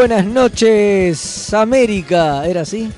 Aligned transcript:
Buenas 0.00 0.24
noches, 0.24 1.52
América. 1.52 2.46
¿Era 2.46 2.62
así? 2.62 2.90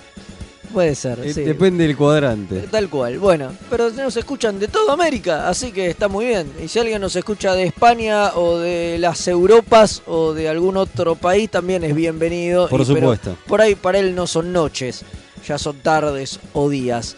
Puede 0.73 0.95
ser, 0.95 1.19
Eh, 1.25 1.35
sí. 1.35 1.41
Depende 1.43 1.85
del 1.85 1.97
cuadrante. 1.97 2.61
Tal 2.71 2.89
cual. 2.89 3.19
Bueno, 3.19 3.51
pero 3.69 3.91
nos 3.91 4.17
escuchan 4.17 4.61
de 4.61 4.69
toda 4.69 4.93
América, 4.95 5.49
así 5.49 5.73
que 5.73 5.91
está 5.91 6.07
muy 6.07 6.27
bien. 6.27 6.53
Y 6.63 6.69
si 6.69 6.79
alguien 6.79 7.01
nos 7.01 7.17
escucha 7.17 7.55
de 7.55 7.65
España 7.65 8.35
o 8.37 8.59
de 8.61 8.99
las 9.01 9.27
Europas 9.27 10.03
o 10.07 10.33
de 10.33 10.49
algún 10.49 10.77
otro 10.77 11.17
país, 11.17 11.51
también 11.51 11.83
es 11.83 11.93
bienvenido. 11.93 12.69
Por 12.69 12.83
Y- 12.83 12.85
supuesto. 12.85 13.37
por 13.49 13.61
ahí 13.61 13.75
para 13.75 13.99
él 13.99 14.15
no 14.15 14.29
son 14.29 14.53
noches, 14.53 15.03
ya 15.45 15.59
son 15.59 15.79
tardes 15.81 16.39
o 16.53 16.69
días. 16.71 17.17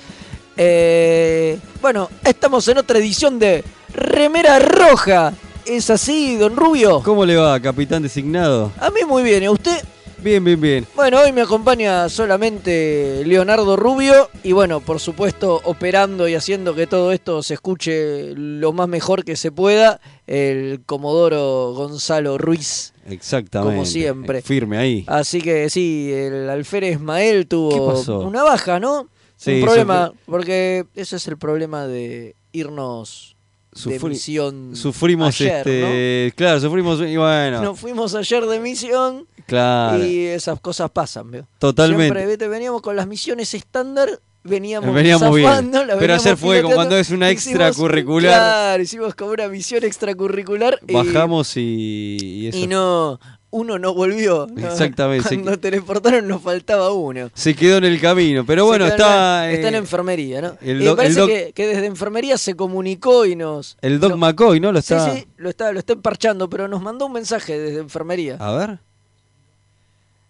Eh, 0.57 1.59
bueno, 1.83 2.09
estamos 2.25 2.67
en 2.69 2.79
otra 2.79 2.99
edición 2.99 3.39
de 3.39 3.63
Remera 3.93 4.59
Roja. 4.61 5.35
¿Es 5.67 5.89
así, 5.89 6.37
don 6.37 6.57
Rubio? 6.57 7.01
¿Cómo 7.03 7.25
le 7.25 7.37
va, 7.37 7.59
capitán 7.59 8.03
designado? 8.03 8.71
A 8.79 8.91
mí 8.91 9.01
muy 9.09 9.23
bien, 9.23 9.43
¿y 9.43 9.47
a 9.47 9.51
usted? 9.51 9.83
Bien, 10.19 10.45
bien, 10.45 10.61
bien. 10.61 10.87
Bueno, 10.95 11.21
hoy 11.21 11.33
me 11.33 11.41
acompaña 11.41 12.09
solamente 12.11 13.23
Leonardo 13.25 13.75
Rubio 13.77 14.29
y 14.43 14.53
bueno, 14.53 14.81
por 14.81 15.01
supuesto, 15.01 15.63
operando 15.65 16.29
y 16.29 16.35
haciendo 16.35 16.75
que 16.75 16.87
todo 16.87 17.13
esto 17.13 17.43
se 17.43 17.55
escuche 17.55 18.35
lo 18.35 18.73
más 18.75 18.89
mejor 18.89 19.25
que 19.25 19.37
se 19.37 19.53
pueda, 19.53 20.01
el 20.27 20.83
Comodoro 20.85 21.73
Gonzalo 21.75 22.37
Ruiz. 22.37 22.93
Exactamente. 23.07 23.75
Como 23.75 23.87
siempre. 23.87 24.43
Firme 24.43 24.77
ahí. 24.77 25.05
Así 25.07 25.41
que 25.41 25.71
sí, 25.71 26.11
el 26.13 26.49
alférez 26.51 26.99
¿Qué 26.99 27.47
tuvo 27.49 28.21
una 28.21 28.43
baja, 28.43 28.79
¿no? 28.81 29.09
Sí, 29.37 29.61
Un 29.61 29.67
problema, 29.67 30.13
porque 30.27 30.85
ese 30.95 31.17
es 31.17 31.27
el 31.27 31.39
problema 31.39 31.87
de 31.87 32.37
irnos 32.53 33.34
de 33.75 33.81
Sufri- 34.01 34.09
misión 34.11 34.77
Sufrimos 34.77 35.29
ayer, 35.41 35.57
este. 35.59 36.33
Claro, 36.37 36.61
sufrimos. 36.61 37.01
Y 37.01 37.17
bueno. 37.17 37.59
¿no? 37.59 37.63
Nos 37.65 37.81
fuimos 37.81 38.15
ayer 38.15 38.45
de 38.47 38.61
misión 38.61 39.27
claro. 39.47 40.05
y 40.05 40.25
esas 40.27 40.61
cosas 40.61 40.91
pasan, 40.91 41.31
¿veo? 41.31 41.47
Totalmente. 41.59 42.05
Siempre, 42.05 42.27
vete, 42.27 42.49
veníamos 42.49 42.81
con 42.83 42.95
las 42.97 43.07
misiones 43.07 43.53
estándar, 43.55 44.21
veníamos, 44.45 44.95
Veníamos 44.95 45.35
bien. 45.35 45.49
zafando, 45.49 45.85
la 45.85 45.99
Pero 45.99 46.15
ayer 46.15 46.37
fue 46.37 46.63
como 46.63 46.75
cuando 46.75 46.97
es 46.97 47.11
una 47.11 47.31
hicimos- 47.31 47.55
extracurricular. 47.55 48.33
Claro, 48.33 48.83
hicimos 48.83 49.15
como 49.15 49.33
una 49.33 49.49
misión 49.49 49.85
extracurricular 49.85 50.79
Bajamos 50.83 51.57
y, 51.57 52.19
y 52.21 52.47
eso. 52.49 52.59
y 52.59 52.67
no, 52.67 53.19
uno 53.55 53.79
no 53.79 53.95
volvió. 53.95 54.47
¿no? 54.51 54.67
Exactamente, 54.69 55.29
sí. 55.29 55.37
Cuando 55.37 55.59
teleportaron 55.59 56.27
nos 56.29 56.43
faltaba 56.43 56.93
uno. 56.93 57.31
Se 57.35 57.55
quedó 57.55 57.79
en 57.79 57.85
el 57.85 58.01
camino. 58.01 58.45
Pero 58.45 58.67
bueno, 58.67 58.85
Se 58.87 58.93
está. 58.93 59.49
en, 59.49 59.55
está 59.57 59.69
en 59.69 59.75
eh, 59.75 59.79
enfermería, 59.79 60.41
¿no? 60.43 60.57
el 60.61 60.83
y 60.83 60.85
doc- 60.85 60.91
me 60.93 60.97
parece 60.97 61.21
el 61.21 61.27
doc- 61.27 61.29
que, 61.29 61.53
que 61.53 61.67
desde 61.69 61.87
enfermería 61.87 62.37
se 62.39 62.55
comunicó 62.57 63.25
y 63.27 63.37
nos... 63.37 63.77
el 63.81 64.01
Doc 64.01 64.17
McCoy, 64.17 64.61
¿no? 64.61 64.73
Lo 64.73 64.83
Sí, 64.83 64.95
está. 64.95 65.15
sí, 65.15 65.27
lo 65.37 65.49
está, 65.51 65.73
lo 65.73 65.79
está 65.79 65.93
emparchando, 65.93 66.51
pero 66.51 66.69
nos 66.69 66.83
mandó 66.83 67.07
un 67.07 67.13
mensaje 67.13 67.59
desde 67.59 67.79
enfermería. 67.81 68.37
A 68.41 68.53
ver. 68.57 68.79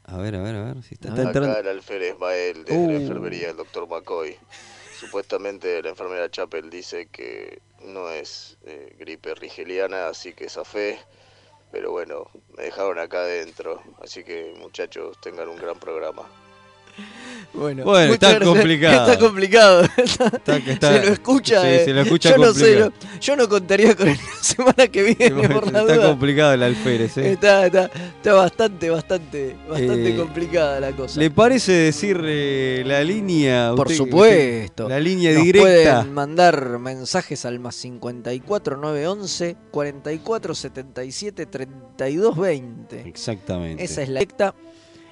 A 0.07 0.19
ver, 0.19 0.34
a 0.37 0.43
ver, 0.43 0.55
a 0.57 0.65
ver. 0.65 0.83
Si 0.83 0.95
está, 0.95 1.09
A 1.09 1.11
está 1.13 1.21
ver. 1.23 1.27
entrando. 1.29 1.51
Acá 1.53 1.61
el 1.61 1.69
alférez 1.69 2.13
Ismael 2.15 2.65
desde 2.65 2.79
Uh. 2.79 2.91
la 2.91 2.97
enfermería 2.97 3.47
del 3.49 3.57
doctor 3.57 3.89
McCoy. 3.89 4.37
Supuestamente 5.01 5.83
la 5.83 5.89
enfermera 5.91 6.31
Chapel 6.31 6.71
dice 6.71 7.09
que 7.11 7.59
no 7.87 8.11
es 8.11 8.57
eh, 8.67 8.95
gripe 8.99 9.34
rigeliana, 9.34 10.09
así 10.09 10.33
que 10.34 10.49
zafé. 10.49 10.99
Pero 11.75 11.91
bueno, 11.91 12.31
me 12.57 12.62
dejaron 12.62 13.01
acá 13.01 13.23
adentro. 13.23 13.83
Así 14.01 14.23
que 14.23 14.55
muchachos, 14.61 15.21
tengan 15.21 15.49
un 15.49 15.57
gran 15.57 15.77
programa. 15.77 16.23
Bueno, 17.53 17.84
Bueno, 17.84 18.15
está 18.15 18.41
complicado. 18.41 19.06
Está 19.12 19.19
complicado. 19.19 19.84
Está 19.97 20.91
se 20.93 21.06
lo 21.06 21.12
escucha. 21.12 21.60
Sí, 21.62 21.66
eh. 21.69 21.82
se 21.84 21.93
lo 21.93 22.00
escucha 22.00 22.31
yo 22.31 22.38
no 22.38 22.53
sé, 22.53 22.91
yo 23.21 23.37
no 23.37 23.49
contaría 23.49 23.94
con 23.94 24.09
él 24.09 24.19
la 24.37 24.43
semana 24.43 24.88
que 24.88 25.03
viene 25.15 25.49
por 25.49 25.71
la 25.72 25.83
Está 25.83 25.94
duda. 25.94 26.09
complicado 26.09 26.53
el 26.54 26.62
alférez, 26.65 27.16
¿eh? 27.19 27.31
Está, 27.33 27.66
está, 27.66 27.84
está 28.16 28.33
bastante, 28.33 28.91
bastante, 28.91 29.56
bastante 29.69 30.09
Eh, 30.10 30.16
complicada 30.16 30.81
la 30.81 30.91
cosa. 30.97 31.21
¿Le 31.21 31.31
parece 31.31 31.71
decir 31.71 32.16
la 32.21 33.04
línea? 33.04 33.72
Por 33.77 33.87
Usted- 33.87 33.99
supuesto. 33.99 34.83
usted- 34.84 34.94
la 34.94 34.99
línea 35.00 35.33
Nos 35.34 35.44
directa. 35.44 35.62
pueden 36.00 36.12
mandar 36.12 36.78
mensajes 36.81 37.44
al 37.44 37.60
más 37.60 37.77
54 37.77 38.77
911 38.78 39.56
44 39.71 40.54
77 40.56 41.47
32 41.47 42.37
20. 42.37 43.00
Exactamente. 43.09 43.84
Esa 43.84 44.03
es 44.03 44.09
la 44.09 44.19
directa. 44.21 44.54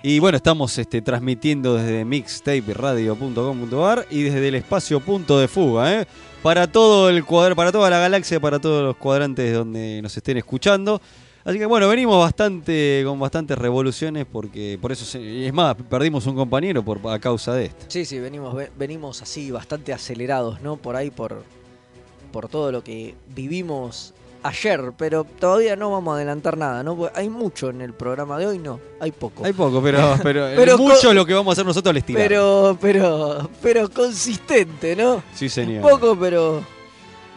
Y 0.05 0.19
bueno, 0.19 0.37
estamos 0.37 0.77
este, 0.79 1.01
transmitiendo 1.01 1.75
desde 1.77 2.05
mixtaperadio.com.ar 2.05 4.07
y 4.11 4.23
desde 4.23 4.49
el 4.49 4.57
espacio 4.57 4.99
punto 5.01 5.39
de 5.39 5.47
fuga, 5.47 6.01
¿eh? 6.01 6.07
Para 6.43 6.67
todo 6.67 7.09
el 7.09 7.25
cuadro, 7.25 7.55
para 7.55 7.71
toda 7.71 7.89
la 7.89 8.01
galaxia, 8.01 8.41
para 8.41 8.59
todos 8.59 8.83
los 8.83 8.97
cuadrantes 8.97 9.55
donde 9.55 10.01
nos 10.03 10.17
estén 10.17 10.39
escuchando. 10.39 11.01
Así 11.45 11.59
que 11.59 11.67
bueno, 11.67 11.89
venimos 11.89 12.19
bastante 12.21 13.03
con 13.07 13.19
bastantes 13.21 13.57
revoluciones 13.59 14.27
porque 14.31 14.77
por 14.81 14.91
eso 14.93 15.05
se- 15.05 15.47
es 15.47 15.53
más, 15.53 15.75
perdimos 15.89 16.27
un 16.27 16.35
compañero 16.37 16.83
por 16.85 17.01
a 17.09 17.19
causa 17.21 17.55
de 17.55 17.67
esto. 17.67 17.85
Sí, 17.89 18.05
sí, 18.05 18.19
venimos, 18.19 18.55
ve- 18.55 18.71
venimos 18.77 19.23
así 19.23 19.51
bastante 19.53 19.93
acelerados, 19.93 20.61
¿no? 20.63 20.77
Por 20.77 20.97
ahí, 20.97 21.11
por, 21.11 21.43
por 22.33 22.49
todo 22.49 22.71
lo 22.73 22.83
que 22.85 23.15
vivimos 23.35 24.15
ayer, 24.43 24.93
pero 24.97 25.25
todavía 25.25 25.77
no 25.77 25.91
vamos 25.91 26.13
a 26.13 26.17
adelantar 26.17 26.57
nada, 26.57 26.83
¿no? 26.83 26.97
Porque 26.97 27.19
hay 27.19 27.29
mucho 27.29 27.71
en 27.71 27.81
el 27.81 27.93
programa 27.95 28.39
de 28.39 28.47
hoy, 28.47 28.59
no, 28.59 28.81
hay 29.01 29.13
poco. 29.13 29.45
Hay 29.45 29.53
poco, 29.53 29.83
pero, 29.83 30.17
pero, 30.23 30.47
Pero 30.57 30.79
mucho 30.79 31.13
lo 31.15 31.25
que 31.27 31.35
vamos 31.35 31.53
a 31.53 31.55
hacer 31.55 31.67
nosotros 31.67 31.91
al 31.91 31.97
estirar. 31.99 32.23
pero, 32.23 32.77
pero, 32.81 33.51
pero 33.63 33.89
consistente, 33.91 34.97
¿no? 34.97 35.23
sí, 35.35 35.49
señor. 35.49 35.83
Poco, 35.83 36.17
pero 36.19 36.63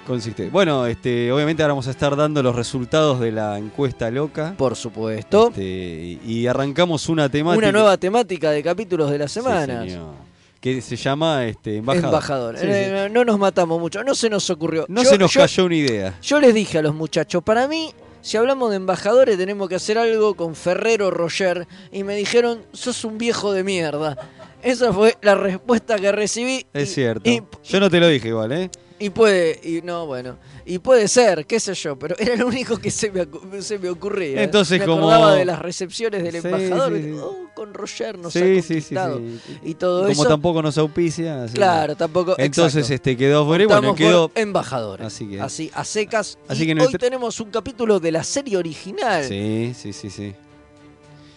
Consiste. 0.05 0.49
Bueno, 0.51 0.85
este, 0.85 1.31
obviamente 1.31 1.63
ahora 1.63 1.73
vamos 1.73 1.87
a 1.87 1.91
estar 1.91 2.15
dando 2.15 2.43
los 2.43 2.55
resultados 2.55 3.19
de 3.19 3.31
la 3.31 3.57
encuesta 3.57 4.11
loca. 4.11 4.53
por 4.55 4.75
supuesto. 4.75 5.47
Este, 5.47 6.19
y 6.23 6.45
arrancamos 6.45 7.09
una 7.09 7.27
temática. 7.27 7.57
Una 7.57 7.71
nueva 7.71 7.97
temática 7.97 8.51
de 8.51 8.61
capítulos 8.61 9.09
de 9.09 9.17
la 9.17 9.27
Sí, 9.27 9.33
semana. 9.35 9.81
señor. 9.81 10.24
Que 10.59 10.81
se 10.81 10.95
llama 10.95 11.45
este, 11.45 11.77
embajador. 11.77 12.05
Embajador. 12.09 12.57
Sí, 12.57 12.65
Eh, 12.67 12.85
sí. 12.85 12.91
no, 12.93 13.09
no 13.09 13.25
nos 13.25 13.39
matamos 13.39 13.79
mucho, 13.79 14.03
no 14.03 14.15
se 14.15 14.29
nos 14.29 14.49
ocurrió. 14.49 14.85
No 14.87 15.03
Yo- 15.03 15.09
se 15.09 15.17
nos 15.17 15.31
yo- 15.33 15.41
cayó 15.41 15.65
una 15.65 15.75
idea. 15.75 16.17
Yo 16.21 16.39
les 16.39 16.53
dije 16.53 16.77
a 16.79 16.81
los 16.81 16.95
muchachos, 16.95 17.43
para 17.43 17.67
mí, 17.67 17.91
si 18.21 18.37
hablamos 18.37 18.71
de 18.71 18.77
embajadores, 18.77 19.37
tenemos 19.37 19.69
que 19.69 19.75
hacer 19.75 19.97
algo 19.99 20.33
con 20.35 20.55
Ferrero 20.55 21.11
Roger. 21.11 21.67
Y 21.91 22.03
me 22.03 22.15
dijeron, 22.15 22.63
sos 22.73 23.05
un 23.05 23.17
viejo 23.19 23.53
de 23.53 23.63
mierda. 23.63 24.17
Esa 24.63 24.91
fue 24.91 25.15
la 25.21 25.35
respuesta 25.35 25.97
que 25.97 26.11
recibí. 26.11 26.65
Es 26.73 26.89
y- 26.89 26.93
cierto. 26.95 27.29
y- 27.29 27.43
Yo 27.63 27.79
no 27.79 27.89
te 27.89 27.99
lo 27.99 28.07
dije 28.07 28.29
igual, 28.29 28.51
¿eh? 28.51 28.69
Y 28.97 29.09
puede, 29.09 29.59
y 29.61 29.81
no, 29.81 30.05
bueno, 30.05 30.37
y 30.65 30.79
puede 30.79 31.09
ser, 31.09 31.45
qué 31.45 31.59
sé 31.59 31.73
yo, 31.73 31.99
pero 31.99 32.15
era 32.17 32.37
lo 32.37 32.47
único 32.47 32.77
que 32.77 32.89
se 32.89 33.11
me, 33.11 33.27
se 33.61 33.77
me 33.77 33.89
ocurría. 33.89 34.41
Entonces, 34.41 34.79
me 34.79 34.85
como- 34.85 35.09
acordaba 35.11 35.35
de 35.35 35.43
las 35.43 35.59
recepciones 35.59 36.23
del 36.23 36.41
Sí, 36.41 36.47
embajador, 36.47 36.93
sí, 36.95 37.03
sí. 37.03 37.11
"Oh, 37.21 37.35
con 37.53 37.73
Roger 37.73 38.17
nos 38.17 38.33
ha 38.33 38.39
sí, 38.39 38.61
sí, 38.61 38.67
conquistado", 38.75 39.17
sí. 39.19 39.39
y 39.63 39.73
todo 39.73 39.99
Como 40.01 40.11
eso. 40.13 40.27
tampoco 40.27 40.61
nos 40.61 40.77
auspicia. 40.77 41.43
así 41.43 41.55
Claro, 41.55 41.97
tampoco. 41.97 42.35
Entonces 42.37 42.75
exacto. 42.89 42.93
este 42.95 43.17
quedó 43.17 43.45
fuera 43.45 43.65
y 43.65 43.67
bueno, 43.67 43.95
quedó. 43.95 44.29
por 44.29 44.41
embajadores. 44.41 45.05
Así 45.05 45.27
que- 45.27 45.41
Así, 45.41 45.69
a 45.73 45.83
secas. 45.83 46.37
Así 46.47 46.63
y 46.63 46.73
que 46.73 46.81
hoy 46.81 46.93
tenemos 46.93 47.37
un 47.41 47.49
capítulo 47.51 47.99
de 47.99 48.13
la 48.13 48.23
serie 48.23 48.55
original. 48.55 49.25
Sí, 49.25 49.73
sí, 49.77 49.91
sí, 49.91 50.09
sí. 50.09 50.33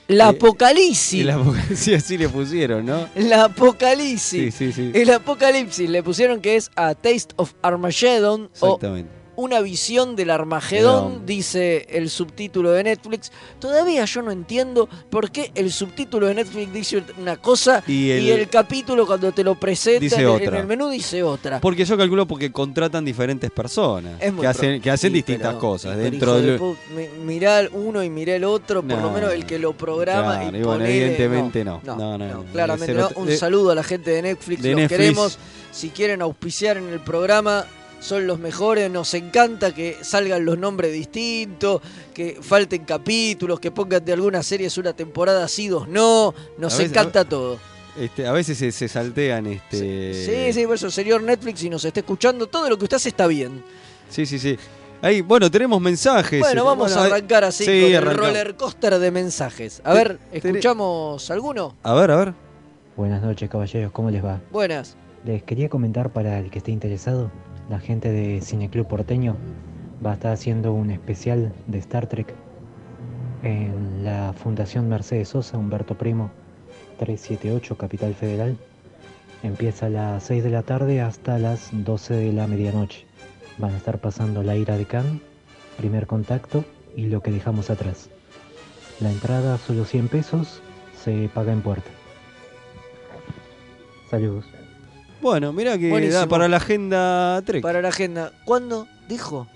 La 0.09 0.25
Eh, 0.27 0.29
Apocalipsis. 0.31 1.25
La- 1.25 1.39
sí, 1.77 1.95
así 1.95 2.17
le 2.19 2.29
pusieron, 2.31 2.85
¿no? 2.87 3.09
La 3.15 3.45
Apocalipsis. 3.45 4.55
Sí, 4.55 4.73
sí, 4.73 4.73
sí. 4.73 4.91
El 4.95 5.11
Apocalipsis 5.11 5.89
le 5.89 6.03
pusieron 6.03 6.41
que 6.41 6.57
es 6.57 6.71
A 6.77 6.95
Taste 6.95 7.35
of 7.37 7.53
Armageddon 7.63 8.51
o 8.61 8.67
Exactamente. 8.67 9.11
Una 9.40 9.61
visión 9.61 10.17
del 10.17 10.31
Armagedón, 10.31 11.25
dice 11.25 11.87
el 11.90 12.11
subtítulo 12.11 12.73
de 12.73 12.82
Netflix. 12.82 13.31
Todavía 13.61 14.05
yo 14.05 14.20
no 14.23 14.32
entiendo 14.32 14.88
por 15.11 15.31
qué 15.31 15.52
el 15.55 15.70
subtítulo 15.70 16.26
de 16.26 16.35
Netflix 16.35 16.73
dice 16.73 17.05
una 17.19 17.37
cosa 17.37 17.85
Y 17.87 18.11
y 18.11 18.31
el- 18.32 18.49
capítulo 18.49 19.06
cuando 19.06 19.31
te 19.31 19.44
lo 19.44 19.55
presenta 19.55 20.00
Dice 20.00 20.23
en, 20.23 20.29
el- 20.29 20.43
en 20.43 20.55
el 20.56 20.67
menú 20.67 20.88
dice 20.90 21.23
otra. 21.23 21.61
Porque 21.61 21.85
yo 21.85 21.96
calculo 21.96 22.26
porque 22.26 22.50
contratan 22.50 23.05
diferentes 23.05 23.49
personas 23.52 24.20
Es 24.20 24.32
muy 24.32 24.40
que 24.40 24.46
hacen, 24.49 24.75
pro- 24.75 24.82
que 24.82 24.90
hacen 24.90 25.11
Sí, 25.11 25.14
distintas 25.14 25.49
pero- 25.50 25.58
cosas 25.61 25.93
pero 25.96 26.02
dentro 26.11 26.40
de 26.40 26.75
mirá 27.25 27.62
uno 27.73 28.02
y 28.02 28.11
mirá 28.11 28.35
el 28.35 28.43
otro, 28.43 28.82
por 28.82 28.90
lo 28.99 29.02
No. 29.02 29.12
menos 29.12 29.32
el 29.32 29.46
que 29.46 29.61
lo 29.61 29.73
programa 29.73 30.40
Claro, 30.40 30.56
y 30.58 30.62
bueno, 30.62 30.85
ponele- 30.85 30.90
evidentemente 30.96 31.64
no. 31.64 31.81
No, 31.85 32.44
claramente 32.52 33.05
Un 33.14 33.31
saludo 33.37 33.70
a 33.70 33.76
la 33.76 33.85
gente 33.85 34.11
de 34.11 34.20
Netflix, 34.23 34.62
de 34.62 34.70
los 34.73 34.81
Netflix. 34.81 34.99
queremos. 34.99 35.38
Si 35.70 35.90
quieren 35.90 36.23
auspiciar 36.23 36.76
en 36.76 36.88
el 36.88 36.99
programa, 36.99 37.64
son 38.00 38.27
los 38.27 38.39
mejores. 38.39 38.91
Nos 38.91 39.12
encanta 39.15 39.75
que 39.75 39.97
salgan 40.03 40.45
los 40.45 40.59
nombres 40.59 40.93
distintos, 40.93 41.81
que 42.15 42.39
falten 42.41 42.85
capítulos, 42.85 43.61
que 43.61 43.71
pongan 43.71 44.05
de 44.05 44.12
algunas 44.12 44.47
series 44.47 44.77
una 44.79 44.93
temporada 44.93 45.47
sí, 45.49 45.69
dos 45.69 45.89
no. 45.89 46.35
Nos 46.59 46.77
veces- 46.77 46.91
encanta 46.93 47.25
todo. 47.25 47.59
este, 47.99 48.27
a 48.27 48.33
veces 48.33 48.56
se, 48.59 48.71
se 48.73 48.89
saltean 48.89 49.47
este... 49.47 50.15
Sí, 50.15 50.53
sí, 50.53 50.67
por 50.67 50.77
eso, 50.77 50.91
señor 50.91 51.23
Netflix, 51.23 51.61
si 51.61 51.69
nos 51.71 51.85
está 51.85 52.00
escuchando, 52.00 52.47
todo 52.47 52.69
lo 52.71 52.79
que 52.79 52.85
usted 52.85 52.97
hace 52.97 53.09
está 53.09 53.27
bien. 53.27 53.62
Sí, 54.09 54.25
sí, 54.27 54.39
sí. 54.39 54.56
Ahí, 55.00 55.21
bueno, 55.21 55.49
tenemos 55.50 55.81
mensajes. 55.81 56.41
Bueno, 56.41 56.65
vamos 56.65 56.97
a 56.97 57.05
arrancar 57.05 57.45
así 57.45 57.65
sí, 57.65 57.71
con 57.83 57.91
el 57.91 57.97
arrancamos. 57.97 58.27
roller 58.31 58.56
coaster 58.56 58.99
de 58.99 59.11
mensajes. 59.12 59.81
A 59.85 59.95
ver, 59.95 60.19
¿escuchamos 60.33 61.31
alguno? 61.31 61.77
A 61.85 61.95
ver, 61.95 62.11
a 62.11 62.17
ver. 62.17 62.35
Buenas 62.97 63.23
noches 63.23 63.49
caballeros, 63.49 63.93
¿cómo 63.93 64.11
les 64.11 64.25
va? 64.25 64.41
Buenas. 64.50 64.97
Les 65.25 65.43
quería 65.45 65.69
comentar 65.69 66.12
para 66.12 66.39
el 66.41 66.50
que 66.50 66.59
esté 66.59 66.73
interesado, 66.73 67.31
la 67.69 67.81
gente 67.81 68.11
de 68.11 68.41
Cineclub 68.41 68.87
Porteño 68.87 69.37
va 70.05 70.12
a 70.12 70.15
estar 70.15 70.32
haciendo 70.32 70.73
un 70.73 70.91
especial 70.91 71.53
de 71.67 71.79
Star 71.79 72.06
Trek 72.06 72.35
en 73.43 74.05
la 74.05 74.32
Fundación 74.32 74.88
Mercedes 74.88 75.29
Sosa, 75.29 75.59
Humberto 75.59 75.97
Primo, 75.97 76.31
378, 76.99 77.76
Capital 77.76 78.15
Federal. 78.15 78.56
Empieza 79.43 79.87
a 79.87 79.91
las 79.91 80.25
6 80.25 80.43
de 80.44 80.50
la 80.50 80.62
tarde 80.62 81.00
hasta 81.00 81.38
las 81.38 81.69
12 81.73 82.15
de 82.15 82.32
la 82.32 82.47
medianoche. 82.47 83.06
Van 83.59 83.75
a 83.75 83.76
estar 83.76 83.99
pasando 83.99 84.43
La 84.43 84.56
ira 84.56 84.76
de 84.76 84.87
Khan, 84.87 85.21
Primer 85.76 86.06
Contacto 86.06 86.64
y 86.97 87.06
Lo 87.06 87.23
que 87.23 87.31
dejamos 87.31 87.71
atrás. 87.71 88.11
La 89.00 89.11
entrada 89.11 89.59
solo 89.59 89.85
100 89.85 90.09
pesos, 90.09 90.61
se 90.97 91.31
paga 91.32 91.53
en 91.53 91.62
puerta. 91.62 91.91
Saludos. 94.11 94.58
Bueno, 95.20 95.53
mira 95.53 95.76
que 95.79 95.91
Buenísimo. 95.91 96.20
da 96.20 96.26
para 96.29 96.49
la 96.49 96.59
agenda 96.59 97.43
Trek. 97.44 97.62
Para 97.62 97.82
la 97.82 97.88
agenda. 97.88 98.32
¿Cuándo? 98.44 98.87
Dijo. 99.09 99.47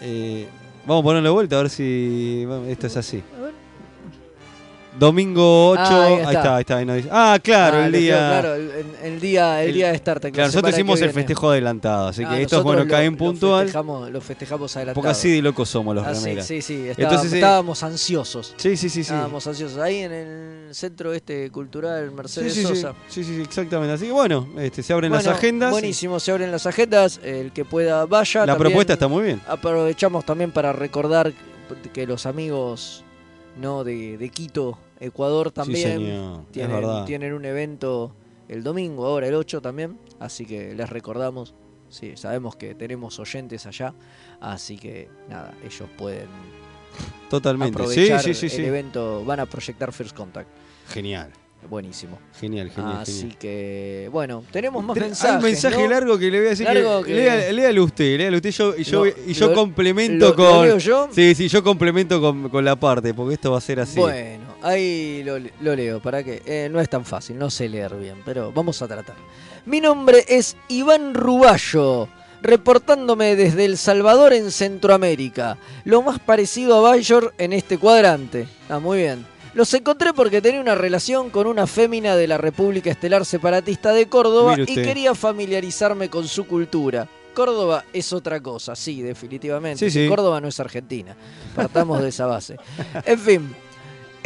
Eh, 0.00 0.48
vamos 0.86 1.02
a 1.02 1.04
ponerle 1.04 1.28
vuelta 1.28 1.58
a 1.58 1.62
ver 1.62 1.70
si 1.70 2.46
esto 2.68 2.86
es 2.86 2.96
así. 2.96 3.22
Domingo 4.98 5.70
8, 5.70 5.80
Ah, 5.80 6.04
ahí 6.06 6.12
ahí 6.12 6.18
está. 6.20 6.30
está, 6.32 6.54
ahí 6.56 6.60
está. 6.62 6.76
ahí 6.78 6.84
nos 6.86 6.96
dice. 6.96 7.08
Ah, 7.12 7.38
claro, 7.42 7.76
Ah, 7.78 7.86
el 7.86 7.92
día. 7.92 8.16
Claro, 8.16 8.54
el, 8.54 8.70
el 9.02 9.20
día, 9.20 9.62
el 9.62 9.68
el- 9.68 9.74
día 9.74 9.88
de 9.90 9.94
Star 9.94 10.18
Trek. 10.20 10.34
Claro, 10.34 10.46
la 10.46 10.48
nosotros 10.48 10.74
hicimos 10.74 11.00
el 11.00 11.10
festejo 11.12 11.50
adelantado, 11.50 12.08
así 12.08 12.24
Ah, 12.24 12.30
que 12.30 12.42
esto 12.42 12.58
es 12.58 12.62
bueno, 12.64 12.84
lo- 12.84 12.98
en 12.98 13.16
puntual. 13.16 13.52
Lo 13.60 13.64
festejamos, 13.66 14.10
lo 14.10 14.20
festejamos 14.20 14.76
adelantado. 14.76 14.94
Porque 15.02 15.10
así 15.10 15.30
de 15.30 15.42
locos 15.42 15.68
somos 15.68 15.94
los 15.94 16.04
Ah, 16.06 16.14
sí, 16.14 16.24
remeras. 16.24 16.46
sí, 16.46 16.62
sí, 16.62 16.74
estábamos, 16.88 16.98
Entonces, 16.98 17.32
eh, 17.32 17.36
estábamos 17.36 17.82
ansiosos. 17.82 18.54
Sí, 18.56 18.70
sí, 18.76 18.88
sí, 18.88 18.90
sí. 18.90 19.00
Estábamos 19.00 19.46
ansiosos. 19.46 19.78
Ahí 19.78 19.98
en 19.98 20.12
el 20.12 20.74
centro 20.74 21.12
este 21.12 21.50
cultural 21.50 22.08
Sí, 22.08 22.14
Mercedes 22.14 22.54
sí, 22.54 22.60
sí, 22.62 22.66
Sosa. 22.66 22.94
sí, 23.08 23.22
sí, 23.24 23.36
sí, 23.36 23.42
exactamente. 23.42 23.92
Así 23.94 24.06
que 24.06 24.12
bueno, 24.12 24.48
este, 24.58 24.82
se 24.82 24.92
abren 24.92 25.10
Bueno, 25.12 25.24
las 25.28 25.36
agendas. 25.38 25.70
Buenísimo, 25.70 26.18
se 26.18 26.32
abren 26.32 26.50
las 26.50 26.66
agendas. 26.66 27.20
El 27.22 27.52
que 27.52 27.64
pueda 27.64 28.04
vaya. 28.06 28.40
La 28.40 28.46
También 28.46 28.58
propuesta 28.70 28.92
está 28.94 29.06
muy 29.08 29.22
bien. 29.24 29.40
Aprovechamos 29.46 30.24
también 30.24 30.50
para 30.50 30.72
recordar 30.72 31.32
que 31.92 32.06
los 32.06 32.26
amigos 32.26 33.04
no 33.60 33.84
de, 33.84 34.16
de 34.18 34.28
Quito, 34.30 34.78
Ecuador, 35.00 35.50
también 35.52 36.44
tienen, 36.50 37.32
un 37.32 37.44
evento 37.44 38.14
el 38.48 38.62
domingo, 38.62 39.06
ahora 39.06 39.28
el 39.28 39.34
8 39.34 39.60
también. 39.60 39.98
Así 40.18 40.44
que 40.46 40.74
les 40.74 40.88
recordamos. 40.90 41.54
Sí, 41.90 42.12
sabemos 42.16 42.56
que 42.56 42.74
tenemos 42.74 43.18
oyentes 43.18 43.66
allá. 43.66 43.94
Así 44.40 44.76
que 44.76 45.08
nada, 45.28 45.54
ellos 45.64 45.88
pueden 45.96 46.26
Totalmente. 47.30 47.76
Sí, 47.88 48.10
aprovechar 48.10 48.22
sí, 48.34 48.48
sí, 48.48 48.56
el 48.56 48.64
evento. 48.66 49.24
Van 49.24 49.40
a 49.40 49.46
proyectar 49.46 49.92
First 49.92 50.16
Contact. 50.16 50.48
Genial. 50.88 51.30
Buenísimo. 51.68 52.18
Genial, 52.38 52.70
genial, 52.70 52.98
Así 53.00 53.12
genial. 53.20 53.38
que, 53.38 54.08
bueno, 54.12 54.44
tenemos 54.52 54.82
más 54.84 54.96
mensajes. 54.96 55.24
Hay 55.24 55.36
un 55.38 55.42
mensaje 55.42 55.82
¿no? 55.82 55.88
largo 55.90 56.16
que 56.16 56.30
le 56.30 56.38
voy 56.38 56.46
a 56.46 56.50
decir 56.50 56.64
Largo 56.66 57.02
que, 57.02 57.14
que- 57.14 57.52
léalo 57.52 57.84
usted, 57.84 58.16
léalo 58.16 58.36
usted 58.36 58.50
yo, 58.52 58.76
y 58.76 58.84
yo, 58.84 59.04
Lo- 59.04 59.10
y 59.26 59.32
yo 59.32 59.48
lo- 59.48 59.54
complemento 59.54 60.34
¿Lo- 60.36 60.36
lo 60.36 60.68
con... 60.70 60.78
yo? 60.78 61.08
Sí, 61.10 61.34
sí, 61.34 61.48
yo 61.48 61.64
complemento 61.64 62.20
con, 62.20 62.48
con 62.48 62.64
la 62.64 62.76
parte, 62.76 63.12
porque 63.12 63.34
esto 63.34 63.50
va 63.50 63.58
a 63.58 63.60
ser 63.60 63.80
así. 63.80 63.98
Bueno, 63.98 64.44
ahí 64.62 65.22
lo, 65.24 65.38
lo 65.60 65.76
leo, 65.76 66.00
¿para 66.00 66.22
qué? 66.22 66.42
Eh, 66.44 66.68
no 66.70 66.80
es 66.80 66.88
tan 66.88 67.04
fácil, 67.04 67.38
no 67.38 67.50
sé 67.50 67.68
leer 67.68 67.94
bien, 67.96 68.22
pero 68.24 68.52
vamos 68.52 68.80
a 68.82 68.88
tratar. 68.88 69.16
Mi 69.66 69.80
nombre 69.80 70.24
es 70.28 70.56
Iván 70.68 71.14
Ruballo, 71.14 72.08
reportándome 72.42 73.36
desde 73.36 73.64
El 73.64 73.76
Salvador 73.76 74.32
en 74.32 74.50
Centroamérica, 74.50 75.58
lo 75.84 76.02
más 76.02 76.18
parecido 76.18 76.76
a 76.76 76.90
Bayor 76.90 77.34
en 77.38 77.52
este 77.52 77.78
cuadrante. 77.78 78.48
Ah, 78.68 78.78
muy 78.78 78.98
bien. 78.98 79.26
Los 79.54 79.72
encontré 79.74 80.12
porque 80.12 80.40
tenía 80.40 80.60
una 80.60 80.74
relación 80.74 81.30
con 81.30 81.46
una 81.46 81.66
fémina 81.66 82.16
de 82.16 82.28
la 82.28 82.38
República 82.38 82.90
Estelar 82.90 83.24
Separatista 83.24 83.92
de 83.92 84.06
Córdoba 84.06 84.56
y 84.58 84.74
quería 84.74 85.14
familiarizarme 85.14 86.08
con 86.08 86.28
su 86.28 86.46
cultura. 86.46 87.08
Córdoba 87.34 87.84
es 87.92 88.12
otra 88.12 88.40
cosa, 88.40 88.76
sí, 88.76 89.00
definitivamente. 89.00 89.90
Sí, 89.90 89.90
sí. 89.90 90.08
Córdoba 90.08 90.40
no 90.40 90.48
es 90.48 90.60
Argentina. 90.60 91.16
Partamos 91.54 92.02
de 92.02 92.08
esa 92.08 92.26
base. 92.26 92.56
En 93.04 93.18
fin, 93.18 93.54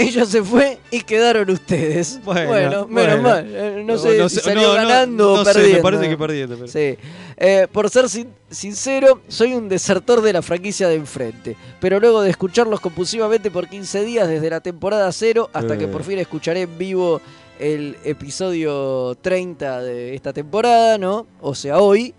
ella 0.02 0.24
se 0.26 0.42
fue 0.42 0.78
y 0.90 1.00
quedaron 1.02 1.48
ustedes. 1.50 2.20
Bueno, 2.24 2.48
Bueno, 2.48 2.86
menos 2.88 2.88
bueno. 2.88 3.22
mal. 3.22 3.46
Eh, 3.48 3.82
No, 3.84 3.98
sé 3.98 4.28
si 4.28 4.40
salió 4.40 4.68
no, 4.68 4.74
ganando 4.74 5.24
no 5.36 5.40
o 5.40 5.44
sé, 5.44 5.52
perdiendo. 5.54 5.76
me 5.78 5.82
parece 5.82 6.08
que 6.08 6.16
perdiendo. 6.18 6.54
pero- 6.56 6.68
Sí. 6.68 6.96
Eh, 7.36 7.66
por 7.72 7.90
ser 7.90 8.08
sin- 8.08 8.32
sincero, 8.50 9.20
soy 9.28 9.54
un 9.54 9.68
desertor 9.68 10.20
de 10.22 10.32
la 10.32 10.42
franquicia 10.42 10.88
de 10.88 10.94
enfrente. 10.96 11.56
Pero 11.80 11.98
luego 12.00 12.22
de 12.22 12.30
escucharlos 12.30 12.80
compulsivamente 12.80 13.50
por 13.50 13.68
15 13.68 14.04
días 14.04 14.28
desde 14.28 14.50
la 14.50 14.60
temporada 14.60 15.10
0 15.12 15.50
hasta 15.52 15.76
que 15.78 15.84
Eh. 15.84 15.88
por 15.88 16.04
fin 16.04 16.18
escucharé 16.18 16.62
en 16.62 16.78
vivo 16.78 17.20
el 17.58 17.96
episodio 18.04 19.14
30 19.20 19.80
de 19.82 20.14
esta 20.14 20.32
temporada, 20.32 20.98
¿no? 20.98 21.26
O 21.40 21.54
sea, 21.54 21.78
hoy. 21.78 22.14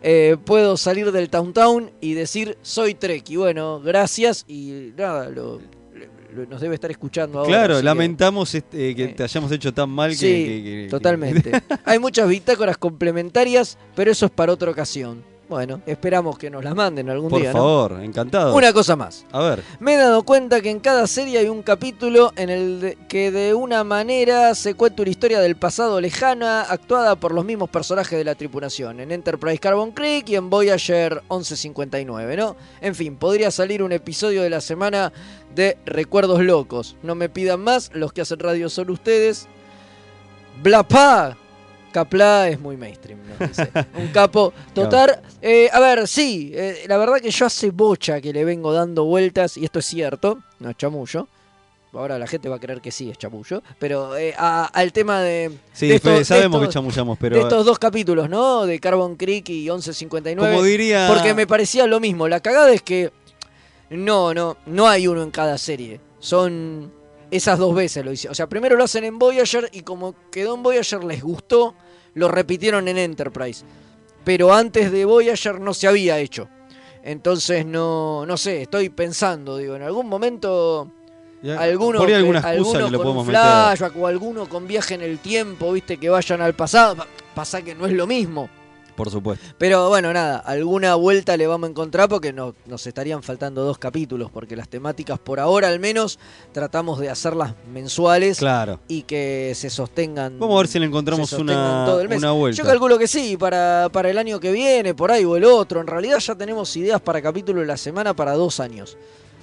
eh, 0.00 0.36
puedo 0.44 0.76
salir 0.76 1.10
del 1.10 1.28
Town 1.28 1.52
Town 1.52 1.90
y 2.00 2.14
decir 2.14 2.56
soy 2.62 2.94
Trek. 2.94 3.28
Y 3.30 3.36
bueno, 3.36 3.80
gracias 3.80 4.44
y 4.46 4.92
nada, 4.96 5.28
lo- 5.28 5.60
nos 6.48 6.60
debe 6.60 6.74
estar 6.74 6.90
escuchando 6.90 7.38
ahora. 7.40 7.48
Claro, 7.50 7.76
que- 7.78 7.82
lamentamos 7.82 8.54
este, 8.54 8.94
que 8.94 9.04
Eh. 9.04 9.08
te 9.08 9.22
hayamos 9.22 9.50
hecho 9.52 9.72
tan 9.72 9.88
mal 9.90 10.10
que... 10.10 10.16
Sí, 10.16 10.26
que- 10.26 10.62
que- 10.62 10.82
que- 10.84 10.86
Totalmente. 10.90 11.50
Hay 11.84 11.98
muchas 11.98 12.28
bitácoras 12.28 12.76
complementarias, 12.78 13.78
pero 13.94 14.10
eso 14.10 14.26
es 14.26 14.32
para 14.32 14.52
otra 14.52 14.70
ocasión. 14.70 15.22
Bueno, 15.48 15.80
esperamos 15.86 16.36
que 16.36 16.50
nos 16.50 16.62
las 16.62 16.74
manden 16.74 17.08
algún 17.08 17.30
Por 17.30 17.40
día. 17.40 17.52
¿no? 17.52 17.58
favor, 17.58 18.00
encantado. 18.02 18.54
Una 18.54 18.70
cosa 18.74 18.96
más. 18.96 19.24
A 19.32 19.40
ver, 19.40 19.62
Me 19.80 19.94
he 19.94 19.96
dado 19.96 20.22
cuenta 20.22 20.60
que 20.60 20.68
en 20.68 20.78
cada 20.78 21.06
serie 21.06 21.38
hay 21.38 21.48
un 21.48 21.62
capítulo 21.62 22.32
en 22.36 22.50
el 22.50 22.80
de- 22.80 22.98
que 23.08 23.30
de 23.30 23.54
una 23.54 23.82
manera 23.82 24.54
se 24.54 24.74
cuenta 24.74 25.00
una 25.00 25.10
historia 25.10 25.40
del 25.40 25.56
pasado 25.56 26.02
lejana 26.02 26.60
actuada 26.62 27.16
por 27.16 27.32
los 27.32 27.46
mismos 27.46 27.70
personajes 27.70 28.18
de 28.18 28.24
la 28.24 28.34
tripulación, 28.34 29.00
en 29.00 29.10
Enterprise 29.10 29.58
Carbon 29.58 29.92
Creek 29.92 30.28
y 30.28 30.36
en 30.36 30.50
Voyager 30.50 31.22
1159, 31.30 32.36
¿no? 32.36 32.54
En 32.82 32.94
fin, 32.94 33.16
podría 33.16 33.50
salir 33.50 33.82
un 33.82 33.92
episodio 33.92 34.42
de 34.42 34.50
la 34.50 34.60
semana 34.60 35.14
de 35.54 35.78
Recuerdos 35.86 36.42
Locos. 36.42 36.96
No 37.02 37.14
me 37.14 37.30
pidan 37.30 37.60
más, 37.60 37.90
los 37.94 38.12
que 38.12 38.20
hacen 38.20 38.38
radio 38.38 38.68
son 38.68 38.90
ustedes. 38.90 39.46
Blapá. 40.62 41.38
Capla 42.02 42.48
es 42.48 42.60
muy 42.60 42.76
mainstream, 42.76 43.18
Un 43.98 44.08
capo 44.08 44.52
total. 44.72 45.20
Eh, 45.42 45.68
a 45.72 45.80
ver, 45.80 46.06
sí, 46.06 46.52
eh, 46.54 46.84
la 46.86 46.96
verdad 46.96 47.16
que 47.20 47.30
yo 47.30 47.46
hace 47.46 47.70
bocha 47.70 48.20
que 48.20 48.32
le 48.32 48.44
vengo 48.44 48.72
dando 48.72 49.04
vueltas, 49.04 49.56
y 49.56 49.64
esto 49.64 49.80
es 49.80 49.86
cierto, 49.86 50.38
no 50.60 50.70
es 50.70 50.76
chamullo. 50.76 51.26
ahora 51.92 52.16
la 52.18 52.26
gente 52.28 52.48
va 52.48 52.56
a 52.56 52.60
creer 52.60 52.80
que 52.80 52.92
sí 52.92 53.10
es 53.10 53.18
chamullo, 53.18 53.62
pero 53.80 54.16
eh, 54.16 54.32
a- 54.38 54.66
al 54.66 54.92
tema 54.92 55.20
de, 55.22 55.50
Sí, 55.72 55.88
de 55.88 55.96
estos- 55.96 56.18
de 56.18 56.24
sabemos 56.24 56.60
que 56.64 56.68
chamullamos, 56.72 57.18
de 57.18 57.20
pero 57.20 57.40
estos 57.40 57.66
dos 57.66 57.78
capítulos, 57.80 58.28
¿no? 58.30 58.64
De 58.66 58.78
Carbon 58.78 59.16
Creek 59.16 59.48
y 59.48 59.62
1159. 59.70 60.52
como 60.52 60.62
diría... 60.64 61.08
Porque 61.12 61.34
me 61.34 61.46
parecía 61.48 61.86
lo 61.88 61.98
mismo. 61.98 62.28
La 62.28 62.38
cagada 62.40 62.70
es 62.72 62.82
que 62.82 63.10
no, 63.90 64.34
no, 64.34 64.56
no 64.66 64.86
hay 64.86 65.08
uno 65.08 65.22
en 65.22 65.30
cada 65.32 65.58
serie. 65.58 66.00
Son 66.20 66.92
esas 67.30 67.58
dos 67.58 67.74
veces 67.74 68.04
lo 68.04 68.12
hicieron. 68.12 68.32
O 68.32 68.34
sea, 68.34 68.46
primero 68.48 68.76
lo 68.76 68.84
hacen 68.84 69.04
en 69.04 69.18
Voyager 69.18 69.68
y 69.72 69.80
como 69.82 70.14
quedó 70.30 70.54
en 70.54 70.62
Voyager 70.62 71.02
les 71.04 71.22
gustó, 71.22 71.74
lo 72.18 72.28
repitieron 72.28 72.88
en 72.88 72.98
Enterprise. 72.98 73.64
Pero 74.24 74.52
antes 74.52 74.90
de 74.92 75.04
Voyager 75.04 75.60
no 75.60 75.72
se 75.72 75.88
había 75.88 76.18
hecho. 76.18 76.48
Entonces 77.02 77.64
no, 77.64 78.26
no 78.26 78.36
sé, 78.36 78.62
estoy 78.62 78.88
pensando, 78.90 79.56
digo, 79.56 79.76
en 79.76 79.82
algún 79.82 80.08
momento 80.08 80.90
alguno, 81.56 81.98
por 82.00 82.08
ahí 82.08 82.12
que- 82.14 82.18
alguna 82.18 82.38
excusa 82.40 82.50
alguno 82.50 82.72
que 82.86 82.92
lo 82.92 82.98
con 82.98 83.06
meter. 83.76 83.92
o 83.96 84.06
alguno 84.06 84.48
con 84.48 84.66
viaje 84.66 84.94
en 84.94 85.02
el 85.02 85.18
tiempo, 85.20 85.72
viste, 85.72 85.96
que 85.96 86.10
vayan 86.10 86.42
al 86.42 86.54
pasado. 86.54 86.96
Pa- 86.96 87.06
Pasa 87.34 87.62
que 87.62 87.74
no 87.76 87.86
es 87.86 87.92
lo 87.92 88.06
mismo. 88.08 88.50
Por 88.98 89.10
supuesto. 89.10 89.46
Pero 89.58 89.88
bueno, 89.88 90.12
nada, 90.12 90.38
alguna 90.38 90.96
vuelta 90.96 91.36
le 91.36 91.46
vamos 91.46 91.68
a 91.68 91.70
encontrar 91.70 92.08
porque 92.08 92.32
no, 92.32 92.54
nos 92.66 92.84
estarían 92.86 93.22
faltando 93.22 93.62
dos 93.64 93.78
capítulos, 93.78 94.28
porque 94.30 94.56
las 94.56 94.68
temáticas 94.68 95.20
por 95.20 95.38
ahora 95.38 95.68
al 95.68 95.78
menos 95.78 96.18
tratamos 96.52 96.98
de 96.98 97.08
hacerlas 97.08 97.54
mensuales 97.72 98.38
Claro. 98.38 98.80
y 98.88 99.02
que 99.02 99.52
se 99.54 99.70
sostengan. 99.70 100.38
Vamos 100.40 100.56
a 100.56 100.58
ver 100.58 100.66
si 100.68 100.78
le 100.80 100.86
encontramos 100.86 101.32
una, 101.34 101.84
todo 101.86 102.00
el 102.00 102.08
mes. 102.08 102.18
una 102.18 102.32
vuelta. 102.32 102.60
Yo 102.60 102.68
calculo 102.68 102.98
que 102.98 103.06
sí, 103.06 103.36
para, 103.36 103.88
para 103.92 104.10
el 104.10 104.18
año 104.18 104.40
que 104.40 104.50
viene, 104.50 104.94
por 104.94 105.12
ahí 105.12 105.24
o 105.24 105.36
el 105.36 105.44
otro. 105.44 105.80
En 105.80 105.86
realidad 105.86 106.18
ya 106.18 106.34
tenemos 106.34 106.76
ideas 106.76 107.00
para 107.00 107.22
capítulo 107.22 107.60
de 107.60 107.66
la 107.68 107.76
semana 107.76 108.14
para 108.14 108.32
dos 108.32 108.58
años. 108.58 108.96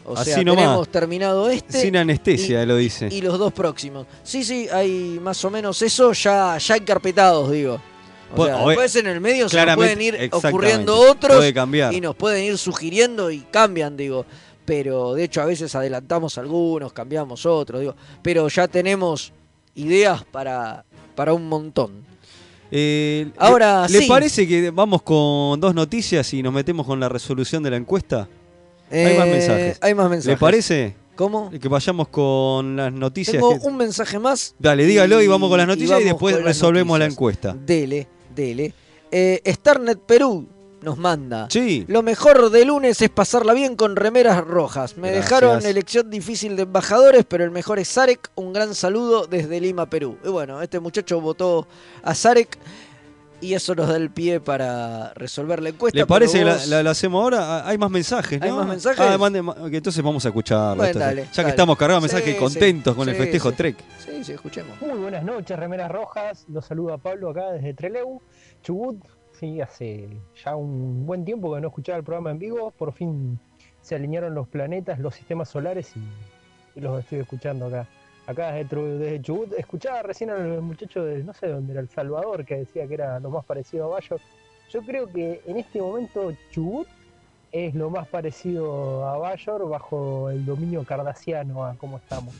O 0.07 0.17
Así 0.17 0.31
sea, 0.33 0.43
nomás. 0.43 0.63
tenemos 0.65 0.89
terminado 0.89 1.49
este 1.49 1.81
Sin 1.81 1.95
anestesia, 1.97 2.63
lo 2.65 2.75
dice. 2.75 3.07
y 3.09 3.21
los 3.21 3.39
dos 3.39 3.53
próximos. 3.53 4.05
Sí, 4.21 4.43
sí, 4.43 4.67
hay 4.71 5.17
más 5.23 5.43
o 5.45 5.49
menos 5.49 5.81
eso 5.81 6.11
ya, 6.11 6.57
ya 6.57 6.75
encarpetados, 6.75 7.49
digo. 7.49 7.79
O 8.33 8.35
Pu- 8.37 8.45
sea, 8.45 8.57
o- 8.63 8.69
después 8.69 8.95
en 8.95 9.07
el 9.07 9.21
medio 9.21 9.47
se 9.49 9.65
nos 9.65 9.75
pueden 9.75 10.01
ir 10.01 10.29
ocurriendo 10.31 10.97
otros 10.97 11.37
Puede 11.37 11.53
cambiar. 11.53 11.93
y 11.93 12.01
nos 12.01 12.15
pueden 12.15 12.43
ir 12.43 12.57
sugiriendo 12.57 13.29
y 13.31 13.39
cambian, 13.51 13.95
digo. 13.95 14.25
Pero 14.65 15.13
de 15.13 15.25
hecho 15.25 15.41
a 15.41 15.45
veces 15.45 15.75
adelantamos 15.75 16.37
algunos, 16.39 16.91
cambiamos 16.91 17.45
otros, 17.45 17.81
digo. 17.81 17.95
Pero 18.23 18.47
ya 18.47 18.67
tenemos 18.67 19.31
ideas 19.75 20.23
para, 20.25 20.83
para 21.15 21.33
un 21.33 21.47
montón. 21.47 22.03
Eh, 22.71 23.27
Ahora, 23.37 23.85
¿le, 23.87 23.93
¿le 23.93 23.99
sí. 24.01 24.07
parece 24.09 24.47
que 24.47 24.71
vamos 24.71 25.03
con 25.03 25.59
dos 25.61 25.75
noticias 25.75 26.33
y 26.33 26.41
nos 26.41 26.51
metemos 26.51 26.85
con 26.85 26.99
la 26.99 27.07
resolución 27.07 27.61
de 27.61 27.69
la 27.69 27.77
encuesta? 27.77 28.27
Hay 28.91 29.17
más 29.17 29.27
Eh, 29.27 29.31
mensajes. 29.31 29.77
Hay 29.81 29.93
más 29.93 30.09
mensajes. 30.09 30.33
¿Le 30.33 30.37
parece? 30.37 30.95
¿Cómo? 31.15 31.49
Que 31.49 31.67
vayamos 31.69 32.09
con 32.09 32.75
las 32.75 32.91
noticias. 32.91 33.37
Tengo 33.37 33.59
que- 33.59 33.67
un 33.67 33.77
mensaje 33.77 34.19
más. 34.19 34.55
Dale, 34.59 34.85
dígalo 34.85 35.21
y 35.21 35.27
vamos 35.27 35.49
con 35.49 35.57
las 35.57 35.67
noticias 35.67 36.01
y, 36.01 36.03
después 36.03 36.41
resolvemos 36.43 36.99
la 36.99 37.05
encuesta. 37.05 37.55
Dele, 37.65 38.07
dele. 38.35 38.73
Eh, 39.11 39.41
Starnet 39.47 39.99
Perú 39.99 40.47
nos 40.81 40.97
manda. 40.97 41.47
Sí. 41.49 41.85
Lo 41.87 42.03
mejor 42.03 42.51
de 42.51 42.65
lunes 42.65 43.01
es 43.01 43.09
pasarla 43.09 43.53
bien 43.53 43.75
con 43.75 43.95
remeras 43.95 44.43
rojas. 44.45 44.97
Me 44.97 45.09
Gracias. 45.11 45.25
dejaron 45.41 45.65
elección 45.65 46.09
difícil 46.09 46.55
de 46.57 46.63
embajadores, 46.63 47.23
pero 47.27 47.43
el 47.43 47.51
mejor 47.51 47.79
es 47.79 47.89
Zarek. 47.91 48.29
Un 48.35 48.51
gran 48.53 48.75
saludo 48.75 49.25
desde 49.25 49.59
Lima, 49.61 49.89
Perú. 49.89 50.17
Y 50.23 50.27
bueno, 50.29 50.61
este 50.61 50.79
muchacho 50.79 51.21
votó 51.21 51.67
a 52.03 52.13
Zarek 52.13 52.57
y 53.45 53.53
eso 53.53 53.75
nos 53.75 53.87
da 53.87 53.95
el 53.97 54.09
pie 54.09 54.39
para 54.39 55.13
resolver 55.13 55.61
la 55.61 55.69
encuesta. 55.69 55.97
¿Le 55.97 56.05
parece 56.05 56.39
que 56.39 56.45
la, 56.45 56.53
vos- 56.53 56.67
la- 56.67 56.83
la 56.83 56.91
hacemos 56.91 57.21
ahora? 57.21 57.59
Ah, 57.59 57.69
Hay 57.69 57.77
más 57.77 57.89
mensajes, 57.91 58.39
¿no? 58.39 58.45
¿Hay 58.45 58.51
más 58.51 58.67
mensajes? 58.67 58.99
Ah, 58.99 59.17
mande 59.17 59.41
ma- 59.41 59.55
que 59.69 59.77
entonces 59.77 60.03
vamos 60.03 60.25
a 60.25 60.29
escucharlo. 60.29 60.75
Bueno, 60.77 60.87
esto, 60.89 60.99
dale, 60.99 61.27
ya 61.31 61.43
que 61.43 61.49
estamos 61.49 61.77
cargados 61.77 62.03
de 62.03 62.07
mensajes 62.13 62.33
Sí, 62.35 62.39
contentos 62.39 62.93
sí, 62.93 62.97
con 62.97 63.09
el 63.09 63.15
festejo 63.15 63.49
sí. 63.51 63.55
Trek. 63.55 63.77
Sí, 63.99 64.23
sí, 64.23 64.31
escuchemos. 64.33 64.79
Muy 64.81 64.97
buenas 64.99 65.23
noches, 65.23 65.57
Remeras 65.57 65.91
Rojas. 65.91 66.45
Los 66.49 66.65
saluda 66.65 66.97
Pablo 66.97 67.29
acá 67.29 67.51
desde 67.51 67.73
Trelew, 67.73 68.21
Chubut. 68.63 69.03
Sí, 69.39 69.59
hace 69.61 70.07
ya 70.43 70.55
un 70.55 71.05
buen 71.05 71.25
tiempo 71.25 71.53
que 71.53 71.61
no 71.61 71.67
escuchaba 71.67 71.97
el 71.97 72.03
programa 72.03 72.31
en 72.31 72.39
vivo. 72.39 72.71
Por 72.71 72.93
fin 72.93 73.37
se 73.81 73.95
alinearon 73.95 74.33
los 74.33 74.47
planetas, 74.47 74.97
los 74.99 75.13
sistemas 75.13 75.49
solares 75.49 75.91
y, 75.95 76.79
y 76.79 76.81
los 76.81 76.99
estoy 76.99 77.19
escuchando 77.19 77.65
acá. 77.67 77.87
Acá 78.27 78.51
desde, 78.53 79.21
Chubut. 79.21 79.53
Escuchaba 79.53 80.01
recién 80.01 80.29
al 80.31 80.61
muchacho 80.61 81.03
de, 81.03 81.23
no 81.23 81.33
sé 81.33 81.47
dónde 81.47 81.73
era, 81.73 81.81
El 81.81 81.89
Salvador, 81.89 82.43
que 82.45 82.55
decía 82.57 82.87
que 82.87 82.95
era 82.95 83.19
lo 83.19 83.29
más 83.29 83.45
parecido 83.45 83.85
a 83.85 83.87
Bayo. 83.87 84.17
Yo 84.71 84.81
creo 84.81 85.07
que 85.07 85.41
en 85.45 85.57
este 85.57 85.79
momento 85.79 86.33
Chubut 86.51 86.87
es 87.51 87.75
lo 87.75 87.89
más 87.89 88.07
parecido 88.07 89.05
a 89.07 89.17
Bayor 89.17 89.69
bajo 89.69 90.29
el 90.31 90.43
dominio 90.45 90.83
cardasiano 90.83 91.65
a 91.65 91.75
cómo 91.75 91.97
estamos. 91.97 92.33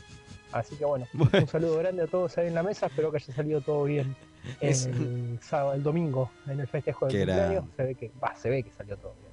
Así 0.52 0.74
que 0.76 0.84
bueno, 0.84 1.06
Bueno, 1.12 1.38
un 1.40 1.46
saludo 1.48 1.78
grande 1.78 2.02
a 2.02 2.06
todos 2.06 2.36
ahí 2.38 2.48
en 2.48 2.54
la 2.54 2.62
mesa, 2.62 2.86
espero 2.86 3.10
que 3.10 3.18
haya 3.18 3.32
salido 3.34 3.60
todo 3.60 3.84
bien 3.84 4.16
Es- 4.60 4.86
el, 4.86 5.38
sábado, 5.40 5.74
el 5.74 5.82
domingo 5.82 6.30
en 6.46 6.60
el 6.60 6.66
festejo 6.66 7.06
del 7.06 7.16
cumpleaños. 7.26 7.64
Se 7.76 7.82
ve 7.84 7.94
que, 7.94 8.10
va, 8.22 8.34
se 8.36 8.48
ve 8.50 8.62
que 8.62 8.70
salió 8.72 8.96
todo 8.96 9.14
bien. 9.20 9.26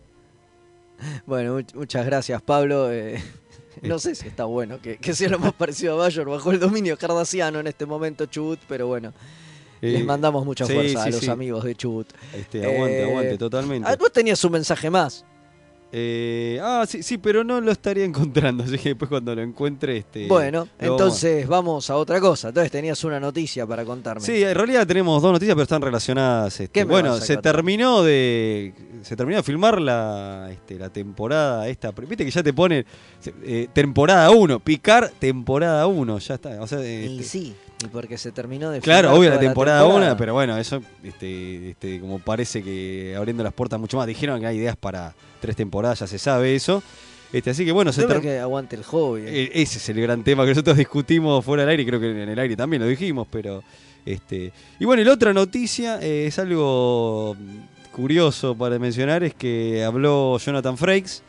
Bueno, 1.26 1.60
much- 1.60 1.74
muchas 1.76 2.06
gracias, 2.06 2.42
Pablo. 2.42 2.92
Eh, 2.92 3.20
no 3.82 4.00
sé 4.00 4.16
si 4.16 4.28
está 4.28 4.46
bueno 4.46 4.82
que, 4.82 4.98
que 4.98 5.14
sea 5.14 5.30
lo 5.30 5.40
más 5.40 5.54
parecido 5.54 5.94
a 5.94 5.98
Bayor 5.98 6.30
bajo 6.30 6.52
el 6.52 6.60
dominio 6.60 6.98
cardasiano 6.98 7.60
en 7.60 7.68
este 7.68 7.86
momento, 7.86 8.26
Chubut, 8.26 8.60
pero 8.68 8.88
bueno, 8.88 9.14
les 9.82 10.02
eh, 10.02 10.04
mandamos 10.04 10.46
mucha 10.46 10.66
fuerza 10.66 11.04
sí, 11.04 11.10
a 11.10 11.12
los 11.12 11.20
sí. 11.22 11.30
amigos 11.30 11.64
de 11.64 11.76
Chubut. 11.76 12.08
Este, 12.34 12.66
aguante, 12.66 13.00
Eh, 13.02 13.04
aguante, 13.04 13.38
totalmente. 13.38 13.90
Ah, 13.90 13.96
vos 13.98 14.12
tenías 14.12 14.44
un 14.46 14.54
mensaje 14.54 14.90
más. 14.90 15.26
Eh, 15.96 16.60
ah, 16.60 16.86
sí, 16.88 17.04
sí, 17.04 17.20
pero 17.20 17.44
no 17.44 17.62
lo 17.62 17.72
estaría 17.72 18.04
encontrando, 18.06 18.64
así 18.64 18.80
que 18.80 18.90
después 18.90 19.10
cuando 19.10 19.36
lo 19.36 19.44
encuentre... 19.44 19.98
Este, 19.98 20.28
bueno, 20.28 20.68
entonces 20.80 21.48
vamos 21.48 21.88
a 21.92 21.98
otra 21.98 22.20
cosa. 22.20 22.48
Entonces 22.48 22.72
tenías 22.72 23.04
una 23.04 23.20
noticia 23.20 23.68
para 23.68 23.86
contarme. 23.86 24.22
Sí, 24.26 24.42
en 24.44 24.56
realidad 24.56 24.88
tenemos 24.88 25.22
dos 25.22 25.32
noticias, 25.32 25.54
pero 25.54 25.64
están 25.64 25.84
relacionadas. 25.84 26.60
este, 26.60 26.72
¿Qué 26.74 26.84
me 26.84 26.92
bueno, 26.94 27.10
vas 27.12 27.22
a 27.22 27.26
se 27.26 27.36
contar? 27.36 27.54
terminó 27.54 28.02
de 28.02 28.74
se 29.04 29.16
terminó 29.16 29.38
de 29.38 29.44
filmar 29.44 29.80
la, 29.80 30.50
este, 30.52 30.80
la 30.80 30.90
temporada 30.90 31.68
esta. 31.68 31.92
Viste 31.92 32.26
que 32.26 32.32
ya 32.32 32.42
te 32.42 32.54
pone 32.54 32.86
eh, 33.44 33.68
temporada 33.72 34.32
1, 34.32 34.60
picar 34.62 35.12
temporada 35.20 35.86
1, 35.86 36.18
ya 36.20 36.34
está. 36.36 36.60
O 36.62 36.66
sea, 36.68 36.80
Y 36.80 37.20
este, 37.20 37.24
sí, 37.24 37.56
y 37.84 37.88
porque 37.90 38.18
se 38.18 38.32
terminó 38.32 38.72
de 38.72 38.80
Claro, 38.82 39.10
filmar 39.10 39.20
obvio 39.20 39.30
la 39.30 39.40
temporada 39.40 39.84
1, 39.84 39.92
temporada. 39.94 40.18
pero 40.18 40.34
bueno, 40.34 40.58
eso 40.58 40.82
este, 41.04 41.70
este, 41.72 42.00
como 42.00 42.18
parece 42.18 42.64
que 42.64 43.14
abriendo 43.16 43.44
las 43.44 43.54
puertas 43.54 43.80
mucho 43.80 43.98
más. 43.98 44.08
Dijeron 44.08 44.40
que 44.40 44.48
hay 44.48 44.58
ideas 44.58 44.76
para 44.76 45.14
tres 45.44 45.56
temporadas, 45.58 46.00
ya 46.00 46.08
se 46.08 46.18
sabe 46.18 46.56
eso. 46.56 46.82
Este, 47.34 47.50
así 47.50 47.66
que 47.66 47.72
bueno, 47.74 47.92
se 47.92 48.08
que 48.22 48.40
aguante 48.40 48.76
el 48.78 48.84
hobby. 48.84 49.24
eh, 49.26 49.52
Ese 49.56 49.78
es 49.78 49.90
el 49.90 50.00
gran 50.02 50.24
tema 50.24 50.44
que 50.46 50.52
nosotros 50.52 50.78
discutimos 50.78 51.44
fuera 51.44 51.64
del 51.64 51.70
aire, 51.72 51.84
y 51.84 51.86
creo 51.86 52.00
que 52.00 52.12
en 52.12 52.30
el 52.30 52.40
aire 52.40 52.56
también 52.56 52.82
lo 52.82 52.88
dijimos, 52.88 53.28
pero 53.30 53.62
este 54.06 54.54
y 54.80 54.86
bueno, 54.86 55.02
y 55.02 55.06
la 55.06 55.14
otra 55.14 55.34
noticia 55.34 56.00
eh, 56.02 56.28
es 56.28 56.40
algo 56.40 57.36
curioso 57.92 58.56
para 58.56 58.80
mencionar 58.80 59.24
es 59.24 59.34
que 59.34 59.84
habló 59.84 60.38
Jonathan 60.38 60.78
Frakes 60.78 61.22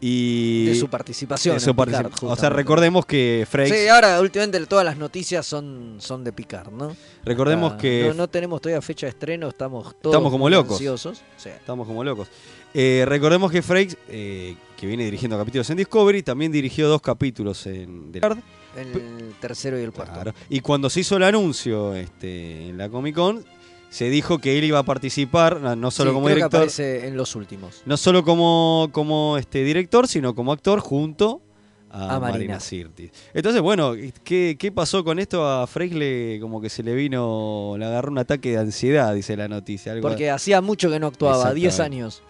y 0.00 0.66
de 0.66 0.74
su 0.74 0.88
participación. 0.88 1.56
de 1.56 1.60
su 1.60 1.70
en 1.70 1.76
Picard, 1.76 2.12
o 2.22 2.36
sea, 2.36 2.50
recordemos 2.50 3.06
que 3.06 3.46
Frakes 3.48 3.74
Sí, 3.78 3.88
ahora 3.88 4.20
últimamente 4.20 4.64
todas 4.66 4.84
las 4.84 4.98
noticias 4.98 5.46
son, 5.46 5.96
son 5.98 6.22
de 6.22 6.32
Picard, 6.32 6.70
¿no? 6.70 6.94
recordemos 7.24 7.74
que 7.74 8.04
No, 8.08 8.14
no 8.14 8.28
tenemos 8.28 8.60
todavía 8.60 8.82
fecha 8.82 9.06
de 9.06 9.10
estreno, 9.10 9.48
estamos 9.48 9.94
todos 10.00 10.14
Estamos 10.14 10.30
como 10.32 10.48
locos. 10.50 10.72
ansiosos. 10.72 11.22
Sí. 11.36 11.48
estamos 11.48 11.86
como 11.86 12.04
locos. 12.04 12.28
Eh, 12.78 13.04
recordemos 13.06 13.50
que 13.50 13.62
Frakes 13.62 13.96
eh, 14.08 14.54
que 14.76 14.86
viene 14.86 15.04
dirigiendo 15.06 15.38
capítulos 15.38 15.70
en 15.70 15.78
Discovery, 15.78 16.22
también 16.22 16.52
dirigió 16.52 16.88
dos 16.88 17.00
capítulos 17.00 17.66
en 17.66 18.12
The 18.12 18.20
Card. 18.20 18.38
En 18.76 18.88
el 18.88 19.34
tercero 19.40 19.80
y 19.80 19.82
el 19.82 19.92
cuarto. 19.92 20.12
Claro. 20.12 20.34
Y 20.50 20.60
cuando 20.60 20.90
se 20.90 21.00
hizo 21.00 21.16
el 21.16 21.22
anuncio 21.22 21.94
este, 21.94 22.68
en 22.68 22.76
la 22.76 22.90
Comic 22.90 23.14
Con, 23.14 23.42
se 23.88 24.10
dijo 24.10 24.38
que 24.40 24.58
él 24.58 24.64
iba 24.64 24.78
a 24.78 24.82
participar, 24.82 25.58
no- 25.60 25.90
solo 25.90 26.10
Sí, 26.10 26.14
como 26.14 26.26
creo 26.26 26.36
director, 26.36 26.68
en 26.78 27.16
los 27.16 27.34
últimos. 27.34 27.80
no 27.86 27.96
solo 27.96 28.22
como, 28.24 28.90
como 28.92 29.38
este, 29.38 29.64
director, 29.64 30.06
sino 30.06 30.34
como 30.34 30.52
actor 30.52 30.80
junto 30.80 31.40
a, 31.88 32.16
A 32.16 32.20
Marina. 32.20 32.30
Marina 32.38 32.60
Sirtis. 32.60 33.10
Entonces, 33.32 33.62
bueno, 33.62 33.94
¿qué, 34.22 34.56
qué 34.58 34.70
pasó 34.70 35.02
con 35.02 35.18
esto? 35.18 35.48
A 35.48 35.66
Frey 35.66 35.88
le 35.88 36.38
como 36.42 36.60
que 36.60 36.68
se 36.68 36.82
le 36.82 36.94
vino, 36.94 37.76
le 37.78 37.86
agarró 37.86 38.10
un 38.12 38.18
ataque 38.18 38.50
de 38.50 38.58
ansiedad, 38.58 39.14
dice 39.14 39.34
la 39.38 39.48
noticia. 39.48 39.92
Algo 39.92 40.06
Porque 40.06 40.28
hacía 40.28 40.60
mucho 40.60 40.90
que 40.90 41.00
no 41.00 41.06
actuaba, 41.06 41.54
10 41.54 41.68
Exactamente. 41.72 41.96
años. 42.02 42.22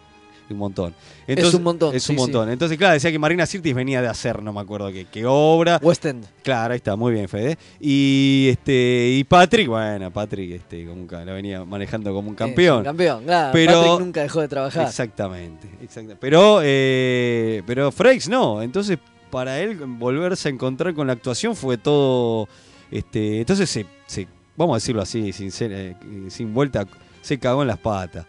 Un 0.55 0.59
montón. 0.59 0.95
Es 1.27 1.55
un 1.55 1.63
montón, 1.63 1.95
Es 1.95 2.03
sí, 2.05 2.13
un 2.13 2.19
montón. 2.19 2.51
Entonces, 2.51 2.79
claro, 2.79 2.95
decía 2.95 3.11
que 3.11 3.19
Marina 3.19 3.45
Sirtis 3.47 3.75
venía 3.75 4.01
de 4.03 4.09
hacer, 4.09 4.43
no 4.43 4.53
me 4.53 4.61
acuerdo 4.61 4.93
qué, 4.93 5.07
qué 5.11 5.25
obra. 5.27 5.79
West 5.83 6.05
End. 6.07 6.25
Claro, 6.43 6.73
ahí 6.73 6.77
está, 6.79 6.95
muy 6.97 7.13
bien, 7.13 7.29
Fede. 7.29 7.59
Y 7.81 8.49
este 8.51 9.11
y 9.19 9.25
Patrick, 9.25 9.69
bueno, 9.69 10.11
Patrick 10.13 10.53
este, 10.53 10.87
como 10.87 11.07
que 11.07 11.17
la 11.17 11.33
venía 11.33 11.65
manejando 11.65 12.11
como 12.11 12.21
un 12.29 12.29
un 12.29 12.35
campeón. 12.35 12.85
campeón, 12.85 13.25
claro. 13.25 13.51
Pero- 13.53 13.73
Patrick 13.83 14.01
nunca 14.01 14.23
dejó 14.23 14.41
de 14.41 14.49
trabajar. 14.49 14.87
Exactamente, 14.87 15.69
exactamente. 15.83 16.17
Pero, 16.21 16.61
eh, 16.63 17.63
pero 17.67 17.91
Frakes 17.91 18.29
no. 18.29 18.63
Entonces, 18.63 18.99
para 19.31 19.59
él 19.61 19.77
volverse 19.77 20.49
a 20.49 20.53
encontrar 20.53 20.95
con 20.95 21.07
la 21.09 21.15
actuación 21.15 21.57
fue 21.57 21.77
todo. 21.79 22.49
Este, 22.91 23.41
entonces 23.41 23.69
se, 23.69 23.85
se- 24.07 24.29
vamos 24.57 24.75
a 24.75 24.77
decirlo 24.77 25.03
así, 25.03 25.33
sin, 25.33 25.51
ser, 25.51 25.73
eh, 25.73 25.97
sin 26.29 26.55
vuelta, 26.55 26.87
se 27.21 27.39
cagó 27.39 27.63
en 27.63 27.69
las 27.69 27.79
patas. 27.79 28.25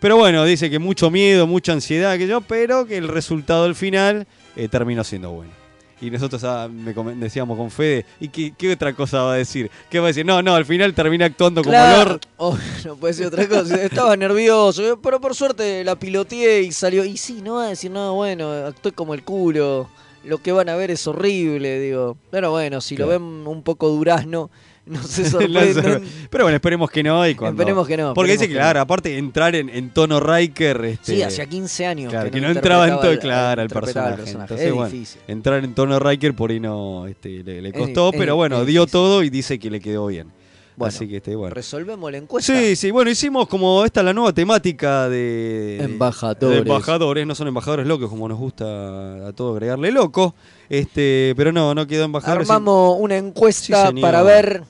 Pero 0.00 0.16
bueno, 0.16 0.44
dice 0.44 0.70
que 0.70 0.78
mucho 0.78 1.10
miedo, 1.10 1.46
mucha 1.46 1.72
ansiedad, 1.72 2.16
que 2.16 2.26
yo, 2.26 2.40
pero 2.40 2.86
que 2.86 2.96
el 2.96 3.08
resultado 3.08 3.64
al 3.64 3.74
final 3.74 4.26
eh, 4.56 4.68
terminó 4.68 5.04
siendo 5.04 5.30
bueno. 5.30 5.52
Y 6.00 6.10
nosotros 6.10 6.42
ah, 6.44 6.66
me 6.70 6.94
decíamos 7.16 7.58
con 7.58 7.70
Fede, 7.70 8.06
¿y 8.18 8.28
qué, 8.28 8.54
qué 8.56 8.72
otra 8.72 8.94
cosa 8.94 9.22
va 9.22 9.34
a 9.34 9.36
decir? 9.36 9.70
¿Qué 9.90 9.98
va 9.98 10.06
a 10.06 10.08
decir? 10.08 10.24
No, 10.24 10.40
no, 10.40 10.54
al 10.54 10.64
final 10.64 10.94
termina 10.94 11.26
actuando 11.26 11.60
como 11.62 11.72
Claro. 11.72 12.12
Lord. 12.12 12.20
Oh, 12.38 12.56
no 12.86 12.96
puede 12.96 13.12
ser 13.12 13.26
otra 13.26 13.46
cosa. 13.46 13.82
Estaba 13.82 14.16
nervioso, 14.16 14.98
pero 15.02 15.20
por 15.20 15.34
suerte 15.34 15.84
la 15.84 15.96
piloteé 15.96 16.62
y 16.62 16.72
salió. 16.72 17.04
Y 17.04 17.18
sí, 17.18 17.42
no 17.42 17.56
va 17.56 17.66
a 17.66 17.68
decir 17.68 17.90
nada 17.90 18.12
bueno, 18.12 18.50
actué 18.50 18.92
como 18.92 19.12
el 19.12 19.22
culo. 19.22 19.90
Lo 20.24 20.38
que 20.38 20.52
van 20.52 20.70
a 20.70 20.76
ver 20.76 20.90
es 20.90 21.06
horrible, 21.06 21.78
digo. 21.78 22.16
Pero 22.30 22.50
bueno, 22.50 22.80
si 22.80 22.96
lo 22.96 23.06
ven 23.06 23.22
un 23.22 23.62
poco 23.62 23.90
durazno, 23.90 24.50
no 25.02 25.02
se 25.02 25.28
sorprendan. 25.28 26.02
Pero 26.30 26.44
bueno, 26.44 26.56
esperemos 26.56 26.90
que 26.90 27.02
no. 27.02 27.26
Y 27.28 27.34
cuando... 27.34 27.62
Esperemos 27.62 27.86
que 27.86 27.96
no. 27.96 28.14
Porque 28.14 28.32
dice 28.32 28.48
que, 28.48 28.54
claro, 28.54 28.80
aparte 28.80 29.16
entrar 29.16 29.54
en, 29.54 29.68
en 29.68 29.90
tono 29.90 30.20
Riker. 30.20 30.84
Este, 30.84 31.14
Sí, 31.16 31.22
hacía 31.22 31.46
15 31.46 31.86
años 31.86 32.10
Claro, 32.10 32.26
que, 32.26 32.32
que 32.32 32.40
no 32.40 32.50
entraba 32.50 32.86
en 32.88 33.00
todo, 33.00 33.18
claro, 33.18 33.62
el 33.62 33.66
interpretaba 33.68 34.16
personaje. 34.16 34.42
Entonces, 34.42 34.66
es 34.66 34.72
bueno, 34.74 34.90
difícil. 34.90 35.20
entrar 35.28 35.64
en 35.64 35.74
tono 35.74 35.98
Riker 35.98 36.34
por 36.34 36.50
ahí 36.50 36.60
no 36.60 37.06
este, 37.06 37.42
le, 37.42 37.72
costó, 37.72 38.10
pero 38.12 38.32
es- 38.32 38.36
bueno, 38.36 38.64
dio 38.64 38.82
difícil. 38.82 38.92
todo 38.92 39.22
y 39.22 39.30
dice 39.30 39.58
que 39.58 39.70
le 39.70 39.80
quedó 39.80 40.06
bien. 40.06 40.32
Bueno, 40.76 40.94
Así 40.96 41.06
que 41.06 41.18
este, 41.18 41.36
bueno. 41.36 41.52
resolvemos 41.54 42.10
la 42.10 42.16
encuesta. 42.16 42.56
Sí, 42.58 42.74
sí, 42.74 42.90
bueno, 42.90 43.10
hicimos 43.10 43.46
como 43.48 43.84
esta 43.84 44.02
la 44.02 44.14
nueva 44.14 44.32
temática 44.32 45.10
de 45.10 45.76
Embajadores. 45.82 46.50
de 46.56 46.58
embajadores, 46.62 47.26
no 47.26 47.34
son 47.34 47.48
embajadores 47.48 47.86
locos 47.86 48.08
como 48.08 48.26
nos 48.26 48.38
gusta 48.38 49.26
a 49.28 49.32
todos 49.34 49.56
agregarle 49.56 49.90
loco, 49.92 50.34
este, 50.70 51.34
pero 51.36 51.52
no, 51.52 51.74
no 51.74 51.86
quedó 51.86 52.04
embajadores. 52.04 52.48
Armamos 52.48 52.96
una 52.98 53.18
encuesta 53.18 53.92
para 54.00 54.22
ver. 54.22 54.62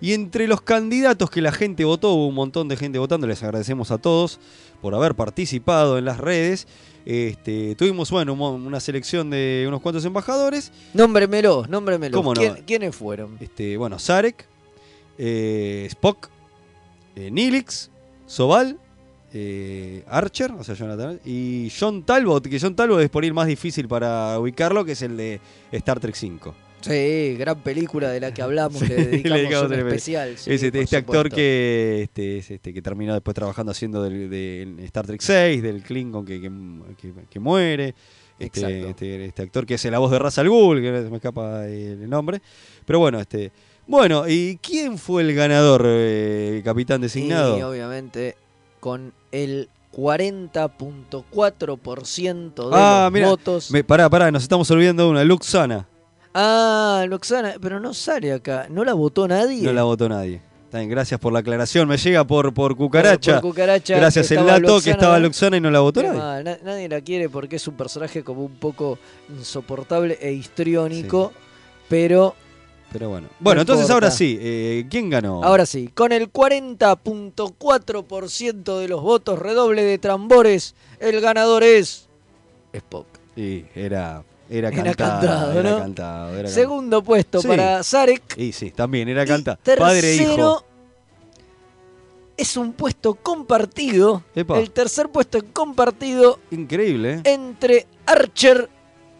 Y 0.00 0.12
entre 0.12 0.46
los 0.48 0.60
candidatos 0.60 1.30
que 1.30 1.40
la 1.40 1.52
gente 1.52 1.84
votó, 1.84 2.12
hubo 2.12 2.26
un 2.28 2.34
montón 2.34 2.68
de 2.68 2.76
gente 2.76 2.98
votando, 2.98 3.26
les 3.26 3.42
agradecemos 3.42 3.90
a 3.90 3.98
todos 3.98 4.38
por 4.82 4.94
haber 4.94 5.14
participado 5.14 5.98
en 5.98 6.04
las 6.04 6.18
redes. 6.18 6.66
Este, 7.06 7.74
tuvimos, 7.76 8.10
bueno, 8.10 8.32
una 8.34 8.80
selección 8.80 9.30
de 9.30 9.64
unos 9.68 9.80
cuantos 9.80 10.04
embajadores. 10.04 10.72
Nómbremelo, 10.92 11.64
nómbremelo. 11.68 12.16
¿Cómo 12.16 12.34
no? 12.34 12.40
¿Quién- 12.40 12.64
¿Quiénes 12.66 12.94
fueron? 12.96 13.36
Este, 13.40 13.76
bueno, 13.76 13.98
Sarek, 13.98 14.46
eh, 15.18 15.86
Spock, 15.90 16.28
eh, 17.14 17.30
Nilix, 17.30 17.90
Sobal, 18.26 18.78
eh, 19.32 20.02
Archer, 20.08 20.52
o 20.52 20.64
sea, 20.64 20.74
Jonathan, 20.74 21.20
y 21.24 21.70
John 21.78 22.02
Talbot, 22.04 22.46
que 22.48 22.58
John 22.60 22.74
Talbot 22.74 23.00
es 23.00 23.08
por 23.10 23.24
ir 23.24 23.32
más 23.34 23.46
difícil 23.46 23.86
para 23.88 24.38
ubicarlo, 24.38 24.84
que 24.84 24.92
es 24.92 25.02
el 25.02 25.16
de 25.16 25.40
Star 25.72 26.00
Trek 26.00 26.14
5. 26.14 26.54
Sí, 26.80 27.36
gran 27.38 27.58
película 27.60 28.10
de 28.10 28.20
la 28.20 28.32
que 28.32 28.42
hablamos, 28.42 28.78
Sí, 28.80 28.86
le 28.88 29.22
le 29.22 29.38
dedicamos 29.40 29.66
un 29.70 29.74
especial. 29.74 30.36
sí, 30.38 30.52
es 30.52 30.62
este, 30.62 30.80
este 30.82 30.96
actor 30.96 31.30
que 31.30 32.02
este, 32.04 32.38
es 32.38 32.50
este, 32.50 32.72
que 32.72 32.80
terminó 32.82 33.12
después 33.14 33.34
trabajando 33.34 33.72
haciendo 33.72 34.02
del, 34.02 34.30
de, 34.30 34.76
Star 34.84 35.06
Trek 35.06 35.20
6, 35.20 35.62
del 35.62 35.82
Klingon 35.82 36.24
que, 36.24 36.40
que, 36.40 36.50
que- 37.00 37.12
que 37.28 37.40
muere. 37.40 37.94
Este, 38.38 38.90
este, 38.90 39.24
este 39.24 39.42
actor 39.42 39.64
que 39.64 39.74
hace 39.74 39.90
la 39.90 39.98
voz 39.98 40.10
de 40.10 40.18
Ra's 40.18 40.36
al 40.38 40.48
Ghul, 40.50 40.80
que 40.82 41.02
se 41.02 41.08
me 41.10 41.16
escapa 41.16 41.66
el 41.66 42.08
nombre. 42.08 42.40
Pero 42.84 42.98
bueno, 42.98 43.18
este. 43.18 43.50
Bueno, 43.86 44.28
¿y 44.28 44.58
quién 44.62 44.98
fue 44.98 45.22
el 45.22 45.34
ganador, 45.34 45.84
eh, 45.86 46.60
capitán 46.64 47.00
designado? 47.00 47.58
Y 47.58 47.62
obviamente 47.62 48.36
con 48.80 49.12
el 49.32 49.68
40.4% 49.92 52.68
de 52.68 52.76
Ah, 52.76 53.04
los 53.04 53.12
mira, 53.12 53.28
votos. 53.28 53.70
Me, 53.70 53.82
pará, 53.84 54.10
pará, 54.10 54.30
nos 54.30 54.42
estamos 54.42 54.70
olvidando 54.70 55.04
de 55.04 55.10
una, 55.10 55.24
Luxana. 55.24 55.88
Ah, 56.38 57.06
Loxana, 57.08 57.54
pero 57.62 57.80
no 57.80 57.94
sale 57.94 58.30
acá. 58.32 58.66
¿No 58.68 58.84
la 58.84 58.92
votó 58.92 59.26
nadie? 59.26 59.62
No 59.62 59.72
la 59.72 59.84
votó 59.84 60.06
nadie. 60.08 60.42
Bien, 60.72 60.88
gracias 60.90 61.18
por 61.18 61.32
la 61.32 61.38
aclaración. 61.38 61.88
Me 61.88 61.96
llega 61.96 62.26
por, 62.26 62.52
por 62.52 62.76
cucaracha. 62.76 63.40
Por 63.40 63.52
cucaracha, 63.52 63.96
gracias 63.96 64.28
que 64.28 64.34
el 64.34 64.44
dato 64.44 64.60
que 64.60 64.66
Loxana, 64.68 64.92
estaba. 64.92 65.18
Luxana 65.18 65.56
y 65.56 65.60
no 65.62 65.70
la 65.70 65.80
votó 65.80 66.02
nadie. 66.02 66.18
mal, 66.18 66.44
na- 66.44 66.58
nadie 66.62 66.88
la 66.90 67.00
quiere 67.00 67.30
porque 67.30 67.56
es 67.56 67.66
un 67.66 67.74
personaje 67.76 68.22
como 68.22 68.44
un 68.44 68.56
poco 68.56 68.98
insoportable 69.30 70.18
e 70.20 70.32
histriónico, 70.32 71.32
pero 71.88 72.34
Pero 72.92 73.08
bueno. 73.08 73.28
Bueno, 73.40 73.62
entonces 73.62 73.84
importa. 73.86 74.06
ahora 74.06 74.10
sí, 74.14 74.36
eh, 74.38 74.84
¿quién 74.90 75.08
ganó? 75.08 75.42
ahora 75.42 75.64
sí, 75.64 75.88
con 75.94 76.12
el 76.12 76.30
40.4% 76.30 78.78
de 78.78 78.88
los 78.88 79.00
votos 79.02 79.38
redoble 79.38 79.82
de 79.82 79.96
trambores, 79.98 80.74
el 81.00 81.20
ganador 81.22 81.62
es 81.62 82.08
Spock. 82.72 83.06
Y 83.36 83.64
era, 83.74 84.22
era 84.48 84.68
Era 84.68 84.82
cantado. 84.84 85.20
cantado, 85.20 85.60
era 85.60 85.70
¿no? 85.70 85.78
cantado, 85.78 86.36
era 86.38 86.48
Segundo 86.48 87.02
puesto 87.02 87.40
Sí. 87.40 87.48
para 87.48 87.82
cantado. 87.82 88.36
Y 88.36 88.52
sí, 88.52 88.70
también 88.70 89.08
era 89.08 89.24
cantado. 89.26 89.58
Padre 89.78 90.12
e 90.12 90.16
hijo. 90.16 90.64
es 92.36 92.56
un 92.56 92.72
puesto 92.74 93.14
compartido. 93.14 94.22
Epa. 94.34 94.58
El 94.58 94.70
tercer 94.70 95.08
puesto 95.08 95.38
compartido 95.52 96.38
Increíble, 96.50 97.14
¿eh? 97.14 97.20
entre 97.24 97.86
Archer 98.04 98.68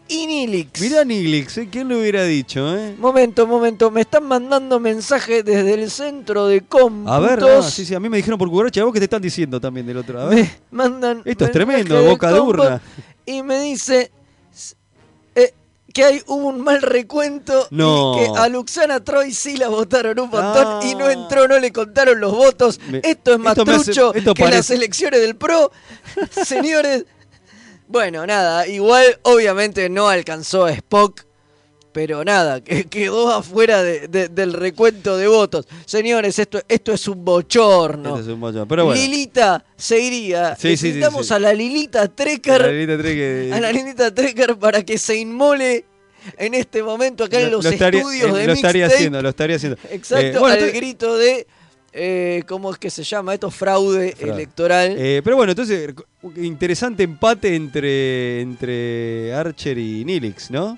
y 0.08 0.26
Nilix. 0.26 0.80
Mirá 0.80 1.02
Niglix, 1.04 1.58
¿eh? 1.58 1.68
¿quién 1.70 1.88
lo 1.88 1.98
hubiera 1.98 2.22
dicho, 2.24 2.76
eh? 2.76 2.94
Momento, 2.98 3.46
momento, 3.46 3.90
me 3.90 4.02
están 4.02 4.24
mandando 4.24 4.78
mensajes 4.78 5.44
desde 5.44 5.74
el 5.74 5.90
centro 5.90 6.46
de 6.46 6.60
cómputos. 6.60 7.12
A 7.12 7.18
ver, 7.18 7.42
ah, 7.42 7.62
sí, 7.62 7.84
sí, 7.84 7.94
a 7.94 7.98
mí 7.98 8.08
me 8.08 8.18
dijeron 8.18 8.38
por 8.38 8.48
cucaracha, 8.48 8.82
¿a 8.82 8.84
vos 8.84 8.92
qué 8.92 9.00
te 9.00 9.06
están 9.06 9.22
diciendo 9.22 9.60
también 9.60 9.84
del 9.86 9.96
otro? 9.96 10.20
A 10.20 10.26
ver. 10.26 10.44
Me 10.44 10.50
mandan 10.70 11.22
Esto 11.24 11.46
es 11.46 11.50
tremendo, 11.50 12.00
boca 12.04 12.32
de 12.32 12.38
urna. 12.38 12.80
Y 13.24 13.42
me 13.42 13.60
dice 13.60 14.12
que 15.96 16.04
hay 16.04 16.22
hubo 16.26 16.48
un 16.48 16.60
mal 16.60 16.82
recuento 16.82 17.66
No. 17.70 18.16
y 18.16 18.18
que 18.32 18.38
a 18.38 18.48
Luxana 18.50 19.02
Troy 19.02 19.32
sí 19.32 19.56
la 19.56 19.68
votaron 19.68 20.18
un 20.20 20.28
montón 20.28 20.64
Ah. 20.66 20.80
y 20.84 20.94
no 20.94 21.08
entró, 21.08 21.48
no 21.48 21.58
le 21.58 21.72
contaron 21.72 22.20
los 22.20 22.32
votos. 22.32 22.78
Me- 22.90 23.00
esto 23.02 23.32
es 23.32 23.38
más 23.38 23.52
esto 23.56 23.64
me 23.64 23.76
hace- 23.76 23.84
trucho 23.92 24.12
que 24.12 24.20
parece- 24.34 24.56
las 24.56 24.70
elecciones 24.72 25.20
del 25.22 25.36
PRO. 25.36 25.72
Señores, 26.44 27.06
bueno, 27.88 28.26
nada, 28.26 28.66
igual 28.66 29.18
obviamente 29.22 29.88
no 29.88 30.08
alcanzó 30.10 30.66
a 30.66 30.72
Spock. 30.72 31.24
Pero 31.96 32.22
nada, 32.24 32.60
que 32.64 32.84
quedó 32.84 33.32
afuera 33.32 33.82
de- 33.82 34.06
de- 34.06 34.28
del 34.28 34.52
recuento 34.52 35.16
de 35.16 35.28
votos. 35.28 35.66
Señores, 35.86 36.38
esto, 36.38 36.60
esto 36.68 36.92
es 36.92 37.08
un 37.08 37.24
bochorno. 37.24 38.10
Este 38.18 38.30
es 38.30 38.34
un 38.34 38.38
Pero 38.68 38.84
bueno. 38.84 39.00
Lilita 39.00 39.64
se 39.78 39.98
iría. 39.98 40.54
Sí, 40.56 40.76
a 41.30 41.38
la 41.38 41.54
Lilita. 41.54 42.00
La 42.00 42.10
eh, 42.12 43.50
A 43.54 43.60
la 43.60 43.72
Lilita 43.72 44.14
Trekker 44.14 44.56
para 44.60 44.82
que 44.84 44.98
se 44.98 45.16
inmole 45.16 45.86
en 46.36 46.52
este 46.52 46.82
momento 46.82 47.24
acá 47.24 47.38
en 47.40 47.46
lo- 47.46 47.56
los 47.56 47.64
lo 47.64 47.70
estaría- 47.70 48.00
estudios 48.00 48.30
eh, 48.30 48.40
de 48.40 48.46
Lo 48.46 48.52
estaría 48.52 48.82
Mixtape. 48.84 48.94
haciendo, 48.94 49.22
lo 49.22 49.28
estaría 49.30 49.56
haciendo. 49.56 49.78
Exacto, 49.90 50.26
Eh, 50.26 50.38
bueno, 50.38 50.64
al 50.66 50.72
grito 50.72 51.16
de. 51.16 51.46
eh, 51.94 52.42
¿Cómo 52.46 52.72
es 52.72 52.78
que 52.78 52.90
se 52.90 53.04
llama? 53.04 53.32
Esto 53.32 53.50
fraude, 53.50 54.12
Fraude. 54.14 54.34
electoral. 54.34 54.94
Eh, 54.98 55.22
pero 55.24 55.36
bueno, 55.36 55.52
entonces, 55.52 55.94
interesante 56.36 57.04
empate 57.04 57.54
entre, 57.56 58.42
entre 58.42 59.32
Archer 59.32 59.78
y 59.78 60.04
Nilix, 60.04 60.50
¿no? 60.50 60.76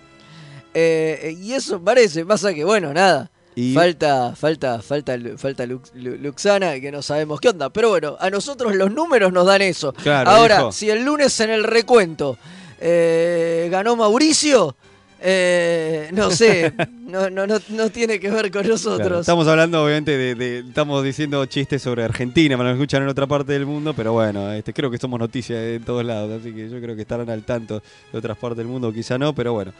Eh, 0.74 1.37
y 1.40 1.52
eso 1.52 1.81
parece, 1.83 2.24
pasa 2.26 2.52
que, 2.54 2.64
bueno, 2.64 2.92
nada. 2.92 3.31
Y 3.57 3.74
Falta, 3.74 4.37
falta, 4.37 4.81
falta, 4.83 5.16
falta 5.37 5.66
Lux- 5.66 5.90
Lu- 5.94 6.16
Luxana, 6.18 6.78
que 6.78 6.92
no 6.92 7.02
sabemos 7.02 7.40
qué 7.40 7.48
onda. 7.48 7.70
Pero 7.70 7.88
bueno, 7.88 8.16
a 8.20 8.31
nosotros 8.31 8.74
los 8.76 8.92
números 8.92 9.33
nos 9.33 9.46
dan 9.46 9.62
eso. 9.62 9.92
Claro, 9.94 10.31
Ahora, 10.31 10.70
si 10.70 10.88
el 10.90 11.04
lunes 11.04 11.40
en 11.40 11.50
el 11.50 11.64
recuento 11.64 12.38
eh, 12.81 13.66
ganó 13.70 13.96
Mauricio, 13.96 14.76
eh, 15.20 16.09
no 16.12 16.31
sé, 16.31 16.72
no, 17.00 17.28
no, 17.31 17.48
no, 17.48 17.59
no 17.70 17.90
tiene 17.90 18.20
que 18.20 18.31
ver 18.31 18.42
con 18.52 18.62
Claro, 18.62 18.68
nosotros. 18.68 19.20
estamos 19.20 19.48
hablando, 19.48 19.83
obviamente, 19.83 20.16
de, 20.16 20.35
de- 20.37 20.59
Estamos 20.61 21.02
diciendo 21.02 21.44
chistes 21.46 21.83
sobre 21.83 22.04
Argentina, 22.04 22.57
para 22.57 22.68
los 22.70 22.76
que 22.78 22.83
escuchan 22.85 23.02
en 23.02 23.09
otra 23.09 23.26
parte 23.26 23.52
del 23.54 23.66
mundo, 23.66 23.92
pero 23.94 24.12
bueno, 24.12 24.52
este, 24.52 24.72
creo 24.72 24.88
que 24.92 24.98
somos 24.98 25.18
noticias 25.18 25.59
en 25.61 25.83
todos 25.83 26.04
lados, 26.04 26.40
así 26.40 26.52
que 26.54 26.70
yo 26.70 26.81
creo 26.81 26.94
que 26.94 27.02
estarán 27.02 27.28
al 27.28 27.42
tanto 27.42 27.83
de 28.12 28.18
otras 28.18 28.38
partes 28.38 28.59
del 28.59 28.68
mundo, 28.68 28.92
quizá 28.92 29.18
no, 29.18 29.35
pero 29.35 29.52
bueno. 29.52 29.72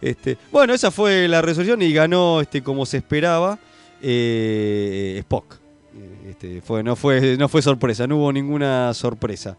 Este, 0.00 0.36
bueno, 0.52 0.74
esa 0.74 0.90
fue 0.90 1.26
la 1.28 1.40
resolución 1.42 1.80
y 1.82 1.92
ganó 1.92 2.40
este, 2.40 2.62
como 2.62 2.84
se 2.86 2.98
esperaba 2.98 3.58
eh, 4.02 5.16
Spock. 5.20 5.56
Este, 6.28 6.60
fue, 6.60 6.82
no, 6.82 6.96
fue, 6.96 7.36
no 7.38 7.48
fue 7.48 7.62
sorpresa, 7.62 8.06
no 8.06 8.16
hubo 8.18 8.32
ninguna 8.32 8.92
sorpresa. 8.94 9.56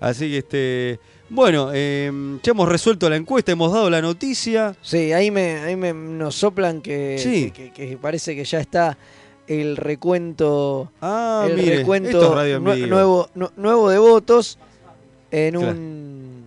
Así 0.00 0.30
que, 0.30 0.38
este, 0.38 1.00
bueno, 1.28 1.70
eh, 1.74 2.10
ya 2.42 2.52
hemos 2.52 2.68
resuelto 2.68 3.10
la 3.10 3.16
encuesta, 3.16 3.52
hemos 3.52 3.72
dado 3.72 3.90
la 3.90 4.00
noticia. 4.00 4.74
Sí, 4.80 5.12
ahí 5.12 5.30
me, 5.30 5.58
ahí 5.58 5.76
me 5.76 5.92
nos 5.92 6.34
soplan 6.36 6.80
que, 6.80 7.18
Sí. 7.18 7.50
que, 7.50 7.72
que- 7.72 7.88
que 7.90 7.96
parece 7.98 8.34
que 8.36 8.44
ya 8.44 8.60
está 8.60 8.96
el 9.48 9.76
recuento, 9.76 10.90
Ah, 11.02 11.46
el 11.48 11.56
mire, 11.56 11.76
recuento 11.78 12.08
esto 12.10 12.28
es 12.30 12.34
radio 12.34 12.56
en 12.56 12.64
nue- 12.64 12.74
vivo. 12.76 12.86
nuevo, 12.88 13.28
nu- 13.34 13.50
nuevo 13.56 13.90
de 13.90 13.98
votos 13.98 14.58
en 15.30 15.54
Claro. 15.54 15.70
un 15.72 16.44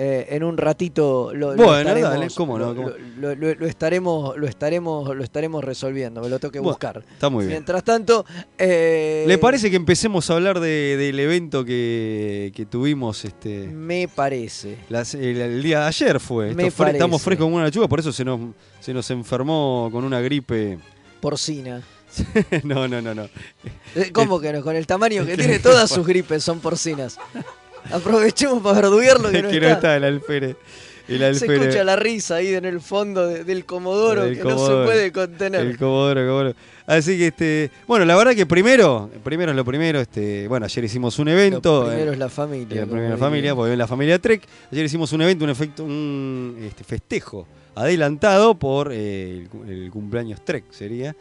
eh, 0.00 0.28
en 0.30 0.44
un 0.44 0.56
ratito 0.56 1.32
lo, 1.34 1.56
lo 1.56 1.64
Bueno, 1.64 1.78
estaremos, 1.80 2.10
dale, 2.12 2.28
cómo 2.36 2.56
no, 2.56 2.66
lo- 2.72 2.74
cómo- 2.76 2.90
lo- 3.18 3.34
lo- 3.34 3.54
lo 3.56 3.66
estaremos 3.66 4.36
lo 4.38 4.46
estaremos 4.46 5.16
lo 5.16 5.24
estaremos 5.24 5.64
resolviendo 5.64 6.20
me 6.20 6.28
lo 6.28 6.38
tengo 6.38 6.52
que 6.52 6.60
Bueno, 6.60 6.70
buscar 6.70 7.02
Está 7.14 7.28
muy 7.28 7.46
bien. 7.46 7.54
mientras 7.56 7.82
tanto 7.82 8.24
eh, 8.58 9.24
¿Le 9.26 9.38
parece 9.38 9.70
que 9.70 9.76
empecemos 9.76 10.30
a 10.30 10.34
hablar 10.34 10.60
de- 10.60 10.96
del 10.96 11.18
evento 11.18 11.64
que, 11.64 12.52
que 12.54 12.64
tuvimos 12.64 13.24
este 13.24 13.66
me 13.66 14.06
parece 14.06 14.78
las- 14.88 15.14
el, 15.14 15.40
el 15.40 15.62
día 15.64 15.80
de 15.80 15.86
ayer 15.86 16.20
fue? 16.20 16.54
Me 16.54 16.68
estamos 16.68 17.20
frescos 17.20 17.46
como 17.46 17.56
una 17.56 17.64
lechuga, 17.64 17.88
por 17.88 17.98
eso 17.98 18.12
se 18.12 18.24
nos, 18.24 18.38
se 18.78 18.94
nos 18.94 19.10
enfermó 19.10 19.88
con 19.90 20.04
una 20.04 20.20
gripe. 20.20 20.78
porcina 21.20 21.82
no, 22.64 22.88
no, 22.88 23.02
no, 23.02 23.14
no. 23.14 23.28
Eh, 23.94 24.10
¿Cómo 24.14 24.40
que 24.40 24.50
no? 24.52 24.62
Con 24.62 24.74
el 24.76 24.86
tamaño 24.86 25.26
que 25.26 25.36
tiene, 25.36 25.58
todas 25.58 25.90
sus 25.90 26.06
gripes 26.06 26.42
son 26.42 26.58
porcinas. 26.60 27.18
Aprovechemos 27.90 28.62
para 28.62 28.76
verduguearlo 28.82 29.30
que 29.30 29.42
no 29.42 29.50
que 29.50 29.60
no 29.60 29.68
está 29.68 29.96
el 29.96 30.04
alférez. 30.04 30.56
El 31.08 31.34
Se 31.36 31.46
escucha 31.46 31.84
la 31.84 31.96
risa 31.96 32.36
ahí 32.36 32.52
en 32.54 32.66
el 32.66 32.82
fondo 32.82 33.26
de- 33.26 33.42
del 33.42 33.64
Comodoro 33.64 34.24
que 34.24 34.44
no 34.44 34.58
se 34.58 34.84
puede 34.84 35.10
contener. 35.10 35.62
El 35.62 35.78
Comodoro, 35.78 36.20
Comodoro. 36.20 36.54
Así 36.86 37.16
que 37.16 37.28
este, 37.28 37.70
bueno, 37.86 38.04
la 38.04 38.14
verdad 38.14 38.34
que 38.34 38.44
primero, 38.44 39.10
primero 39.24 39.52
es 39.52 39.56
lo 39.56 39.64
primero, 39.64 40.00
este, 40.00 40.46
bueno, 40.48 40.66
ayer 40.66 40.84
hicimos 40.84 41.18
un 41.18 41.28
evento. 41.28 41.82
Lo 41.84 41.88
primero 41.88 42.10
eh, 42.10 42.14
es 42.14 42.18
la 42.18 42.28
familia. 42.28 42.80
la 42.80 42.86
primera 42.86 43.08
diría. 43.10 43.16
familia, 43.18 43.54
porque 43.54 43.72
en 43.72 43.78
la 43.78 43.86
familia 43.86 44.18
Trek. 44.18 44.42
Ayer 44.70 44.84
hicimos 44.84 45.10
un 45.12 45.22
evento, 45.22 45.44
un 45.44 45.50
efecto, 45.50 45.84
un 45.84 46.58
este, 46.62 46.84
festejo 46.84 47.46
adelantado 47.74 48.54
por 48.58 48.90
eh, 48.92 49.46
el 49.66 49.90
cumpleaños 49.90 50.44
Trek, 50.44 50.64
sería. 50.70 51.16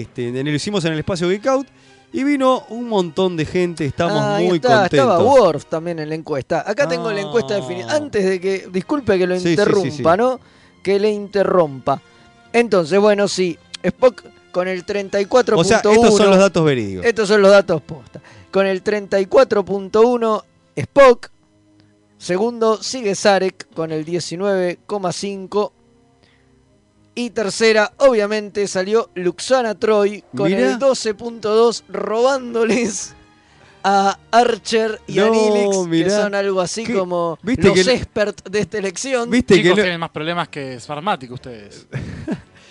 Este, 0.00 0.28
en 0.28 0.36
el- 0.36 0.44
lo 0.46 0.52
hicimos 0.52 0.84
en 0.84 0.92
el 0.92 0.98
espacio 0.98 1.28
Geek 1.28 1.46
Out 1.46 1.66
y 2.12 2.22
vino 2.24 2.64
un 2.70 2.88
montón 2.88 3.36
de 3.36 3.44
gente, 3.44 3.84
estamos 3.84 4.18
Ah, 4.22 4.38
muy 4.40 4.56
está, 4.56 4.82
contentos. 4.82 4.92
Estaba 4.98 5.18
Worf 5.22 5.64
también 5.66 5.98
en 5.98 6.08
la 6.08 6.14
encuesta. 6.14 6.62
Acá 6.66 6.86
tengo 6.88 7.10
la 7.12 7.20
encuesta 7.20 7.54
Ah. 7.54 7.60
definida. 7.60 7.94
Antes 7.94 8.24
de 8.24 8.40
que, 8.40 8.68
disculpe 8.72 9.18
que 9.18 9.26
lo 9.26 9.38
Sí, 9.38 9.50
interrumpa, 9.50 9.90
sí, 9.90 9.96
sí. 9.96 10.02
¿no? 10.02 10.40
Que 10.82 10.98
le 11.00 11.10
interrumpa. 11.10 12.00
Entonces, 12.52 12.98
bueno, 13.00 13.26
sí, 13.28 13.58
Spock 13.82 14.22
con 14.52 14.68
el 14.68 14.84
34.1. 14.86 15.60
O 15.60 15.64
sea, 15.64 15.78
estos 15.78 16.16
son 16.16 16.30
los 16.30 16.38
datos 16.38 16.64
verídicos. 16.64 17.04
Estos 17.04 17.28
son 17.28 17.42
los 17.42 17.50
datos 17.50 17.82
posta. 17.82 18.20
Con 18.50 18.66
el 18.66 18.82
34.1 18.82 20.44
Spock. 20.76 21.30
Segundo 22.18 22.82
sigue 22.82 23.14
Sarek 23.14 23.66
con 23.74 23.92
el 23.92 24.04
19,5. 24.06 25.72
Y 27.16 27.30
tercera, 27.30 27.92
obviamente, 27.96 28.68
salió 28.68 29.10
Luxana 29.14 29.74
Troy 29.74 30.22
con 30.36 30.46
Mirá. 30.48 30.72
el 30.72 30.78
12.2 30.78 31.82
robándoles 31.88 33.14
a 33.82 34.18
Archer 34.30 35.00
y 35.06 35.18
a 35.20 35.26
No, 35.26 35.32
Nilix, 35.86 36.04
que 36.04 36.10
son 36.10 36.34
algo 36.34 36.60
así 36.60 36.84
¿Qué? 36.84 36.92
como 36.92 37.38
¿Viste 37.42 37.68
los 37.68 37.86
experts 37.88 38.42
de 38.50 38.58
esta 38.60 38.78
elección. 38.78 39.30
¿Viste 39.30 39.54
Chicos 39.54 39.70
que 39.70 39.76
no- 39.76 39.82
tienen 39.82 40.00
más 40.00 40.10
problemas 40.10 40.48
que 40.48 40.78
Smartmatic 40.78 41.30
ustedes. 41.32 41.86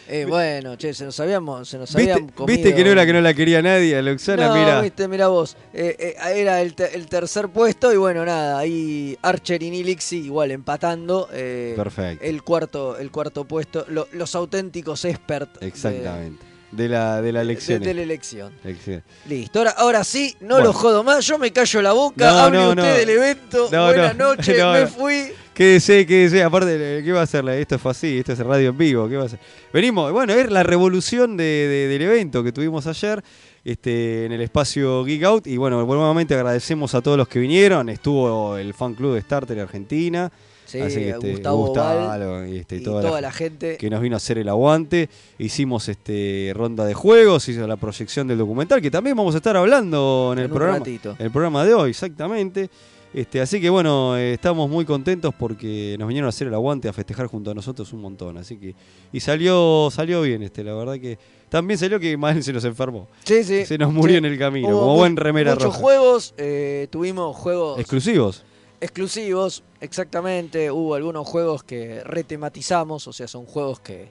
Eh, 0.07 0.25
bueno, 0.25 0.75
che, 0.77 0.93
se 0.93 1.03
nos 1.05 1.19
habíamos, 1.19 1.67
se 1.67 1.77
nos 1.77 1.93
¿Viste, 1.95 2.11
habían 2.13 2.29
comido. 2.29 2.45
viste 2.57 2.75
que 2.75 2.83
no 2.83 2.91
era 2.91 3.05
que 3.05 3.13
no 3.13 3.21
la 3.21 3.33
quería 3.33 3.61
nadie, 3.61 3.97
a 3.97 4.01
Luxana? 4.01 4.47
No, 4.49 4.55
mira. 4.55 4.81
viste, 4.81 5.07
mira 5.07 5.27
vos. 5.27 5.57
Eh, 5.73 5.95
eh, 5.99 6.15
era 6.35 6.61
el, 6.61 6.75
te- 6.75 6.95
el 6.95 7.07
tercer 7.07 7.49
puesto 7.49 7.91
y 7.91 7.97
bueno, 7.97 8.23
nada, 8.25 8.59
ahí 8.59 9.17
Archer 9.21 9.63
y 9.63 9.71
Nilixi 9.71 10.17
igual 10.25 10.51
empatando. 10.51 11.27
eh, 11.33 11.73
Perfecto. 11.75 12.23
el 12.23 12.43
cuarto, 12.43 12.97
el 12.97 13.09
cuarto 13.11 13.45
puesto. 13.45 13.85
lo- 13.87 14.07
los 14.11 14.35
auténticos 14.35 15.05
experts 15.05 15.59
de- 15.59 15.67
Exactamente. 15.67 16.43
De 16.45 16.54
la, 16.71 17.21
de 17.21 17.31
la 17.31 17.39
de, 17.39 17.43
elección. 17.45 17.81
de 17.83 17.93
la 17.93 18.01
elección. 18.01 18.53
Excelente. 18.63 19.05
Listo, 19.27 19.59
ahora, 19.59 19.71
ahora 19.71 20.03
sí, 20.03 20.35
no 20.41 20.55
Bueno. 20.55 20.65
lo 20.65 20.73
jodo 20.73 21.03
más, 21.03 21.25
yo 21.25 21.37
me 21.37 21.51
callo 21.51 21.81
la 21.81 21.93
boca, 21.93 22.29
No, 22.31 22.39
hable 22.39 22.57
no, 22.57 22.69
usted 22.69 22.81
no. 22.83 22.93
del 22.97 23.09
evento, 23.09 23.69
buenas 23.69 24.15
no, 24.17 24.35
noches, 24.35 24.57
no, 24.59 24.73
me 24.73 24.87
fui. 24.87 25.31
Quédese, 25.53 26.05
quédese. 26.05 26.43
Aparte, 26.43 27.01
¿qué 27.05 27.11
va 27.13 27.21
a 27.21 27.23
hacer? 27.23 27.47
Esto 27.47 27.79
fue 27.79 27.91
así, 27.91 28.17
esto 28.19 28.33
es 28.33 28.39
radio 28.39 28.69
en 28.71 28.77
vivo. 28.77 29.07
¿Qué 29.07 29.15
va 29.15 29.23
a 29.23 29.25
hacer? 29.27 29.39
Venimos, 29.71 30.11
bueno, 30.11 30.33
es 30.33 30.51
la 30.51 30.63
revolución 30.63 31.37
de- 31.37 31.43
de- 31.43 31.87
del 31.87 32.01
evento 32.01 32.43
que 32.43 32.51
tuvimos 32.51 32.85
ayer 32.87 33.23
este, 33.63 34.25
en 34.25 34.33
el 34.33 34.41
espacio 34.41 35.05
Geek 35.05 35.23
Out. 35.23 35.47
Y 35.47 35.55
bueno, 35.55 35.85
nuevamente 35.85 36.33
agradecemos 36.35 36.93
a 36.93 37.01
todos 37.01 37.17
los 37.17 37.29
que 37.29 37.39
vinieron. 37.39 37.87
Estuvo 37.87 38.57
el 38.57 38.73
fan 38.73 38.95
club 38.95 39.13
de 39.15 39.21
Starter 39.21 39.57
Argentina. 39.61 40.29
Sí, 40.65 40.79
así 40.81 40.95
que 40.95 41.09
este, 41.11 41.31
Gustavo 41.31 41.73
Val 41.73 42.19
Gustavo, 42.19 42.45
y, 42.47 42.57
este, 42.57 42.75
y 42.77 42.83
toda, 42.83 43.01
toda, 43.01 43.13
la, 43.15 43.21
la 43.27 43.31
gente. 43.31 43.77
que 43.77 43.89
nos 43.89 44.01
vino 44.01 44.15
a 44.15 44.17
hacer 44.17 44.37
el 44.39 44.49
aguante. 44.49 45.09
Hicimos 45.37 45.87
este 45.89 46.51
ronda 46.55 46.85
de 46.85 46.93
juegos, 46.93 47.47
hizo 47.49 47.65
la 47.67 47.77
proyección 47.77 48.27
del 48.27 48.37
documental, 48.39 48.81
que 48.81 48.89
también 48.91 49.15
vamos 49.15 49.35
a 49.35 49.37
estar 49.37 49.55
hablando 49.55 50.31
en 50.33 50.39
el 50.39 50.45
en 50.45 50.51
programa. 50.51 50.77
ratito. 50.79 51.15
El 51.19 51.31
programa 51.31 51.63
de 51.65 51.73
hoy, 51.73 51.89
exactamente. 51.91 52.69
Este, 53.13 53.39
así 53.39 53.61
que 53.61 53.69
bueno, 53.69 54.17
eh, 54.17 54.33
estamos 54.33 54.69
muy 54.69 54.83
contentos 54.83 55.33
porque 55.39 55.95
nos 55.97 56.07
vinieron 56.09 56.25
a 56.25 56.29
hacer 56.29 56.47
el 56.47 56.53
aguante, 56.53 56.89
a 56.89 56.93
festejar 56.93 57.27
junto 57.27 57.49
a 57.51 57.53
nosotros 57.53 57.93
un 57.93 58.01
montón. 58.01 58.37
Así 58.37 58.57
que. 58.57 58.75
Y 59.13 59.21
salió, 59.21 59.87
salió 59.89 60.21
bien, 60.21 60.43
este, 60.43 60.63
la 60.65 60.73
verdad 60.73 60.95
que. 60.99 61.17
También 61.47 61.77
salió 61.77 61.97
que 61.97 62.17
Mal 62.17 62.43
se 62.43 62.51
nos 62.51 62.65
enfermó. 62.65 63.07
Sí, 63.23 63.43
sí. 63.45 63.65
Se 63.65 63.77
nos 63.77 63.93
murió 63.93 64.15
Sí. 64.15 64.17
en 64.17 64.25
el 64.25 64.37
camino, 64.37 64.67
Hubo 64.67 64.79
como 64.81 64.95
buen 64.97 65.15
remera 65.15 65.51
Muchos 65.53 65.67
roja. 65.67 65.77
juegos, 65.79 66.33
eh, 66.37 66.87
tuvimos 66.89 67.37
juegos 67.37 67.79
Exclusivos. 67.79 68.43
exclusivos, 68.81 69.63
exactamente. 69.85 70.69
Hubo 70.71 70.95
algunos 70.95 71.25
juegos 71.27 71.63
que 71.63 72.03
retematizamos, 72.03 73.07
o 73.07 73.13
sea, 73.13 73.27
son 73.27 73.45
juegos 73.45 73.79
que 73.79 74.09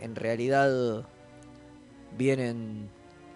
en 0.00 0.16
realidad 0.16 1.04
vienen 2.16 2.88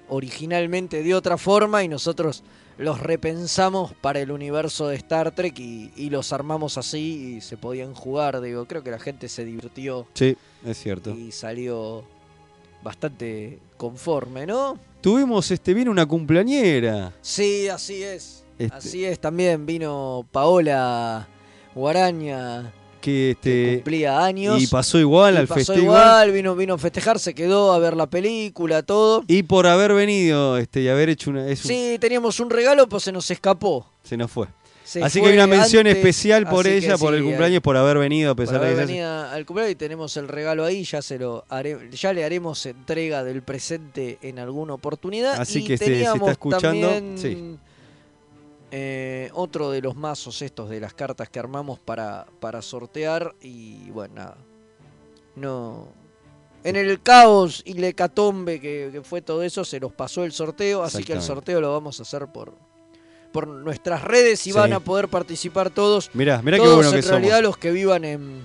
originalmente 0.09 1.03
de 1.03 1.14
otra 1.14 1.37
forma 1.38 1.83
y 1.83 1.88
nosotros 1.88 2.42
los 2.77 2.99
repensamos 3.01 3.92
para 3.94 4.18
el 4.20 4.31
universo 4.33 4.88
de 4.88 4.97
Star 4.97 5.33
Trek 5.35 5.59
y, 5.61 5.92
y 5.97 6.11
los 6.11 6.33
armamos 6.33 6.77
así 6.77 7.37
y 7.37 7.40
se 7.40 7.57
podían 7.57 7.94
jugar. 7.94 8.40
Digo, 8.40 8.66
creo 8.66 8.83
que 8.83 8.90
la 8.90 8.99
gente 8.99 9.29
se 9.29 9.44
divirtió 9.44 10.07
Sí, 10.14 10.37
es 10.64 10.79
cierto. 10.79 11.11
y 11.11 11.31
salió 11.33 12.05
bastante 12.83 13.61
conforme, 13.77 14.44
¿no? 14.47 14.79
Tuvimos, 15.01 15.51
este, 15.51 15.73
viene 15.73 15.90
una 15.90 16.07
cumpleañera. 16.07 17.12
Sí, 17.23 17.68
así 17.68 18.03
es. 18.03 18.44
Este- 18.59 18.77
Así 18.77 19.05
es, 19.05 19.18
también 19.18 19.66
vino 19.66 20.27
Paola 20.31 21.27
Guaraña, 21.74 22.72
Que 23.00 23.10
que 23.10 23.30
este. 23.32 23.74
cumplía 23.76 24.24
años. 24.24 24.62
Y 24.62 24.66
pasó 24.66 24.98
igual 24.98 25.34
y 25.34 25.38
al 25.38 25.46
pasó 25.46 25.58
festival. 25.58 25.82
igual, 25.82 26.32
vino, 26.32 26.56
vino 26.56 26.74
a 26.74 26.78
festejar, 26.78 27.18
se 27.18 27.34
quedó 27.34 27.72
a 27.72 27.78
ver 27.78 27.96
la 27.96 28.06
película, 28.08 28.82
todo. 28.82 29.22
Y 29.26 29.42
por 29.42 29.66
haber 29.66 29.92
venido 29.92 30.56
este, 30.58 30.80
y 30.82 30.88
haber 30.88 31.08
hecho 31.10 31.30
una. 31.30 31.46
es 31.48 31.64
un- 31.64 31.68
Sí, 31.70 31.98
teníamos 32.00 32.40
un 32.40 32.50
regalo, 32.50 32.88
pues 32.88 33.02
se 33.04 33.12
nos 33.12 33.30
escapó. 33.30 33.87
Se 34.02 34.16
nos 34.16 34.30
fue. 34.30 34.46
Se 34.84 35.02
así 35.02 35.20
que 35.22 35.28
hay 35.28 35.34
una 35.34 35.46
mención 35.46 35.87
antes, 35.87 35.96
especial 35.96 36.46
por 36.46 36.66
que 36.66 36.76
ella, 36.76 36.98
por 36.98 37.12
sí, 37.14 37.18
el 37.18 37.24
cumpleaños, 37.24 37.62
por 37.62 37.74
haber 37.78 37.96
venido 37.96 38.32
a 38.32 38.34
por 38.34 38.44
pesar 38.44 38.60
de 38.60 38.66
haber 38.66 38.80
que 38.80 38.87
se- 38.87 38.92
venido 38.92 39.10
al 39.28 39.46
cumpleaños 39.46 39.72
y 39.72 39.76
tenemos 39.76 40.16
el 40.18 40.28
regalo 40.28 40.62
ahí, 40.64 40.84
ya 40.84 41.00
se 41.00 41.18
lo 41.18 41.44
haré- 41.48 41.90
ya 41.90 42.12
le 42.12 42.22
haremos 42.22 42.66
entrega 42.66 43.24
del 43.24 43.42
presente 43.42 44.18
en 44.20 44.38
alguna 44.38 44.74
oportunidad. 44.74 45.40
Así 45.40 45.60
y 45.60 45.64
que 45.64 45.74
este, 45.74 45.87
si 45.87 46.02
está 46.02 46.30
escuchando, 46.30 46.88
también, 46.90 47.18
sí. 47.18 47.56
Eh, 48.76 49.30
otro 49.34 49.70
de 49.70 49.80
los 49.80 49.94
mazos 49.94 50.42
estos 50.42 50.68
de 50.68 50.80
las 50.80 50.94
cartas 50.94 51.28
que 51.28 51.38
armamos 51.38 51.78
para, 51.78 52.26
para 52.40 52.60
sortear 52.60 53.32
y 53.40 53.88
bueno, 53.90 54.14
nada. 54.16 54.37
No. 55.37 55.87
En 56.64 56.74
el 56.74 57.00
caos 57.00 57.62
y 57.64 57.74
la 57.74 57.87
hecatombe 57.88 58.60
que, 58.60 58.88
que 58.90 59.02
fue 59.02 59.22
todo 59.22 59.44
eso, 59.44 59.64
se 59.64 59.78
nos 59.78 59.92
pasó 59.92 60.24
el 60.24 60.32
sorteo, 60.32 60.82
así 60.82 61.04
que 61.04 61.12
el 61.12 61.22
sorteo 61.22 61.60
lo 61.60 61.70
vamos 61.70 62.00
a 62.00 62.02
hacer 62.02 62.26
por, 62.32 62.52
por 63.32 63.46
nuestras 63.46 64.02
redes 64.02 64.44
y 64.48 64.50
Sí. 64.50 64.58
van 64.58 64.72
a 64.72 64.80
poder 64.80 65.06
participar 65.08 65.70
todos. 65.70 66.10
Mirá, 66.14 66.42
mirá 66.42 66.56
qué 66.56 66.62
todos 66.64 66.76
bueno 66.76 66.90
en 66.90 66.96
que 66.96 67.02
somos. 67.02 67.20
realidad 67.20 67.42
los 67.42 67.56
que 67.58 67.70
vivan 67.70 68.04
en, 68.04 68.44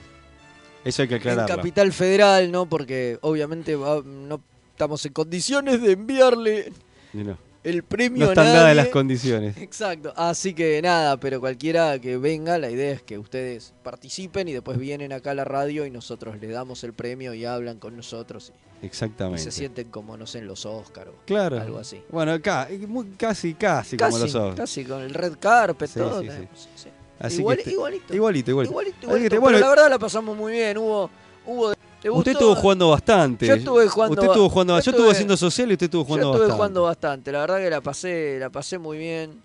Eso 0.86 1.02
hay 1.02 1.08
que 1.08 1.16
en. 1.16 1.48
Capital 1.48 1.92
Federal, 1.92 2.52
¿no? 2.52 2.68
Porque 2.68 3.18
obviamente 3.22 3.76
va- 3.76 4.04
no 4.06 4.42
estamos 4.74 5.04
en 5.08 5.14
condiciones 5.14 5.82
de 5.82 5.94
enviarle 5.94 6.72
no, 7.14 7.36
el 7.70 7.84
premio 7.84 8.20
no 8.26 8.30
a 8.30 8.34
están 8.34 8.46
nadie. 8.46 8.58
dadas 8.60 8.76
las 8.76 8.88
condiciones. 8.90 9.58
Exacto, 9.58 10.14
así 10.16 10.54
que 10.54 10.82
nada, 10.82 11.18
pero 11.20 11.40
cualquiera 11.40 12.00
que 12.00 12.18
venga, 12.18 12.58
la 12.58 12.70
idea 12.70 12.92
es 12.92 13.02
que 13.02 13.18
ustedes 13.18 13.74
participen 13.84 14.48
y 14.48 14.54
después 14.54 14.78
vienen 14.78 15.14
acá 15.14 15.32
a 15.32 15.36
la 15.36 15.46
radio 15.46 15.86
y 15.86 15.92
nosotros 15.92 16.40
les 16.40 16.52
damos 16.52 16.84
el 16.84 16.94
premio 16.94 17.34
y 17.34 17.46
hablan 17.46 17.80
con 17.80 17.96
nosotros 17.98 18.52
y, 18.82 18.84
y 18.84 18.88
Exactamente. 18.88 19.42
se 19.44 19.52
sienten 19.52 19.90
como, 19.90 20.18
no 20.18 20.26
sé, 20.28 20.40
en 20.40 20.48
los 20.48 20.66
Oscars 20.66 21.10
o 21.10 21.14
Claro. 21.26 21.60
algo 21.60 21.80
así. 21.80 22.02
Bueno, 22.10 22.42
ca- 22.42 22.68
muy- 22.88 23.08
casi, 23.18 23.54
casi, 23.54 23.98
como 23.98 24.12
Casi, 24.12 24.22
los 24.24 24.36
ojos. 24.36 24.56
casi 24.56 24.86
con 24.86 25.02
el 25.02 25.14
red 25.14 25.34
carpet, 25.40 25.90
Sí, 25.90 26.00
todo. 26.00 26.22
sí, 26.22 26.28
sí. 26.30 26.48
Sí, 26.56 26.70
sí. 26.76 26.90
Así 27.20 27.40
Igual- 27.42 27.58
que 27.58 27.62
este- 27.64 27.72
igualito. 27.74 28.14
igualito, 28.16 28.52
igualito. 28.52 28.72
Igualito, 28.72 28.98
igualito, 29.06 29.36
este, 29.36 29.46
pero 29.46 29.60
la 29.60 29.70
verdad 29.70 29.90
la 29.90 30.00
pasamos 30.00 30.38
muy 30.38 30.54
bien, 30.54 30.78
hubo... 30.78 31.10
hubo 31.46 31.74
¿te 31.74 31.80
usted 32.08 32.32
estuvo 32.32 32.56
jugando 32.56 32.90
bastante. 32.90 33.48
Yo 33.48 33.56
estuve 33.56 33.88
jugando 33.90 34.14
Usted 34.14 34.28
estuvo 34.28 34.50
jugando 34.50 34.74
yo 34.74 34.76
Yo 34.76 34.80
estuve 34.80 34.96
estuve- 34.98 35.12
haciendo 35.12 35.38
social 35.38 35.70
y 35.70 35.74
usted 35.74 35.86
estuvo 35.86 36.06
jugando 36.06 36.28
Yo 36.28 36.32
estuve 36.32 36.42
bastante. 36.48 36.58
jugando 36.58 36.84
bastante, 36.84 37.32
la 37.32 37.40
verdad 37.42 37.58
que 37.58 37.70
la 37.70 37.82
pasé, 37.82 38.38
la 38.40 38.50
pasé 38.50 38.78
muy 38.78 38.98
bien. 38.98 39.42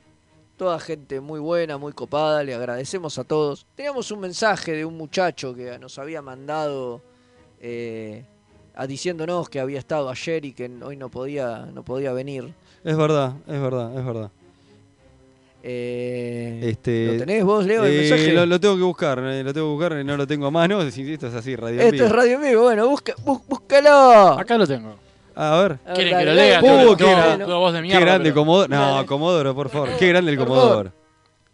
Toda 0.57 0.79
gente 0.79 1.21
muy 1.21 1.41
buena, 1.41 1.79
muy 1.79 1.93
copada, 1.93 2.45
le 2.45 2.55
agradecemos 2.55 3.19
a 3.19 3.25
todos. 3.25 3.67
Teníamos 3.75 4.13
un 4.13 4.21
mensaje 4.21 4.71
de 4.73 4.85
un 4.85 4.97
muchacho 4.97 5.53
que 5.53 5.77
nos 5.81 5.99
había 5.99 6.23
mandado 6.23 7.01
eh, 7.61 8.25
a 8.77 8.87
diciéndonos 8.87 9.49
que 9.49 9.59
había 9.59 9.81
estado 9.81 10.09
ayer 10.11 10.45
y 10.45 10.53
que 10.53 10.71
hoy 10.85 10.97
no 10.97 11.09
podía, 11.11 11.67
no 11.75 11.83
podía 11.85 12.13
venir. 12.13 12.55
Es 12.85 12.97
verdad, 12.97 13.35
es 13.49 13.61
verdad, 13.61 13.99
es 13.99 14.05
verdad. 14.05 14.31
Eh, 15.67 16.61
Este, 16.63 17.07
¿Lo 17.07 17.19
tenés 17.21 17.43
vos, 17.43 17.65
Leo, 17.65 17.85
el 17.85 17.93
eh, 17.93 17.99
mensaje? 18.01 18.33
Lo, 18.35 18.45
lo 18.45 18.61
tengo 18.61 18.77
que 18.77 18.83
buscar, 18.83 19.19
eh, 19.21 19.43
lo 19.43 19.55
tengo 19.55 19.67
que 19.69 19.73
buscar, 19.73 19.93
eh, 19.99 20.05
no 20.05 20.17
lo 20.19 20.27
tengo 20.27 20.47
a 20.47 20.51
mano. 20.51 20.83
Si 20.91 21.11
esto 21.13 21.29
es 21.29 21.35
así, 21.35 21.57
radio 21.57 21.81
Esto 21.81 22.05
es 22.05 22.13
Radio 22.13 22.35
en 22.37 22.43
Vivo, 22.43 22.63
bueno, 22.65 22.87
busca, 22.89 23.15
bú- 23.25 23.43
búscalo. 23.49 24.39
Acá 24.39 24.59
lo 24.59 24.67
tengo. 24.67 24.95
A 25.35 25.57
ver. 25.63 25.79
A 25.87 25.89
ver, 25.89 25.95
¿Quieren 25.97 26.19
que 26.19 26.25
lo 26.27 26.35
lea? 26.35 26.61
Uh, 26.63 26.97
qué 26.97 27.05
grande. 27.11 27.45
tengo 27.47 27.59
voz 27.59 27.73
de 27.73 27.79
Qué 27.79 27.83
mierda, 27.83 28.01
grande 28.01 28.25
pero- 28.31 28.35
Comodoro. 28.35 28.69
No, 28.77 28.95
Dale. 28.95 29.07
Comodoro, 29.07 29.55
por 29.55 29.69
favor. 29.71 29.89
Qué 29.99 30.09
grande 30.09 30.31
el 30.33 30.39
Comodoro. 30.39 30.93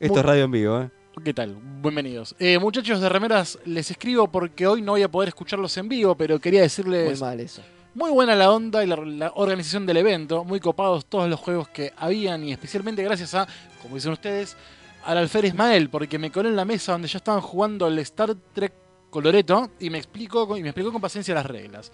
Esto 0.01 0.19
es 0.19 0.25
radio 0.25 0.45
en 0.45 0.51
vivo, 0.51 0.81
¿eh? 0.81 0.91
¿Qué 1.25 1.33
tal? 1.33 1.57
Bienvenidos. 1.83 2.35
Eh, 2.39 2.59
muchachos 2.59 3.01
de 3.01 3.09
remeras, 3.09 3.59
les 3.65 3.91
escribo 3.91 4.27
porque 4.29 4.67
hoy 4.67 4.83
no 4.83 4.93
voy 4.93 5.03
a 5.03 5.09
poder 5.09 5.29
escucharlos 5.29 5.77
en 5.77 5.89
vivo, 5.89 6.15
pero 6.17 6.39
quería 6.39 6.61
Muy 6.61 6.65
decirles 6.65 7.21
mal 7.21 7.39
eso. 7.41 7.63
Muy 7.95 8.11
buena 8.11 8.35
la 8.35 8.51
onda 8.53 8.85
y 8.85 8.87
la, 8.87 9.33
organización 9.35 9.87
del 9.87 9.99
evento, 9.99 10.45
muy 10.45 10.61
copados 10.61 11.07
todos 11.07 11.29
los 11.29 11.41
juegos 11.41 11.69
que 11.69 11.93
habían 11.97 12.45
y 12.45 12.53
especialmente 12.53 13.03
gracias 13.03 13.35
a, 13.35 13.47
como 13.83 13.97
dicen 13.97 14.13
ustedes, 14.13 14.57
al 15.05 15.19
alférez 15.19 15.53
Ismael, 15.53 15.91
porque 15.91 16.19
me 16.19 16.31
colé 16.31 16.51
en 16.51 16.57
la 16.57 16.65
mesa 16.65 16.93
donde 16.93 17.09
ya 17.09 17.19
estaban 17.19 17.41
jugando 17.41 17.87
el 17.87 17.99
Star 18.01 18.35
Trek 18.53 18.73
Coloreto 19.11 19.71
y 19.81 19.91
me 19.91 19.99
explicó 19.99 20.57
y 20.57 20.63
me 20.63 20.69
explicó 20.69 20.93
con 20.93 21.01
paciencia 21.01 21.35
las 21.35 21.47
reglas. 21.47 21.91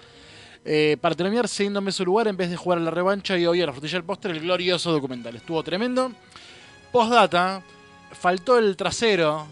Eh, 0.64 0.96
para 1.00 1.14
terminar, 1.14 1.48
cediéndome 1.48 1.92
su 1.92 2.04
lugar 2.04 2.26
en 2.26 2.36
vez 2.36 2.50
de 2.50 2.56
jugar 2.56 2.78
a 2.78 2.82
la 2.82 2.90
revancha 2.90 3.38
y 3.38 3.46
hoy 3.46 3.62
a 3.62 3.66
la 3.66 3.72
frutilla 3.72 3.94
del 3.94 4.04
postre, 4.04 4.32
el 4.32 4.40
glorioso 4.40 4.90
documental. 4.90 5.36
Estuvo 5.36 5.62
tremendo. 5.62 6.10
Postdata, 6.90 7.62
faltó 8.12 8.58
el 8.58 8.76
trasero 8.76 9.46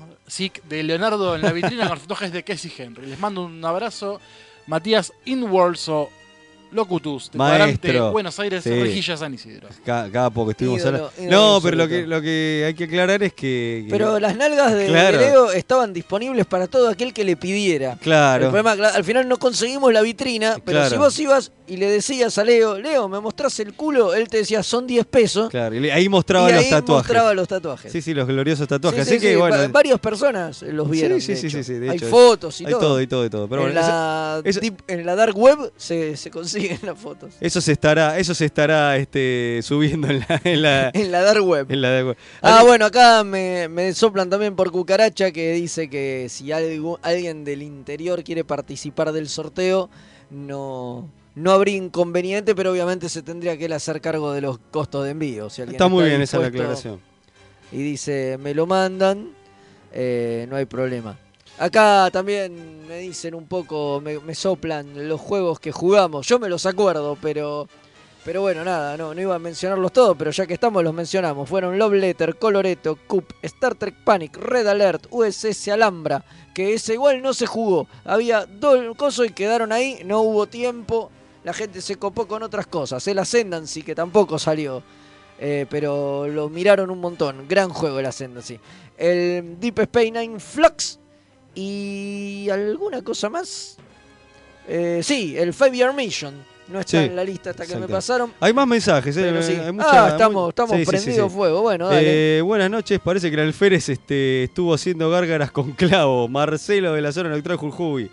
de 0.69 0.83
Leonardo 0.83 1.37
en 1.37 1.43
la 1.43 1.53
vitrina 1.53 1.89
con 1.89 2.01
los 2.09 2.33
de 2.33 2.43
Casey 2.43 2.73
Henry. 2.77 3.07
Les 3.07 3.21
mando 3.21 3.45
un 3.45 3.65
abrazo. 3.65 4.21
Matías 4.67 5.13
Inwards 5.27 5.89
o 5.89 6.11
Locutus, 6.75 7.31
de 7.31 7.39
Maestro. 7.39 7.81
Cuadrante, 7.93 8.13
Buenos 8.13 8.39
Aires, 8.41 8.65
Sí. 8.65 8.71
Rejilla, 8.71 9.17
San 9.17 9.33
Isidro. 9.35 9.69
Cada, 9.85 10.11
cada 10.11 10.31
poco 10.31 10.51
estuvimos 10.51 10.81
Ídolo, 10.81 10.97
hablando. 10.97 11.23
ídolo 11.23 11.37
No, 11.55 11.61
pero 11.63 11.77
lo 11.77 11.89
que, 11.89 12.07
lo 12.07 12.21
que 12.21 12.65
hay 12.67 12.75
que 12.75 12.85
aclarar 12.85 13.23
es 13.23 13.33
que. 13.33 13.85
que- 13.87 13.91
Pero 13.91 14.19
las 14.21 14.37
nalgas 14.37 14.73
de, 14.73 14.79
de 14.79 14.87
Claro. 14.87 15.19
Leo 15.19 15.53
estaban 15.53 15.93
disponibles 15.93 16.47
para 16.47 16.67
todo 16.67 16.89
aquel 16.89 17.13
que 17.13 17.25
le 17.25 17.37
pidiera. 17.37 17.97
Claro. 18.01 18.45
El 18.47 18.51
problema, 18.51 18.73
al 18.89 19.05
final 19.05 19.29
no 19.29 19.39
conseguimos 19.39 19.93
la 19.93 20.03
vitrina, 20.03 20.57
pero 20.65 20.79
Claro. 20.79 20.91
si 20.91 20.97
vos 20.97 21.19
ibas 21.21 21.53
y 21.67 21.77
le 21.79 21.89
decías 21.91 22.37
a 22.37 22.45
Leo, 22.45 22.79
Leo, 22.79 23.09
¿me 23.09 23.21
mostrás 23.21 23.59
el 23.61 23.73
culo? 23.75 24.13
Él 24.15 24.29
te 24.29 24.39
decía, 24.39 24.63
son 24.63 24.87
10 24.87 25.07
pesos. 25.07 25.49
Claro, 25.51 25.75
y 25.75 25.89
ahí 25.91 26.09
mostraba 26.11 26.51
y 26.51 26.53
los 26.55 26.65
ahí 26.65 26.71
tatuajes. 26.71 27.07
mostraba 27.09 27.35
los 27.35 27.49
tatuajes. 27.49 27.91
Sí, 27.93 28.03
sí, 28.03 28.13
los 28.13 28.27
gloriosos 28.27 28.69
tatuajes. 28.69 29.07
Sí, 29.09 29.15
Así 29.15 29.21
sí, 29.21 29.27
que 29.27 29.33
sí, 29.33 29.39
bueno. 29.39 29.57
va- 29.57 29.69
varias 29.69 29.99
personas 30.01 30.61
los 30.63 30.91
vieron. 30.91 31.21
Sí, 31.21 31.29
sí, 31.29 31.33
de 31.35 31.39
sí, 31.39 31.47
hecho. 31.47 31.57
sí, 31.59 31.65
sí, 31.65 31.73
de 31.75 31.91
Hay 31.91 31.99
fotos 32.01 32.61
y 32.61 32.67
hay 32.67 32.73
todo. 32.73 32.81
todo 32.81 33.01
y 33.01 33.07
todo 33.07 33.25
y 33.25 33.31
todo. 33.31 33.49
Pero 33.49 33.63
en, 33.63 33.73
bueno, 33.75 33.81
la 33.81 34.43
eso- 34.45 34.61
deep- 34.61 34.83
en 34.89 35.07
la 35.07 35.15
dark 35.17 35.37
web 35.37 35.73
se, 35.77 36.17
se 36.17 36.31
consiguen 36.69 36.87
las 36.87 36.99
fotos. 36.99 37.35
Eso 37.41 37.61
se 37.61 37.73
estará, 37.73 38.19
eso 38.19 38.35
se 38.35 38.45
estará 38.45 38.97
este, 38.97 39.61
subiendo 39.63 40.09
en 40.09 40.21
la, 40.21 40.41
en 40.45 40.63
la, 40.63 40.91
En 40.95 41.13
la 41.13 41.23
dark 41.23 41.45
web. 41.45 41.67
en 41.71 41.81
la 41.83 42.15
Ah, 42.43 42.63
bueno, 42.65 42.87
acá 42.87 43.25
me, 43.25 43.69
me 43.69 43.93
soplan 43.95 44.31
también 44.31 44.57
por 44.57 44.71
cucaracha 44.71 45.31
que 45.31 45.53
dice 45.53 45.89
que 45.89 46.27
si 46.29 46.53
algo- 46.53 46.99
alguien 47.03 47.45
del 47.45 47.63
interior 47.63 48.23
quiere 48.25 48.45
participar 48.45 49.13
del 49.13 49.29
sorteo, 49.29 49.91
no, 50.31 51.09
no 51.35 51.51
habría 51.53 51.77
inconveniente, 51.77 52.55
pero 52.55 52.73
obviamente 52.73 53.09
se 53.09 53.23
tendría 53.23 53.57
que 53.57 53.67
él 53.67 53.73
hacer 53.73 54.01
cargo 54.01 54.33
de 54.33 54.41
los 54.41 54.59
costos 54.71 55.05
de 55.05 55.11
envío. 55.11 55.51
Si 55.51 55.63
Está 55.63 55.89
muy 55.89 56.03
está 56.05 56.09
bien 56.09 56.23
esa 56.23 56.39
la 56.39 56.47
aclaración. 56.49 57.01
Y 57.73 57.79
dice, 57.79 58.39
me 58.39 58.55
lo 58.55 58.67
mandan, 58.67 59.31
eh, 59.93 60.47
no 60.49 60.57
hay 60.57 60.65
problema. 60.67 61.19
Acá 61.59 62.11
también 62.13 62.85
me 62.89 62.99
dicen 62.99 63.33
un 63.35 63.47
poco, 63.47 64.03
me, 64.03 64.35
soplan 64.35 65.09
los 65.09 65.21
juegos 65.21 65.61
que 65.61 65.71
jugamos. 65.71 66.27
Yo 66.27 66.41
me 66.41 66.49
los 66.49 66.67
acuerdo, 66.67 67.17
pero 67.21 67.69
pero 68.25 68.41
bueno, 68.41 68.65
nada, 68.65 68.97
no, 68.97 69.15
no 69.15 69.21
iba 69.21 69.35
a 69.35 69.39
mencionarlos 69.39 69.93
todos, 69.93 70.17
pero 70.17 70.31
ya 70.31 70.47
que 70.47 70.55
estamos 70.55 70.83
los 70.83 70.95
mencionamos. 70.95 71.49
Fueron 71.49 71.79
Love 71.79 71.93
Letter, 71.93 72.37
Coloreto, 72.39 72.99
Coop, 73.07 73.33
Star 73.43 73.75
Trek 73.75 73.97
Panic, 74.03 74.37
Red 74.39 74.67
Alert, 74.67 75.07
USS 75.11 75.69
Alhambra, 75.69 76.25
que 76.55 76.73
ese 76.73 76.95
igual 76.95 77.21
no 77.21 77.35
se 77.35 77.47
jugó. 77.47 77.87
Había 78.05 78.47
dos 78.47 78.97
cosas 78.97 79.27
y 79.27 79.33
quedaron 79.33 79.73
ahí, 79.73 80.01
no 80.07 80.23
hubo 80.23 80.47
tiempo, 80.47 81.11
la 81.45 81.53
gente 81.53 81.83
se 81.83 81.97
copó 81.97 82.27
con 82.27 82.43
otras 82.43 82.67
cosas. 82.67 83.07
El 83.07 83.19
Ascendancy, 83.19 83.83
que 83.83 83.95
tampoco 83.95 84.39
salió, 84.39 84.83
eh, 85.39 85.67
pero 85.69 86.27
lo 86.27 86.49
miraron 86.49 86.91
un 86.91 87.01
montón. 87.01 87.47
Gran 87.47 87.69
juego 87.69 88.01
el 88.01 88.07
Ascendancy. 88.07 88.59
El 88.97 89.61
Deep 89.61 89.81
Space 89.81 90.11
Nine 90.11 90.41
Flux 90.41 90.99
y 91.55 92.49
alguna 92.51 93.03
cosa 93.03 93.29
más. 93.31 93.77
Eh, 94.69 95.01
sí, 95.03 95.37
el 95.37 95.53
Five 95.53 95.77
Year 95.77 95.95
Mission. 95.95 96.35
No 96.67 96.81
está 96.81 96.93
Sí, 96.93 97.05
en 97.05 97.15
la 97.17 97.23
lista 97.25 97.51
hasta 97.51 97.67
que 97.67 97.77
me 97.77 97.87
pasaron. 97.87 98.33
Hay 98.41 98.55
más 98.55 98.67
mensajes, 98.67 99.15
¿eh? 99.19 99.43
Sí. 99.43 99.53
Hay 99.53 99.71
mucha- 99.71 100.07
ah, 100.07 100.09
estamos, 100.09 100.49
estamos 100.49 100.75
sí, 100.79 100.87
prendidos 100.87 101.31
fuego. 101.31 101.61
Bueno, 101.61 101.89
dale. 101.89 102.39
Eh, 102.39 102.41
buenas 102.41 102.71
noches, 102.71 102.99
parece 103.05 103.29
que 103.29 103.35
el 103.37 103.43
alférez 103.49 103.91
este, 103.91 104.45
estuvo 104.45 104.73
haciendo 104.73 105.11
gárgaras 105.11 105.51
con 105.51 105.73
clavo. 105.73 106.27
Marcelo 106.27 106.95
de 106.95 107.03
la 107.03 107.13
zona 107.13 107.29
neutral 107.29 107.59
Jujuy. 107.59 108.11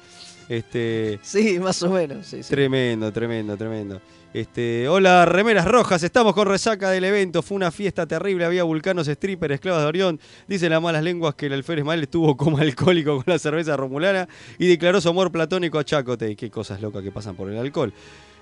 Este, 0.51 1.17
sí, 1.21 1.59
más 1.59 1.81
o 1.81 1.89
menos. 1.89 2.27
Sí, 2.27 2.43
sí. 2.43 2.49
Tremendo, 2.49 3.09
tremendo, 3.13 3.55
tremendo. 3.55 4.01
Este, 4.33 4.85
hola, 4.89 5.23
remeras 5.23 5.65
rojas, 5.65 6.03
estamos 6.03 6.33
con 6.33 6.45
resaca 6.45 6.89
del 6.89 7.05
evento, 7.05 7.41
fue 7.41 7.55
una 7.55 7.71
fiesta 7.71 8.05
terrible, 8.05 8.43
había 8.43 8.63
vulcanos, 8.63 9.07
strippers, 9.07 9.53
esclavas 9.53 9.83
de 9.83 9.87
Orión. 9.87 10.19
Dicen 10.49 10.71
las 10.71 10.81
malas 10.81 11.03
lenguas 11.03 11.35
que 11.35 11.45
el 11.45 11.53
alférez 11.53 11.85
mal 11.85 12.03
estuvo 12.03 12.35
como 12.35 12.57
alcohólico 12.59 13.15
con 13.15 13.23
la 13.27 13.39
cerveza 13.39 13.77
romulana 13.77 14.27
y 14.59 14.67
declaró 14.67 14.99
su 14.99 15.07
amor 15.07 15.31
platónico 15.31 15.79
a 15.79 15.85
Chacote. 15.85 16.35
Qué 16.35 16.51
cosas 16.51 16.81
locas 16.81 17.01
que 17.01 17.13
pasan 17.13 17.37
por 17.37 17.49
el 17.49 17.57
alcohol. 17.57 17.93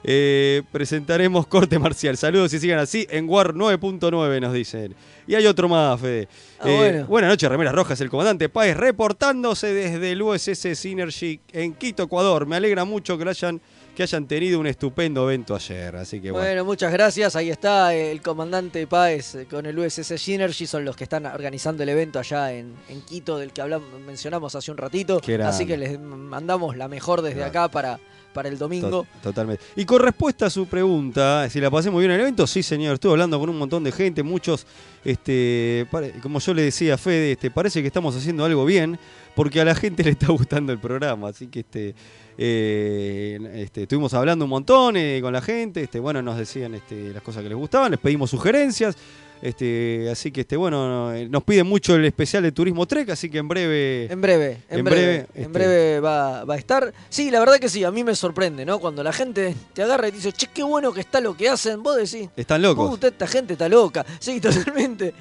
Eh, 0.03 0.63
presentaremos 0.71 1.45
corte 1.47 1.77
marcial. 1.79 2.15
Saludos 2.17 2.53
y 2.53 2.59
sigan 2.59 2.79
así 2.79 3.05
en 3.09 3.27
War 3.29 3.53
9.9 3.53 4.39
nos 4.41 4.53
dicen. 4.53 4.95
Y 5.27 5.35
hay 5.35 5.45
otro 5.45 5.67
más, 5.67 5.99
Fede. 5.99 6.27
Ah, 6.59 6.69
Eh, 6.69 6.75
bueno. 6.77 7.05
Buenas 7.07 7.29
noches, 7.31 7.49
Remeras 7.49 7.73
Rojas, 7.75 7.99
el 8.01 8.09
comandante 8.09 8.49
Páez, 8.49 8.77
reportándose 8.77 9.73
desde 9.73 10.11
el 10.13 10.21
USS 10.21 10.77
Synergy 10.77 11.39
en 11.51 11.73
Quito, 11.73 12.03
Ecuador. 12.03 12.45
Me 12.45 12.55
alegra 12.55 12.85
mucho 12.85 13.17
que, 13.17 13.27
hayan, 13.29 13.61
que 13.95 14.03
hayan 14.03 14.25
tenido 14.27 14.59
un 14.59 14.67
estupendo 14.67 15.29
evento 15.29 15.53
ayer. 15.53 15.95
Así 15.97 16.19
que 16.21 16.31
bueno. 16.31 16.45
Bueno, 16.47 16.65
muchas 16.65 16.91
gracias. 16.93 17.35
Ahí 17.35 17.49
está 17.49 17.93
el 17.93 18.21
comandante 18.21 18.87
Páez 18.87 19.35
eh, 19.35 19.45
con 19.49 19.65
el 19.65 19.77
USS 19.77 20.13
Synergy. 20.19 20.65
Son 20.65 20.83
los 20.85 20.95
que 20.95 21.03
están 21.03 21.25
organizando 21.25 21.83
el 21.83 21.89
evento 21.89 22.17
allá 22.19 22.53
en, 22.53 22.73
en 22.87 23.01
Quito, 23.01 23.37
del 23.37 23.51
que 23.51 23.61
hablamos, 23.61 23.87
mencionamos 24.05 24.55
hace 24.55 24.71
un 24.71 24.77
ratito. 24.77 25.21
Así 25.43 25.65
que 25.67 25.77
les 25.77 25.99
mandamos 25.99 26.77
la 26.77 26.87
mejor 26.87 27.21
desde 27.21 27.35
Claro. 27.35 27.49
acá 27.49 27.67
para, 27.67 27.99
para 28.33 28.49
el 28.49 28.57
domingo. 28.57 28.89
To- 28.89 29.07
Totalmente. 29.23 29.63
Y 29.75 29.85
con 29.85 30.01
respuesta 30.01 30.45
a 30.45 30.49
su 30.49 30.65
pregunta, 30.67 31.49
si 31.49 31.59
la 31.59 31.69
pasé 31.71 31.89
muy 31.89 32.01
bien 32.01 32.11
en 32.11 32.15
el 32.15 32.21
evento, 32.21 32.45
sí, 32.47 32.61
señor. 32.63 32.95
Estuve 32.95 33.13
hablando 33.13 33.39
con 33.39 33.49
un 33.49 33.57
montón 33.57 33.83
de 33.83 33.91
gente, 33.91 34.23
muchos, 34.23 34.65
este, 35.03 35.87
como 36.21 36.39
yo 36.39 36.53
le 36.53 36.61
decía 36.63 36.93
a 36.95 36.97
Fede, 36.97 37.31
este, 37.33 37.51
parece 37.51 37.81
que 37.81 37.87
estamos 37.87 38.15
haciendo 38.15 38.45
algo 38.45 38.65
bien, 38.65 38.99
porque 39.35 39.61
a 39.61 39.65
la 39.65 39.75
gente 39.75 40.03
le 40.05 40.11
está 40.11 40.27
gustando 40.27 40.71
el 40.71 40.79
programa. 40.79 41.29
Así 41.29 41.47
que 41.47 41.61
este, 41.61 41.95
eh, 42.37 43.37
este, 43.55 43.83
estuvimos 43.83 44.13
hablando 44.13 44.45
un 44.45 44.49
montón 44.49 44.95
eh, 44.97 45.19
con 45.21 45.33
la 45.33 45.41
gente, 45.41 45.81
este, 45.83 45.99
bueno, 45.99 46.21
nos 46.21 46.37
decían 46.37 46.73
este, 46.75 47.13
las 47.13 47.21
cosas 47.21 47.43
que 47.43 47.49
les 47.49 47.57
gustaban, 47.57 47.91
les 47.91 47.99
pedimos 47.99 48.29
sugerencias. 48.29 48.95
Este, 49.41 50.09
así 50.11 50.31
que 50.31 50.41
este, 50.41 50.57
bueno, 50.57 51.13
eh, 51.13 51.29
nos 51.29 51.43
piden 51.43 51.65
mucho 51.65 51.95
el 51.95 52.03
especial 52.03 52.43
de 52.43 52.51
Turismo 52.51 52.85
Trek, 52.85 53.09
así 53.09 53.29
que 53.29 53.37
en 53.37 53.47
breve. 53.47 54.11
En 54.11 54.19
breve, 54.19 54.63
en, 54.69 54.79
En 54.79 54.85
breve, 54.85 55.01
breve, 55.01 55.15
en 55.33 55.41
este- 55.43 55.47
breve 55.53 55.99
va, 56.01 56.43
va 56.43 56.55
a 56.55 56.57
estar. 56.57 56.93
Sí, 57.09 57.31
la 57.31 57.39
verdad 57.39 57.55
que 57.57 57.69
sí, 57.69 57.83
a 57.85 57.91
mí 57.91 58.03
me 58.03 58.15
sorprende, 58.15 58.65
¿no? 58.65 58.79
Cuando 58.79 59.01
la 59.01 59.13
gente 59.13 59.55
te 59.73 59.81
agarra 59.83 60.07
y 60.09 60.11
te 60.11 60.17
dice, 60.17 60.33
che, 60.33 60.47
qué 60.53 60.61
bueno 60.63 60.91
que 60.93 60.99
está 60.99 61.21
lo 61.21 61.37
que 61.37 61.47
hacen, 61.47 61.81
vos 61.81 61.95
decís, 61.95 62.29
Están 62.35 62.61
locos. 62.61 62.89
puta, 62.89 63.07
esta 63.07 63.27
gente 63.27 63.53
está 63.53 63.69
loca. 63.69 64.05
Sí, 64.19 64.41
totalmente. 64.41 65.13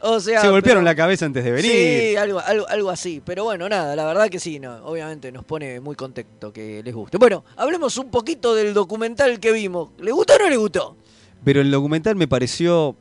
O 0.00 0.20
sea, 0.20 0.42
Se 0.42 0.48
golpearon 0.48 0.82
pero- 0.82 0.90
la 0.90 0.94
cabeza 0.94 1.24
antes 1.24 1.42
de 1.42 1.50
venir. 1.50 1.72
Sí, 1.72 2.16
algo, 2.16 2.40
algo, 2.40 2.68
algo 2.68 2.90
así. 2.90 3.22
Pero 3.24 3.44
bueno, 3.44 3.66
nada, 3.70 3.96
la 3.96 4.04
verdad 4.04 4.28
que 4.28 4.38
sí, 4.38 4.58
no, 4.58 4.84
obviamente 4.84 5.32
nos 5.32 5.44
pone 5.46 5.80
muy 5.80 5.94
contento 5.96 6.52
que 6.52 6.82
les 6.84 6.94
guste. 6.94 7.16
Bueno, 7.16 7.44
hablemos 7.56 7.96
un 7.96 8.10
poquito 8.10 8.54
del 8.54 8.74
documental 8.74 9.40
que 9.40 9.52
vimos. 9.52 9.88
¿Le 9.98 10.12
gustó 10.12 10.34
o 10.34 10.38
no 10.38 10.50
le 10.50 10.56
gustó? 10.58 10.96
Pero 11.42 11.60
el 11.62 11.70
documental 11.70 12.16
me 12.16 12.28
pareció 12.28 12.96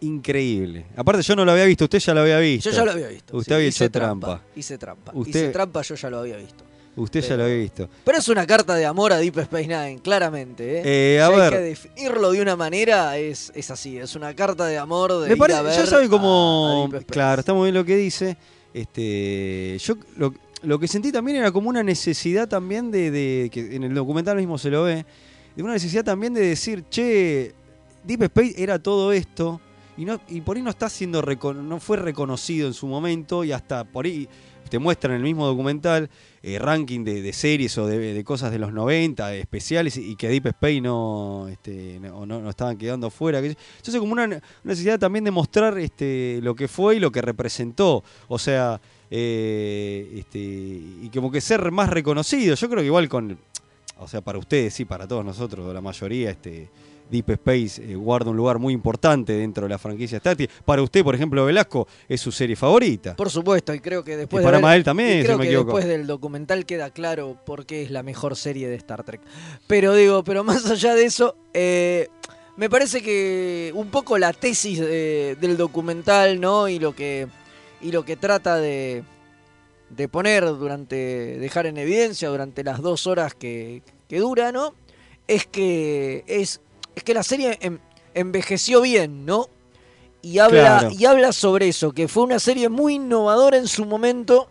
increíble. 0.00 0.86
Aparte, 0.96 1.22
yo 1.22 1.34
no 1.36 1.44
lo 1.44 1.52
había 1.52 1.64
visto, 1.64 1.84
usted 1.84 1.98
ya 1.98 2.14
lo 2.14 2.20
había 2.20 2.38
visto. 2.38 2.70
Yo 2.70 2.76
ya 2.76 2.84
lo 2.84 2.92
había 2.92 3.08
visto. 3.08 3.36
Usted 3.36 3.50
sí, 3.50 3.54
había 3.54 3.68
hecho 3.68 3.90
trampa. 3.90 4.42
Hice 4.56 4.78
trampa. 4.78 5.12
Usted- 5.14 5.30
Hice 5.44 5.48
trampa, 5.50 5.82
yo 5.82 5.94
ya 5.94 6.10
lo 6.10 6.18
había 6.18 6.36
visto. 6.36 6.64
Usted 6.96 7.22
ya 7.22 7.36
lo 7.36 7.42
había 7.44 7.56
visto. 7.56 7.88
Pero 8.04 8.18
es 8.18 8.28
una 8.28 8.46
carta 8.46 8.74
de 8.76 8.86
amor 8.86 9.12
a 9.12 9.18
Deep 9.18 9.38
Space 9.40 9.66
Nine, 9.66 9.98
claramente. 10.00 10.78
¿eh? 10.78 10.82
Eh, 11.16 11.20
a 11.20 11.26
Si 11.26 11.32
hay 11.32 11.38
ver. 11.40 11.50
que 11.52 11.58
definirlo 11.58 12.30
de 12.30 12.40
una 12.42 12.54
manera, 12.54 13.18
es, 13.18 13.50
es 13.54 13.70
así. 13.72 13.98
Es 13.98 14.14
una 14.14 14.32
carta 14.34 14.64
de 14.66 14.78
amor 14.78 15.12
de 15.20 15.26
Me 15.26 15.32
ir 15.32 15.38
parece, 15.38 15.58
a 15.58 15.62
ver 15.62 15.74
ya 15.76 15.86
sabe 15.86 16.08
cómo. 16.08 16.88
a. 16.94 17.00
Claro, 17.00 17.40
está 17.40 17.52
muy 17.52 17.64
bien 17.66 17.74
lo 17.74 17.84
que 17.84 17.96
dice. 17.96 18.36
Este, 18.72 19.76
yo 19.80 19.94
lo, 20.16 20.34
lo 20.62 20.78
que 20.78 20.86
sentí 20.86 21.10
también 21.10 21.38
era 21.38 21.50
como 21.50 21.68
una 21.68 21.82
necesidad 21.82 22.48
también 22.48 22.90
de, 22.92 23.10
de- 23.10 23.50
que 23.50 23.74
en 23.74 23.82
el 23.84 23.94
documental 23.94 24.36
mismo 24.36 24.56
se 24.58 24.70
lo 24.70 24.84
ve, 24.84 25.04
de 25.56 25.62
una 25.62 25.72
necesidad 25.72 26.04
también 26.04 26.32
de 26.34 26.42
decir, 26.42 26.84
che, 26.90 27.54
Deep 28.04 28.22
Space 28.24 28.54
era 28.62 28.78
todo 28.78 29.12
esto 29.12 29.60
y 29.96 30.04
no 30.04 30.20
y 30.28 30.40
por 30.40 30.56
ahí 30.56 30.62
no 30.62 30.70
está 30.70 30.88
siendo 30.88 31.22
no 31.22 31.80
fue 31.80 31.96
reconocido 31.96 32.66
en 32.66 32.74
su 32.74 32.86
momento 32.86 33.44
y 33.44 33.52
hasta 33.52 33.84
por 33.84 34.06
ahí 34.06 34.28
te 34.68 34.78
muestran 34.78 35.14
el 35.14 35.22
mismo 35.22 35.46
documental 35.46 36.10
eh, 36.42 36.58
ranking 36.58 37.04
de, 37.04 37.32
series 37.32 37.76
o 37.78 37.86
de, 37.86 38.24
cosas 38.24 38.50
de 38.50 38.58
los 38.58 38.72
90 38.72 39.34
especiales 39.34 39.96
y, 39.96 40.16
que 40.16 40.28
Deep 40.28 40.46
Space 40.46 40.80
no, 40.80 41.48
este, 41.48 42.00
estaban 42.48 42.76
quedando 42.76 43.10
fuera. 43.10 43.38
Entonces 43.38 43.98
como 43.98 44.12
una, 44.12 44.24
una 44.24 44.40
necesidad 44.64 44.98
también 44.98 45.24
de 45.24 45.30
mostrar 45.30 45.78
este, 45.78 46.40
lo 46.42 46.54
que 46.54 46.68
fue 46.68 46.96
y 46.96 47.00
lo 47.00 47.12
que 47.12 47.22
representó. 47.22 48.02
O 48.28 48.38
sea, 48.38 48.80
eh, 49.10 50.16
este, 50.18 50.38
y 50.38 51.10
como 51.12 51.30
que 51.30 51.40
ser 51.40 51.70
más 51.70 51.88
reconocido. 51.88 52.54
Yo 52.54 52.68
creo 52.68 52.80
que 52.80 52.86
igual 52.86 53.08
con, 53.08 53.38
o 53.98 54.08
sea, 54.08 54.20
para 54.20 54.38
ustedes, 54.38 54.74
sí, 54.74 54.84
para 54.84 55.06
todos 55.06 55.24
nosotros, 55.24 55.72
la 55.72 55.80
mayoría, 55.80 56.30
este, 56.30 56.68
Deep 57.10 57.30
Space 57.30 57.82
eh, 57.82 57.94
guarda 57.94 58.30
un 58.30 58.36
lugar 58.36 58.58
muy 58.58 58.72
importante 58.74 59.32
dentro 59.34 59.64
de 59.64 59.68
la 59.70 59.78
franquicia 59.78 60.16
Star 60.18 60.36
Trek. 60.36 60.50
Para 60.64 60.82
usted, 60.82 61.04
por 61.04 61.14
ejemplo, 61.14 61.44
Velasco, 61.44 61.86
es 62.08 62.20
su 62.20 62.32
serie 62.32 62.56
favorita. 62.56 63.14
Por 63.16 63.30
supuesto, 63.30 63.72
y 63.74 63.80
creo 63.80 64.02
que 64.02 64.16
después 64.16 64.42
Y 64.42 64.44
para 64.44 64.58
de 64.58 64.66
haber- 64.66 64.84
también, 64.84 65.20
y 65.20 65.24
creo 65.24 65.38
me 65.38 65.44
que 65.44 65.50
equivoco. 65.50 65.76
después 65.76 65.84
del 65.86 66.06
documental 66.06 66.64
queda 66.66 66.90
claro 66.90 67.36
por 67.44 67.66
qué 67.66 67.82
es 67.82 67.90
la 67.90 68.02
mejor 68.02 68.36
serie 68.36 68.68
de 68.68 68.76
Star 68.76 69.04
Trek. 69.04 69.20
Pero 69.66 69.94
digo, 69.94 70.24
pero 70.24 70.44
más 70.44 70.64
allá 70.70 70.94
de 70.94 71.04
eso, 71.04 71.36
eh, 71.52 72.08
me 72.56 72.70
parece 72.70 73.02
que 73.02 73.72
un 73.74 73.90
poco 73.90 74.16
la 74.18 74.32
tesis 74.32 74.78
de- 74.80 75.36
del 75.40 75.56
documental, 75.56 76.40
¿no? 76.40 76.68
Y 76.68 76.78
lo 76.78 76.94
que 76.94 77.26
y 77.80 77.92
lo 77.92 78.04
que 78.04 78.16
trata 78.16 78.56
de 78.58 79.04
de 79.90 80.08
poner 80.08 80.44
durante, 80.44 80.96
dejar 81.38 81.66
en 81.66 81.76
evidencia 81.76 82.28
durante 82.28 82.64
las 82.64 82.80
dos 82.80 83.06
horas 83.06 83.34
que, 83.34 83.82
que 84.08 84.18
dura, 84.18 84.50
¿no? 84.50 84.74
Es 85.28 85.46
que 85.46 86.24
es, 86.26 86.60
es 86.94 87.02
que 87.02 87.14
la 87.14 87.22
serie 87.22 87.58
em- 87.60 87.78
envejeció 88.14 88.80
bien, 88.80 89.24
¿no? 89.26 89.48
Y 90.22 90.38
habla, 90.38 90.78
Claro. 90.78 90.90
y 90.96 91.04
habla 91.04 91.32
sobre 91.32 91.68
eso, 91.68 91.92
que 91.92 92.08
fue 92.08 92.22
una 92.22 92.38
serie 92.38 92.68
muy 92.68 92.94
innovadora 92.94 93.56
en 93.58 93.68
su 93.68 93.84
momento, 93.84 94.48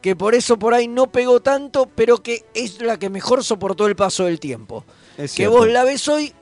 que 0.00 0.14
por 0.16 0.34
eso 0.34 0.58
por 0.58 0.72
ahí 0.72 0.86
no 0.88 1.10
pegó 1.10 1.40
tanto, 1.40 1.88
pero 1.94 2.18
que 2.22 2.44
es 2.54 2.80
la 2.80 2.98
que 2.98 3.10
mejor 3.10 3.42
soportó 3.44 3.86
el 3.86 3.96
paso 3.96 4.24
del 4.24 4.38
tiempo. 4.38 4.84
Es 5.18 5.32
que 5.32 5.36
cierto. 5.38 5.56
vos 5.58 5.68
la 5.68 5.84
ves 5.84 6.06
hoy 6.08 6.32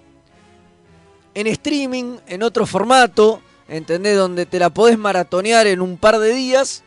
en 1.35 1.47
streaming, 1.47 2.19
en 2.27 2.43
otro 2.43 2.67
formato, 2.67 3.41
¿entendés? 3.69 4.17
Donde 4.17 4.45
te 4.47 4.59
la 4.59 4.71
podés 4.71 4.99
maratonear 4.99 5.67
en 5.67 5.81
un 5.81 5.97
par 5.97 6.19
de 6.19 6.33
días. 6.35 6.83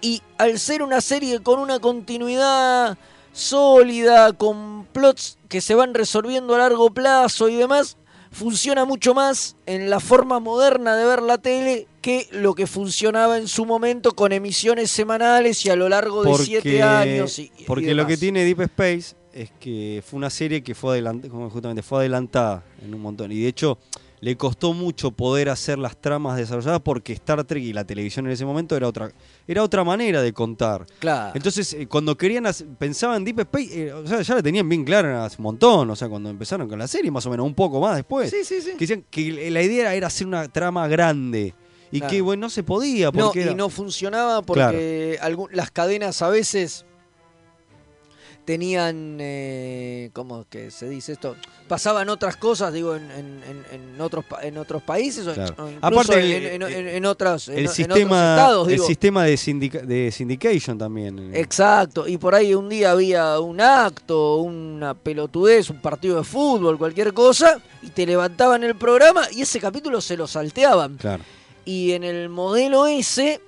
Y 0.00 0.22
al 0.38 0.58
ser 0.58 0.82
una 0.82 1.00
serie 1.00 1.40
con 1.42 1.58
una 1.58 1.78
continuidad 1.80 2.98
sólida, 3.34 4.32
con 4.32 4.86
plots 4.92 5.36
que 5.48 5.60
se 5.60 5.74
van 5.74 5.92
resolviendo 5.92 6.54
a 6.54 6.58
largo 6.58 6.94
plazo 6.94 7.48
y 7.48 7.56
demás, 7.56 7.98
funciona 8.30 8.84
mucho 8.84 9.12
más 9.12 9.56
en 9.66 9.90
la 9.90 10.00
forma 10.00 10.40
moderna 10.40 10.96
de 10.96 11.04
ver 11.04 11.20
la 11.22 11.38
tele 11.38 11.86
que 12.00 12.28
lo 12.30 12.54
que 12.54 12.66
funcionaba 12.66 13.36
en 13.36 13.48
su 13.48 13.66
momento 13.66 14.12
con 14.12 14.32
emisiones 14.32 14.90
semanales 14.90 15.64
y 15.66 15.70
a 15.70 15.76
lo 15.76 15.88
largo 15.88 16.24
de 16.24 16.34
siete 16.36 16.82
años. 16.82 17.38
Y, 17.38 17.50
y 17.58 17.64
porque 17.64 17.94
lo 17.94 18.06
que 18.06 18.16
tiene 18.16 18.44
Deep 18.44 18.62
Space 18.62 19.16
es 19.32 19.50
que 19.58 20.02
fue 20.06 20.16
una 20.16 20.30
serie 20.30 20.62
que 20.62 20.74
fue 20.74 20.92
adelantada, 20.92 21.50
justamente 21.50 21.82
fue 21.82 22.00
adelantada 22.00 22.64
en 22.82 22.94
un 22.94 23.00
montón. 23.00 23.32
Y 23.32 23.42
de 23.42 23.48
hecho, 23.48 23.78
le 24.24 24.36
costó 24.38 24.72
mucho 24.72 25.10
poder 25.10 25.50
hacer 25.50 25.76
las 25.78 26.00
tramas 26.00 26.38
desarrolladas 26.38 26.80
porque 26.80 27.12
Star 27.12 27.44
Trek 27.44 27.62
y 27.62 27.74
la 27.74 27.84
televisión 27.84 28.24
en 28.24 28.32
ese 28.32 28.46
momento 28.46 28.74
era 28.74 28.88
otra, 28.88 29.12
era 29.46 29.62
otra 29.62 29.84
manera 29.84 30.22
de 30.22 30.32
contar. 30.32 30.86
Claro. 30.98 31.32
Entonces, 31.34 31.74
eh, 31.74 31.86
cuando 31.86 32.16
querían 32.16 32.46
hacer- 32.46 32.66
pensaban 32.78 33.18
en 33.18 33.24
Deep 33.26 33.40
Space, 33.40 33.82
eh, 33.88 33.92
o 33.92 34.06
sea, 34.06 34.22
ya 34.22 34.34
la 34.36 34.42
tenían 34.42 34.66
bien 34.66 34.82
clara 34.82 35.26
hace 35.26 35.36
un 35.36 35.42
montón, 35.42 35.90
o 35.90 35.94
sea, 35.94 36.08
cuando 36.08 36.30
empezaron 36.30 36.66
con 36.70 36.78
la 36.78 36.88
serie, 36.88 37.10
más 37.10 37.26
o 37.26 37.30
menos, 37.30 37.44
un 37.44 37.54
poco 37.54 37.80
más 37.82 37.96
después. 37.96 38.30
Sí, 38.30 38.44
sí, 38.44 38.62
sí. 38.62 38.70
Que 38.72 38.78
decían 38.86 39.04
que 39.10 39.50
la 39.50 39.60
idea 39.62 39.92
era 39.94 40.06
hacer 40.06 40.26
una 40.26 40.48
trama 40.48 40.88
grande. 40.88 41.54
Y 41.92 41.98
Claro. 41.98 42.10
que, 42.10 42.20
bueno, 42.22 42.40
no 42.40 42.48
se 42.50 42.62
podía. 42.62 43.10
No, 43.12 43.30
y 43.34 43.40
era- 43.40 43.54
no 43.54 43.68
funcionaba 43.68 44.40
porque 44.40 45.18
algún- 45.20 45.50
las 45.52 45.70
cadenas 45.70 46.22
a 46.22 46.30
veces 46.30 46.86
tenían, 48.44 49.16
eh, 49.20 50.10
¿cómo 50.12 50.44
que 50.50 50.70
se 50.70 50.88
dice 50.88 51.12
esto? 51.12 51.36
Pasaban 51.68 52.08
otras 52.10 52.36
cosas, 52.36 52.72
digo, 52.72 52.94
en, 52.94 53.10
en- 53.10 53.64
en- 53.72 54.00
otros, 54.00 54.24
en 54.42 54.58
otros 54.58 54.82
países 54.82 55.24
Claro. 55.24 55.54
o 55.58 55.68
incluso 55.70 55.86
Aparte, 55.86 56.36
en, 56.54 56.62
el- 56.62 56.88
en- 56.88 57.06
otras, 57.06 57.48
el 57.48 57.54
en 57.58 57.60
otros 57.64 57.74
sistema, 57.76 58.34
estados, 58.34 58.68
el 58.68 58.74
digo. 58.74 58.86
sistema 58.86 59.24
de, 59.24 59.36
sindica- 59.36 59.80
de 59.82 60.10
syndication 60.12 60.76
también. 60.76 61.18
eh, 61.34 61.40
Exacto, 61.40 62.06
y 62.06 62.18
por 62.18 62.34
ahí 62.34 62.54
un 62.54 62.68
día 62.68 62.90
había 62.90 63.38
un 63.40 63.60
acto, 63.60 64.36
una 64.36 64.94
pelotudez, 64.94 65.70
un 65.70 65.80
partido 65.80 66.18
de 66.18 66.24
fútbol, 66.24 66.76
cualquier 66.78 67.14
cosa, 67.14 67.60
y 67.82 67.88
te 67.90 68.04
levantaban 68.06 68.62
el 68.64 68.74
programa 68.76 69.22
y 69.32 69.42
ese 69.42 69.58
capítulo 69.60 70.00
se 70.00 70.16
lo 70.16 70.26
salteaban. 70.26 70.96
Claro. 70.98 71.22
Y 71.64 71.92
en 71.92 72.04
el 72.04 72.28
modelo 72.28 72.84
ese, 72.86 73.40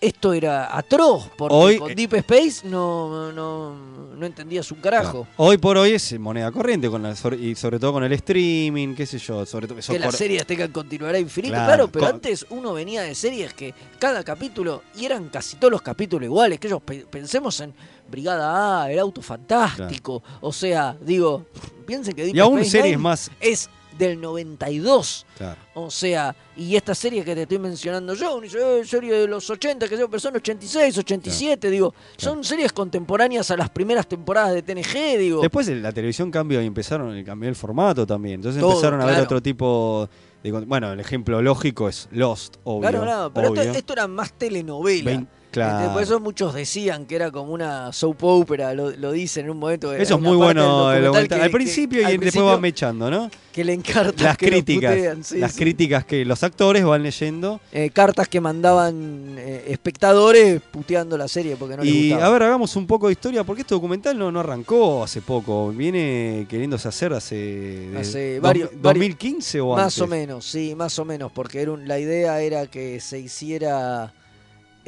esto 0.00 0.32
era 0.32 0.76
atroz, 0.76 1.28
porque 1.36 1.54
Hoy- 1.54 1.78
con 1.78 1.94
Deep 1.94 2.14
Space 2.14 2.66
no, 2.66 3.30
no, 3.32 3.74
no 4.16 4.26
entendías 4.26 4.70
un 4.72 4.80
carajo. 4.80 5.26
Hoy 5.36 5.58
por 5.58 5.76
hoy 5.76 5.92
es 5.92 6.18
moneda 6.18 6.50
corriente 6.50 6.88
con 6.88 7.02
la- 7.02 7.14
y 7.38 7.54
sobre 7.54 7.78
todo 7.78 7.92
con 7.94 8.04
el 8.04 8.12
streaming, 8.14 8.94
qué 8.94 9.04
sé 9.04 9.18
yo, 9.18 9.44
sobre 9.44 9.66
todo 9.68 9.78
Que 9.80 9.98
las 9.98 10.16
series 10.16 10.46
tengan 10.46 10.72
continuidad 10.72 11.14
infinita, 11.16 11.54
Claro, 11.56 11.66
claro, 11.66 11.88
pero 11.92 12.06
con- 12.06 12.14
antes 12.14 12.46
uno 12.50 12.72
venía 12.72 13.02
de 13.02 13.14
series 13.14 13.52
que 13.52 13.74
cada 13.98 14.24
capítulo, 14.24 14.82
y 14.96 15.04
eran 15.04 15.28
casi 15.28 15.56
todos 15.56 15.70
los 15.72 15.82
capítulos 15.82 16.24
iguales, 16.24 16.58
que 16.58 16.68
ellos 16.68 16.80
pe- 16.82 17.04
pensemos 17.10 17.60
en 17.60 17.74
Brigada 18.10 18.82
A, 18.84 18.90
El 18.90 18.98
Auto 18.98 19.20
Fantástico, 19.22 20.22
o 20.40 20.52
sea, 20.52 20.96
digo, 21.00 21.44
piensen 21.86 22.14
que 22.14 22.24
Deep 22.24 22.34
Y 22.36 22.40
aún 22.40 22.58
Space 22.60 22.70
series 22.70 22.96
Nine 22.96 23.02
más. 23.02 23.30
es 23.40 23.68
del 24.00 24.20
92. 24.20 25.26
Claro. 25.36 25.60
O 25.74 25.90
sea, 25.90 26.34
y 26.56 26.74
esta 26.74 26.94
serie 26.94 27.24
que 27.24 27.34
te 27.34 27.42
estoy 27.42 27.58
mencionando 27.58 28.14
yo, 28.14 28.40
serie 28.84 29.12
de 29.12 29.28
los 29.28 29.48
80, 29.48 29.88
que 29.88 29.96
pero 29.96 30.18
son 30.18 30.36
86, 30.36 30.98
87, 30.98 31.70
digo, 31.70 31.94
son 32.16 32.42
series 32.42 32.72
contemporáneas 32.72 33.50
a 33.50 33.56
las 33.56 33.70
primeras 33.70 34.06
temporadas 34.08 34.54
de 34.54 34.62
TNG, 34.62 35.18
digo. 35.18 35.42
Después 35.42 35.68
la 35.68 35.92
televisión 35.92 36.30
cambió 36.30 36.60
y 36.62 36.66
empezaron, 36.66 37.22
cambió 37.24 37.48
el 37.48 37.56
formato 37.56 38.06
también. 38.06 38.36
Entonces 38.36 38.60
Todo, 38.60 38.72
empezaron 38.72 39.00
a 39.00 39.04
ver 39.04 39.14
claro. 39.14 39.24
otro 39.24 39.42
tipo 39.42 40.08
de. 40.42 40.50
Bueno, 40.50 40.92
el 40.92 41.00
ejemplo 41.00 41.42
lógico 41.42 41.88
es 41.88 42.08
Lost, 42.10 42.56
obvio. 42.64 42.88
claro, 42.88 43.02
claro, 43.02 43.32
pero 43.34 43.48
esto, 43.48 43.60
obvio. 43.60 43.72
esto 43.72 43.92
era 43.92 44.08
más 44.08 44.32
telenovela. 44.32 45.26
Claro. 45.50 45.80
Este, 45.80 45.92
Por 45.92 46.02
eso 46.02 46.20
muchos 46.20 46.54
decían 46.54 47.06
que 47.06 47.16
era 47.16 47.30
como 47.30 47.52
una 47.52 47.92
soap 47.92 48.22
opera, 48.24 48.72
lo, 48.74 48.90
lo 48.90 49.12
dicen 49.12 49.46
en 49.46 49.50
un 49.52 49.58
momento. 49.58 49.92
Eso 49.92 50.14
es 50.16 50.20
muy 50.20 50.36
bueno 50.36 50.92
el 50.92 51.04
documental 51.04 51.38
que- 51.38 51.44
al 51.44 51.50
que- 51.50 51.54
principio 51.56 52.06
al 52.06 52.14
y 52.14 52.18
después 52.18 52.44
van 52.44 52.60
mechando, 52.60 53.10
¿no? 53.10 53.30
Que 53.52 53.64
le 53.64 53.72
encartan 53.72 54.24
Las 54.24 54.36
que 54.38 54.46
críticas. 54.46 54.94
putean, 54.94 55.24
sí, 55.24 55.38
las 55.38 55.52
sí. 55.52 55.58
críticas 55.58 56.04
que 56.04 56.24
los 56.24 56.42
actores 56.44 56.84
van 56.84 57.02
leyendo. 57.02 57.60
Eh, 57.72 57.90
cartas 57.90 58.28
que 58.28 58.40
mandaban 58.40 59.34
eh, 59.38 59.64
espectadores 59.68 60.60
puteando 60.70 61.18
la 61.18 61.26
serie 61.26 61.56
porque 61.56 61.76
no 61.76 61.82
les 61.82 61.92
y 61.92 62.10
gustaba. 62.10 62.26
a 62.26 62.30
ver, 62.30 62.42
hagamos 62.44 62.76
un 62.76 62.86
poco 62.86 63.06
de 63.08 63.12
historia, 63.14 63.42
porque 63.42 63.62
este 63.62 63.74
documental 63.74 64.16
no, 64.16 64.30
no 64.30 64.38
arrancó 64.40 65.02
hace 65.02 65.20
poco. 65.20 65.70
Viene 65.70 66.46
queriéndose 66.48 66.86
hacer 66.88 67.12
hace. 67.12 67.88
Hace 67.98 68.38
varios- 68.40 68.70
varios- 68.70 68.82
2015 68.82 69.60
o 69.60 69.74
Más 69.74 69.84
antes. 69.84 70.00
o 70.00 70.06
menos, 70.06 70.44
sí, 70.46 70.74
más 70.76 70.96
o 71.00 71.04
menos, 71.04 71.32
porque 71.32 71.60
era 71.62 71.72
un- 71.72 71.88
la 71.88 71.98
idea 71.98 72.40
era 72.40 72.66
que 72.68 73.00
se 73.00 73.18
hiciera... 73.18 74.12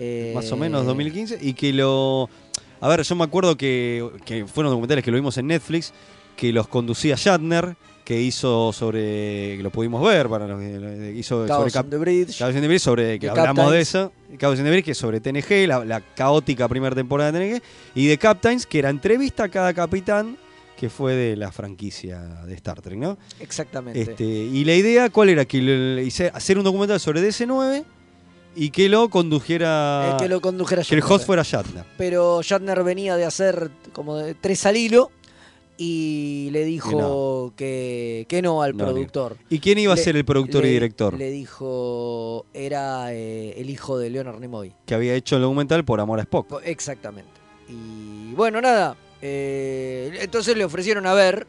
eh, 0.02 0.32
Más 0.34 0.50
o 0.52 0.56
menos 0.56 0.84
2015. 0.86 1.38
Y 1.40 1.54
que 1.54 1.72
lo. 1.72 2.28
A 2.80 2.88
ver, 2.88 3.02
yo 3.02 3.14
me 3.14 3.24
acuerdo 3.24 3.56
que, 3.56 4.04
que 4.24 4.44
fueron 4.46 4.70
documentales 4.72 5.04
que 5.04 5.10
lo 5.10 5.16
vimos 5.16 5.36
en 5.38 5.46
Netflix, 5.46 5.92
que 6.36 6.52
los 6.52 6.66
conducía 6.66 7.14
Shatner, 7.16 7.76
que 8.04 8.20
hizo 8.20 8.72
sobre. 8.72 9.56
que 9.56 9.60
lo 9.62 9.70
pudimos 9.70 10.02
ver, 10.02 10.28
para 10.28 10.48
los 10.48 10.58
que 10.60 10.78
lo- 10.80 11.10
hizo 11.10 11.46
Chaos 11.46 11.72
sobre 11.72 11.84
on 11.84 11.90
the 11.90 11.96
Bridge. 11.98 12.36
Chaos 12.38 12.54
in 12.56 12.60
the 12.60 12.66
Bridge, 12.66 12.82
sobre 12.82 13.18
que 13.20 13.26
The 13.26 13.30
hablamos 13.30 13.70
de 13.70 13.78
Captains. 13.78 13.88
eso. 13.88 14.12
Chaos 14.38 14.58
in 14.58 14.64
the 14.64 14.70
Bridge, 14.70 14.84
que 14.84 14.90
es 14.92 14.98
sobre 14.98 15.20
TNG, 15.20 15.68
la, 15.68 15.84
la 15.84 16.00
caótica 16.00 16.66
primera 16.68 16.96
temporada 16.96 17.30
de 17.30 17.58
TNG. 17.60 17.62
Y 17.94 18.06
de 18.08 18.18
Captains, 18.18 18.66
que 18.66 18.80
era 18.80 18.90
entrevista 18.90 19.44
a 19.44 19.48
cada 19.48 19.72
capitán 19.72 20.36
que 20.76 20.90
fue 20.90 21.14
de 21.14 21.36
la 21.36 21.52
franquicia 21.52 22.18
de 22.44 22.54
Star 22.54 22.80
Trek, 22.82 22.98
¿no? 22.98 23.16
Exactamente. 23.38 24.00
Este, 24.00 24.24
y 24.24 24.64
la 24.64 24.74
idea, 24.74 25.10
¿cuál 25.10 25.28
era? 25.28 25.44
Que 25.44 25.62
le- 25.62 25.94
le 25.94 26.02
hice- 26.02 26.32
hacer 26.34 26.58
un 26.58 26.64
documental 26.64 26.98
sobre 26.98 27.20
DC9 27.22 27.84
y 28.54 28.70
que 28.70 28.88
lo 28.88 29.08
condujera. 29.08 30.12
Eh, 30.12 30.16
que 30.22 30.28
lo 30.28 30.40
condujera 30.40 30.82
que 30.82 30.94
el 30.94 31.02
host 31.02 31.26
fuera 31.26 31.42
Shatner. 31.42 31.84
Pero 31.98 32.42
Shatner 32.42 32.82
venía 32.84 33.16
de 33.16 33.24
hacer 33.24 33.70
como 33.92 34.16
de 34.16 34.34
tres 34.34 34.64
al 34.66 34.76
hilo 34.76 35.10
y 35.78 36.48
le 36.52 36.64
dijo 36.64 37.52
que, 37.56 38.26
que 38.28 38.42
no 38.42 38.62
al 38.62 38.76
No, 38.76 38.84
productor. 38.84 39.36
¿Y 39.48 39.58
quién 39.58 39.78
iba 39.78 39.92
a 39.94 39.96
Le- 39.96 40.02
ser 40.02 40.16
el 40.16 40.24
productor 40.24 40.64
y 40.64 40.70
director? 40.70 41.14
Le 41.14 41.30
dijo, 41.30 42.46
era 42.54 43.12
eh, 43.12 43.54
el 43.60 43.70
hijo 43.70 43.98
de 43.98 44.10
Leonard 44.10 44.38
Nimoy. 44.38 44.74
Que 44.86 44.94
había 44.94 45.14
hecho 45.14 45.36
el 45.36 45.42
documental 45.42 45.84
por 45.84 46.00
amor 46.00 46.18
a 46.18 46.22
Spock. 46.22 46.46
Po- 46.46 46.60
Exactamente. 46.60 47.30
Y 47.68 48.32
bueno, 48.34 48.60
nada. 48.60 48.96
eh, 49.22 50.18
entonces 50.20 50.56
le 50.56 50.64
ofrecieron 50.64 51.06
a 51.06 51.14
ver 51.14 51.46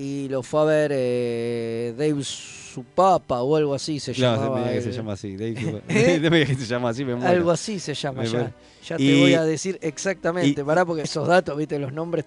y 0.00 0.28
lo 0.28 0.42
fue 0.42 0.60
a 0.60 0.64
ver 0.64 0.90
eh, 0.94 1.94
Dave 1.96 2.22
Supapa 2.24 3.42
o 3.42 3.56
algo 3.56 3.74
así 3.74 3.98
se 4.00 4.12
Claro, 4.12 4.42
llamaba. 4.42 4.72
el- 4.72 4.82
se 4.82 4.92
llama 4.92 5.12
así. 5.14 5.36
Dave 5.36 5.54
Cooper. 5.62 5.82
¿Eh? 5.88 6.46
Se 6.58 6.66
llama 6.66 6.88
así, 6.90 7.04
me 7.04 7.14
muero. 7.16 7.28
Algo 7.30 7.50
así 7.50 7.78
se 7.80 7.94
llama 7.94 8.22
Me 8.22 8.26
ya. 8.28 8.32
muero. 8.38 8.52
Ya 8.88 8.96
te 8.96 9.02
Y- 9.02 9.20
voy 9.20 9.34
a 9.34 9.42
decir 9.44 9.78
exactamente. 9.82 10.60
y- 10.60 10.64
Pará, 10.64 10.84
porque 10.86 11.02
esos 11.02 11.26
datos, 11.26 11.56
viste, 11.56 11.78
los 11.78 11.92
nombres 11.92 12.24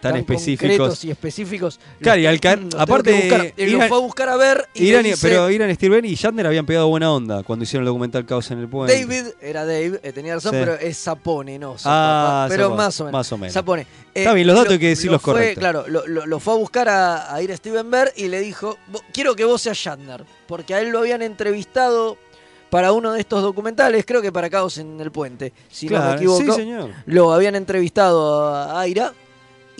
tan, 0.00 0.12
Tan 0.12 0.20
específicos. 0.20 1.04
y 1.04 1.10
específicos. 1.10 1.80
Claro, 2.00 2.20
y 2.20 2.26
al 2.26 2.40
ca- 2.40 2.56
los 2.56 2.68
tengo 2.70 2.82
aparte, 2.82 3.12
buscar. 3.12 3.52
Lo 3.56 3.78
fue 3.88 3.96
a 3.96 4.00
buscar 4.00 4.28
a 4.28 4.36
ver 4.36 4.66
y 4.74 4.86
Irán 4.88 5.02
dice, 5.04 5.18
pero 5.28 5.50
Irán 5.50 5.74
Steven 5.74 6.04
y 6.04 6.14
Shatner 6.14 6.46
habían 6.46 6.66
pegado 6.66 6.88
buena 6.88 7.12
onda 7.12 7.42
cuando 7.42 7.64
hicieron 7.64 7.82
el 7.82 7.88
documental 7.88 8.24
Caos 8.26 8.50
en 8.50 8.58
el 8.60 8.68
Puente. 8.68 8.94
David, 8.98 9.26
era 9.40 9.64
Dave, 9.64 10.00
eh, 10.02 10.12
tenía 10.12 10.34
razón, 10.34 10.52
Sí. 10.52 10.58
pero 10.60 10.74
es 10.74 10.96
Sapone, 10.96 11.58
no 11.58 11.72
Ah, 11.84 12.46
Zapapa, 12.46 12.46
pero 12.48 12.74
más 12.76 13.00
o 13.00 13.04
menos. 13.04 13.18
más 13.18 13.32
o 13.32 13.38
menos. 13.38 13.52
Sapone. 13.54 13.82
Eh, 13.82 13.86
Está 14.22 14.32
bien, 14.34 14.46
los 14.46 14.54
datos 14.56 14.68
lo- 14.68 14.72
hay 14.74 14.78
que 14.78 14.88
decirlos 14.88 15.20
correctos. 15.20 15.58
Claro, 15.60 15.84
lo, 15.88 16.06
lo- 16.06 16.26
lo 16.26 16.40
fue 16.40 16.54
a 16.54 16.56
buscar 16.56 16.88
a, 16.88 17.34
a 17.34 17.42
ir 17.42 17.54
Steven 17.56 17.90
Bear 17.90 18.12
y 18.16 18.28
le 18.28 18.40
dijo, 18.40 18.78
"Vo- 18.92 19.02
quiero 19.12 19.34
que 19.36 19.44
vos 19.44 19.60
seas 19.62 19.76
Shatner, 19.76 20.24
porque 20.46 20.74
a 20.74 20.80
él 20.80 20.90
lo 20.90 21.00
habían 21.00 21.22
entrevistado 21.22 22.16
para 22.70 22.92
uno 22.92 23.12
de 23.14 23.20
estos 23.20 23.42
documentales, 23.42 24.04
creo 24.04 24.20
que 24.20 24.30
para 24.30 24.50
Caos 24.50 24.76
en 24.78 25.00
el 25.00 25.10
Puente, 25.10 25.52
si 25.70 25.88
no 25.88 26.04
me 26.04 26.14
equivoco. 26.16 26.42
sí, 26.44 26.52
señor. 26.52 26.90
Lo 27.06 27.32
habían 27.32 27.54
entrevistado 27.54 28.46
a 28.54 28.78
Aira 28.80 29.14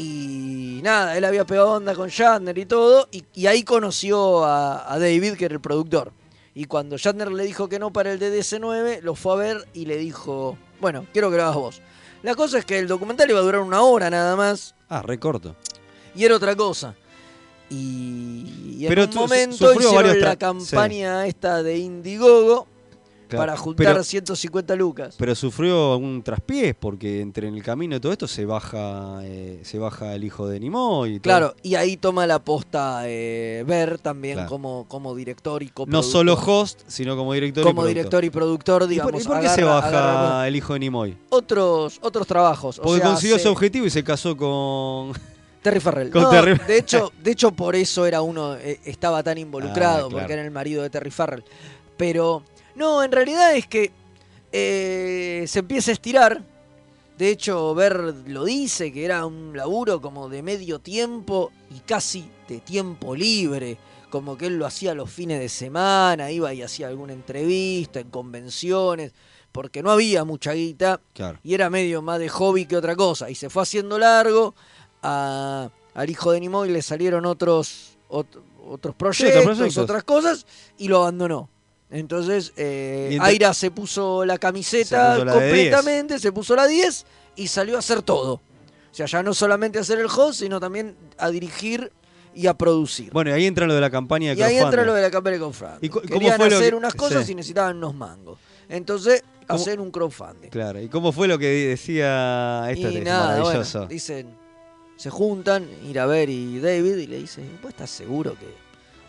y 0.01 0.81
nada, 0.83 1.17
él 1.19 1.25
había 1.25 1.45
pegado 1.45 1.73
onda 1.73 1.95
con 1.95 2.09
Shatner 2.09 2.57
y 2.57 2.67
todo, 2.67 3.09
y, 3.11 3.25
y 3.35 3.47
ahí 3.49 3.65
conoció 3.65 4.45
a, 4.45 4.93
a 4.93 4.99
David, 4.99 5.35
que 5.35 5.47
era 5.47 5.55
el 5.55 5.61
productor. 5.61 6.13
Y 6.55 6.65
cuando 6.67 6.97
Shatner 6.97 7.31
le 7.33 7.45
dijo 7.45 7.69
que 7.69 7.79
no 7.79 7.93
para 7.93 8.13
el 8.13 8.19
DDS9, 8.21 9.01
lo 9.03 9.15
fue 9.15 9.33
a 9.33 9.37
ver 9.37 9.69
y 9.75 9.87
le 9.87 9.97
dijo, 9.97 10.57
bueno, 10.81 11.05
quiero 11.13 11.31
que 11.31 11.37
lo 11.37 11.43
hagas 11.43 11.55
vos. 11.57 11.83
La 12.23 12.35
cosa 12.35 12.59
es 12.59 12.65
que 12.65 12.79
el 12.79 12.89
documental 12.89 13.29
iba 13.31 13.39
a 13.39 13.43
durar 13.43 13.61
una 13.61 13.83
hora 13.83 14.09
nada 14.11 14.35
más, 14.37 14.75
Ah, 14.89 15.03
recorto. 15.03 15.55
y 16.15 16.25
era 16.25 16.35
otra 16.37 16.55
cosa. 16.57 16.95
Y, 17.71 18.77
y 18.79 18.87
en 18.87 18.89
Pero 18.89 19.05
un 19.05 19.15
momento 19.15 19.75
hicieron 19.75 20.21
la 20.21 20.37
campaña 20.37 21.27
esta 21.27 21.63
de 21.63 21.77
Indiegogo 21.79 22.67
Claro, 23.29 23.43
para 23.43 23.57
juntar 23.57 23.87
pero- 23.87 24.03
150 24.05 24.75
lucas. 24.77 25.15
Pero 25.19 25.35
sufrió 25.35 25.97
un 25.97 26.23
traspiés 26.23 26.75
porque 26.75 27.21
entre 27.21 27.49
en 27.49 27.55
el 27.55 27.63
camino 27.63 27.95
de 27.97 28.01
todo 28.01 28.13
esto 28.13 28.27
se 28.27 28.45
baja 28.45 29.21
eh, 29.23 29.61
se 29.65 29.79
baja 29.79 30.15
el 30.15 30.25
hijo 30.25 30.49
de 30.49 30.59
Nimoy. 30.61 31.15
y 31.17 31.21
todo. 31.21 31.23
Claro, 31.23 31.55
y 31.63 31.75
ahí 31.75 31.97
toma 31.97 32.27
la 32.27 32.39
posta 32.39 33.03
eh, 33.05 33.65
Ver 33.67 33.99
también 33.99 34.35
Claro. 34.37 34.49
como, 34.49 34.87
como 34.89 35.15
director 35.15 35.63
y 35.63 35.67
No 35.67 35.73
coproductor. 35.75 36.11
solo 36.13 36.35
host, 36.35 36.81
sino 36.87 37.17
como 37.17 37.33
director 37.35 37.63
y 37.63 37.65
como 37.67 37.83
productor. 37.83 37.95
director 37.95 38.25
y 38.25 38.31
productor, 38.31 38.83
¿Y 38.83 38.85
por, 38.85 38.89
digamos. 38.89 39.23
y 39.23 39.27
por 39.29 39.41
qué 39.41 39.49
se 39.51 39.63
baja 39.65 39.89
agarra 39.89 40.49
el 40.49 40.57
hijo 40.57 40.73
de 40.73 40.79
Nimoy? 40.81 41.17
otros, 41.31 41.99
otros 42.03 42.27
trabajos. 42.27 42.79
o 42.79 42.83
Porque 42.83 43.01
sea, 43.01 43.09
consiguió 43.11 43.37
se- 43.37 43.43
su 43.45 43.49
objetivo 43.51 43.87
y 43.87 43.91
se 43.91 44.03
casó 44.03 44.37
con... 44.37 45.13
Terry 45.63 45.81
Farrell. 45.81 46.11
No, 46.15 46.31
Terry- 46.31 46.57
De, 46.67 46.79
hecho, 46.79 47.13
de 47.23 47.33
hecho, 47.33 47.51
por 47.51 47.75
eso 47.75 48.07
era 48.07 48.23
uno, 48.23 48.55
eh, 48.57 48.79
estaba 48.85 49.23
tan 49.25 49.39
involucrado, 49.39 50.07
Ah, 50.07 50.09
claro. 50.09 50.19
porque 50.19 50.33
era 50.33 50.45
el 50.45 50.51
marido 50.53 50.83
de 50.83 50.89
Terry 50.89 51.11
Farrell. 51.11 51.43
Pero, 51.97 52.43
no, 52.79 53.03
en 53.03 53.13
realidad 53.13 53.55
es 53.55 53.67
que 53.67 53.91
eh, 54.53 55.45
se 55.47 55.59
empieza 55.59 55.91
a 55.91 55.95
estirar. 55.95 56.43
De 57.19 57.31
hecho, 57.31 57.75
Ver 57.75 58.15
lo 58.27 58.45
dice, 58.45 58.93
que 58.93 59.05
era 59.05 59.27
un 59.27 59.53
laburo 59.57 60.01
como 60.01 60.29
de 60.29 60.43
medio 60.43 60.79
tiempo 60.79 61.51
y 61.75 61.81
casi 61.81 62.31
de 62.49 62.61
tiempo 62.61 63.15
libre. 63.17 63.77
Como 64.11 64.39
que 64.39 64.47
él 64.47 64.57
lo 64.57 64.65
hacía 64.67 64.95
los 64.95 65.11
fines 65.11 65.39
de 65.41 65.49
semana, 65.49 66.31
iba 66.31 66.55
y 66.55 66.63
hacía 66.63 66.89
alguna 66.89 67.13
entrevista 67.13 68.01
en 68.01 68.09
convenciones, 68.09 69.13
porque 69.53 69.83
no 69.83 69.91
había 69.91 70.25
mucha 70.25 70.53
guita 70.53 71.01
Claro. 71.13 71.39
y 71.43 71.53
era 71.55 71.69
medio 71.69 72.01
más 72.01 72.19
de 72.21 72.29
hobby 72.31 72.65
que 72.67 72.77
otra 72.77 72.97
cosa. 72.97 73.29
Y 73.29 73.35
se 73.35 73.51
fue 73.51 73.63
haciendo 73.63 73.99
largo. 73.99 74.55
a- 75.03 75.71
al 75.95 76.11
hijo 76.11 76.33
de 76.33 76.41
Nimoy 76.41 76.71
le 76.71 76.83
salieron 76.83 77.25
otros, 77.25 77.97
ot- 78.09 78.41
otros, 78.69 78.95
proyectos, 78.97 79.45
proyectos. 79.45 79.79
otras 79.79 80.03
cosas, 80.03 80.45
y 80.77 80.89
lo 80.89 80.99
abandonó. 81.03 81.49
Entonces, 81.91 82.53
eh, 82.57 83.19
Aira 83.21 83.55
se 83.55 83.71
puso 83.71 84.25
la 84.25 84.37
camiseta 84.39 85.15
Se 85.15 85.21
puso 85.21 85.25
la 85.25 85.33
de 85.35 85.39
completamente, 85.41 86.19
se 86.19 86.33
puso 86.33 86.55
la 86.57 86.67
10 86.67 87.07
y 87.37 87.49
salió 87.49 87.77
a 87.77 87.79
hacer 87.79 88.03
todo. 88.03 88.35
O 88.35 88.95
sea, 88.99 89.07
ya 89.07 89.23
no 89.23 89.33
solamente 89.33 89.79
a 89.79 89.83
hacer 89.83 89.99
el 89.99 90.07
host, 90.07 90.41
sino 90.41 90.61
también 90.61 90.97
a 91.19 91.31
dirigir 91.31 91.91
y 92.35 92.47
a 92.47 92.55
producir. 92.55 93.11
Bueno, 93.13 93.31
y 93.31 93.33
ahí 93.35 93.47
entra 93.47 93.67
lo 93.67 93.75
de 93.75 93.81
la 93.81 93.91
campaña 93.91 94.35
de 94.35 94.41
y 94.41 94.43
ahí 94.43 94.57
entra 94.59 94.85
lo 94.85 94.93
de 94.95 95.03
la 95.03 95.11
campaña 95.11 95.35
de 95.35 95.39
crowdfunding. 95.41 95.79
¿Y 95.81 95.89
cómo 95.89 96.03
Querían 96.07 96.37
fue 96.37 96.47
hacer 96.49 96.71
que- 96.71 96.77
unas 96.77 96.95
cosas 96.95 97.25
sí. 97.27 97.33
y 97.33 97.35
necesitaban 97.37 97.77
unos 97.79 97.95
mangos. 97.95 98.39
Entonces, 98.69 99.23
¿Cómo- 99.47 99.59
hacer 99.59 99.81
un 99.81 99.91
crowdfunding. 99.91 100.51
Claro, 100.51 100.81
¿y 100.81 100.89
cómo 100.89 101.11
fue 101.13 101.27
lo 101.27 101.39
que 101.39 101.47
decía 101.49 102.67
esto? 102.71 102.91
Y 102.91 102.99
es 102.99 103.05
nada, 103.05 103.39
maravilloso. 103.41 103.79
bueno, 103.79 103.89
dicen, 103.91 104.37
se 104.97 105.11
juntan, 105.11 105.67
Iraver 105.89 106.29
y 106.29 106.59
David, 106.61 106.97
y 106.97 107.07
le 107.07 107.17
dicen, 107.19 107.59
¿vos 107.63 107.71
estás 107.71 107.89
seguro 107.91 108.33
que 108.39 108.47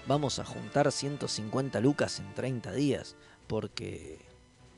vamos 0.10 0.40
a 0.40 0.44
juntar 0.44 0.92
150 0.92 1.80
lucas 1.80 2.20
en 2.20 2.34
30 2.34 2.74
días? 2.74 3.16
Porque 3.48 4.20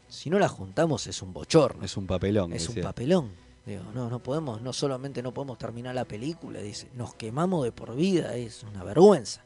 si 0.08 0.30
no 0.30 0.38
la 0.38 0.50
juntamos 0.50 1.08
es 1.08 1.22
un 1.24 1.34
bochorno, 1.34 1.84
Es 1.84 1.98
un 1.98 2.06
papelón. 2.06 2.54
es 2.54 2.70
un 2.70 2.82
papelón. 2.82 3.32
Digo, 3.66 3.84
no, 3.94 4.10
no 4.10 4.20
podemos, 4.20 4.62
no 4.62 4.74
solamente 4.74 5.24
no 5.24 5.34
podemos 5.34 5.58
terminar 5.58 5.96
la 5.96 6.06
película, 6.06 6.60
dice, 6.60 6.90
nos 6.96 7.14
quemamos 7.14 7.64
de 7.64 7.72
por 7.72 7.96
vida, 7.96 8.36
es 8.36 8.64
una 8.64 8.84
vergüenza. 8.84 9.42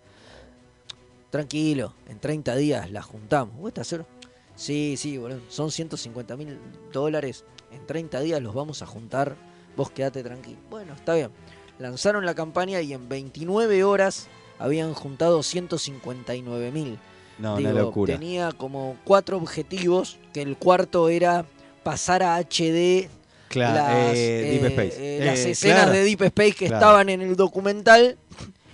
Tranquilo, 1.30 1.94
en 2.08 2.20
30 2.20 2.56
días 2.56 2.92
la 2.92 3.02
juntamos. 3.02 3.56
¿Vos 3.58 3.68
estás 3.68 3.88
seguro? 3.88 4.08
Sí, 4.56 4.96
sí, 4.98 5.18
boludo. 5.18 5.42
Son 5.50 5.70
150 5.70 6.36
mil 6.38 6.58
dólares. 6.94 7.44
En 7.72 7.86
30 7.86 8.22
días 8.22 8.42
los 8.42 8.56
vamos 8.56 8.82
a 8.82 8.86
juntar. 8.86 9.36
Vos 9.76 9.92
quedate 9.92 10.24
tranquilo. 10.24 10.58
Bueno, 10.70 10.94
está 10.94 11.14
bien. 11.14 11.30
Lanzaron 11.78 12.26
la 12.26 12.34
campaña 12.36 12.80
y 12.80 12.94
en 12.94 13.10
29 13.10 13.84
horas 13.84 14.30
habían 14.60 14.94
juntado 14.94 15.44
159 15.44 16.72
mil. 16.72 16.98
No, 17.38 17.58
Digo, 17.58 17.70
una 17.72 17.80
locura. 17.82 18.14
Tenía 18.18 18.52
como 18.52 18.96
cuatro 19.04 19.38
objetivos, 19.38 20.18
que 20.34 20.42
el 20.42 20.56
cuarto 20.58 21.10
era 21.10 21.46
pasar 21.84 22.24
a 22.24 22.38
HD 22.38 23.10
Claro, 23.50 23.76
las, 23.76 24.18
eh, 24.18 24.60
Deep 24.60 24.64
eh, 24.64 24.68
Space. 24.68 25.18
eh, 25.18 25.26
las 25.26 25.40
escenas 25.40 25.84
claro. 25.84 25.92
de 25.94 26.04
Deep 26.04 26.22
Space 26.24 26.52
que 26.54 26.68
Claro. 26.68 26.76
estaban 26.76 27.10
en 27.10 27.22
el 27.22 27.36
documental 27.36 28.18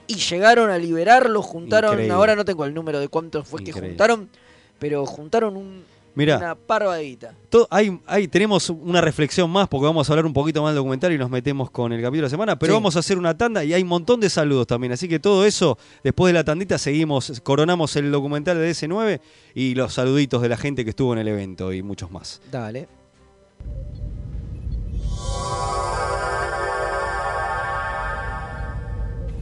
y 0.08 0.16
llegaron 0.16 0.70
a 0.70 0.78
liberarlo, 0.78 1.42
juntaron, 1.42 1.92
Increíble. 1.94 2.14
ahora 2.14 2.36
no 2.36 2.46
tengo 2.46 2.66
el 2.66 2.74
número 2.74 3.00
de 3.00 3.08
cuántos 3.08 3.48
fue 3.48 3.64
que 3.64 3.72
juntaron, 3.72 4.30
pero 4.80 5.06
juntaron 5.06 5.58
un, 5.58 5.84
Mirá. 6.16 6.38
una 6.38 6.56
parvadita. 6.56 7.34
Hay, 7.70 8.00
hay- 8.06 8.28
tenemos 8.28 8.70
una 8.70 9.00
reflexión 9.02 9.50
más 9.50 9.68
porque 9.68 9.86
vamos 9.86 10.10
a 10.10 10.14
hablar 10.14 10.26
un 10.26 10.34
poquito 10.34 10.62
más 10.62 10.72
del 10.72 10.78
documental 10.78 11.12
y 11.14 11.18
nos 11.18 11.30
metemos 11.30 11.70
con 11.72 11.94
el 11.94 12.02
capítulo 12.02 12.24
de 12.24 12.28
la 12.28 12.30
semana, 12.30 12.60
pero 12.60 12.74
Sí. 12.74 12.76
vamos 12.76 12.96
a 12.96 13.00
hacer 13.00 13.18
una 13.18 13.38
tanda 13.38 13.64
y 13.64 13.74
hay 13.74 13.82
un 13.82 13.88
montón 13.90 14.20
de 14.20 14.30
saludos 14.30 14.68
también, 14.68 14.92
así 14.94 15.08
que 15.08 15.20
todo 15.20 15.46
eso, 15.46 15.78
después 16.04 16.30
de 16.34 16.40
la 16.40 16.44
tandita 16.44 16.78
seguimos, 16.78 17.42
coronamos 17.44 17.96
el 17.96 18.12
documental 18.12 18.58
de 18.58 18.70
DS9 18.72 19.22
y 19.56 19.76
los 19.76 19.94
saluditos 19.94 20.42
de 20.42 20.50
la 20.50 20.58
gente 20.58 20.84
que 20.84 20.90
estuvo 20.92 21.14
en 21.14 21.20
el 21.20 21.28
evento 21.28 21.72
y 21.74 21.82
muchos 21.82 22.12
más. 22.12 22.42
Dale. 22.52 22.88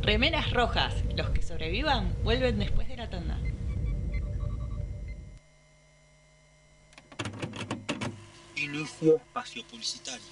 Remeras 0.02 0.52
rojas. 0.52 0.94
Los 1.16 1.30
que 1.30 1.42
sobrevivan 1.42 2.14
vuelven 2.24 2.60
después 2.60 2.88
de 2.88 2.98
la 2.98 3.10
tanda. 3.10 3.38
Inicio 8.72 9.16
espacio 9.16 9.64
publicitario. 9.70 10.26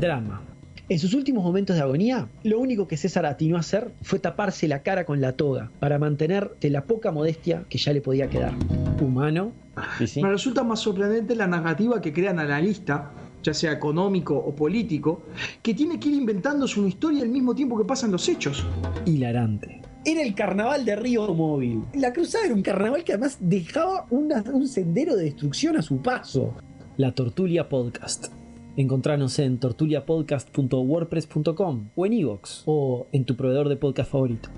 Drama. 0.00 0.42
En 0.88 0.98
sus 0.98 1.12
últimos 1.14 1.44
momentos 1.44 1.76
de 1.76 1.82
agonía, 1.82 2.28
lo 2.42 2.58
único 2.58 2.88
que 2.88 2.96
César 2.96 3.26
atinó 3.26 3.56
a 3.56 3.60
hacer 3.60 3.92
fue 4.02 4.18
taparse 4.18 4.66
la 4.68 4.82
cara 4.82 5.04
con 5.04 5.20
la 5.20 5.32
toga 5.32 5.70
para 5.78 5.98
mantener 5.98 6.56
de 6.60 6.70
la 6.70 6.84
poca 6.84 7.12
modestia 7.12 7.64
que 7.68 7.78
ya 7.78 7.92
le 7.92 8.00
podía 8.00 8.28
quedar. 8.28 8.54
Humano. 9.00 9.52
Sí, 9.98 10.06
sí. 10.06 10.22
Me 10.22 10.30
resulta 10.30 10.64
más 10.64 10.80
sorprendente 10.80 11.36
la 11.36 11.46
narrativa 11.46 12.00
que 12.00 12.12
crea 12.12 12.32
el 12.32 12.38
analista, 12.38 13.12
ya 13.42 13.54
sea 13.54 13.72
económico 13.72 14.36
o 14.36 14.54
político, 14.54 15.22
que 15.62 15.74
tiene 15.74 16.00
que 16.00 16.08
ir 16.08 16.14
inventándose 16.14 16.80
una 16.80 16.88
historia 16.88 17.22
al 17.22 17.28
mismo 17.28 17.54
tiempo 17.54 17.78
que 17.78 17.84
pasan 17.84 18.10
los 18.10 18.28
hechos. 18.28 18.66
Hilarante. 19.04 19.80
Era 20.04 20.22
el 20.22 20.34
carnaval 20.34 20.84
de 20.84 20.96
Río 20.96 21.32
Móvil. 21.34 21.84
La 21.94 22.12
cruzada 22.12 22.46
era 22.46 22.54
un 22.54 22.62
carnaval 22.62 23.04
que 23.04 23.12
además 23.12 23.36
dejaba 23.40 24.06
una- 24.10 24.42
un 24.52 24.66
sendero 24.66 25.14
de 25.14 25.22
destrucción 25.24 25.76
a 25.76 25.82
su 25.82 25.98
paso. 26.00 26.54
La 26.96 27.12
Tortulia 27.12 27.68
Podcast. 27.68 28.28
Encontranos 28.76 29.38
en 29.40 29.58
tortuliapodcast.wordpress.com 29.58 31.88
o 31.94 32.06
en 32.06 32.12
iVoox 32.14 32.62
o 32.66 33.06
en 33.12 33.24
tu 33.26 33.36
proveedor 33.36 33.68
de 33.68 33.76
podcast 33.76 34.10
favorito. 34.10 34.48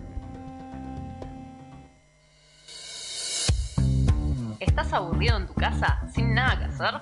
¿Estás 4.61 4.93
aburrido 4.93 5.39
en 5.39 5.47
tu 5.49 5.55
casa 5.55 6.07
sin 6.15 6.35
nada 6.35 6.57
que 6.59 6.65
hacer? 6.67 6.95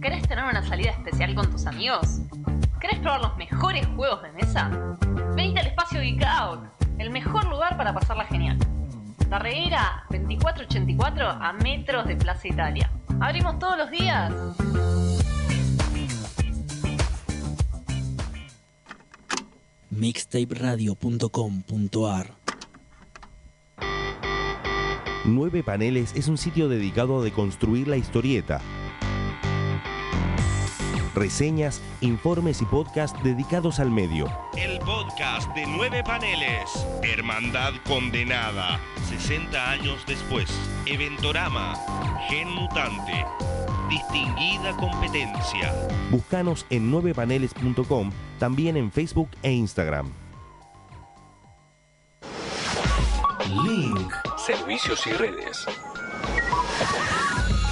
¿Querés 0.00 0.22
tener 0.28 0.44
una 0.44 0.62
salida 0.62 0.90
especial 0.90 1.34
con 1.34 1.50
tus 1.50 1.66
amigos? 1.66 2.20
¿Querés 2.80 3.00
probar 3.00 3.22
los 3.22 3.36
mejores 3.36 3.84
juegos 3.96 4.22
de 4.22 4.30
mesa? 4.32 4.70
Venite 5.34 5.58
al 5.60 5.66
espacio 5.66 6.00
Geek 6.00 6.22
Out, 6.24 6.60
el 6.98 7.10
mejor 7.10 7.46
lugar 7.46 7.76
para 7.76 7.94
pasarla 7.94 8.24
genial. 8.24 8.58
Tarreguera 9.28 10.04
2484 10.10 11.28
a 11.28 11.52
metros 11.52 12.06
de 12.06 12.16
Plaza 12.16 12.48
Italia. 12.48 12.90
Abrimos 13.20 13.58
todos 13.58 13.76
los 13.78 13.90
días. 13.90 14.32
mixtaperadio.com.ar 19.90 22.38
9 25.24 25.62
Paneles 25.62 26.14
es 26.14 26.28
un 26.28 26.36
sitio 26.38 26.68
dedicado 26.68 27.20
a 27.20 27.24
deconstruir 27.24 27.88
la 27.88 27.96
historieta. 27.96 28.60
Reseñas, 31.14 31.82
informes 32.00 32.62
y 32.62 32.64
podcasts 32.64 33.20
dedicados 33.24 33.80
al 33.80 33.90
medio. 33.90 34.26
El 34.56 34.77
podcast 34.88 35.54
de 35.54 35.66
nueve 35.66 36.02
paneles. 36.02 36.86
Hermandad 37.02 37.74
condenada. 37.86 38.80
60 39.06 39.70
años 39.70 40.02
después. 40.06 40.48
Eventorama. 40.86 41.74
Gen 42.30 42.48
mutante. 42.48 43.26
Distinguida 43.90 44.74
competencia. 44.78 45.74
Búscanos 46.10 46.64
en 46.70 46.90
9paneles.com, 46.90 48.10
también 48.38 48.78
en 48.78 48.90
Facebook 48.90 49.28
e 49.42 49.52
Instagram. 49.52 50.10
Link. 53.66 54.10
Servicios 54.38 55.06
y 55.06 55.12
redes. 55.12 55.66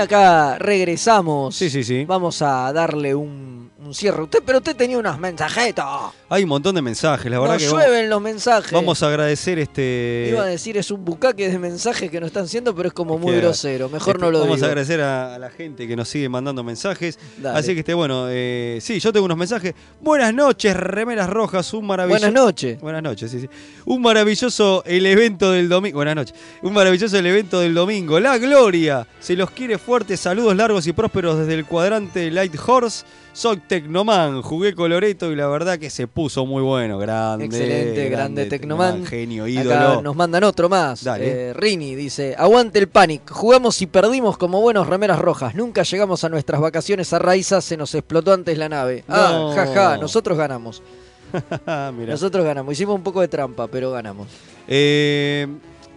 acá 0.00 0.58
regresamos. 0.58 1.54
Sí, 1.54 1.70
sí, 1.70 1.84
sí. 1.84 2.04
Vamos 2.04 2.42
a 2.42 2.72
darle 2.72 3.14
un, 3.14 3.57
un 3.88 3.94
cierre. 3.94 4.22
Usted, 4.22 4.40
pero 4.44 4.58
usted 4.58 4.76
tenía 4.76 4.98
unos 4.98 5.18
mensajetos. 5.18 5.84
Hay 6.28 6.42
un 6.44 6.48
montón 6.50 6.74
de 6.74 6.82
mensajes, 6.82 7.30
la 7.30 7.40
verdad 7.40 7.54
Nos 7.54 7.62
que 7.64 7.68
llueven 7.70 8.08
los 8.10 8.20
mensajes. 8.20 8.70
vamos 8.70 9.02
a 9.02 9.08
agradecer 9.08 9.58
este. 9.58 10.28
Iba 10.30 10.42
a 10.42 10.46
decir 10.46 10.76
es 10.76 10.90
un 10.90 11.04
bucaque 11.04 11.48
de 11.48 11.58
mensajes 11.58 12.10
que 12.10 12.20
nos 12.20 12.28
están 12.28 12.44
haciendo, 12.44 12.74
pero 12.74 12.88
es 12.88 12.94
como 12.94 13.18
muy 13.18 13.32
que- 13.32 13.40
grosero. 13.40 13.88
Mejor 13.88 14.16
este, 14.16 14.24
no 14.26 14.30
lo 14.30 14.40
Vamos 14.40 14.56
digo. 14.56 14.66
a 14.66 14.68
agradecer 14.68 15.00
a, 15.00 15.34
a 15.34 15.38
la 15.38 15.50
gente 15.50 15.88
que 15.88 15.96
nos 15.96 16.08
sigue 16.08 16.28
mandando 16.28 16.62
mensajes. 16.62 17.18
Dale. 17.38 17.58
Así 17.58 17.72
que, 17.74 17.80
este, 17.80 17.94
bueno, 17.94 18.26
eh, 18.28 18.78
sí, 18.82 19.00
yo 19.00 19.12
tengo 19.12 19.24
unos 19.26 19.38
mensajes. 19.38 19.74
Buenas 20.00 20.32
noches, 20.34 20.76
remeras 20.76 21.28
rojas, 21.30 21.72
un 21.72 21.86
maravilloso. 21.86 22.26
Buenas 22.26 22.44
noches. 22.44 22.80
Buenas 22.80 23.02
noches, 23.02 23.30
sí, 23.30 23.40
sí. 23.40 23.48
Un 23.86 24.02
maravilloso 24.02 24.82
el 24.86 25.06
evento 25.06 25.50
del 25.52 25.68
domingo. 25.68 25.96
Buenas 25.96 26.14
noches. 26.16 26.34
Un 26.62 26.74
maravilloso 26.74 27.16
el 27.18 27.26
evento 27.26 27.60
del 27.60 27.72
domingo. 27.74 28.20
La 28.20 28.36
gloria. 28.38 29.06
Se 29.18 29.34
los 29.34 29.50
quiere 29.50 29.78
fuertes. 29.78 30.20
Saludos 30.20 30.54
largos 30.54 30.86
y 30.86 30.92
prósperos 30.92 31.38
desde 31.38 31.54
el 31.54 31.64
cuadrante 31.64 32.30
Light 32.30 32.54
Horse. 32.66 33.04
Soy 33.32 33.58
Tecnoman, 33.82 34.42
jugué 34.42 34.74
Coloreto 34.74 35.30
y 35.30 35.36
la 35.36 35.46
verdad 35.46 35.78
que 35.78 35.88
se 35.88 36.08
puso 36.08 36.44
muy 36.46 36.62
bueno. 36.62 36.98
Grande. 36.98 37.44
Excelente, 37.44 38.08
grande, 38.08 38.46
Tecnoman. 38.46 39.06
Genio, 39.06 39.44
Acá 39.44 39.50
ídolo. 39.50 40.02
nos 40.02 40.16
mandan 40.16 40.42
otro 40.42 40.68
más. 40.68 41.04
Dale. 41.04 41.50
Eh, 41.50 41.52
Rini 41.54 41.94
dice: 41.94 42.34
Aguante 42.36 42.80
el 42.80 42.88
panic. 42.88 43.30
Jugamos 43.30 43.80
y 43.80 43.86
perdimos 43.86 44.36
como 44.36 44.60
buenos 44.60 44.88
remeras 44.88 45.20
rojas. 45.20 45.54
Nunca 45.54 45.84
llegamos 45.84 46.24
a 46.24 46.28
nuestras 46.28 46.60
vacaciones 46.60 47.12
a 47.12 47.20
Raiza. 47.20 47.60
Se 47.60 47.76
nos 47.76 47.94
explotó 47.94 48.32
antes 48.32 48.58
la 48.58 48.68
nave. 48.68 49.04
No. 49.06 49.14
Ah, 49.14 49.52
jaja. 49.54 49.96
Nosotros 49.98 50.36
ganamos. 50.36 50.82
Nosotros 52.06 52.44
ganamos. 52.44 52.72
Hicimos 52.72 52.96
un 52.96 53.02
poco 53.04 53.20
de 53.20 53.28
trampa, 53.28 53.68
pero 53.68 53.92
ganamos. 53.92 54.26
Eh, 54.66 55.46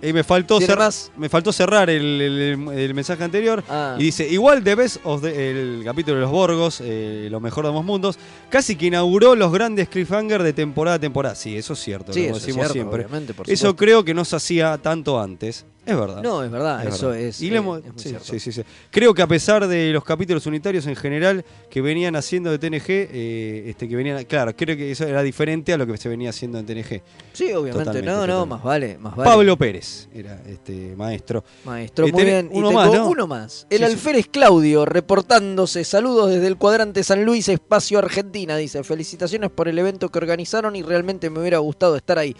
y 0.02 0.14
me 0.14 0.24
faltó, 0.24 0.58
¿Tiene 0.58 0.74
cer- 0.74 0.78
más? 0.78 1.12
me 1.18 1.30
faltó 1.30 1.52
cerrar 1.54 1.90
el, 1.90 2.22
el- 2.22 2.68
el 2.80 2.94
mensaje 2.94 3.24
anterior. 3.24 3.64
Ah. 3.70 3.96
Y 4.00 4.04
dice, 4.06 4.28
igual 4.28 4.64
The 4.64 4.76
Best 4.76 4.98
of 5.04 5.22
the- 5.22 5.52
el 5.52 5.82
capítulo 5.84 6.16
de 6.16 6.22
los 6.22 6.32
Borgos, 6.32 6.82
eh, 6.84 7.28
lo 7.30 7.40
mejor 7.40 7.64
de 7.66 7.70
ambos 7.70 7.86
mundos, 7.86 8.18
casi 8.50 8.76
que 8.76 8.88
inauguró 8.88 9.36
los 9.36 9.52
grandes 9.52 9.90
cliffhanger 9.90 10.44
de 10.44 10.54
temporada 10.54 10.96
a 10.96 11.00
temporada. 11.00 11.36
Sí, 11.36 11.56
eso 11.58 11.74
es 11.74 11.80
cierto, 11.80 12.14
Sí, 12.14 12.26
eso 12.26 12.38
es 12.38 12.46
decimos 12.46 12.72
cierto, 12.72 12.96
siempre. 12.98 13.54
eso 13.54 13.76
creo 13.76 14.04
que 14.04 14.14
no 14.14 14.26
se 14.26 14.36
hacía 14.36 14.78
tanto 14.78 15.20
antes. 15.20 15.66
Es 15.92 15.98
verdad. 16.00 16.22
No, 16.24 16.44
es 16.44 16.52
verdad, 16.52 16.88
eso 16.88 17.08
verdad. 17.10 17.22
es, 17.22 17.42
Y 17.42 17.48
eh, 17.48 17.52
le 17.52 17.58
hemos- 17.58 17.80
es 17.80 17.86
muy 17.94 18.02
sí, 18.02 18.10
cierto. 18.10 18.26
sí, 18.26 18.40
sí, 18.40 18.52
sí. 18.52 18.62
Creo 18.90 19.14
que 19.14 19.22
a 19.22 19.28
pesar 19.28 19.68
de 19.68 19.92
los 19.92 20.04
capítulos 20.04 20.46
unitarios 20.46 20.86
en 20.88 20.96
general 20.96 21.44
que 21.70 21.82
venían 21.82 22.16
haciendo 22.16 22.52
de 22.52 22.60
TNG, 22.60 22.86
eh, 22.90 23.64
este, 23.68 23.88
que 23.88 23.96
venían, 23.96 24.24
claro, 24.26 24.56
creo 24.56 24.76
que 24.78 24.92
eso 24.92 25.06
era 25.06 25.22
diferente 25.24 25.74
a 25.74 25.78
lo 25.78 25.86
que 25.88 25.98
se 25.98 26.10
venía 26.10 26.30
haciendo 26.30 26.60
en 26.60 26.66
TNG. 26.66 27.02
Sí, 27.34 27.46
obviamente. 27.54 27.86
Totalmente, 27.86 28.02
no, 28.12 28.28
no, 28.28 28.46
más 28.46 28.64
vale, 28.64 28.98
más 28.98 29.16
vale. 29.16 29.30
Pablo 29.30 29.58
Pérez 29.58 30.08
era 30.14 30.42
este 30.48 30.96
maestro. 30.96 31.44
Maestro, 31.66 32.08
Eh, 32.08 32.12
muy 32.12 32.24
bien. 32.24 32.50
Y 32.54 32.58
Uno 32.58 32.70
tengo 32.70 32.82
más, 32.82 32.94
¿no? 32.94 33.08
uno 33.10 33.28
más. 33.28 33.68
El 33.70 33.80
sí. 33.80 33.84
alférez 33.84 34.28
Claudio, 34.32 34.86
reportándose. 34.86 35.84
Saludos 35.84 36.30
desde 36.32 36.48
el 36.48 36.58
cuadrante 36.58 37.04
San 37.04 37.26
Luis, 37.26 37.48
espacio 37.50 38.00
Argentina. 38.00 38.56
Dice, 38.58 38.84
felicitaciones 38.84 39.50
por 39.52 39.68
el 39.68 39.78
evento 39.80 40.10
que 40.10 40.18
organizaron 40.20 40.76
y 40.76 40.84
realmente 40.84 41.30
me 41.30 41.40
hubiera 41.40 41.58
gustado 41.60 41.96
estar 41.96 42.18
ahí. 42.18 42.36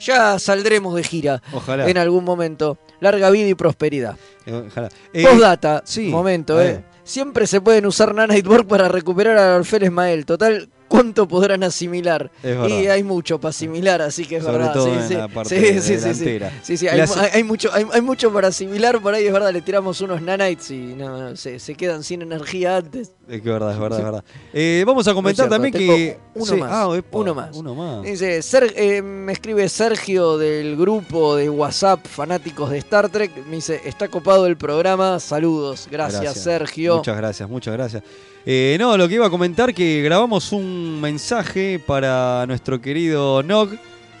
Ya 0.00 0.38
saldremos 0.38 0.94
de 0.94 1.04
gira 1.04 1.42
Ojalá. 1.52 1.88
en 1.88 1.98
algún 1.98 2.24
momento. 2.24 2.78
Larga 3.00 3.30
vida 3.30 3.48
y 3.48 3.54
prosperidad. 3.54 4.16
Eh, 4.46 4.64
ojalá. 4.68 4.88
Eh, 5.12 5.24
Postdata, 5.24 5.82
sí, 5.84 6.08
momento, 6.08 6.60
eh. 6.60 6.84
Siempre 7.04 7.46
se 7.46 7.60
pueden 7.60 7.86
usar 7.86 8.14
Nanitework 8.14 8.66
para 8.68 8.88
recuperar 8.88 9.36
al 9.36 9.56
alférez 9.56 9.90
Mael. 9.90 10.24
Total, 10.26 10.68
¿cuánto 11.00 11.26
podrán 11.26 11.62
asimilar? 11.64 12.30
Y 12.44 12.86
hay 12.86 13.02
mucho 13.02 13.40
para 13.40 13.50
asimilar, 13.50 14.02
así 14.02 14.24
que 14.26 14.36
es 14.36 14.44
Sobre 14.44 14.58
verdad. 14.58 14.72
todo 14.74 14.84
sí, 14.86 14.90
en 14.92 15.08
sí. 15.08 15.14
la 15.14 15.28
parte 15.28 15.48
Sí, 15.58 15.80
sí, 15.80 15.98
sí, 15.98 16.14
sí. 16.14 16.24
delantera. 16.24 16.52
Sí, 16.62 16.76
sí, 16.76 16.88
hay, 16.88 17.00
hace- 17.00 17.20
hay- 17.32 17.42
mucho, 17.44 17.70
hay, 17.72 17.86
hay 17.92 18.00
mucho 18.02 18.32
para 18.32 18.48
asimilar, 18.48 19.00
por 19.00 19.14
ahí 19.14 19.26
es 19.26 19.32
verdad, 19.32 19.52
le 19.52 19.62
tiramos 19.62 20.00
unos 20.02 20.20
nanites 20.20 20.70
y 20.70 20.94
no, 20.94 21.30
no, 21.30 21.36
se, 21.36 21.58
se 21.58 21.74
quedan 21.74 22.02
sin 22.04 22.22
energía 22.22 22.76
antes. 22.76 23.12
Es 23.28 23.40
que 23.42 23.48
verdad, 23.48 23.72
es 23.72 23.78
verdad, 23.78 23.98
es 23.98 24.04
verdad. 24.04 24.24
Eh, 24.52 24.84
vamos 24.86 25.06
a 25.08 25.14
comentar 25.14 25.48
también 25.48 25.72
que. 25.72 26.18
uno 26.34 26.56
más, 26.56 26.70
ah, 26.72 26.96
epa, 26.96 27.18
uno 27.18 27.34
más. 27.34 27.56
Uno 27.56 27.74
más. 27.74 28.02
Dice, 28.02 28.42
Ser- 28.42 28.74
eh, 28.76 29.00
me 29.02 29.32
escribe 29.32 29.68
Sergio 29.68 30.36
del 30.36 30.76
grupo 30.76 31.36
de 31.36 31.48
WhatsApp 31.48 32.06
fanáticos 32.06 32.70
de 32.70 32.78
Star 32.78 33.08
Trek. 33.08 33.30
Me 33.46 33.56
dice, 33.56 33.80
está 33.84 34.08
copado 34.08 34.46
el 34.46 34.56
programa. 34.56 35.20
Saludos. 35.20 35.88
Gracias, 35.90 36.34
Sergio. 36.42 36.96
Muchas 36.96 37.16
gracias, 37.16 37.48
muchas 37.48 37.74
gracias. 37.74 38.02
Eh, 38.46 38.76
no, 38.80 38.96
lo 38.96 39.06
que 39.08 39.14
iba 39.14 39.26
a 39.26 39.30
comentar 39.30 39.74
que 39.74 40.02
grabamos 40.02 40.52
un 40.52 41.00
mensaje 41.00 41.78
para 41.84 42.44
nuestro 42.46 42.80
querido 42.80 43.42
Nog. 43.42 43.70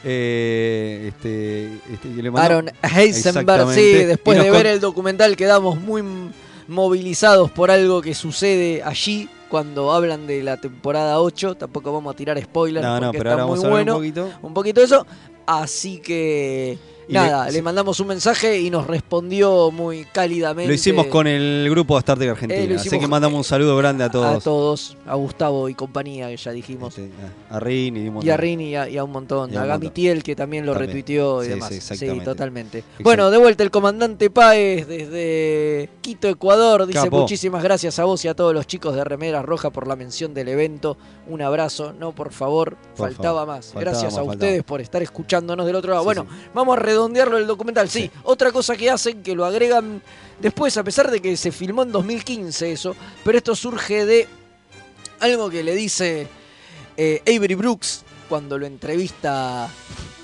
eh, 0.04 1.06
este, 1.08 1.66
este, 1.92 2.14
que 2.14 2.22
le 2.22 2.30
mandó- 2.30 2.44
Aaron 2.44 2.70
Heisenberg, 2.82 3.70
sí, 3.74 3.92
después 4.04 4.42
de 4.42 4.50
ver 4.50 4.66
el 4.66 4.80
documental 4.80 5.36
quedamos 5.36 5.78
muy 5.80 6.02
movilizados 6.68 7.50
por 7.50 7.70
algo 7.70 8.00
que 8.00 8.14
sucede 8.14 8.82
allí 8.82 9.28
cuando 9.48 9.92
hablan 9.92 10.26
de 10.26 10.42
la 10.42 10.56
temporada 10.58 11.20
8. 11.20 11.56
Tampoco 11.56 11.92
vamos 11.92 12.14
a 12.14 12.16
tirar 12.16 12.40
spoilers 12.40 12.86
No, 12.86 12.94
no, 13.00 13.06
porque 13.08 13.18
pero 13.18 13.30
está 13.30 13.42
ahora 13.42 13.46
muy 13.46 13.58
vamos 13.58 13.64
a 13.64 13.70
bueno. 13.70 13.92
un 13.94 13.98
poquito. 13.98 14.30
Un 14.42 14.54
poquito 14.54 14.80
de 14.80 14.86
eso. 14.86 15.06
Así 15.46 15.98
que 15.98 16.78
nada, 17.12 17.46
le- 17.46 17.52
le, 17.52 17.62
mandamos 17.62 17.98
un 18.00 18.06
mensaje 18.08 18.60
y 18.60 18.70
nos 18.70 18.86
respondió 18.86 19.70
muy 19.70 20.04
cálidamente. 20.04 20.68
Lo 20.68 20.74
hicimos 20.74 21.06
con 21.06 21.26
el 21.26 21.66
grupo 21.70 21.94
de 21.94 21.98
Star 22.00 22.18
Trek 22.18 22.30
Argentina. 22.30 22.74
Eh, 22.74 22.76
así 22.76 22.98
que 22.98 23.06
mandamos 23.06 23.38
un 23.38 23.44
saludo 23.44 23.76
grande 23.76 24.04
a 24.04 24.10
todos. 24.10 24.36
A 24.36 24.40
todos, 24.40 24.96
a 25.06 25.14
Gustavo 25.14 25.68
y 25.68 25.74
compañía, 25.74 26.28
que 26.28 26.36
ya 26.36 26.50
dijimos. 26.52 26.94
A 27.50 27.60
Rini 27.60 28.10
y 28.22 28.30
a. 28.30 28.36
Rini 28.36 28.70
y 28.70 28.74
a, 28.76 28.88
y 28.88 28.96
a 28.98 29.04
un 29.04 29.12
montón. 29.12 29.52
Y 29.52 29.56
a 29.56 29.62
a. 29.62 29.66
Gamitiel, 29.66 30.22
que 30.22 30.34
también 30.36 30.66
lo 30.66 30.72
También. 30.72 30.88
retuiteó 30.90 31.42
y 31.42 31.46
Sí, 31.46 31.50
demás. 31.50 31.68
sí, 31.68 31.74
Sí, 31.80 31.92
exactamente. 31.94 32.24
totalmente. 32.24 32.84
Bueno, 33.00 33.30
de 33.30 33.38
vuelta 33.38 33.62
el 33.62 33.70
comandante 33.70 34.30
Páez 34.30 34.86
desde 34.88 35.90
Quito, 36.00 36.28
Ecuador. 36.28 36.86
Dice 36.86 37.04
Capo. 37.04 37.20
muchísimas 37.20 37.62
gracias 37.62 37.98
a 37.98 38.04
vos 38.04 38.24
y 38.24 38.28
a 38.28 38.34
todos 38.34 38.54
los 38.54 38.66
chicos 38.66 38.94
de 38.94 39.04
Remeras 39.04 39.44
Roja 39.44 39.70
por 39.70 39.86
la 39.86 39.96
mención 39.96 40.34
del 40.34 40.48
evento. 40.48 40.96
Un 41.28 41.42
abrazo. 41.42 41.92
No, 41.98 42.12
por 42.12 42.32
favor, 42.32 42.76
Por 42.96 43.08
faltaba 43.08 43.40
favor. 43.40 43.46
más. 43.56 43.66
Faltaba 43.66 43.80
gracias 43.80 44.04
más, 44.04 44.12
a 44.14 44.16
faltaba. 44.24 44.32
ustedes 44.34 44.62
por 44.64 44.80
estar 44.80 45.02
escuchándonos 45.02 45.66
del 45.66 45.76
otro 45.76 45.90
lado. 45.90 46.02
Sí, 46.02 46.06
bueno, 46.06 46.26
vamos 46.54 46.76
a 46.76 46.80
redondearlo 47.00 47.38
el 47.38 47.46
documental. 47.46 47.88
Sí, 47.88 48.10
otra 48.24 48.52
cosa 48.52 48.76
que 48.76 48.90
hacen, 48.90 49.22
que 49.22 49.34
lo 49.34 49.44
agregan 49.44 50.02
después, 50.40 50.76
a 50.76 50.84
pesar 50.84 51.10
de 51.10 51.20
que 51.20 51.36
se 51.36 51.50
filmó 51.52 51.82
en 51.82 51.92
2015 51.92 52.72
eso, 52.72 52.94
pero 53.24 53.38
esto 53.38 53.54
surge 53.54 54.04
de 54.06 54.28
algo 55.20 55.48
que 55.50 55.62
le 55.62 55.74
dice 55.74 56.26
eh, 56.96 57.22
Avery 57.26 57.54
Brooks 57.54 58.04
cuando 58.28 58.58
lo 58.58 58.66
entrevista 58.66 59.68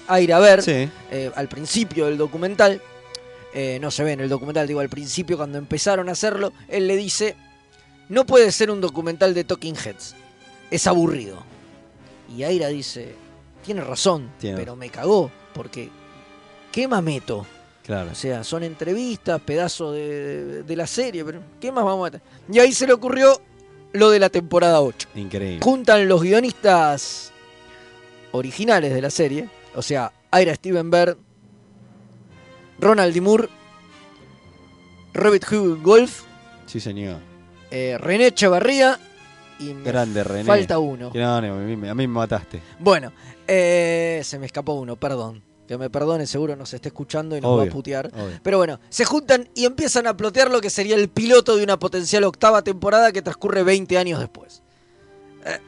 a 0.08 0.20
ir 0.20 0.32
a 0.32 0.38
ver 0.38 0.62
Sí. 0.62 0.88
eh, 1.10 1.30
al 1.34 1.48
principio 1.48 2.06
del 2.06 2.16
documental. 2.18 2.80
eh, 3.54 3.78
no 3.80 3.90
se 3.90 4.04
ve 4.04 4.12
en 4.12 4.20
el 4.20 4.28
documental, 4.28 4.66
digo 4.66 4.80
al 4.80 4.90
principio 4.90 5.38
cuando 5.38 5.56
empezaron 5.56 6.10
a 6.10 6.12
hacerlo, 6.12 6.52
él 6.68 6.86
le 6.86 6.94
dice, 6.94 7.34
no 8.10 8.26
puede 8.26 8.52
ser 8.52 8.70
un 8.70 8.82
documental 8.82 9.32
de 9.32 9.44
Talking 9.44 9.74
Heads, 9.82 10.14
es 10.70 10.86
aburrido. 10.86 11.38
Y 12.36 12.42
Aira 12.42 12.68
dice, 12.68 13.14
tiene 13.64 13.80
razón, 13.82 14.30
pero 14.42 14.76
me 14.76 14.90
cagó, 14.90 15.30
porque 15.54 15.88
¿qué 16.76 16.86
más 16.86 17.02
meto? 17.02 17.46
Claro. 17.82 18.10
O 18.12 18.14
sea, 18.14 18.44
son 18.44 18.62
entrevistas, 18.64 19.40
pedazos 19.40 19.94
de, 19.94 20.62
de- 20.62 20.76
la 20.76 20.86
serie, 20.86 21.24
pero 21.24 21.40
¿qué 21.58 21.72
más 21.72 21.82
vamos 21.84 22.02
a 22.06 22.10
meter? 22.12 22.20
Y 22.52 22.58
ahí 22.58 22.70
se 22.72 22.86
le 22.86 22.92
ocurrió 22.92 23.40
lo 23.94 24.10
de 24.10 24.18
la 24.18 24.28
temporada 24.28 24.82
8 24.82 25.08
Increíble. 25.14 25.60
juntan 25.62 26.06
los 26.06 26.20
guionistas 26.22 27.32
originales 28.32 28.92
de 28.92 29.00
la 29.00 29.08
serie, 29.08 29.48
o 29.74 29.80
sea, 29.80 30.12
Ira 30.38 30.54
Steven 30.54 30.90
Bear, 30.90 31.16
Ronald 32.78 33.14
D. 33.14 33.20
Moore, 33.22 33.48
Robert 35.14 35.44
Hugh 35.50 35.80
Golf, 35.82 36.24
Sí, 36.66 36.78
señor. 36.78 37.20
eh, 37.70 37.96
René 37.98 38.26
Echevarría 38.26 38.98
y 39.58 39.72
me 39.72 39.84
Grande 39.84 40.22
René. 40.24 40.44
falta 40.44 40.78
uno. 40.78 41.10
No, 41.14 41.40
no, 41.40 41.54
a, 41.54 41.56
mí, 41.58 41.76
me- 41.76 41.88
a 41.88 41.94
mí 41.94 42.06
me 42.06 42.12
mataste. 42.12 42.60
Bueno, 42.78 43.12
eh, 43.48 44.20
se 44.24 44.38
me 44.38 44.44
escapó 44.44 44.74
uno, 44.74 44.96
perdón. 44.96 45.42
Que 45.66 45.76
me 45.76 45.90
perdone, 45.90 46.26
seguro 46.26 46.54
nos 46.54 46.72
está 46.72 46.88
escuchando 46.88 47.36
y 47.36 47.40
nos 47.40 47.58
va 47.58 47.64
a 47.64 47.66
putear. 47.66 48.06
obvio. 48.14 48.38
Pero 48.42 48.58
bueno, 48.58 48.78
se 48.88 49.04
juntan 49.04 49.48
y 49.54 49.64
empiezan 49.64 50.06
a 50.06 50.16
plotear 50.16 50.50
lo 50.50 50.60
que 50.60 50.70
sería 50.70 50.94
el 50.96 51.08
piloto 51.08 51.56
de 51.56 51.64
una 51.64 51.76
potencial 51.78 52.22
octava 52.24 52.62
temporada 52.62 53.10
que 53.10 53.20
transcurre 53.22 53.62
20 53.64 53.98
años 53.98 54.20
después. 54.20 54.62
Eh, 55.44 55.58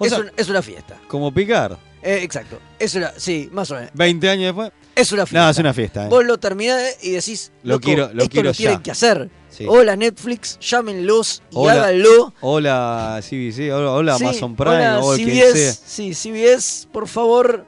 es, 0.00 0.08
sea- 0.10 0.18
un- 0.20 0.30
es 0.36 0.48
una 0.48 0.60
fiesta. 0.62 1.00
Como 1.08 1.32
picar. 1.32 1.78
Eh, 2.02 2.20
exacto. 2.22 2.58
Es 2.78 2.94
una, 2.96 3.12
sí, 3.16 3.48
más 3.52 3.70
o 3.70 3.76
menos. 3.76 3.90
20 3.94 4.28
años 4.28 4.44
después. 4.46 4.72
Es 4.94 5.10
una 5.12 5.24
fiesta. 5.26 5.44
No, 5.44 5.50
es 5.50 5.58
una 5.58 5.72
fiesta. 5.74 6.04
eh. 6.06 6.08
Vos 6.08 6.24
lo 6.24 6.38
terminás 6.38 6.98
y 7.02 7.12
decís, 7.12 7.50
Lo 7.62 7.74
"Loco, 7.74 7.84
quiero- 7.84 8.12
lo 8.12 8.22
esto 8.22 8.30
quiero 8.32 8.48
lo 8.50 8.54
tienen 8.54 8.76
ya". 8.78 8.82
que 8.82 8.90
hacer. 8.90 9.30
Sí. 9.50 9.64
Hola 9.68 9.94
Netflix, 9.96 10.58
llámenlos 10.58 11.42
y 11.50 11.54
Hola, 11.56 11.72
háganlo. 11.74 12.34
Hola 12.40 13.20
CBC, 13.22 13.72
hola, 13.72 13.90
hola 13.92 14.18
Sí, 14.18 14.24
Amazon 14.24 14.56
Prime, 14.56 14.74
hola, 14.76 15.00
o 15.00 15.14
quien 15.14 15.28
CBS, 15.30 15.52
sea. 15.54 15.72
Sí, 15.86 16.12
CBS, 16.14 16.88
por 16.92 17.06
favor, 17.08 17.64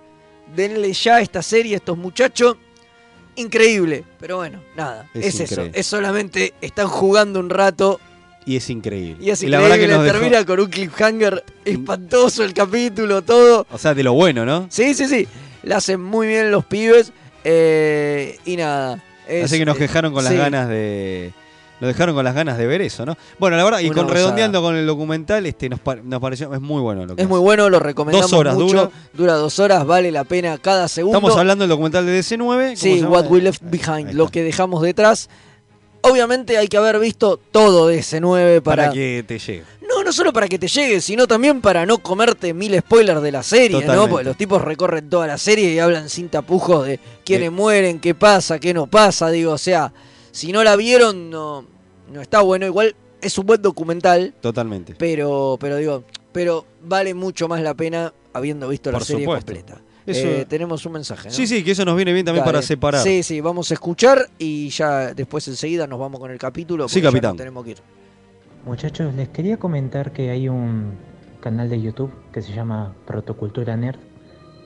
denle 0.54 0.92
ya 0.92 1.20
esta 1.20 1.42
serie 1.42 1.74
a 1.74 1.76
estos 1.78 1.96
muchachos. 1.98 2.56
Increíble, 3.36 4.04
pero 4.18 4.36
bueno, 4.36 4.62
nada, 4.76 5.08
Es 5.12 5.26
es, 5.26 5.40
eso. 5.40 5.54
increíble. 5.54 5.78
Es 5.80 5.86
solamente 5.86 6.54
están 6.62 6.88
jugando 6.88 7.38
un 7.38 7.50
rato 7.50 8.00
Y 8.46 8.56
es 8.56 8.70
increíble. 8.70 9.22
y 9.22 9.28
es 9.30 9.42
la 9.42 9.58
verdad 9.60 9.76
que 9.76 9.82
increíble. 9.82 9.94
nos 9.96 10.04
dejó- 10.06 10.18
termina 10.20 10.46
con 10.46 10.60
un 10.60 10.66
cliffhanger 10.70 11.44
espantoso 11.64 12.44
el 12.44 12.54
capítulo, 12.54 13.20
todo. 13.22 13.66
O 13.70 13.76
sea, 13.78 13.92
de 13.94 14.02
lo 14.02 14.14
bueno, 14.14 14.46
¿no? 14.46 14.68
Sí, 14.70 14.94
sí, 14.94 15.06
sí. 15.06 15.28
La 15.64 15.76
hacen 15.78 16.00
muy 16.02 16.28
bien 16.28 16.50
los 16.50 16.64
pibes. 16.64 17.12
Eh, 17.44 18.38
y 18.44 18.56
nada. 18.56 19.02
es- 19.28 19.44
Así 19.44 19.58
que 19.58 19.64
nos 19.66 19.76
quejaron 19.76 20.12
con 20.14 20.24
las 20.24 20.32
sí. 20.32 20.38
ganas 20.38 20.68
de. 20.68 21.32
Nos 21.80 21.88
dejaron 21.88 22.14
con 22.14 22.24
las 22.24 22.34
ganas 22.34 22.56
de 22.56 22.66
ver 22.66 22.80
eso, 22.80 23.04
¿no? 23.04 23.16
Bueno, 23.38 23.56
la 23.58 23.64
verdad, 23.64 23.80
y 23.80 23.86
Una 23.86 23.94
con 23.96 24.04
gozada. 24.04 24.20
redondeando 24.20 24.62
con 24.62 24.76
el 24.76 24.86
documental, 24.86 25.44
este 25.44 25.68
nos, 25.68 25.78
pa- 25.80 25.96
nos 25.96 26.20
pareció, 26.20 26.52
es 26.54 26.60
muy 26.60 26.80
bueno 26.80 27.04
lo 27.04 27.14
que 27.16 27.20
Es 27.22 27.26
hace. 27.26 27.32
muy 27.32 27.40
bueno, 27.40 27.68
lo 27.68 27.78
recomendamos 27.80 28.30
Dos 28.30 28.40
horas 28.40 28.54
mucho. 28.54 28.90
dura. 29.12 29.34
dos 29.34 29.58
horas, 29.58 29.84
vale 29.84 30.10
la 30.10 30.24
pena 30.24 30.56
cada 30.58 30.88
segundo. 30.88 31.18
Estamos 31.18 31.36
hablando 31.38 31.62
del 31.64 31.68
documental 31.68 32.06
de 32.06 32.18
DC9. 32.18 32.38
¿cómo 32.38 32.70
se 32.70 32.76
Sí, 32.76 33.00
llama? 33.00 33.10
What 33.10 33.26
We 33.30 33.42
Left 33.42 33.62
Behind, 33.62 34.12
lo 34.14 34.28
que 34.28 34.42
dejamos 34.42 34.80
detrás. 34.82 35.28
Obviamente 36.02 36.56
hay 36.56 36.68
que 36.68 36.76
haber 36.76 36.98
visto 37.00 37.38
todo 37.50 37.88
de 37.88 37.98
ese 37.98 38.20
9 38.20 38.60
para, 38.62 38.84
Para 38.84 38.92
que 38.94 39.24
te 39.26 39.38
llegue. 39.38 39.64
No, 39.88 40.04
no 40.04 40.12
solo 40.12 40.32
para 40.32 40.46
que 40.46 40.58
te 40.58 40.68
llegue, 40.68 41.00
sino 41.00 41.26
también 41.26 41.60
para 41.60 41.84
no 41.84 41.98
comerte 41.98 42.54
mil 42.54 42.78
spoilers 42.78 43.22
de 43.22 43.32
la 43.32 43.42
serie, 43.42 43.84
¿no? 43.84 44.08
Porque 44.08 44.24
los 44.24 44.36
tipos 44.36 44.62
recorren 44.62 45.08
toda 45.10 45.26
la 45.26 45.36
serie 45.38 45.72
y 45.72 45.78
hablan 45.78 46.08
sin 46.08 46.28
tapujos 46.28 46.86
de 46.86 47.00
quiénes 47.24 47.48
Eh. 47.48 47.50
mueren, 47.50 47.98
qué 47.98 48.14
pasa, 48.14 48.58
qué 48.60 48.72
no 48.72 48.86
pasa. 48.86 49.30
Digo, 49.30 49.52
o 49.52 49.58
sea, 49.58 49.92
si 50.36 50.52
no 50.52 50.62
la 50.62 50.76
vieron, 50.76 51.30
no, 51.30 51.64
no 52.12 52.20
está 52.20 52.40
bueno. 52.42 52.66
Igual 52.66 52.94
es 53.20 53.36
un 53.38 53.46
buen 53.46 53.62
documental, 53.62 54.34
Totalmente. 54.40 54.94
pero, 54.98 55.56
pero 55.60 55.76
digo, 55.76 56.04
pero 56.32 56.66
vale 56.82 57.14
mucho 57.14 57.48
más 57.48 57.62
la 57.62 57.74
pena 57.74 58.12
habiendo 58.32 58.68
visto 58.68 58.92
la 58.92 59.00
serie 59.00 59.24
supuesto. 59.24 59.52
completa. 59.54 59.80
Eso- 60.06 60.26
Eh, 60.28 60.46
tenemos 60.48 60.84
un 60.86 60.92
mensaje, 60.92 61.28
¿no? 61.28 61.34
Sí, 61.34 61.46
sí, 61.48 61.64
que 61.64 61.72
eso 61.72 61.84
nos 61.84 61.96
viene 61.96 62.12
bien 62.12 62.24
también 62.24 62.44
Dale. 62.44 62.52
para 62.58 62.62
separar. 62.62 63.02
Sí, 63.02 63.22
sí, 63.24 63.40
vamos 63.40 63.70
a 63.70 63.74
escuchar 63.74 64.28
y 64.38 64.68
ya 64.68 65.12
después 65.14 65.48
enseguida 65.48 65.86
nos 65.88 65.98
vamos 65.98 66.20
con 66.20 66.30
el 66.30 66.38
capítulo. 66.38 66.88
Sí, 66.88 67.02
capitán. 67.02 67.36
tenemos 67.36 67.64
que 67.64 67.70
ir. 67.72 67.78
Muchachos, 68.64 69.14
les 69.14 69.28
quería 69.30 69.56
comentar 69.58 70.12
que 70.12 70.30
hay 70.30 70.48
un 70.48 70.92
canal 71.40 71.68
de 71.70 71.80
YouTube 71.80 72.12
que 72.32 72.42
se 72.42 72.52
llama 72.52 72.94
Protocultura 73.06 73.76
Nerd, 73.76 73.98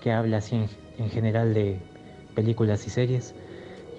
que 0.02 0.10
habla 0.12 0.38
así 0.38 0.56
en, 0.56 0.68
en 0.98 1.10
general 1.10 1.54
de 1.54 1.78
películas 2.34 2.86
y 2.86 2.90
series. 2.90 3.34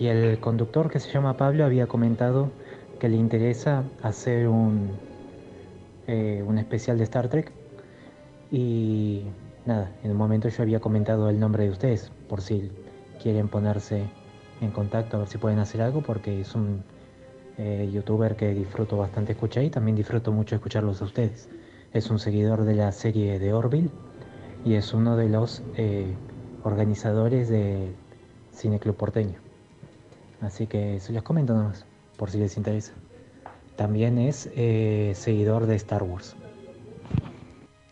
Y 0.01 0.07
el 0.07 0.39
conductor 0.39 0.89
que 0.89 0.99
se 0.99 1.11
llama 1.11 1.37
Pablo 1.37 1.63
había 1.63 1.85
comentado 1.85 2.49
que 2.99 3.07
le 3.07 3.17
interesa 3.17 3.83
hacer 4.01 4.47
un, 4.47 4.89
eh, 6.07 6.43
un 6.43 6.57
especial 6.57 6.97
de 6.97 7.03
Star 7.03 7.29
Trek. 7.29 7.51
Y 8.49 9.25
nada, 9.67 9.91
en 10.03 10.09
un 10.09 10.17
momento 10.17 10.49
yo 10.49 10.63
había 10.63 10.79
comentado 10.79 11.29
el 11.29 11.39
nombre 11.39 11.65
de 11.65 11.69
ustedes, 11.69 12.11
por 12.27 12.41
si 12.41 12.71
quieren 13.21 13.47
ponerse 13.47 14.09
en 14.59 14.71
contacto, 14.71 15.17
a 15.17 15.19
ver 15.19 15.29
si 15.29 15.37
pueden 15.37 15.59
hacer 15.59 15.83
algo, 15.83 16.01
porque 16.01 16.41
es 16.41 16.55
un 16.55 16.83
eh, 17.59 17.87
youtuber 17.93 18.35
que 18.35 18.55
disfruto 18.55 18.97
bastante 18.97 19.33
escuchar 19.33 19.65
y 19.65 19.69
también 19.69 19.95
disfruto 19.95 20.31
mucho 20.31 20.55
escucharlos 20.55 20.99
a 21.03 21.05
ustedes. 21.05 21.47
Es 21.93 22.09
un 22.09 22.17
seguidor 22.17 22.63
de 22.63 22.73
la 22.73 22.91
serie 22.91 23.37
de 23.37 23.53
Orville 23.53 23.91
y 24.65 24.73
es 24.73 24.95
uno 24.95 25.15
de 25.15 25.29
los 25.29 25.61
eh, 25.75 26.15
organizadores 26.63 27.49
del 27.49 27.93
Cine 28.51 28.79
Club 28.79 28.95
Porteño. 28.95 29.50
Así 30.41 30.67
que 30.67 30.99
se 30.99 31.13
los 31.13 31.23
comento 31.23 31.53
nomás, 31.53 31.85
por 32.17 32.31
si 32.31 32.37
les 32.37 32.57
interesa. 32.57 32.93
También 33.75 34.17
es 34.17 34.49
eh, 34.55 35.13
seguidor 35.15 35.65
de 35.67 35.75
Star 35.75 36.03
Wars. 36.03 36.35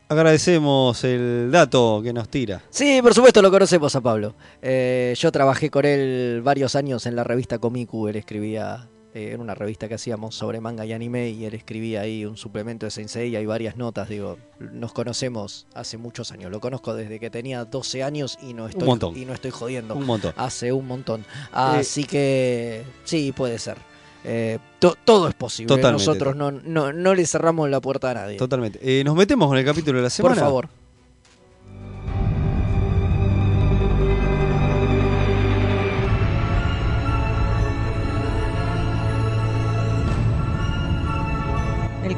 Agradecemos 0.09 1.03
el 1.03 1.51
dato 1.51 2.01
que 2.03 2.13
nos 2.13 2.29
tira. 2.29 2.63
Sí, 2.71 2.99
por 3.01 3.13
supuesto 3.13 3.43
lo 3.43 3.51
conocemos 3.51 3.95
a 3.95 4.01
Pablo. 4.01 4.33
Eh, 4.59 5.13
yo 5.15 5.31
trabajé 5.31 5.69
con 5.69 5.85
él 5.85 6.41
varios 6.43 6.75
años 6.75 7.05
en 7.05 7.15
la 7.15 7.23
revista 7.23 7.59
Comicu. 7.59 8.07
Él 8.07 8.15
escribía 8.15 8.89
eh, 9.13 9.31
en 9.33 9.41
una 9.41 9.55
revista 9.55 9.87
que 9.87 9.95
hacíamos 9.95 10.35
sobre 10.35 10.61
manga 10.61 10.85
y 10.85 10.93
anime 10.93 11.29
y 11.29 11.45
él 11.45 11.53
escribía 11.55 12.01
ahí 12.01 12.25
un 12.25 12.37
suplemento 12.37 12.85
de 12.85 12.91
Sensei 12.91 13.29
y 13.29 13.35
hay 13.35 13.45
varias 13.45 13.75
notas. 13.75 14.07
Digo, 14.09 14.37
nos 14.59 14.93
conocemos 14.93 15.65
hace 15.73 15.97
muchos 15.97 16.31
años. 16.31 16.51
Lo 16.51 16.59
conozco 16.59 16.93
desde 16.93 17.19
que 17.19 17.29
tenía 17.29 17.65
12 17.65 18.03
años 18.03 18.37
y 18.41 18.53
no 18.53 18.67
estoy. 18.67 18.87
Y 19.17 19.25
no 19.25 19.33
estoy 19.33 19.51
jodiendo. 19.51 19.95
Un 19.95 20.05
montón. 20.05 20.33
Hace 20.37 20.71
un 20.71 20.85
montón. 20.87 21.25
Así 21.51 22.03
que 22.03 22.83
sí, 23.03 23.31
puede 23.31 23.57
ser. 23.59 23.77
Eh, 24.25 24.59
to- 24.79 24.97
todo 25.05 25.29
es 25.29 25.33
posible. 25.33 25.75
Totalmente. 25.75 26.05
Nosotros 26.05 26.35
no, 26.35 26.51
no, 26.51 26.91
no 26.91 27.15
le 27.15 27.25
cerramos 27.25 27.69
la 27.69 27.79
puerta 27.79 28.11
a 28.11 28.13
nadie. 28.15 28.37
Totalmente. 28.37 28.79
Eh, 28.81 29.03
Nos 29.03 29.15
metemos 29.15 29.47
con 29.47 29.57
el 29.57 29.63
capítulo 29.65 29.97
de 29.99 30.03
la 30.03 30.09
semana. 30.09 30.35
Por 30.35 30.43
favor. 30.43 30.69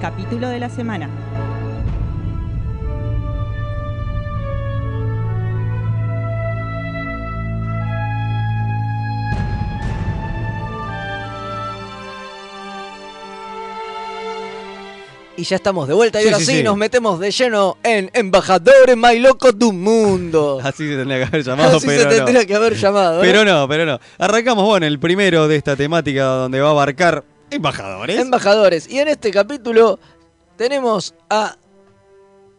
Capítulo 0.01 0.49
de 0.49 0.59
la 0.59 0.69
semana. 0.69 1.09
Y 15.37 15.43
ya 15.43 15.55
estamos 15.55 15.87
de 15.87 15.93
vuelta 15.93 16.19
y 16.19 16.23
Sí, 16.25 16.29
ahora 16.29 16.45
sí, 16.45 16.61
nos 16.61 16.77
metemos 16.77 17.19
de 17.19 17.31
lleno 17.31 17.77
en 17.83 18.11
Embajadores 18.13 18.95
más 18.97 19.15
locos 19.15 19.57
del 19.57 19.73
mundo. 19.73 20.59
Así 20.63 20.87
se 20.87 20.97
tendría 20.97 21.19
que 21.19 21.23
haber 21.25 21.43
llamado, 21.43 21.77
Así 21.77 21.87
pero 21.87 22.01
se 22.01 22.09
no. 22.19 22.25
tendría 22.25 22.45
que 22.45 22.55
haber 22.55 22.75
llamado. 22.75 23.23
¿eh? 23.23 23.27
Pero 23.27 23.45
no, 23.45 23.67
pero 23.67 23.85
no. 23.85 23.99
Arrancamos, 24.19 24.65
bueno, 24.65 24.85
el 24.85 24.99
primero 24.99 25.47
de 25.47 25.55
esta 25.55 25.75
temática 25.75 26.23
donde 26.25 26.59
va 26.59 26.67
a 26.67 26.71
abarcar 26.71 27.23
embajadores. 27.51 28.19
Embajadores. 28.19 28.89
Y 28.89 28.99
en 28.99 29.07
este 29.09 29.31
capítulo 29.31 29.99
tenemos 30.57 31.13
a 31.29 31.57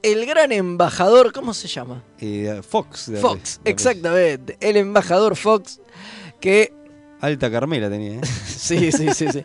el 0.03 0.26
gran 0.26 0.51
embajador, 0.53 1.32
¿cómo 1.32 1.55
se 1.55 1.68
llama? 1.68 2.03
Eh, 2.18 2.61
Fox. 2.68 3.11
de- 3.11 3.18
Fox, 3.18 3.61
de- 3.62 3.70
exactamente. 3.70 4.57
El 4.61 4.76
embajador 4.76 5.36
Fox 5.36 5.80
que... 6.40 6.72
Alta 7.20 7.49
Carmela 7.53 7.88
tenía, 7.88 8.14
¿eh? 8.14 8.20
Sí, 8.47 8.90
sí, 8.90 9.09
sí, 9.14 9.26
sí. 9.32 9.43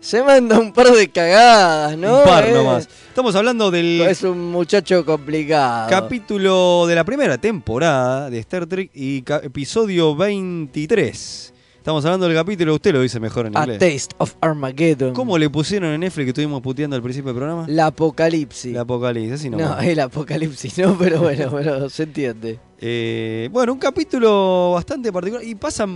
Se 0.00 0.22
manda 0.22 0.58
un 0.58 0.72
par 0.72 0.90
de 0.92 1.08
cagadas, 1.10 1.98
¿no? 1.98 2.20
Un 2.20 2.24
par 2.24 2.46
Eh, 2.46 2.52
nomás. 2.54 2.88
Estamos 3.08 3.34
hablando 3.34 3.70
del 3.70 4.00
Es 4.02 4.22
un 4.22 4.50
muchacho 4.50 5.04
complicado. 5.04 5.90
capítulo 5.90 6.86
de 6.86 6.94
la 6.94 7.04
primera 7.04 7.36
temporada 7.36 8.30
de 8.30 8.38
Star 8.38 8.66
Trek 8.66 8.90
y 8.94 9.22
episodio 9.42 10.14
23. 10.16 11.52
Estamos 11.88 12.04
hablando 12.04 12.28
del 12.28 12.36
capítulo, 12.36 12.74
usted 12.74 12.92
lo 12.92 13.00
dice 13.00 13.18
mejor 13.18 13.46
en 13.46 13.56
A 13.56 13.60
inglés. 13.60 13.78
Taste 13.78 14.14
of 14.18 14.34
Armageddon. 14.42 15.14
¿Cómo 15.14 15.38
le 15.38 15.48
pusieron 15.48 15.88
en 15.94 16.00
Netflix 16.00 16.24
que 16.26 16.28
estuvimos 16.32 16.60
puteando 16.60 16.94
al 16.94 17.00
principio 17.00 17.28
del 17.32 17.36
programa? 17.36 17.64
La 17.66 17.86
apocalipsis. 17.86 18.74
La 18.74 18.82
apocalipsis, 18.82 19.32
así 19.32 19.48
No, 19.48 19.56
nomás. 19.56 19.82
el 19.86 19.98
apocalipsis, 19.98 20.76
no, 20.80 20.98
pero 20.98 21.20
bueno, 21.20 21.50
pero 21.56 21.88
se 21.88 22.02
entiende. 22.02 22.60
Eh, 22.78 23.48
bueno, 23.50 23.72
un 23.72 23.78
capítulo 23.78 24.72
bastante 24.74 25.10
particular. 25.10 25.42
Y 25.42 25.54
pasa, 25.54 25.86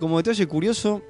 como 0.00 0.16
detalle 0.16 0.46
curioso, 0.46 1.02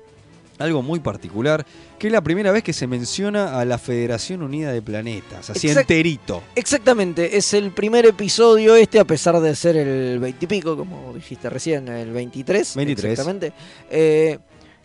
algo 0.59 0.83
muy 0.83 1.01
particular, 1.01 1.65
que 1.99 2.07
es 2.09 2.13
la 2.13 2.21
primera 2.23 2.51
vez 2.53 2.63
que 2.63 2.73
se 2.73 2.87
menciona 2.87 3.59
a 3.61 3.65
la 3.65 3.79
Federación 3.79 4.43
Unida 4.43 4.73
de 4.73 4.83
Planetas, 4.83 5.51
así 5.51 5.69
Exact- 5.69 5.81
enterito. 5.83 6.43
Exactamente, 6.55 7.37
es 7.37 7.55
el 7.55 7.71
primer 7.73 8.07
episodio 8.07 8.75
este, 8.77 8.99
a 9.01 9.05
pesar 9.05 9.41
de 9.41 9.55
ser 9.55 9.77
el 9.77 10.19
20 10.19 10.45
y 10.45 10.49
pico, 10.49 10.77
como 10.77 11.13
dijiste 11.15 11.49
recién, 11.51 11.89
el 11.89 12.11
23. 12.13 12.75
23. 12.77 13.13
Exactamente. 13.13 13.53
eh, 13.91 14.39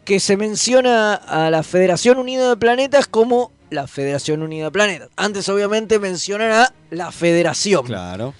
que 0.05 0.19
se 0.19 0.35
menciona 0.35 1.13
a 1.13 1.49
la 1.49 1.63
Federación 1.63 2.17
Unida 2.17 2.49
de 2.49 2.57
Planetas 2.57 3.07
como 3.07 3.51
la 3.69 3.87
Federación 3.87 4.41
Unida 4.43 4.65
de 4.65 4.71
Planetas. 4.71 5.09
Antes, 5.15 5.47
obviamente, 5.47 5.97
mencionan 5.97 6.51
a 6.51 6.73
la 6.91 7.11
Federación. 7.13 7.85
Claro. 7.85 8.33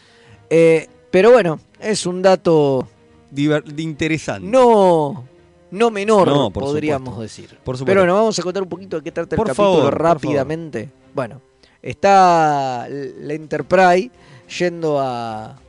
Eh, 0.50 0.90
pero 1.10 1.32
bueno, 1.32 1.62
es 1.80 2.06
un 2.06 2.22
dato 2.22 2.88
Diver- 3.34 3.64
interesante. 3.80 4.46
no, 4.46 5.26
no 5.74 5.92
menor, 5.92 6.28
No, 6.28 6.50
podríamos 6.52 7.10
supuesto. 7.16 7.42
decir. 7.44 7.60
Por. 7.64 7.84
Pero 7.84 8.02
bueno, 8.02 8.14
vamos 8.16 8.38
a 8.38 8.42
contar 8.44 8.64
un 8.64 8.70
poquito 8.70 8.98
de 8.98 9.04
qué 9.04 9.12
trata 9.12 9.36
Por 9.36 9.48
el 9.50 9.56
capítulo 9.56 9.78
favor, 9.82 10.02
rápidamente. 10.02 10.90
Bueno, 11.14 11.42
está 11.82 12.88
la 12.90 13.34
Enterprise 13.34 14.12
yendo 14.60 15.00
a, 15.00 15.60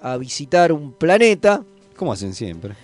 a 0.00 0.16
visitar 0.16 0.72
un 0.72 0.92
planeta, 0.92 1.62
Como 1.96 2.12
hacen 2.12 2.34
siempre. 2.34 2.74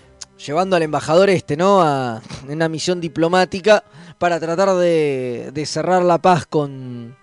llevando 0.45 0.77
al 0.77 0.83
embajador 0.83 1.31
este, 1.31 1.57
¿no? 1.57 1.81
A 1.83 2.21
en 2.47 2.53
una 2.53 2.69
misión 2.69 3.01
diplomática 3.01 3.83
para 4.19 4.39
tratar 4.41 4.75
de, 4.77 5.51
de 5.53 5.67
cerrar 5.67 6.03
la 6.03 6.19
paz 6.19 6.47
con, 6.47 7.17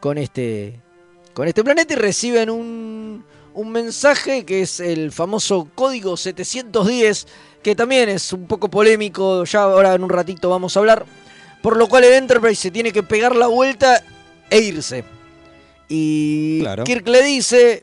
con 0.00 0.18
este 0.18 0.80
con 1.34 1.48
este 1.48 1.64
planeta 1.64 1.94
y 1.94 1.96
reciben 1.96 2.48
un, 2.50 3.24
un 3.54 3.70
mensaje 3.72 4.44
que 4.44 4.60
es 4.62 4.78
el 4.80 5.10
famoso 5.12 5.68
código 5.74 6.16
710 6.16 7.26
que 7.64 7.74
también 7.74 8.08
es 8.10 8.32
un 8.32 8.46
poco 8.46 8.68
polémico, 8.68 9.44
ya 9.44 9.62
ahora 9.62 9.94
en 9.94 10.04
un 10.04 10.10
ratito 10.10 10.48
vamos 10.50 10.76
a 10.76 10.80
hablar, 10.80 11.04
por 11.62 11.76
lo 11.76 11.88
cual 11.88 12.04
el 12.04 12.12
Enterprise 12.12 12.60
se 12.60 12.70
tiene 12.70 12.92
que 12.92 13.02
pegar 13.02 13.34
la 13.34 13.48
vuelta 13.48 14.04
e 14.50 14.58
irse. 14.60 15.02
Y 15.88 16.60
Claro. 16.60 16.84
Kirk 16.84 17.08
le 17.08 17.22
dice, 17.22 17.82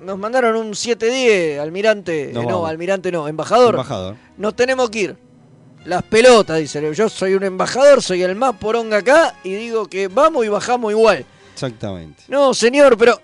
nos 0.00 0.18
mandaron 0.18 0.54
un 0.56 0.74
710, 0.74 1.58
almirante, 1.58 2.30
eh, 2.30 2.32
no, 2.32 2.44
vamos. 2.44 2.68
almirante 2.68 3.10
no, 3.10 3.26
embajador. 3.26 3.74
Embajador. 3.74 4.16
Nos 4.36 4.54
tenemos 4.54 4.90
que 4.90 4.98
ir. 5.00 5.16
Las 5.86 6.02
pelotas, 6.02 6.58
dice. 6.58 6.94
Yo 6.94 7.08
soy 7.10 7.34
un 7.34 7.44
embajador, 7.44 8.02
soy 8.02 8.22
el 8.22 8.34
más 8.36 8.54
poronga 8.56 8.98
acá 8.98 9.34
y 9.44 9.52
digo 9.54 9.86
que 9.86 10.08
vamos 10.08 10.44
y 10.44 10.48
bajamos 10.48 10.92
igual. 10.92 11.24
Exactamente. 11.52 12.22
No, 12.28 12.54
señor, 12.54 12.96
pero... 12.96 13.20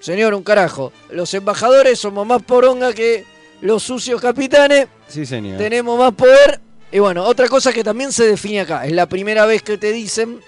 Señor, 0.00 0.32
un 0.32 0.42
carajo. 0.42 0.92
Los 1.10 1.32
embajadores 1.34 1.98
somos 2.00 2.26
más 2.26 2.42
poronga 2.42 2.94
que 2.94 3.24
los 3.62 3.82
sucios 3.82 4.20
capitanes, 4.20 4.88
Sí, 5.08 5.26
señor. 5.26 5.58
tenemos 5.58 5.98
más 5.98 6.12
poder. 6.14 6.60
Y 6.92 6.98
bueno, 6.98 7.24
otra 7.24 7.48
cosa 7.48 7.72
que 7.72 7.84
también 7.84 8.10
se 8.12 8.24
define 8.26 8.60
acá, 8.62 8.84
es 8.86 8.92
la 8.92 9.06
primera 9.06 9.46
vez 9.46 9.62
que 9.62 9.78
te 9.78 9.92
dicen 9.92 10.40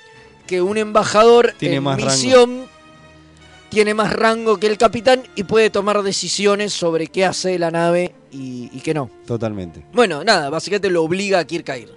que 0.47 0.61
un 0.61 0.77
embajador 0.77 1.55
Tiene 1.59 1.77
en 1.77 1.83
más 1.85 1.97
rango. 2.01 2.11
misión 2.13 2.67
tiene 3.69 3.95
más 3.95 4.13
rango 4.13 4.59
que 4.59 4.67
el 4.67 4.77
capitán 4.77 5.23
y 5.35 5.45
puede 5.45 5.71
tomar 5.71 6.03
decisiones 6.03 6.73
sobre 6.75 7.07
qué 7.07 7.25
hace 7.25 7.59
la 7.59 7.71
nave 7.71 8.15
y, 8.31 8.69
y 8.73 8.81
qué 8.81 8.93
no. 8.93 9.09
Totalmente. 9.27 9.83
Bueno, 9.93 10.23
nada, 10.25 10.51
básicamente 10.51 10.91
lo 10.91 11.03
obliga 11.05 11.39
a 11.39 11.45
Kirk 11.47 11.71
a 11.71 11.79
ir. 11.79 11.89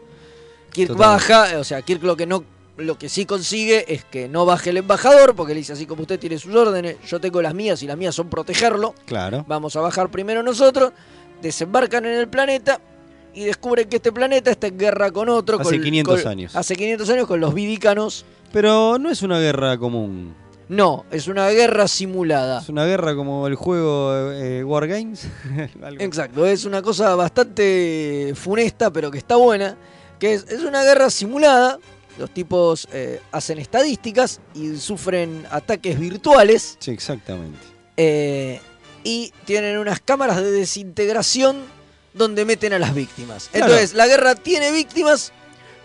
Kirk 0.72 0.89
Totalmente. 0.89 1.34
baja, 1.34 1.59
o 1.59 1.63
sea, 1.66 1.82
Kirk 1.82 2.01
lo 2.03 2.16
que 2.16 2.26
no 2.26 2.43
lo 2.78 2.97
que 2.97 3.07
sí 3.09 3.26
consigue 3.26 3.93
es 3.93 4.03
que 4.03 4.28
no 4.28 4.45
baje 4.45 4.69
el 4.71 4.78
embajador, 4.78 5.36
porque 5.36 5.53
le 5.53 5.59
dice 5.59 5.73
así 5.73 5.86
como 5.86 6.01
usted 6.01 6.19
tiene 6.19 6.38
sus 6.38 6.53
órdenes, 6.55 6.97
yo 7.07 7.19
tengo 7.21 7.41
las 7.41 7.53
mías 7.53 7.82
y 7.84 7.88
las 7.88 7.97
mías 7.97 8.13
son 8.15 8.30
protegerlo. 8.30 8.93
Claro. 9.05 9.45
Vamos 9.47 9.76
a 9.76 9.82
bajar 9.82 10.09
primero 10.09 10.43
nosotros, 10.43 10.91
desembarcan 11.41 12.05
en 12.05 12.13
el 12.19 12.28
planeta 12.28 12.80
y 13.34 13.43
descubren 13.45 13.88
que 13.89 13.97
este 13.97 14.11
planeta 14.11 14.51
está 14.51 14.67
en 14.67 14.78
guerra 14.78 15.11
con 15.11 15.30
otro. 15.30 15.59
Hace 15.59 15.76
con- 15.76 15.84
500 15.84 16.21
con- 16.21 16.32
años. 16.32 16.55
Hace 16.55 16.76
500 16.76 17.09
años 17.09 17.28
con 17.28 17.39
los 17.39 17.53
vidicanos. 17.53 18.26
Pero 18.51 18.97
no 18.97 19.09
es 19.09 19.21
una 19.21 19.39
guerra 19.39 19.78
común. 19.78 20.34
No, 20.67 21.05
es 21.11 21.28
una 21.28 21.47
guerra 21.49 21.88
simulada. 21.88 22.59
Es 22.61 22.69
una 22.69 22.86
guerra 22.86 23.15
como 23.15 23.45
el 23.47 23.55
juego 23.55 24.32
eh, 24.32 24.63
War 24.63 24.88
Games. 24.88 25.28
Algo- 25.84 26.01
Exacto, 26.01 26.45
es 26.45 26.65
una 26.65 26.82
cosa 26.82 27.13
bastante 27.15 28.34
funesta, 28.36 28.91
pero 28.91 29.11
que 29.11 29.17
está 29.17 29.36
buena. 29.36 29.78
Que 30.19 30.34
es, 30.34 30.45
es 30.49 30.61
una 30.63 30.84
guerra 30.84 31.09
simulada. 31.09 31.78
Los 32.18 32.30
tipos 32.32 32.88
eh, 32.93 33.20
hacen 33.32 33.59
estadísticas 33.59 34.39
y 34.53 34.78
sufren 34.78 35.45
ataques 35.51 35.99
virtuales. 35.99 36.78
Sí, 36.80 36.91
exactamente. 36.91 37.59
eh, 37.97 38.59
y 39.03 39.32
tienen 39.45 39.78
unas 39.78 39.99
cámaras 39.99 40.38
de 40.38 40.49
desintegración 40.51 41.57
donde 42.13 42.43
meten 42.43 42.74
a 42.74 42.80
las 42.80 42.95
víctimas. 42.95 43.49
Claro. 43.51 43.68
Entonces, 43.68 43.93
la 43.93 44.07
guerra 44.07 44.34
tiene 44.34 44.72
víctimas, 44.72 45.32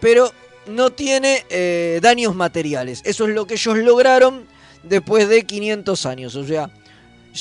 pero 0.01 0.33
no 0.66 0.89
tiene 0.91 1.45
eh, 1.51 1.99
daños 2.03 2.35
materiales. 2.35 3.03
Eso 3.05 3.26
es 3.26 3.35
lo 3.35 3.47
que 3.47 3.55
ellos 3.55 3.76
lograron 3.76 4.47
después 4.85 5.28
de 5.28 5.45
500 5.45 6.07
años. 6.07 6.35
O 6.35 6.47
sea, 6.47 6.70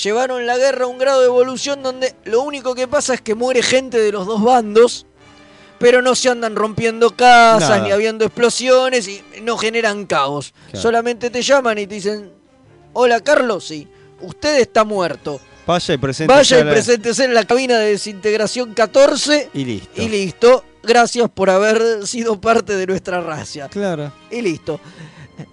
llevaron 0.02 0.46
la 0.46 0.58
guerra 0.58 0.84
a 0.84 0.88
un 0.88 0.98
grado 0.98 1.20
de 1.20 1.28
evolución 1.28 1.82
donde 1.82 2.14
lo 2.24 2.42
único 2.42 2.74
que 2.74 2.86
pasa 2.86 3.14
es 3.14 3.22
que 3.22 3.34
muere 3.34 3.62
gente 3.62 3.98
de 3.98 4.12
los 4.12 4.26
dos 4.26 4.42
bandos, 4.42 5.06
pero 5.80 6.02
no 6.02 6.14
se 6.14 6.28
andan 6.28 6.54
rompiendo 6.54 7.16
casas 7.16 7.68
Nada. 7.70 7.82
ni 7.84 7.90
habiendo 7.90 8.24
explosiones 8.26 9.08
y 9.08 9.22
no 9.42 9.56
generan 9.56 10.06
caos. 10.06 10.54
Claro. 10.70 10.80
Solamente 10.82 11.30
te 11.30 11.42
llaman 11.42 11.78
y 11.78 11.86
te 11.88 11.94
dicen, 11.96 12.30
hola 12.92 13.20
Carlos, 13.20 13.64
sí, 13.66 13.88
usted 14.20 14.60
está 14.60 14.84
muerto. 14.84 15.40
Vaya 15.66 15.94
y 15.94 15.98
presente. 15.98 16.32
Vaya 16.32 16.60
y 16.60 16.64
preséntese 16.64 17.24
en 17.24 17.34
la 17.34 17.44
cabina 17.44 17.78
de 17.78 17.90
desintegración 17.92 18.74
14 18.74 19.50
Y 19.54 19.64
listo. 19.64 20.02
y 20.02 20.08
listo. 20.08 20.64
Gracias 20.82 21.28
por 21.30 21.50
haber 21.50 22.06
sido 22.06 22.40
parte 22.40 22.76
de 22.76 22.86
nuestra 22.86 23.20
raza. 23.20 23.68
Claro. 23.68 24.12
Y 24.30 24.40
listo. 24.42 24.80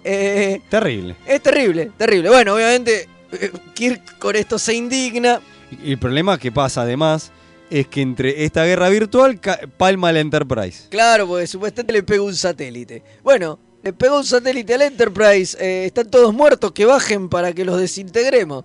Eh, 0.04 0.60
Terrible. 0.68 1.16
es 1.26 1.42
terrible, 1.42 1.90
terrible. 1.96 2.28
Bueno, 2.28 2.54
obviamente 2.54 3.08
eh, 3.32 3.50
Kirk 3.74 4.18
con 4.18 4.36
esto 4.36 4.58
se 4.58 4.74
indigna. 4.74 5.40
Y 5.82 5.92
el 5.92 5.98
problema 5.98 6.38
que 6.38 6.52
pasa 6.52 6.82
además 6.82 7.30
es 7.70 7.86
que 7.88 8.00
entre 8.00 8.44
esta 8.44 8.64
guerra 8.64 8.88
virtual 8.88 9.40
palma 9.76 10.10
el 10.10 10.16
Enterprise. 10.18 10.88
Claro, 10.88 11.26
porque 11.26 11.46
supuestamente 11.46 11.92
le 11.92 12.02
pegó 12.02 12.24
un 12.26 12.34
satélite. 12.34 13.02
Bueno, 13.22 13.58
le 13.82 13.92
pegó 13.92 14.18
un 14.18 14.24
satélite 14.24 14.74
al 14.74 14.82
Enterprise. 14.82 15.56
eh, 15.60 15.86
están 15.86 16.10
todos 16.10 16.32
muertos, 16.34 16.72
que 16.72 16.84
bajen 16.84 17.28
para 17.28 17.52
que 17.52 17.64
los 17.64 17.78
desintegremos. 17.80 18.64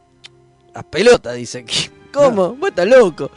Las 0.74 0.84
pelotas, 0.86 1.36
dice 1.36 1.64
Kirk. 1.66 1.92
¿Cómo? 2.14 2.56
Vos 2.56 2.70
estás 2.70 2.88
loco. 2.88 3.30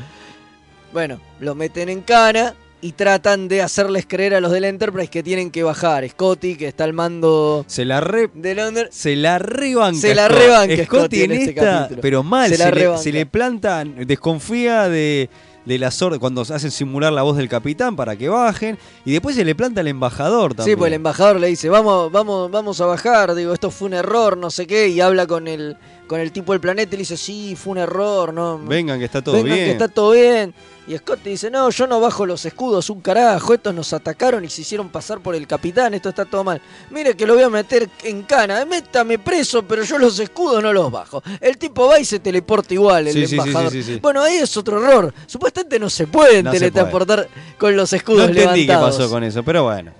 Bueno, 0.92 1.20
lo 1.40 1.54
meten 1.54 1.88
en 1.88 2.02
cana 2.02 2.54
y 2.80 2.92
tratan 2.92 3.48
de 3.48 3.62
hacerles 3.62 4.06
creer 4.06 4.34
a 4.34 4.40
los 4.40 4.52
del 4.52 4.64
Enterprise 4.64 5.08
que 5.10 5.22
tienen 5.22 5.50
que 5.50 5.62
bajar. 5.62 6.08
Scotty, 6.08 6.56
que 6.56 6.68
está 6.68 6.84
al 6.84 6.92
mando 6.92 7.64
Se 7.66 7.84
la 7.84 8.00
re... 8.00 8.30
de 8.32 8.54
Londres. 8.54 8.88
Se 8.92 9.16
la 9.16 9.38
rebanca. 9.38 9.98
Se 10.00 10.14
la 10.14 10.28
rebanca 10.28 10.74
Scotty 10.84 10.84
Scotty 10.84 11.22
en 11.22 11.32
en 11.32 11.38
este 11.38 11.50
esta, 11.50 11.64
capítulo. 11.80 12.00
pero 12.02 12.22
mal. 12.22 12.48
Se 12.50 12.56
Se, 12.56 12.64
la 12.64 12.70
le, 12.70 12.98
se 12.98 13.12
le 13.12 13.26
planta, 13.26 13.82
desconfía 13.84 14.88
de, 14.88 15.28
de 15.66 15.78
las 15.78 16.00
órdenes, 16.00 16.20
cuando 16.20 16.40
hacen 16.40 16.70
simular 16.70 17.12
la 17.12 17.22
voz 17.22 17.36
del 17.36 17.48
capitán 17.48 17.96
para 17.96 18.16
que 18.16 18.28
bajen. 18.28 18.78
Y 19.04 19.12
después 19.12 19.36
se 19.36 19.44
le 19.44 19.54
planta 19.54 19.82
al 19.82 19.88
embajador 19.88 20.54
también. 20.54 20.74
Sí, 20.74 20.78
pues 20.78 20.88
el 20.88 20.94
embajador 20.94 21.40
le 21.40 21.48
dice, 21.48 21.68
vamos, 21.68 22.10
vamos, 22.10 22.50
vamos 22.50 22.80
a 22.80 22.86
bajar, 22.86 23.34
digo, 23.34 23.52
esto 23.52 23.70
fue 23.70 23.88
un 23.88 23.94
error, 23.94 24.38
no 24.38 24.50
sé 24.50 24.66
qué, 24.66 24.88
y 24.88 25.00
habla 25.00 25.26
con 25.26 25.48
el, 25.48 25.76
con 26.06 26.20
el 26.20 26.32
tipo 26.32 26.52
del 26.52 26.60
planeta 26.60 26.94
y 26.94 26.98
le 26.98 27.02
dice, 27.02 27.16
sí, 27.16 27.56
fue 27.56 27.72
un 27.72 27.78
error, 27.78 28.32
no. 28.32 28.58
Vengan 28.58 28.98
que 28.98 29.04
está 29.06 29.22
todo 29.22 29.34
vengan 29.36 29.52
bien. 29.54 29.64
que 29.66 29.72
está 29.72 29.88
todo 29.88 30.12
bien. 30.12 30.54
Y 30.88 30.96
Scott 30.96 31.18
dice, 31.24 31.50
no, 31.50 31.68
yo 31.70 31.88
no 31.88 31.98
bajo 32.00 32.24
los 32.26 32.44
escudos, 32.44 32.88
un 32.90 33.00
carajo, 33.00 33.54
estos 33.54 33.74
nos 33.74 33.92
atacaron 33.92 34.44
y 34.44 34.48
se 34.48 34.60
hicieron 34.60 34.88
pasar 34.88 35.18
por 35.18 35.34
el 35.34 35.44
capitán, 35.48 35.94
esto 35.94 36.10
está 36.10 36.24
todo 36.24 36.44
mal. 36.44 36.60
Mire 36.90 37.16
que 37.16 37.26
lo 37.26 37.34
voy 37.34 37.42
a 37.42 37.48
meter 37.50 37.88
en 38.04 38.22
cana, 38.22 38.64
métame 38.64 39.18
preso, 39.18 39.64
pero 39.64 39.82
yo 39.82 39.98
los 39.98 40.16
escudos 40.20 40.62
no 40.62 40.72
los 40.72 40.88
bajo. 40.92 41.24
El 41.40 41.58
tipo 41.58 41.88
va 41.88 41.98
y 41.98 42.04
se 42.04 42.20
teleporta 42.20 42.72
igual, 42.72 43.08
el 43.08 43.26
Sí, 43.26 43.34
embajador. 43.36 43.72
sí, 43.72 43.82
sí, 43.82 43.94
sí. 43.94 43.98
Bueno, 44.00 44.22
ahí 44.22 44.36
es 44.36 44.56
otro 44.56 44.78
error. 44.80 45.12
Supuestamente 45.26 45.80
no 45.80 45.90
se 45.90 46.06
pueden 46.06 46.44
No 46.44 46.52
se 46.52 46.58
teletransportar 46.60 47.28
con 47.58 47.74
los 47.74 47.90
No 47.90 47.96
escudos 47.96 48.28
entendí 48.28 48.66
qué 48.68 48.74
pasó 48.74 49.10
con 49.10 49.24
eso, 49.24 49.42
pero 49.42 49.64
bueno. 49.64 49.90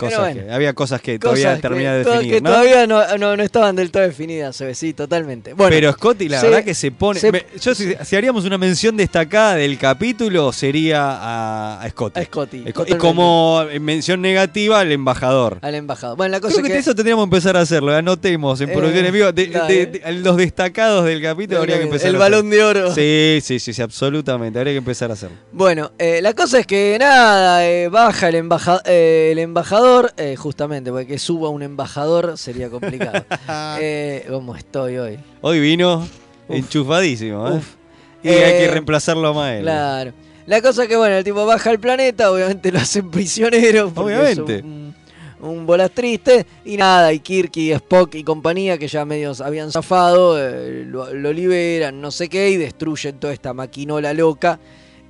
Cosas 0.00 0.18
bueno. 0.20 0.42
que, 0.46 0.52
había 0.52 0.72
cosas 0.72 1.00
que 1.00 1.18
Cosas 1.18 1.38
todavía 1.40 1.60
termina 1.60 1.92
de 1.94 2.04
definir, 2.04 2.34
que 2.34 2.40
¿no? 2.40 2.50
todavía 2.50 2.86
no, 2.86 3.18
no- 3.18 3.36
no 3.36 3.42
estaban 3.42 3.76
del 3.76 3.90
todo 3.90 4.02
definidas, 4.02 4.56
se 4.56 4.64
ve, 4.66 4.74
sí, 4.74 4.92
totalmente. 4.92 5.52
Bueno, 5.54 5.70
pero 5.74 5.92
Scotty, 5.92 6.28
la 6.28 6.40
se- 6.40 6.46
verdad 6.48 6.64
que 6.64 6.74
se 6.74 6.90
pone. 6.90 7.20
se- 7.20 7.30
me- 7.32 7.46
yo, 7.60 7.74
si, 7.74 7.94
si 8.04 8.16
haríamos 8.16 8.44
una 8.44 8.58
mención 8.58 8.96
destacada 8.96 9.54
del 9.56 9.78
capítulo, 9.78 10.52
sería 10.52 11.00
a, 11.10 11.82
a 11.82 11.88
Scotty. 11.90 12.20
A 12.20 12.24
Scotty, 12.24 12.64
Sco- 12.64 12.84
Y 12.88 12.94
como 12.94 13.64
mención 13.80 14.20
negativa 14.22 14.80
al 14.80 14.92
embajador. 14.92 15.58
al 15.62 15.74
embajador. 15.74 16.16
Bueno, 16.16 16.32
la 16.32 16.40
cosa 16.40 16.54
Creo 16.54 16.66
que, 16.66 16.72
que... 16.72 16.78
eso 16.78 16.94
tendríamos 16.94 17.24
que 17.24 17.36
empezar 17.36 17.56
a 17.56 17.60
hacerlo. 17.60 17.94
Anotemos 17.94 18.60
en 18.60 18.70
Eh, 18.70 18.72
producción 18.72 19.04
en 19.06 19.12
vivo. 19.12 19.32
De- 19.32 19.46
dale. 19.46 19.74
de- 19.74 19.86
de- 19.98 20.12
los 20.20 20.36
destacados 20.36 21.04
del 21.04 21.20
capítulo 21.22 21.60
habría 21.60 21.76
que 21.78 21.84
empezar 21.84 22.08
el 22.08 22.16
a 22.16 22.18
balón 22.18 22.50
de 22.50 22.62
oro. 22.62 22.94
Sí, 22.94 23.38
sí, 23.42 23.58
sí, 23.58 23.72
sí, 23.72 23.82
absolutamente. 23.82 24.58
Habría 24.58 24.74
que 24.74 24.78
empezar 24.78 25.10
a 25.10 25.14
hacerlo. 25.14 25.36
Bueno, 25.52 25.92
eh, 25.98 26.20
la 26.22 26.34
cosa 26.34 26.58
es 26.58 26.66
que 26.66 26.96
nada, 26.98 27.66
eh, 27.66 27.88
baja 27.88 28.28
el, 28.28 28.34
embaja- 28.36 28.82
eh, 28.84 29.30
el 29.32 29.38
embajador, 29.38 29.89
eh, 30.16 30.36
justamente, 30.36 30.90
porque 30.90 31.06
que 31.06 31.18
suba 31.18 31.48
un 31.48 31.62
embajador 31.62 32.36
sería 32.38 32.68
complicado. 32.70 33.24
eh, 33.80 34.26
¿Cómo 34.28 34.54
estoy 34.54 34.98
hoy? 34.98 35.18
Hoy 35.40 35.60
vino 35.60 36.06
enchufadísimo, 36.48 37.48
¿eh? 37.48 37.56
Uf. 37.56 37.74
Y 38.22 38.28
hay 38.28 38.52
que 38.52 38.64
Eh, 38.66 38.70
reemplazarlo 38.70 39.28
a 39.28 39.32
Mael. 39.32 39.62
Claro. 39.62 40.12
La 40.46 40.60
cosa 40.60 40.82
es 40.82 40.88
que, 40.88 40.96
bueno, 40.96 41.16
el 41.16 41.24
tipo 41.24 41.46
baja 41.46 41.70
al 41.70 41.78
planeta, 41.78 42.30
obviamente 42.30 42.72
lo 42.72 42.78
hacen 42.78 43.10
prisionero. 43.10 43.92
Obviamente. 43.94 44.56
Es 44.56 44.62
un, 44.62 44.94
un 45.40 45.66
bolas 45.66 45.90
triste. 45.92 46.44
Y 46.64 46.76
nada, 46.76 47.12
y 47.12 47.20
Kirk 47.20 47.56
y 47.56 47.72
Spock 47.72 48.14
y 48.16 48.24
compañía, 48.24 48.76
que 48.76 48.88
ya 48.88 49.04
medios 49.04 49.40
habían 49.40 49.70
zafado, 49.70 50.36
eh, 50.38 50.84
lo, 50.86 51.12
lo 51.14 51.32
liberan, 51.32 52.00
no 52.00 52.10
sé 52.10 52.28
qué, 52.28 52.50
y 52.50 52.56
destruyen 52.56 53.18
toda 53.18 53.32
esta 53.32 53.54
maquinola 53.54 54.12
loca. 54.12 54.58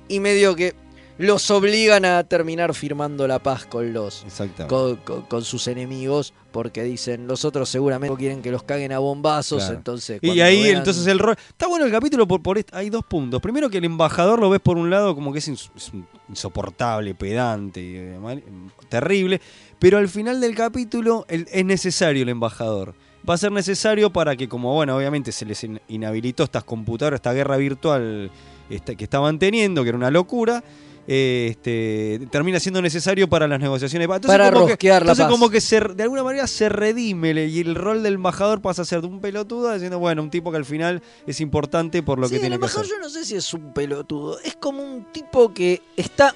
Y 0.07 0.19
medio 0.19 0.55
que 0.55 0.73
los 1.21 1.49
obligan 1.51 2.03
a 2.05 2.23
terminar 2.23 2.73
firmando 2.73 3.27
la 3.27 3.39
paz 3.39 3.65
con 3.65 3.93
los 3.93 4.25
con, 4.67 4.95
con- 4.97 5.21
con 5.23 5.43
sus 5.43 5.67
enemigos, 5.67 6.33
porque 6.51 6.83
dicen, 6.83 7.27
los 7.27 7.45
otros 7.45 7.69
seguramente 7.69 8.15
quieren 8.17 8.41
que 8.41 8.51
los 8.51 8.63
caguen 8.63 8.91
a 8.91 8.99
bombazos, 8.99 9.59
Claro. 9.63 9.77
entonces... 9.77 10.19
Y 10.21 10.41
ahí 10.41 10.63
vean- 10.63 10.77
entonces 10.79 11.07
el 11.07 11.19
rol. 11.19 11.35
Está 11.49 11.67
bueno 11.67 11.85
el 11.85 11.91
capítulo 11.91 12.27
por, 12.27 12.41
por 12.41 12.59
hay 12.73 12.89
dos 12.89 13.05
puntos. 13.05 13.41
Primero 13.41 13.69
que 13.69 13.77
el 13.77 13.85
embajador 13.85 14.39
lo 14.39 14.49
ves 14.49 14.59
por 14.59 14.77
un 14.77 14.89
lado 14.89 15.15
como 15.15 15.31
que 15.31 15.39
es, 15.39 15.47
ins- 15.49 15.71
es 15.75 15.93
un- 15.93 16.05
insoportable, 16.27 17.13
pedante, 17.15 17.81
y, 17.81 17.95
eh, 17.95 18.17
mal- 18.19 18.43
terrible. 18.89 19.39
Pero 19.79 19.97
al 19.97 20.09
final 20.09 20.41
del 20.41 20.55
capítulo 20.55 21.25
el- 21.29 21.47
es 21.51 21.65
necesario 21.65 22.23
el 22.23 22.29
embajador. 22.29 22.93
Va 23.27 23.35
a 23.35 23.37
ser 23.37 23.51
necesario 23.51 24.11
para 24.11 24.35
que, 24.35 24.49
como 24.49 24.73
bueno, 24.73 24.97
obviamente 24.97 25.31
se 25.31 25.45
les 25.45 25.63
in- 25.63 25.79
inhabilitó 25.87 26.43
estas 26.43 26.63
computadoras, 26.63 27.19
esta 27.19 27.33
guerra 27.33 27.57
virtual 27.57 28.31
esta- 28.69 28.95
que 28.95 29.03
estaban 29.03 29.37
teniendo, 29.37 29.83
que 29.83 29.89
era 29.89 29.97
una 29.97 30.09
locura. 30.11 30.63
Eh, 31.07 31.47
este, 31.51 32.27
termina 32.31 32.59
siendo 32.59 32.81
necesario 32.81 33.27
para 33.29 33.47
las 33.47 33.59
negociaciones. 33.59 34.05
Entonces, 34.05 34.27
Para 34.29 34.51
como 34.51 34.65
que, 34.65 34.71
rosquear 34.73 35.01
la 35.01 35.11
entonces 35.11 35.25
paz. 35.25 35.31
como 35.31 35.49
que 35.49 35.61
se, 35.61 35.79
de 35.79 36.03
alguna 36.03 36.23
manera 36.23 36.47
se 36.47 36.69
redime 36.69 37.31
y 37.47 37.59
el 37.59 37.75
rol 37.75 38.03
del 38.03 38.15
embajador 38.15 38.61
pasa 38.61 38.83
a 38.83 38.85
ser 38.85 39.01
de 39.01 39.07
un 39.07 39.19
pelotudo 39.21 39.73
diciendo, 39.73 39.99
bueno, 39.99 40.21
un 40.21 40.29
tipo 40.29 40.51
que 40.51 40.57
al 40.57 40.65
final 40.65 41.01
es 41.27 41.41
importante 41.41 42.03
por 42.03 42.19
lo 42.19 42.27
Sí, 42.27 42.35
que 42.35 42.39
tiene 42.39 42.53
que 42.53 42.55
embajador 42.55 42.85
hacer. 42.85 42.97
yo 42.97 43.01
no 43.03 43.09
sé 43.09 43.25
si 43.25 43.35
es 43.35 43.53
un 43.53 43.73
pelotudo. 43.73 44.39
Es 44.41 44.55
como 44.55 44.83
un 44.83 45.05
tipo 45.11 45.53
que 45.53 45.81
está 45.97 46.35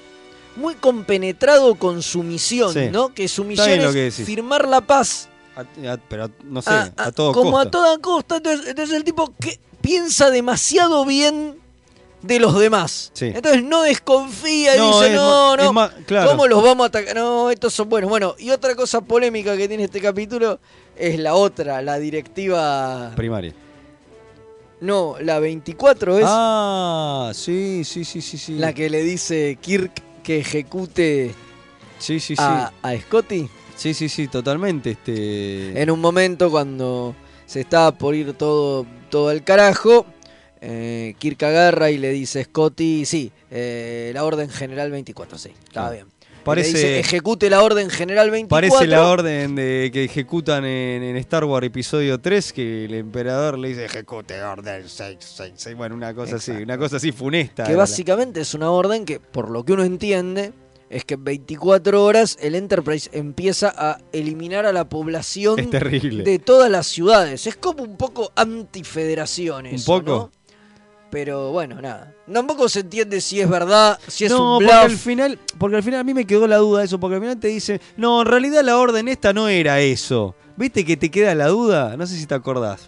muy 0.56 0.74
compenetrado 0.74 1.74
con 1.76 2.02
su 2.02 2.22
misión, 2.22 2.72
Sí. 2.72 2.88
¿no? 2.90 3.12
Que 3.14 3.28
su 3.28 3.44
misión 3.44 3.78
lo 3.82 3.90
es 3.90 4.16
que 4.16 4.24
firmar 4.24 4.66
la 4.66 4.80
paz 4.80 5.28
A- 5.54 5.92
a- 5.92 5.96
pero 6.08 6.30
no 6.44 6.60
sé, 6.62 6.70
a- 6.70 6.92
a, 6.96 7.04
a- 7.06 7.12
todo 7.12 7.32
como 7.32 7.52
costa. 7.52 7.68
a 7.68 7.70
toda 7.70 7.98
costa. 7.98 8.36
Entonces, 8.38 8.68
entonces 8.68 8.96
el 8.96 9.04
tipo 9.04 9.32
que 9.40 9.58
piensa 9.80 10.30
demasiado 10.30 11.04
bien 11.04 11.56
de 12.26 12.38
los 12.40 12.58
demás. 12.58 13.10
Sí. 13.14 13.26
Entonces 13.34 13.62
no 13.64 13.82
desconfía 13.82 14.74
y 14.76 14.78
No, 14.78 15.00
dice, 15.00 15.14
no, 15.14 15.56
no, 15.56 15.90
claro. 16.06 16.30
¿cómo 16.30 16.46
los 16.46 16.62
vamos 16.62 16.84
a 16.84 16.88
atacar? 16.88 17.14
No, 17.16 17.50
estos 17.50 17.72
son 17.72 17.88
buenos. 17.88 18.10
Bueno, 18.10 18.34
y 18.38 18.50
otra 18.50 18.74
cosa 18.74 19.00
polémica 19.00 19.56
que 19.56 19.68
tiene 19.68 19.84
este 19.84 20.00
capítulo 20.00 20.58
es 20.96 21.18
la 21.18 21.34
otra, 21.34 21.82
la 21.82 21.98
directiva 21.98 23.12
Primaria. 23.16 23.52
No, 24.80 25.16
la 25.20 25.38
24 25.38 26.18
es 26.18 26.24
Ah, 26.28 27.30
sí, 27.34 27.82
sí, 27.84 28.04
sí, 28.04 28.20
sí, 28.20 28.36
sí. 28.36 28.54
la 28.56 28.72
que 28.74 28.90
le 28.90 29.02
dice 29.02 29.56
Kirk 29.60 29.92
que 30.22 30.40
ejecute 30.40 31.34
Sí, 31.98 32.20
sí, 32.20 32.36
sí. 32.36 32.42
a, 32.42 32.72
a 32.82 32.96
Scotty. 32.98 33.48
Sí, 33.74 33.94
sí, 33.94 34.08
sí, 34.10 34.28
totalmente. 34.28 34.90
Este... 34.90 35.80
En 35.80 35.90
un 35.90 36.00
momento 36.00 36.50
cuando 36.50 37.14
se 37.46 37.60
está 37.60 37.90
por 37.92 38.14
ir 38.14 38.34
todo, 38.34 38.84
todo 39.08 39.28
al 39.30 39.44
carajo, 39.44 40.04
eh, 40.68 41.14
Kirk 41.18 41.40
agarra 41.44 41.90
y 41.92 41.98
le 41.98 42.10
dice 42.10 42.42
Scotty, 42.42 43.04
sí, 43.06 43.30
eh, 43.52 44.10
la 44.12 44.24
orden 44.24 44.50
general 44.50 44.90
24, 44.90 45.38
sí, 45.38 45.52
está 45.64 45.90
bien. 45.90 46.06
Parece- 46.42 46.72
le 46.72 46.78
dice, 46.78 46.98
ejecute 47.00 47.50
la 47.50 47.62
orden 47.62 47.88
general 47.90 48.30
24. 48.30 48.68
Parece 48.70 48.86
la 48.88 49.08
orden 49.08 49.54
de 49.56 49.90
que 49.92 50.04
ejecutan 50.04 50.64
en, 50.64 51.02
en 51.02 51.16
Star 51.16 51.44
Wars 51.44 51.66
episodio 51.66 52.20
3 52.20 52.52
que 52.52 52.84
el 52.84 52.94
emperador 52.94 53.58
le 53.58 53.68
dice 53.70 53.84
ejecute 53.84 54.40
orden 54.42 54.88
666. 54.88 55.76
Bueno, 55.76 55.94
una 55.96 56.14
cosa 56.14 56.36
así, 56.36 56.52
una 56.52 56.78
cosa 56.78 56.96
así 56.98 57.10
funesta. 57.12 57.64
Que 57.64 57.72
la- 57.72 57.78
básicamente 57.78 58.40
es 58.40 58.54
una 58.54 58.70
orden 58.70 59.04
que, 59.04 59.18
por 59.20 59.50
lo 59.50 59.64
que 59.64 59.72
uno 59.72 59.82
entiende, 59.84 60.52
es 60.88 61.04
que 61.04 61.14
en 61.14 61.24
24 61.24 62.04
horas 62.04 62.38
el 62.40 62.54
Enterprise 62.54 63.10
empieza 63.12 63.74
a 63.76 63.98
eliminar 64.12 64.66
a 64.66 64.72
la 64.72 64.88
población 64.88 65.56
de 66.24 66.38
todas 66.38 66.70
las 66.70 66.86
ciudades. 66.86 67.48
Es 67.48 67.56
como 67.56 67.82
un 67.82 67.96
poco 67.96 68.30
antifederación 68.36 69.66
Un 69.66 69.82
poco. 69.84 70.02
¿no? 70.10 70.30
Pero 71.16 71.50
bueno, 71.50 71.80
nada. 71.80 72.12
Tampoco 72.30 72.68
se 72.68 72.80
entiende 72.80 73.22
si 73.22 73.40
es 73.40 73.48
verdad, 73.48 73.98
si 74.06 74.26
es 74.26 74.30
no, 74.30 74.58
un 74.58 74.64
porque 74.66 74.70
al 74.74 74.88
bluff. 74.88 75.00
final, 75.00 75.38
porque 75.56 75.76
al 75.76 75.82
final 75.82 76.00
a 76.00 76.04
mí 76.04 76.12
me 76.12 76.26
quedó 76.26 76.46
la 76.46 76.58
duda 76.58 76.80
de 76.80 76.84
eso, 76.84 77.00
porque 77.00 77.14
al 77.14 77.22
final 77.22 77.40
te 77.40 77.48
dice, 77.48 77.80
no, 77.96 78.20
en 78.20 78.26
realidad 78.26 78.62
la 78.62 78.76
orden 78.76 79.08
esta 79.08 79.32
no 79.32 79.48
era 79.48 79.80
eso. 79.80 80.34
¿Viste 80.58 80.84
que 80.84 80.98
te 80.98 81.10
queda 81.10 81.34
la 81.34 81.46
duda? 81.48 81.96
No 81.96 82.06
sé 82.06 82.18
si 82.18 82.26
te 82.26 82.34
acordás. 82.34 82.86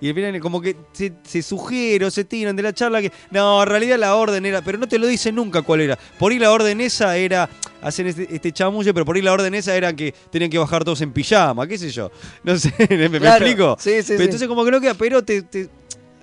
Y 0.00 0.08
al 0.08 0.14
final 0.16 0.40
como 0.40 0.60
que 0.60 0.74
se, 0.90 1.12
se 1.22 1.40
sugiere 1.40 2.06
o 2.06 2.10
se 2.10 2.24
tiran 2.24 2.56
de 2.56 2.64
la 2.64 2.72
charla 2.72 3.00
que, 3.00 3.12
no, 3.30 3.62
en 3.62 3.68
realidad 3.68 3.96
la 3.96 4.16
orden 4.16 4.44
era, 4.44 4.60
pero 4.62 4.78
no 4.78 4.88
te 4.88 4.98
lo 4.98 5.06
dice 5.06 5.30
nunca 5.30 5.62
cuál 5.62 5.82
era. 5.82 5.96
Por 6.18 6.32
ahí 6.32 6.40
la 6.40 6.50
orden 6.50 6.80
esa 6.80 7.16
era, 7.16 7.48
hacen 7.80 8.08
este, 8.08 8.26
este 8.34 8.50
chamulle, 8.50 8.92
pero 8.92 9.06
por 9.06 9.14
ahí 9.14 9.22
la 9.22 9.32
orden 9.32 9.54
esa 9.54 9.76
era 9.76 9.94
que 9.94 10.12
tenían 10.32 10.50
que 10.50 10.58
bajar 10.58 10.82
todos 10.82 11.00
en 11.00 11.12
pijama, 11.12 11.64
qué 11.68 11.78
sé 11.78 11.90
yo. 11.90 12.10
No 12.42 12.58
sé, 12.58 12.72
¿me, 12.90 13.04
explico? 13.18 13.76
sí, 13.78 14.02
sí, 14.02 14.04
Pero 14.08 14.18
sí. 14.18 14.24
Entonces 14.24 14.48
como 14.48 14.64
que 14.64 14.70
no 14.72 14.80
queda, 14.80 14.94
pero 14.94 15.22
te- 15.24 15.42
te, 15.42 15.68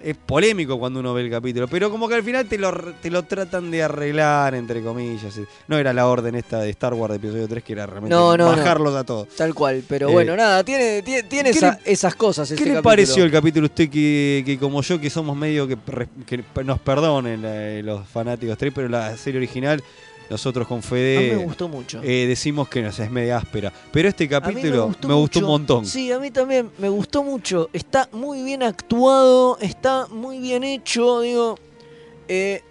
es 0.03 0.17
polémico 0.17 0.77
cuando 0.77 0.99
uno 0.99 1.13
ve 1.13 1.21
el 1.21 1.29
capítulo, 1.31 1.67
pero 1.67 1.89
como 1.89 2.07
que 2.09 2.15
al 2.15 2.23
final 2.23 2.45
te 2.45 2.57
lo, 2.57 2.71
te 3.01 3.09
lo 3.09 3.23
tratan 3.23 3.71
de 3.71 3.83
arreglar, 3.83 4.53
entre 4.55 4.81
comillas. 4.83 5.39
No 5.67 5.77
era 5.77 5.93
la 5.93 6.07
orden 6.07 6.35
esta 6.35 6.59
de 6.59 6.69
Star 6.71 6.93
Wars 6.93 7.11
de 7.11 7.17
episodio 7.17 7.47
3 7.47 7.63
que 7.63 7.73
era 7.73 7.85
realmente 7.85 8.13
No, 8.13 8.35
no, 8.37 8.51
no. 8.51 8.57
bajarlos 8.57 8.95
a 8.95 9.03
todos. 9.03 9.29
Tal 9.29 9.53
cual, 9.53 9.83
pero 9.87 10.09
Eh, 10.09 10.11
bueno, 10.11 10.35
nada, 10.35 10.63
tiene, 10.63 11.01
tiene, 11.03 11.23
tiene 11.23 11.51
¿qué 11.51 11.57
esa- 11.57 11.79
le- 11.85 11.91
esas 11.91 12.15
cosas. 12.15 12.47
¿Qué 12.49 12.55
este 12.55 12.65
le 12.65 12.71
capítulo. 12.75 12.89
pareció 12.91 13.23
el 13.23 13.31
capítulo 13.31 13.65
usted 13.67 13.89
que, 13.89 14.43
que 14.45 14.57
como 14.59 14.81
yo, 14.81 14.99
que 14.99 15.09
somos 15.09 15.35
medio 15.37 15.67
que, 15.67 15.77
que 16.25 16.43
nos 16.63 16.79
perdonen 16.79 17.41
eh, 17.45 17.81
los 17.83 18.07
fanáticos 18.07 18.57
3, 18.57 18.73
pero 18.75 18.89
la 18.89 19.15
serie 19.17 19.39
original, 19.39 19.81
nosotros 20.29 20.67
con 20.67 20.81
Fede 20.81 21.17
A 21.17 21.21
mí 21.21 21.27
me 21.39 21.45
gustó 21.45 21.67
mucho. 21.67 22.01
eh, 22.03 22.25
decimos 22.27 22.67
que 22.69 22.81
no 22.81 22.89
es 22.89 23.11
media 23.11 23.37
áspera. 23.37 23.71
Pero 23.91 24.09
este 24.09 24.27
capítulo 24.27 24.91
me 25.07 25.13
gustó, 25.13 25.39
un 25.39 25.45
montón. 25.45 25.85
Sí, 25.85 26.11
a 26.11 26.19
mí 26.19 26.31
también 26.31 26.71
me 26.77 26.89
gustó 26.89 27.23
mucho. 27.23 27.69
Está 27.73 28.09
muy 28.11 28.41
bien 28.43 28.63
actuado, 28.63 29.57
está 29.61 30.07
muy 30.07 30.39
bien 30.39 30.63
hecho, 30.63 31.21
digo. 31.21 31.57
eh, 32.27 32.61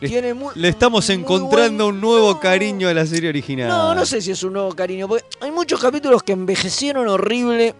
Le- 0.00 0.08
tiene 0.08 0.32
muy, 0.34 0.52
Le 0.54 0.68
estamos 0.68 1.10
encontrando 1.10 1.88
un 1.88 2.00
nuevo 2.00 2.40
cariño 2.40 2.88
a 2.88 2.94
la 2.94 3.04
serie 3.04 3.28
original. 3.28 3.68
No, 3.68 3.94
no 3.94 4.06
sé 4.06 4.22
si 4.22 4.30
es 4.30 4.42
un 4.42 4.54
nuevo 4.54 4.72
cariño, 4.74 5.06
porque 5.08 5.24
hay 5.40 5.50
muchos 5.50 5.78
capítulos 5.80 6.22
que 6.22 6.32
envejecieron 6.32 7.06
horrible. 7.08 7.74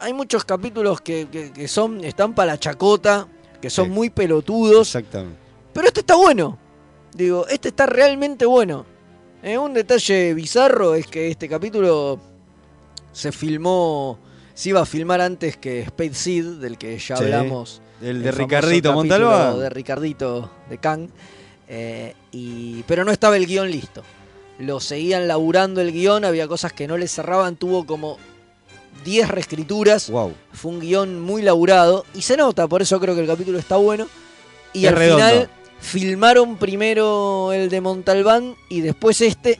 Hay 0.00 0.12
muchos 0.14 0.44
capítulos 0.44 1.00
que, 1.00 1.28
que- 1.30 1.52
que 1.52 1.68
son 1.68 2.02
están 2.04 2.34
para 2.34 2.52
la 2.52 2.58
chacota, 2.58 3.28
que 3.60 3.68
son 3.70 3.84
Sí. 3.84 3.90
muy 3.92 4.10
pelotudos. 4.10 4.88
Exactamente. 4.88 5.38
Pero 5.72 5.86
este 5.86 6.00
está 6.00 6.16
bueno. 6.16 6.58
Digo, 7.14 7.46
este 7.48 7.68
está 7.68 7.86
realmente 7.86 8.46
bueno. 8.46 8.86
Eh, 9.42 9.56
un 9.58 9.72
detalle 9.74 10.34
bizarro 10.34 10.94
es 10.94 11.06
que 11.06 11.28
este 11.30 11.48
capítulo 11.48 12.20
se 13.12 13.32
filmó, 13.32 14.18
se 14.54 14.68
iba 14.70 14.80
a 14.80 14.86
filmar 14.86 15.20
antes 15.20 15.56
que 15.56 15.80
Space 15.80 16.14
Seed, 16.14 16.44
del 16.60 16.78
que 16.78 16.98
ya 16.98 17.16
Sí, 17.16 17.24
hablamos. 17.24 17.80
el 18.02 18.22
de 18.22 18.30
Ricardito 18.32 18.92
Montalbán. 18.92 19.58
De 19.58 19.70
Ricardito 19.70 20.50
de 20.68 20.78
Kang. 20.78 21.08
Eh, 21.68 22.14
y, 22.32 22.82
pero 22.84 23.04
no 23.04 23.12
estaba 23.12 23.36
el 23.36 23.46
guion 23.46 23.70
listo. 23.70 24.02
Lo 24.58 24.78
seguían 24.78 25.26
laburando 25.26 25.80
el 25.80 25.90
guion, 25.92 26.24
había 26.24 26.46
cosas 26.46 26.72
que 26.72 26.86
no 26.86 26.98
le 26.98 27.08
cerraban, 27.08 27.56
tuvo 27.56 27.86
como 27.86 28.18
10 29.04 29.28
reescrituras. 29.28 30.10
Wow. 30.10 30.34
Fue 30.52 30.70
un 30.72 30.80
guion 30.80 31.20
muy 31.20 31.40
laburado 31.42 32.04
y 32.14 32.22
se 32.22 32.36
nota, 32.36 32.68
por 32.68 32.82
eso 32.82 33.00
creo 33.00 33.14
que 33.14 33.22
el 33.22 33.26
capítulo 33.26 33.58
está 33.58 33.76
bueno. 33.76 34.06
Y 34.74 34.86
al 34.86 34.96
redondo. 34.96 35.24
final 35.26 35.50
filmaron 35.80 36.56
primero 36.56 37.52
el 37.52 37.68
de 37.68 37.80
Montalbán 37.80 38.54
y 38.68 38.80
después 38.80 39.20
este, 39.20 39.58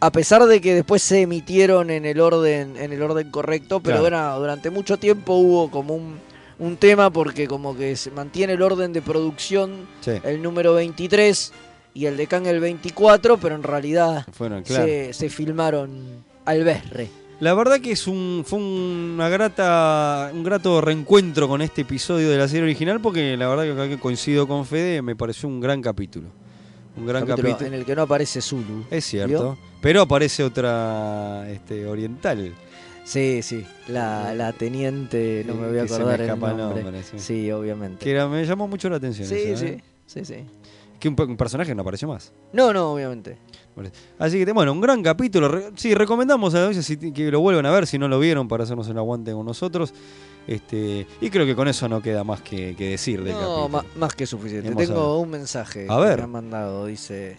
a 0.00 0.10
pesar 0.10 0.44
de 0.46 0.60
que 0.60 0.74
después 0.74 1.02
se 1.02 1.22
emitieron 1.22 1.90
en 1.90 2.04
el 2.06 2.20
orden, 2.20 2.76
en 2.76 2.92
el 2.92 3.02
orden 3.02 3.30
correcto, 3.30 3.80
pero 3.80 4.00
Claro. 4.00 4.06
era- 4.06 4.34
durante 4.34 4.70
mucho 4.70 4.96
tiempo 4.96 5.34
hubo 5.34 5.70
como 5.70 5.94
un, 5.94 6.18
un 6.58 6.76
tema 6.76 7.10
porque 7.10 7.46
como 7.46 7.76
que 7.76 7.96
se 7.96 8.10
mantiene 8.10 8.54
el 8.54 8.62
orden 8.62 8.92
de 8.92 9.02
producción 9.02 9.86
Sí. 10.00 10.12
el 10.24 10.42
número 10.42 10.74
23 10.74 11.52
y 11.94 12.06
el 12.06 12.16
de 12.16 12.26
Kang 12.26 12.46
el 12.46 12.60
24, 12.60 13.38
pero 13.38 13.54
en 13.54 13.62
realidad 13.62 14.26
Fueron, 14.32 14.62
claro. 14.62 14.84
se, 14.84 15.12
se 15.12 15.28
filmaron 15.28 16.24
al 16.44 16.64
berre. 16.64 17.08
La 17.40 17.54
verdad 17.54 17.80
que 17.80 17.92
es 17.92 18.08
un, 18.08 18.42
fue 18.44 18.58
una 18.58 19.28
grata, 19.28 20.30
un 20.34 20.42
grato 20.42 20.80
reencuentro 20.80 21.46
con 21.46 21.62
este 21.62 21.82
episodio 21.82 22.30
de 22.30 22.36
la 22.36 22.48
serie 22.48 22.64
original 22.64 23.00
porque 23.00 23.36
la 23.36 23.46
verdad 23.48 23.88
que 23.88 23.98
coincido 23.98 24.48
con 24.48 24.66
Fede, 24.66 25.02
me 25.02 25.14
pareció 25.14 25.48
un 25.48 25.60
gran 25.60 25.80
capítulo. 25.80 26.28
Un 26.96 27.06
gran 27.06 27.24
Capítulo 27.24 27.50
capítulo. 27.50 27.68
en 27.68 27.74
el 27.80 27.86
que 27.86 27.94
no 27.94 28.02
aparece 28.02 28.40
Zulu. 28.42 28.84
Es 28.90 29.04
cierto. 29.04 29.28
¿Vio? 29.54 29.58
Pero 29.80 30.02
aparece 30.02 30.42
otra 30.42 31.48
este, 31.48 31.86
oriental. 31.86 32.52
Sí, 33.04 33.40
sí, 33.42 33.64
la, 33.86 34.34
la 34.34 34.52
teniente, 34.52 35.44
no 35.46 35.52
Sí, 35.54 35.58
me 35.60 35.68
voy 35.68 35.78
a 35.78 35.82
acordar 35.84 36.20
el 36.20 36.26
nombre. 36.26 36.54
nombre, 36.82 37.02
sí. 37.04 37.18
sí. 37.20 37.50
obviamente. 37.52 38.04
Que 38.04 38.10
era- 38.10 38.26
me 38.26 38.44
llamó 38.44 38.66
mucho 38.66 38.90
la 38.90 38.96
atención. 38.96 39.28
Sí, 39.28 39.36
eso, 39.36 39.58
sí, 39.58 39.66
¿eh? 39.66 39.84
sí, 40.06 40.24
sí. 40.24 40.34
Que 40.98 41.08
un, 41.08 41.14
un 41.20 41.36
personaje 41.36 41.72
no 41.72 41.82
apareció 41.82 42.08
más. 42.08 42.32
No, 42.52 42.72
no, 42.72 42.92
obviamente. 42.94 43.38
Así 44.18 44.44
que, 44.44 44.52
bueno, 44.52 44.72
un 44.72 44.80
gran 44.80 45.02
capítulo. 45.02 45.70
Sí, 45.76 45.94
recomendamos 45.94 46.54
a 46.54 46.68
veces 46.68 46.98
que 47.14 47.30
lo 47.30 47.40
vuelvan 47.40 47.66
a 47.66 47.70
ver 47.70 47.86
si 47.86 47.98
no 47.98 48.08
lo 48.08 48.18
vieron 48.18 48.48
para 48.48 48.64
hacernos 48.64 48.88
el 48.88 48.98
aguante 48.98 49.32
con 49.32 49.46
nosotros. 49.46 49.92
Este, 50.46 51.06
y 51.20 51.28
creo 51.30 51.44
que 51.44 51.54
con 51.54 51.68
eso 51.68 51.88
no 51.88 52.00
queda 52.00 52.24
más 52.24 52.40
que, 52.40 52.74
que 52.74 52.90
decir 52.90 53.22
del 53.22 53.34
No, 53.34 53.68
capítulo. 53.68 53.84
más 53.96 54.14
que 54.14 54.26
suficiente. 54.26 54.70
Vamos 54.70 54.86
Tengo 54.86 55.20
un 55.20 55.30
mensaje 55.30 55.86
A 55.90 56.00
que 56.00 56.16
me 56.16 56.22
han 56.22 56.30
mandado. 56.30 56.86
Dice. 56.86 57.36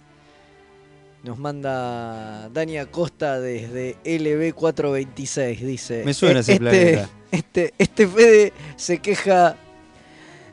Nos 1.24 1.38
manda 1.38 2.48
Dani 2.50 2.78
Acosta 2.78 3.40
desde 3.40 3.98
LB426. 4.06 5.58
Dice. 5.60 6.04
Me 6.06 6.14
suena 6.14 6.38
"Eh, 6.38 6.42
ese 6.42 6.54
este, 6.54 6.60
planeta". 6.64 7.10
Este, 7.32 7.74
este 7.78 8.08
Fede 8.08 8.54
se 8.76 8.98
queja 9.00 9.56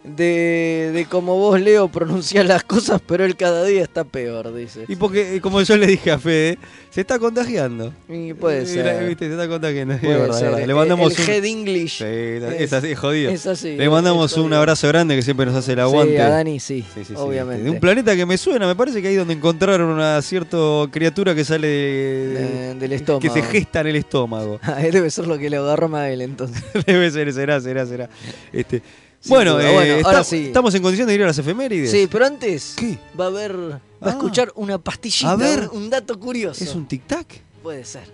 de, 0.07 0.91
de 0.95 1.05
cómo 1.07 1.37
vos, 1.37 1.61
Leo, 1.61 1.89
pronunciás 1.89 2.47
las 2.47 2.63
cosas, 2.65 3.01
pero 3.07 3.25
él 3.25 3.37
cada 3.37 3.65
día 3.65 3.83
está 3.83 4.05
peor, 4.05 4.55
dice. 4.55 4.85
Y 4.89 4.97
porque, 4.97 5.37
eh, 5.37 5.41
como 5.41 5.61
yo 5.63 5.77
le 5.77 5.87
dije 5.87 6.11
a 6.13 6.19
Fede, 6.19 6.59
se 6.91 7.01
está 7.01 7.19
contagiando. 7.19 7.93
Y 8.09 8.33
puede 8.35 8.63
Eh, 8.63 8.67
ser. 8.67 9.07
viste, 9.09 9.27
se 9.27 9.33
está 9.33 9.49
contagiando. 9.49 9.99
Puede 9.99 10.17
verdad, 10.19 10.39
ser. 10.39 10.51
verdad. 10.51 10.67
Le 10.67 10.75
mandamos 10.75 11.19
el 11.19 11.25
un... 11.25 11.31
head 11.31 11.45
English 11.45 11.99
Sí, 11.99 12.05
es, 12.05 12.73
así, 12.73 12.95
jodido. 12.95 13.31
es 13.31 13.47
así, 13.47 13.77
Le 13.77 13.89
mandamos 13.91 14.33
un 14.37 14.45
jodido. 14.45 14.59
abrazo 14.59 14.89
grande 14.89 15.17
que 15.17 15.23
siempre 15.23 15.45
nos 15.47 15.55
hace 15.55 15.73
el 15.73 15.81
aguante. 15.81 16.13
Sí, 16.15 16.19
a 16.21 16.29
Dani 16.29 16.61
sí, 16.61 16.85
Sí, 16.95 17.01
sí, 17.01 17.05
sí, 17.09 17.15
obviamente. 17.17 17.65
De 17.65 17.71
un 17.71 17.81
planeta 17.81 18.15
que 18.15 18.25
me 18.27 18.39
suena, 18.39 18.67
me 18.67 18.77
parece 18.77 19.03
que 19.03 19.09
ahí 19.09 19.15
donde 19.17 19.35
encontraron 19.35 19.89
una 19.89 20.21
cierta 20.23 20.57
criatura 20.91 21.35
que 21.35 21.45
sale 21.45 21.67
de- 21.69 22.27
De- 22.29 22.75
del 22.77 22.93
estómago. 22.93 23.21
Que 23.21 23.31
se 23.31 23.43
gesta 23.43 23.81
en 23.81 23.87
el 23.89 23.97
estómago. 23.97 24.61
Ah, 24.67 24.77
Debe 24.81 25.11
ser 25.11 25.27
lo 25.27 25.39
que 25.39 25.49
le 25.51 25.57
agarró 25.57 25.95
a 25.97 26.11
él 26.11 26.21
entonces. 26.21 26.63
Debe 26.87 27.11
ser, 27.11 27.33
será, 27.33 27.61
será, 27.61 27.87
será. 27.87 28.09
Este, 28.53 28.83
bueno, 29.29 29.61
eh, 29.61 29.73
Bueno, 29.73 29.95
está- 29.95 30.09
ahora 30.09 30.25
sí. 30.25 30.47
estamos 30.47 30.75
en 30.75 30.83
condición 30.83 31.09
de 31.09 31.15
ir 31.15 31.23
a 31.23 31.27
las 31.27 31.39
efemérides. 31.39 31.91
Sí, 31.91 32.09
pero 32.11 32.27
antes 32.27 32.77
va 33.19 33.25
a 33.25 33.29
haber. 33.29 33.57
Va 33.57 33.75
a 33.75 33.81
Ah. 34.01 34.11
escuchar 34.11 34.53
una 34.57 34.79
pastillita, 34.79 35.31
A 35.33 35.37
ver. 35.37 35.69
un, 35.73 35.85
un 35.85 35.91
dato 35.91 36.19
curioso. 36.19 36.63
¿Es 36.63 36.75
un 36.75 36.87
tic-tac? 36.87 37.27
Puede 37.63 37.85
ser. 37.85 38.05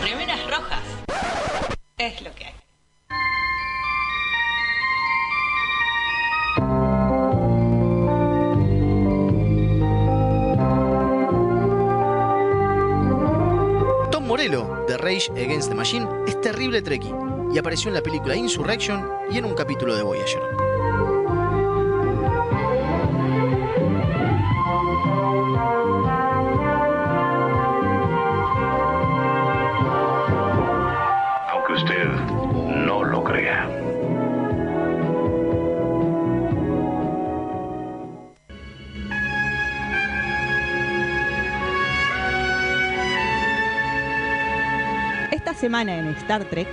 Remeras 0.00 0.40
rojas. 0.50 0.82
Es 1.98 2.20
lo 2.22 2.34
que 2.34 2.44
hay. 2.46 2.53
Rage 15.04 15.30
Against 15.32 15.68
the 15.68 15.74
Machine, 15.74 16.08
es 16.26 16.40
terrible 16.40 16.80
Trekkie 16.80 17.14
y 17.52 17.58
apareció 17.58 17.90
en 17.90 17.94
la 17.94 18.02
película 18.02 18.34
Insurrection 18.34 19.06
y 19.30 19.36
en 19.36 19.44
un 19.44 19.54
capítulo 19.54 19.94
de 19.94 20.02
Voyager. 20.02 20.40
Semana 45.58 45.98
en 45.98 46.08
Star 46.16 46.44
Trek. 46.44 46.68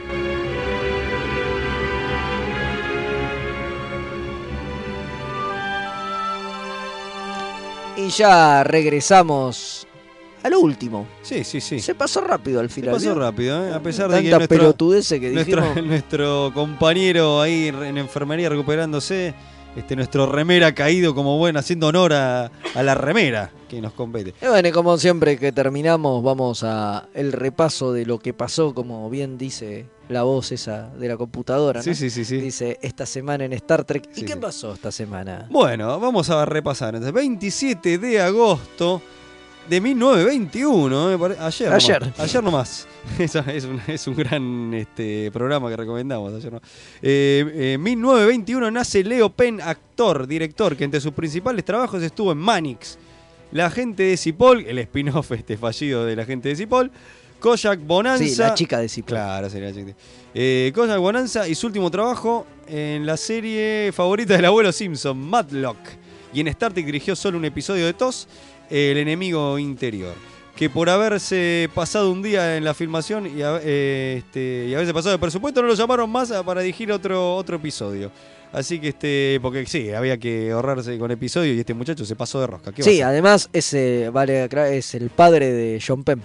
Y 7.97 8.07
ya 8.09 8.63
regresamos 8.63 9.87
a 10.43 10.49
lo 10.49 10.59
último. 10.59 11.07
Sí, 11.21 11.43
sí, 11.43 11.61
sí. 11.61 11.79
Se 11.79 11.93
pasó 11.93 12.21
rápido 12.21 12.59
al 12.59 12.69
Se 12.69 12.75
final. 12.75 12.93
pasó 12.95 13.13
¿vio? 13.13 13.15
rápido, 13.15 13.67
¿eh? 13.67 13.73
a 13.73 13.79
pesar 13.81 14.09
de 14.09 14.23
que 14.23 14.29
nuestro, 14.29 14.47
pelotudeces 14.47 15.19
que 15.19 15.29
nuestro 15.83 16.51
compañero 16.53 17.41
ahí 17.41 17.67
en 17.67 17.97
enfermería 17.97 18.49
recuperándose, 18.49 19.33
este 19.75 19.95
nuestro 19.95 20.25
remera 20.25 20.73
caído 20.75 21.15
como 21.15 21.37
bueno, 21.37 21.59
haciendo 21.59 21.87
honor 21.87 22.13
a, 22.13 22.51
a 22.75 22.83
la 22.83 22.93
remera 22.95 23.51
que 23.69 23.81
nos 23.81 23.93
compete. 23.93 24.33
Y 24.41 24.47
bueno, 24.47 24.67
y 24.67 24.71
como 24.71 24.97
siempre 24.97 25.37
que 25.37 25.51
terminamos, 25.51 26.21
vamos 26.23 26.63
a 26.63 27.07
el 27.13 27.31
repaso 27.31 27.93
de 27.93 28.05
lo 28.05 28.19
que 28.19 28.33
pasó, 28.33 28.73
como 28.73 29.09
bien 29.09 29.37
dice 29.37 29.85
la 30.09 30.23
voz 30.23 30.51
esa 30.51 30.89
de 30.89 31.07
la 31.07 31.15
computadora. 31.15 31.79
¿no? 31.79 31.83
Sí, 31.83 31.95
sí, 31.95 32.09
sí, 32.09 32.25
sí. 32.25 32.35
Dice 32.37 32.77
esta 32.81 33.05
semana 33.05 33.45
en 33.45 33.53
Star 33.53 33.85
Trek. 33.85 34.09
¿Y 34.13 34.19
Sí, 34.21 34.25
qué 34.25 34.33
sí. 34.33 34.39
pasó 34.39 34.73
esta 34.73 34.91
semana? 34.91 35.47
Bueno, 35.49 35.97
vamos 36.01 36.29
a 36.29 36.43
repasar. 36.45 36.95
Entonces, 36.95 37.13
27 37.13 37.97
de 37.97 38.21
agosto 38.21 39.01
de 39.69 39.79
1921. 39.81 41.11
eh, 41.13 41.17
pare- 41.17 41.35
ayer, 41.39 41.69
nomás. 41.69 41.83
Ayer. 41.89 42.13
Ayer 42.17 42.43
nomás. 42.43 42.87
Eso 43.19 43.39
es, 43.47 43.65
un, 43.65 43.81
es 43.87 44.07
un 44.07 44.15
gran 44.15 44.73
este, 44.73 45.31
programa 45.31 45.69
que 45.69 45.77
recomendamos. 45.77 46.33
Ayer 46.33 46.51
nomás. 46.51 46.69
Eh, 47.01 47.73
eh, 47.73 47.77
1921 47.79 48.71
nace 48.71 49.03
Leo 49.03 49.29
Penn, 49.29 49.61
actor, 49.61 50.27
director, 50.27 50.75
que 50.75 50.83
entre 50.83 50.99
sus 50.99 51.13
principales 51.13 51.63
trabajos 51.65 52.01
estuvo 52.03 52.31
en 52.31 52.37
Manix. 52.37 52.97
La 53.51 53.69
gente 53.69 54.03
de 54.03 54.17
Cipoll, 54.17 54.65
el 54.65 54.77
spin-off 54.79 55.31
este 55.33 55.57
fallido 55.57 56.05
de 56.05 56.15
la 56.15 56.25
gente 56.25 56.49
de 56.49 56.55
Cipoll. 56.55 56.91
Kojak 57.39 57.79
Bonanza. 57.85 58.23
Sí, 58.23 58.35
la 58.35 58.53
chica 58.53 58.79
de 58.79 58.87
Cipoll. 58.87 59.15
Claro, 59.15 59.49
sería 59.49 59.69
la 59.69 59.75
chica. 59.75 59.93
Eh, 60.33 60.71
Kojak 60.75 60.99
Bonanza 60.99 61.47
y 61.47 61.55
su 61.55 61.67
último 61.67 61.89
trabajo 61.89 62.45
en 62.67 63.05
la 63.05 63.17
serie 63.17 63.91
favorita 63.93 64.35
del 64.35 64.45
abuelo 64.45 64.71
Simpson, 64.71 65.17
Matlock. 65.17 65.77
Y 66.33 66.39
en 66.39 66.47
Star 66.47 66.71
Trek 66.71 66.85
dirigió 66.85 67.13
solo 67.15 67.37
un 67.37 67.43
episodio 67.43 67.85
de 67.85 67.93
TOS, 67.93 68.27
El 68.71 68.97
enemigo 68.97 69.59
interior. 69.59 70.13
Que 70.55 70.69
por 70.69 70.89
haberse 70.89 71.69
pasado 71.73 72.11
un 72.11 72.21
día 72.21 72.55
en 72.57 72.63
la 72.63 72.73
filmación 72.73 73.25
y, 73.37 73.41
a- 73.41 73.59
eh, 73.63 74.15
este, 74.19 74.67
y 74.69 74.73
haberse 74.73 74.93
pasado 74.93 75.13
de 75.13 75.19
presupuesto, 75.19 75.61
no 75.61 75.67
lo 75.67 75.73
llamaron 75.73 76.09
más 76.09 76.31
a- 76.31 76.43
para 76.43 76.61
dirigir 76.61 76.91
otro, 76.91 77.35
otro 77.35 77.55
episodio. 77.57 78.11
Así 78.53 78.79
que 78.79 78.89
este, 78.89 79.39
porque 79.41 79.65
sí, 79.65 79.91
había 79.91 80.17
que 80.17 80.51
ahorrarse 80.51 80.97
con 80.99 81.09
episodios 81.09 81.55
y 81.55 81.59
este 81.61 81.73
muchacho 81.73 82.03
se 82.05 82.15
pasó 82.15 82.41
de 82.41 82.47
rosca. 82.47 82.71
¿Qué 82.73 82.81
va 82.81 82.87
a 82.87 82.91
Sí, 82.91 83.01
además 83.01 83.49
ese, 83.53 84.09
vale, 84.11 84.47
es 84.77 84.93
el 84.93 85.09
padre 85.09 85.51
de 85.51 85.81
John 85.85 86.03
Penn. 86.03 86.21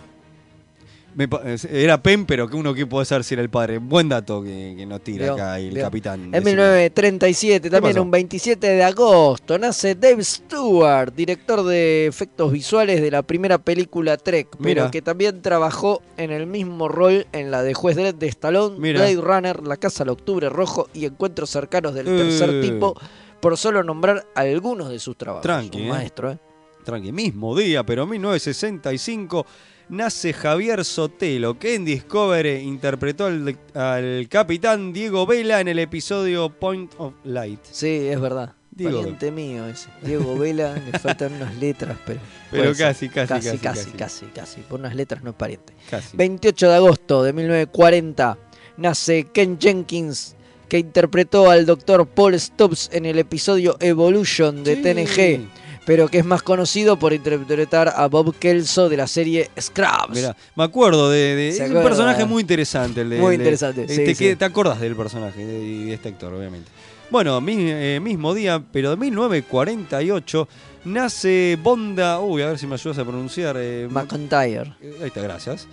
Me 1.17 1.25
eh, 1.25 1.57
era 1.71 2.03
Penn, 2.03 2.27
pero 2.27 2.47
que 2.47 2.57
uno 2.57 2.75
que 2.75 2.87
puede 2.87 3.07
saber 3.07 3.25
si 3.25 3.33
era 3.33 3.43
el 3.43 3.49
padre. 3.49 3.79
Buen 3.79 4.09
dato 4.11 4.43
que, 4.43 4.75
que 4.77 4.85
nos 4.85 5.01
tira 5.01 5.33
acá 5.33 5.59
el 5.59 5.75
capitán. 5.79 6.25
En 6.25 6.31
Decime. 6.33 6.51
1937, 6.53 7.71
también 7.71 7.99
un 7.99 8.11
27 8.11 8.67
de 8.67 8.83
agosto, 8.85 9.59
nace 9.59 9.95
Dave 9.95 10.23
Stewart, 10.23 11.15
director 11.15 11.63
de 11.65 12.07
efectos 12.07 12.53
visuales 12.53 13.01
de 13.01 13.11
la 13.11 13.23
primera 13.23 13.57
película 13.57 14.19
Trek, 14.19 14.49
pero 14.63 14.83
Mira. 14.83 14.91
que 14.91 15.01
también 15.01 15.41
trabajó 15.41 16.03
en 16.19 16.31
el 16.33 16.47
mismo 16.47 16.87
rol 16.87 17.27
en 17.33 17.51
la 17.51 17.63
de 17.63 17.73
Juez 17.73 17.97
Dredd 17.97 18.17
de 18.17 18.27
Stallone, 18.29 18.79
Mira. 18.79 19.01
Blade 19.01 19.17
Runner, 19.17 19.63
La 19.67 19.79
Casa 19.79 20.03
al 20.03 20.11
Octubre 20.11 20.51
Rojo 20.51 20.89
y 20.93 21.07
Encuentros 21.07 21.49
cercanos 21.49 21.95
del 21.95 22.09
Eh. 22.09 22.17
tercer 22.19 22.61
tipo, 22.61 22.95
por 23.41 23.57
solo 23.57 23.83
nombrar 23.83 24.27
algunos 24.35 24.91
de 24.91 24.99
sus 24.99 25.17
trabajos. 25.17 25.43
Tranqui, 25.45 25.79
Un 25.81 25.87
eh. 25.87 25.89
maestro, 25.89 26.33
¿eh? 26.33 26.39
Tranqui, 26.85 27.11
mismo 27.11 27.57
día, 27.57 27.85
pero 27.87 28.03
en 28.03 28.11
1965 28.11 29.47
nace 29.89 30.33
Javier 30.33 30.85
Sotelo, 30.85 31.59
que 31.59 31.75
en 31.75 31.85
Discovery 31.85 32.57
interpretó 32.61 33.27
al, 33.27 33.57
al 33.75 34.27
capitán 34.29 34.93
Diego 34.93 35.27
Vela 35.27 35.61
en 35.61 35.69
el 35.69 35.79
episodio 35.79 36.51
Point 36.51 36.93
of 36.99 37.15
Light. 37.25 37.61
Sí, 37.71 38.09
es 38.09 38.21
verdad. 38.21 38.55
Diego. 38.71 38.99
Pariente 38.99 39.31
mío 39.31 39.67
ese. 39.67 39.89
Diego 40.03 40.37
Vela, 40.37 40.75
le 40.75 40.99
faltan 40.99 41.33
unas 41.35 41.55
letras, 41.57 41.97
pero. 42.05 42.21
Pero 42.51 42.75
casi, 42.75 43.09
casi, 43.09 43.29
casi, 43.29 43.49
casi, 43.51 43.59
casi, 43.59 43.91
casi. 43.93 44.27
casi. 44.27 44.61
Por 44.61 44.81
unas 44.81 44.95
letras 44.95 45.23
no 45.23 45.31
es 45.31 45.37
pariente. 45.37 45.73
Casi. 45.89 46.15
28 46.17 46.69
de 46.69 46.75
agosto 46.75 47.23
de 47.23 47.33
1940 47.33 48.39
nace 48.77 49.25
Ken 49.33 49.59
Jenkins, 49.59 50.37
que 50.69 50.79
interpretó 50.79 51.51
al 51.51 51.65
Dr. 51.65 52.07
Paul 52.07 52.39
Stubbs 52.39 52.91
en 52.93 53.07
el 53.07 53.19
episodio 53.19 53.77
Evolution 53.81 54.63
de 54.63 54.77
Sí. 54.77 54.83
TNG, 54.83 55.49
pero 55.87 56.09
que 56.09 56.19
es 56.19 56.25
más 56.27 56.43
conocido 56.43 56.99
por 56.99 57.15
interpretar 57.15 57.95
a 57.97 58.07
Bob 58.09 58.35
Kelso 58.39 58.91
de 58.91 58.99
la 58.99 59.07
serie 59.07 59.51
Scrubs. 59.59 60.11
Mirá, 60.15 60.37
me 60.55 60.65
acuerdo 60.65 61.09
de, 61.11 61.35
de- 61.35 61.53
¿Se 61.53 61.65
es 61.65 61.71
un 61.71 61.83
personaje 61.83 62.27
muy 62.27 62.43
interesante 62.43 63.01
el 63.01 63.09
de 63.11 63.19
Muy 63.19 63.31
de- 63.31 63.43
interesante, 63.45 63.85
eh, 63.85 63.89
sí, 63.89 64.05
te, 64.05 64.15
sí. 64.15 64.37
te 64.37 64.45
acordás 64.45 64.79
del 64.81 64.95
personaje 64.97 65.47
de, 65.47 65.59
y 65.65 65.85
de 65.85 65.95
este 65.95 66.09
actor, 66.11 66.35
obviamente. 66.35 66.71
Bueno, 67.09 67.41
mi- 67.41 67.55
eh, 67.71 68.01
mismo 68.03 68.35
día, 68.35 68.63
pero 68.73 68.91
de 68.91 68.97
1948 68.97 70.49
nace 70.85 71.59
Bonda, 71.63 72.21
uy, 72.21 72.43
a 72.43 72.49
ver 72.49 72.59
si 72.59 72.67
me 72.67 72.75
ayudas 72.75 72.99
a 72.99 73.05
pronunciar. 73.05 73.57
eh, 73.59 73.89
McIntyre. 73.91 74.75
eh, 74.81 74.97
Ahí 75.01 75.07
está, 75.07 75.21
gracias. 75.23 75.67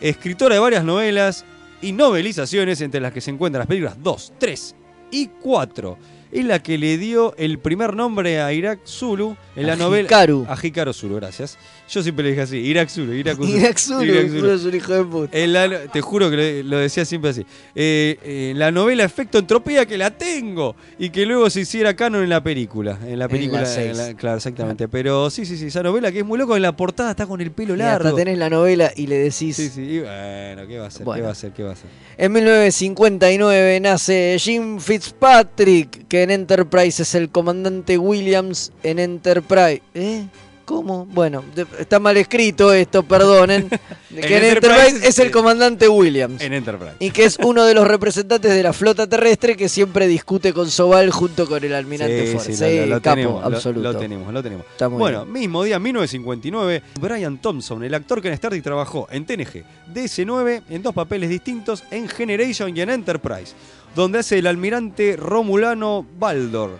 Escritora 0.00 0.54
de 0.54 0.60
varias 0.60 0.84
novelas 0.84 1.44
y 1.82 1.92
novelizaciones, 1.92 2.80
entre 2.80 3.00
las 3.00 3.12
que 3.12 3.20
se 3.20 3.30
encuentran 3.30 3.60
las 3.60 3.68
películas 3.68 3.96
2, 4.02 4.32
3 4.38 4.74
y 5.10 5.26
4. 5.26 5.98
Es 6.32 6.44
la 6.44 6.62
que 6.62 6.78
le 6.78 6.96
dio 6.96 7.34
el 7.38 7.58
primer 7.58 7.94
nombre 7.94 8.40
a 8.40 8.52
Irak 8.52 8.80
Zulu 8.86 9.36
en 9.56 9.66
la 9.66 9.72
A 9.72 9.76
novela. 9.76 10.06
Hikaru. 10.06 10.46
A 10.48 10.56
Hikaru 10.62 10.92
Zulu, 10.92 11.16
gracias. 11.16 11.58
Yo 11.88 12.04
siempre 12.04 12.22
le 12.22 12.30
dije 12.30 12.42
así, 12.42 12.56
Irak 12.58 12.88
Zulu, 12.88 13.12
Irak 13.14 13.36
Zulu. 13.36 13.48
Irak 13.48 13.78
Zulu, 13.78 14.04
Irak 14.04 14.28
Zulu 14.28 14.50
es 14.52 14.64
un 14.64 14.74
hijo 14.76 14.92
de 14.94 15.04
puta. 15.04 15.36
En 15.36 15.52
la- 15.52 15.86
te 15.88 16.00
juro 16.00 16.30
que 16.30 16.62
lo, 16.64 16.78
decía 16.78 17.04
siempre 17.04 17.30
así. 17.32 17.44
Eh, 17.74 18.16
eh, 18.22 18.52
la 18.54 18.70
novela 18.70 19.02
Efecto 19.02 19.38
Entropía, 19.38 19.86
que 19.86 19.98
la 19.98 20.12
tengo. 20.12 20.76
Y 21.00 21.10
que 21.10 21.26
luego 21.26 21.50
se 21.50 21.62
hiciera 21.62 21.94
canon 21.96 22.22
en 22.22 22.28
la 22.28 22.40
película. 22.42 22.96
En 23.04 23.18
la 23.18 23.24
En 23.24 23.30
película. 23.30 23.62
la 23.62 23.82
en 23.82 23.96
la- 23.96 24.14
claro, 24.14 24.36
exactamente. 24.36 24.86
Pero 24.86 25.30
sí, 25.30 25.44
sí, 25.44 25.56
sí. 25.56 25.66
Esa 25.66 25.82
novela 25.82 26.12
que 26.12 26.20
es 26.20 26.24
muy 26.24 26.38
loco. 26.38 26.54
En 26.54 26.62
la 26.62 26.76
portada 26.76 27.10
está 27.10 27.26
con 27.26 27.40
el 27.40 27.50
pelo 27.50 27.74
Y 27.76 27.80
hasta 27.82 28.04
largo. 28.04 28.16
tenés 28.16 28.38
la 28.38 28.48
novela 28.50 28.92
y 28.94 29.08
le 29.08 29.16
decís. 29.18 29.56
Sí, 29.56 29.68
sí. 29.68 29.80
y 29.82 29.98
bueno, 29.98 30.66
¿qué 30.68 30.78
va 30.78 30.84
a 30.84 30.88
hacer? 30.88 30.98
¿Qué 31.00 31.04
Bueno. 31.04 31.22
va 31.24 31.28
a 31.30 31.32
hacer? 31.32 31.50
¿Qué 31.52 31.62
va 31.64 31.70
a 31.70 31.72
hacer? 31.72 31.90
En 32.18 32.32
1959 32.32 33.80
nace 33.80 34.36
Jim 34.38 34.78
Fitzpatrick, 34.78 36.06
que 36.06 36.19
en 36.22 36.30
Enterprise 36.30 37.02
es 37.02 37.14
el 37.14 37.30
comandante 37.30 37.98
Williams 37.98 38.72
en 38.82 38.98
Enterprise. 38.98 39.82
¿Eh? 39.94 40.24
¿Cómo? 40.64 41.04
Bueno, 41.06 41.42
de- 41.56 41.66
está 41.80 41.98
mal 41.98 42.16
escrito 42.16 42.72
esto, 42.72 43.02
perdonen. 43.02 43.68
De 44.10 44.20
que 44.22 44.36
en, 44.36 44.44
En 44.44 44.48
Enterprise, 44.56 44.80
Enterprise, 44.88 45.08
es 45.08 45.18
el 45.20 45.30
comandante 45.32 45.88
Williams. 45.88 46.40
En 46.42 46.52
Enterprise. 46.52 46.94
Y 47.00 47.10
que 47.10 47.24
es 47.24 47.38
uno 47.42 47.64
de 47.64 47.74
los 47.74 47.86
representantes 47.88 48.52
de 48.52 48.62
la 48.62 48.72
flota 48.72 49.06
terrestre 49.08 49.56
que 49.56 49.68
siempre 49.68 50.06
discute 50.08 50.52
con 50.52 50.68
Sobal 50.70 51.10
junto 51.10 51.46
con 51.48 51.62
el 51.64 51.74
almirante 51.74 52.26
Sí, 52.26 52.32
Ford. 52.32 52.44
sí, 52.44 52.54
Sí, 52.56 52.78
lo, 52.80 52.86
lo 52.86 53.02
capo, 53.02 53.14
tenemos, 53.16 53.40
lo- 53.40 53.46
absoluto. 53.56 53.92
Lo, 53.92 53.98
tenemos, 53.98 54.32
lo 54.32 54.42
tenemos. 54.42 54.66
Está 54.70 54.88
muy 54.88 54.98
bueno, 54.98 55.24
bien. 55.24 55.32
mismo 55.40 55.62
día, 55.64 55.78
1959, 55.80 56.82
Brian 57.00 57.38
Thompson, 57.38 57.82
el 57.84 57.94
actor 57.94 58.20
que 58.22 58.28
en 58.28 58.34
Star 58.34 58.50
Trek 58.50 58.62
trabajó 58.62 59.08
en 59.10 59.24
TNG, 59.26 59.64
DC9, 59.92 60.62
en 60.70 60.82
dos 60.82 60.94
papeles 60.94 61.28
distintos, 61.30 61.84
en 61.90 62.08
Generation 62.08 62.76
y 62.76 62.80
en 62.80 62.90
Enterprise, 62.90 63.54
donde 63.94 64.20
hace 64.20 64.38
el 64.38 64.46
almirante 64.46 65.16
Romulano 65.16 66.06
Baldor. 66.18 66.78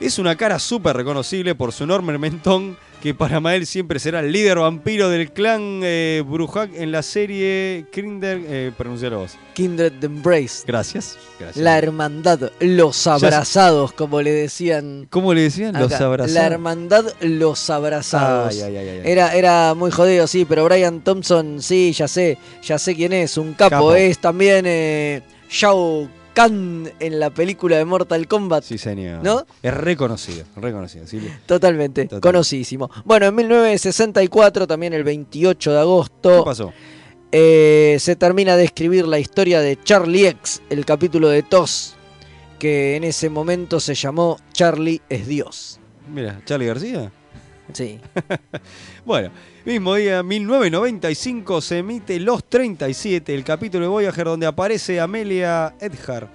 Es 0.00 0.18
una 0.18 0.34
cara 0.36 0.58
súper 0.58 0.96
reconocible 0.96 1.54
por 1.54 1.72
su 1.72 1.84
enorme 1.84 2.16
mentón, 2.16 2.76
que 3.02 3.14
para 3.14 3.40
Mael 3.40 3.66
siempre 3.66 3.98
será 3.98 4.20
el 4.20 4.32
líder 4.32 4.58
vampiro 4.58 5.08
del 5.08 5.32
clan 5.32 5.80
eh, 5.82 6.22
Brujak 6.26 6.70
en 6.74 6.92
la 6.92 7.02
serie 7.02 7.86
Kinder... 7.92 8.40
Eh, 8.46 8.72
vos. 9.10 9.36
Kindred 9.54 10.02
Embrace. 10.02 10.64
Gracias. 10.66 11.18
Gracias. 11.38 11.62
La 11.62 11.78
hermandad, 11.78 12.50
los 12.60 13.06
abrazados, 13.06 13.92
como 13.92 14.22
le 14.22 14.32
decían. 14.32 15.06
¿Cómo 15.10 15.34
le 15.34 15.42
decían? 15.42 15.78
Los 15.78 15.92
abrazados. 15.92 16.32
La 16.32 16.46
hermandad, 16.46 17.04
los 17.20 17.70
abrazados. 17.70 18.54
Ay, 18.54 18.60
ay, 18.62 18.76
ay, 18.76 18.88
ay, 18.88 19.00
ay. 19.04 19.12
Era, 19.12 19.34
era 19.34 19.74
muy 19.74 19.90
jodido, 19.90 20.26
sí, 20.26 20.46
pero 20.46 20.64
Brian 20.64 21.00
Thompson, 21.00 21.60
sí, 21.62 21.92
ya 21.92 22.08
sé, 22.08 22.38
ya 22.62 22.78
sé 22.78 22.94
quién 22.94 23.12
es, 23.12 23.36
un 23.36 23.54
capo. 23.54 23.70
Capo. 23.70 23.94
Es 23.94 24.18
también 24.18 24.64
eh, 24.66 25.22
Shao 25.50 26.08
Kahn 26.32 26.90
en 27.00 27.18
la 27.18 27.30
película 27.30 27.76
de 27.76 27.84
Mortal 27.84 28.28
Kombat. 28.28 28.62
Sí, 28.64 28.78
señor. 28.78 29.22
¿No? 29.24 29.44
Es 29.62 29.74
reconocido, 29.74 30.44
reconocido. 30.56 31.06
sí. 31.06 31.20
Totalmente, 31.46 32.04
Total. 32.04 32.20
conocidísimo. 32.20 32.88
Bueno, 33.04 33.26
en 33.26 33.34
1964, 33.34 34.66
también 34.66 34.92
el 34.92 35.04
28 35.04 35.72
de 35.72 35.78
agosto. 35.80 36.38
¿Qué 36.38 36.44
pasó? 36.44 36.72
eh, 37.32 37.96
se 38.00 38.16
termina 38.16 38.56
de 38.56 38.64
escribir 38.64 39.06
la 39.06 39.18
historia 39.18 39.60
de 39.60 39.76
Charlie 39.82 40.26
X, 40.28 40.62
el 40.70 40.84
capítulo 40.84 41.28
de 41.28 41.42
TOS, 41.42 41.94
que 42.58 42.96
en 42.96 43.04
ese 43.04 43.28
momento 43.30 43.78
se 43.80 43.94
llamó 43.94 44.38
Charlie 44.52 45.00
es 45.08 45.26
Dios. 45.26 45.78
Mira, 46.12 46.40
Charlie 46.44 46.66
García. 46.66 47.12
Sí. 47.72 47.98
Bueno, 49.04 49.30
mismo 49.64 49.94
día, 49.94 50.22
1995, 50.22 51.60
se 51.60 51.78
emite 51.78 52.20
Los 52.20 52.44
37, 52.44 53.34
el 53.34 53.44
capítulo 53.44 53.84
de 53.84 53.88
Voyager 53.88 54.26
donde 54.26 54.46
aparece 54.46 55.00
Amelia 55.00 55.74
Earhart. 55.80 56.28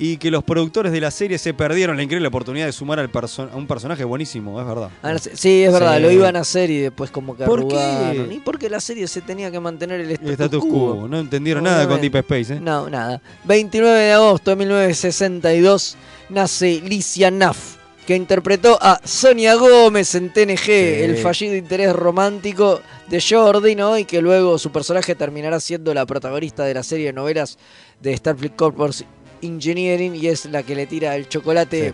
y 0.00 0.16
que 0.16 0.30
los 0.30 0.44
productores 0.44 0.92
de 0.92 1.00
la 1.00 1.10
serie 1.10 1.38
se 1.38 1.54
perdieron 1.54 1.96
la 1.96 2.04
increíble 2.04 2.28
oportunidad 2.28 2.66
de 2.66 2.72
sumar 2.72 3.00
al 3.00 3.10
perso- 3.10 3.48
a 3.52 3.56
un 3.56 3.66
personaje 3.66 4.04
buenísimo, 4.04 4.60
es 4.60 4.66
verdad. 4.66 4.90
Ah. 5.02 5.16
Sí, 5.18 5.64
es 5.64 5.72
verdad, 5.72 5.96
Sí. 5.96 6.02
lo 6.02 6.10
iban 6.12 6.36
a 6.36 6.40
hacer 6.40 6.70
y 6.70 6.78
después 6.78 7.10
como 7.10 7.36
que 7.36 7.44
¿Por 7.44 7.66
qué? 7.66 8.28
Y 8.30 8.38
porque 8.38 8.68
la 8.70 8.78
serie 8.80 9.08
se 9.08 9.22
tenía 9.22 9.50
que 9.50 9.58
mantener 9.58 10.00
el 10.00 10.10
status, 10.12 10.26
El 10.28 10.32
status 10.34 10.64
quo. 10.64 10.96
quo, 10.98 11.08
no 11.08 11.18
entendieron 11.18 11.64
nada 11.64 11.88
con. 11.88 12.00
Deep 12.00 12.14
Space, 12.16 12.54
¿eh? 12.54 12.60
No, 12.60 12.88
nada. 12.88 13.20
29 13.44 13.98
de 13.98 14.12
agosto 14.12 14.50
de 14.50 14.56
1962 14.56 15.96
nace 16.28 16.80
Licia 16.84 17.30
Naff, 17.32 17.76
que 18.08 18.16
interpretó 18.16 18.78
a 18.80 18.98
Sonia 19.04 19.54
Gómez 19.56 20.14
en 20.14 20.32
TNG, 20.32 20.70
el 20.70 21.18
fallido 21.18 21.54
interés 21.54 21.92
romántico 21.92 22.80
de 23.06 23.20
Jordi, 23.20 23.74
¿no? 23.74 23.98
Y 23.98 24.06
que 24.06 24.22
luego 24.22 24.56
su 24.56 24.72
personaje 24.72 25.14
terminará 25.14 25.60
siendo 25.60 25.92
la 25.92 26.06
protagonista 26.06 26.64
de 26.64 26.72
la 26.72 26.82
serie 26.82 27.08
de 27.08 27.12
novelas 27.12 27.58
de 28.00 28.16
Starfleet 28.16 28.56
Corpus 28.56 29.04
Engineering 29.42 30.14
y 30.16 30.26
es 30.28 30.46
la 30.46 30.62
que 30.62 30.74
le 30.74 30.86
tira 30.86 31.16
el 31.16 31.28
chocolate. 31.28 31.92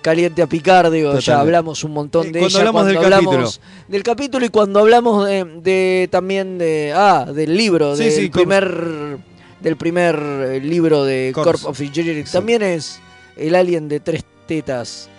Caliente 0.00 0.40
a 0.40 0.46
Picard, 0.46 0.90
digo, 0.90 1.10
ya 1.12 1.16
Totalmente. 1.18 1.32
hablamos 1.42 1.84
un 1.84 1.92
montón 1.92 2.28
Eh, 2.28 2.32
de 2.32 2.38
cuando 2.40 2.48
ella. 2.48 2.58
hablamos 2.60 2.86
del 2.86 2.96
hablamos 2.96 3.60
del 3.88 4.02
capítulo 4.02 4.46
y 4.46 4.48
cuando 4.48 4.80
hablamos 4.80 5.28
de, 5.28 5.44
de 5.62 6.08
también 6.10 6.56
de 6.56 6.94
ah 6.96 7.26
del 7.30 7.54
libro 7.54 7.94
Sí, 7.94 8.04
del 8.04 8.30
primer 8.30 9.18
del 9.60 9.76
primer 9.76 10.16
eh, 10.16 10.60
libro 10.60 11.04
de 11.04 11.30
Corps. 11.34 11.60
Corp 11.60 11.66
of 11.72 11.80
Engineering 11.82 12.24
también 12.24 12.62
es 12.62 13.00
el 13.36 13.54
alien 13.54 13.86
de 13.88 14.00
tres 14.00 14.24
tetas 14.46 15.10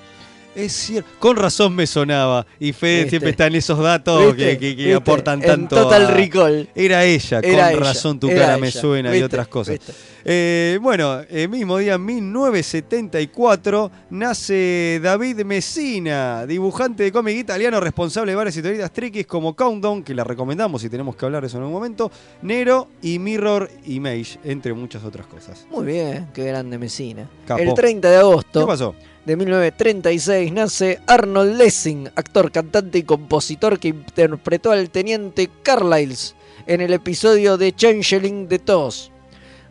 Es 0.56 0.72
cierto, 0.74 1.10
con 1.20 1.36
razón 1.36 1.74
me 1.76 1.88
sonaba. 1.88 2.46
Y 2.60 2.74
Fede 2.74 2.96
¿Viste? 2.98 3.10
siempre 3.12 3.32
está 3.32 3.48
en 3.48 3.56
esos 3.56 3.80
datos 3.80 4.36
que, 4.36 4.58
que- 4.58 4.76
que 4.76 4.94
aportan 4.94 5.42
En 5.42 5.48
tanto. 5.48 5.76
Total 5.76 6.06
a- 6.06 6.12
Recall. 6.12 6.70
Era 6.76 7.04
ella, 7.06 7.40
Era 7.42 7.64
con 7.70 7.72
ella, 7.74 7.80
razón 7.80 8.20
tu 8.20 8.30
era 8.30 8.40
cara 8.46 8.58
me 8.58 8.70
suena 8.72 9.16
y 9.18 9.22
otras 9.24 9.48
cosas. 9.48 9.80
¿Viste? 9.80 9.94
Eh, 10.26 10.80
bueno, 10.82 11.20
el 11.30 11.50
mismo 11.50 11.78
día, 11.78 11.98
1974, 11.98 13.92
nace 14.12 15.02
David 15.04 15.44
Messina, 15.44 16.46
dibujante 16.46 17.04
de 17.04 17.12
cómic 17.12 17.38
italiano 17.38 17.82
responsable 17.82 18.32
de 18.32 18.38
varias 18.38 18.56
historietas 18.56 18.92
triquis 18.94 19.28
como 19.28 19.54
Countdown, 19.54 20.02
que 20.02 20.16
la 20.16 20.24
recomendamos 20.24 20.82
y 20.86 20.90
tenemos 20.90 21.18
que 21.18 21.26
hablar 21.26 21.42
de 21.42 21.48
eso 21.48 21.58
en 21.58 21.64
un 21.64 21.74
momento, 21.74 22.10
Nero 22.42 22.88
y 23.02 23.20
Mirror 23.20 23.70
Image, 23.86 24.40
entre 24.46 24.74
muchas 24.74 25.04
otras 25.04 25.28
cosas. 25.28 25.68
muy 25.70 25.86
bien 25.86 26.30
qué 26.34 26.46
grande 26.46 26.78
Mesina 26.78 27.30
Capo. 27.46 27.62
el 27.62 27.74
30 27.74 28.10
de 28.10 28.18
agosto 28.18 28.62
¿Qué 28.62 28.66
pasó? 28.66 28.96
de 29.26 29.36
1936 29.36 30.54
nace 30.54 31.00
Arnold 31.06 31.58
Lessing 31.58 32.10
actor 32.16 32.52
cantante 32.52 32.98
y 33.00 33.04
compositor 33.04 33.78
que 33.80 33.90
interpretó 33.90 34.72
al 34.72 34.90
teniente 34.90 35.50
Carlisle 35.64 36.36
en 36.66 36.80
el 36.82 36.94
episodio 36.94 37.58
de 37.58 37.74
Changeling 37.74 38.48
de 38.48 38.60
TOS 38.60 39.13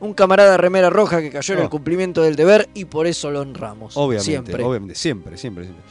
un 0.03 0.12
camarada 0.14 0.57
remera 0.57 0.90
roja 0.90 1.20
que 1.22 1.30
cayó 1.30 1.55
en 1.55 1.61
Oh. 1.61 1.62
el 1.64 1.68
cumplimiento 1.70 2.22
del 2.22 2.36
deber 2.36 2.68
y 2.74 2.84
por 2.84 3.07
eso 3.07 3.30
lo 3.30 3.40
honramos. 3.40 3.96
Obviamente, 3.96 4.24
Siempre. 4.24 4.62
obviamente, 4.64 4.94
siempre, 4.94 5.36
siempre, 5.38 5.64
siempre. 5.64 5.82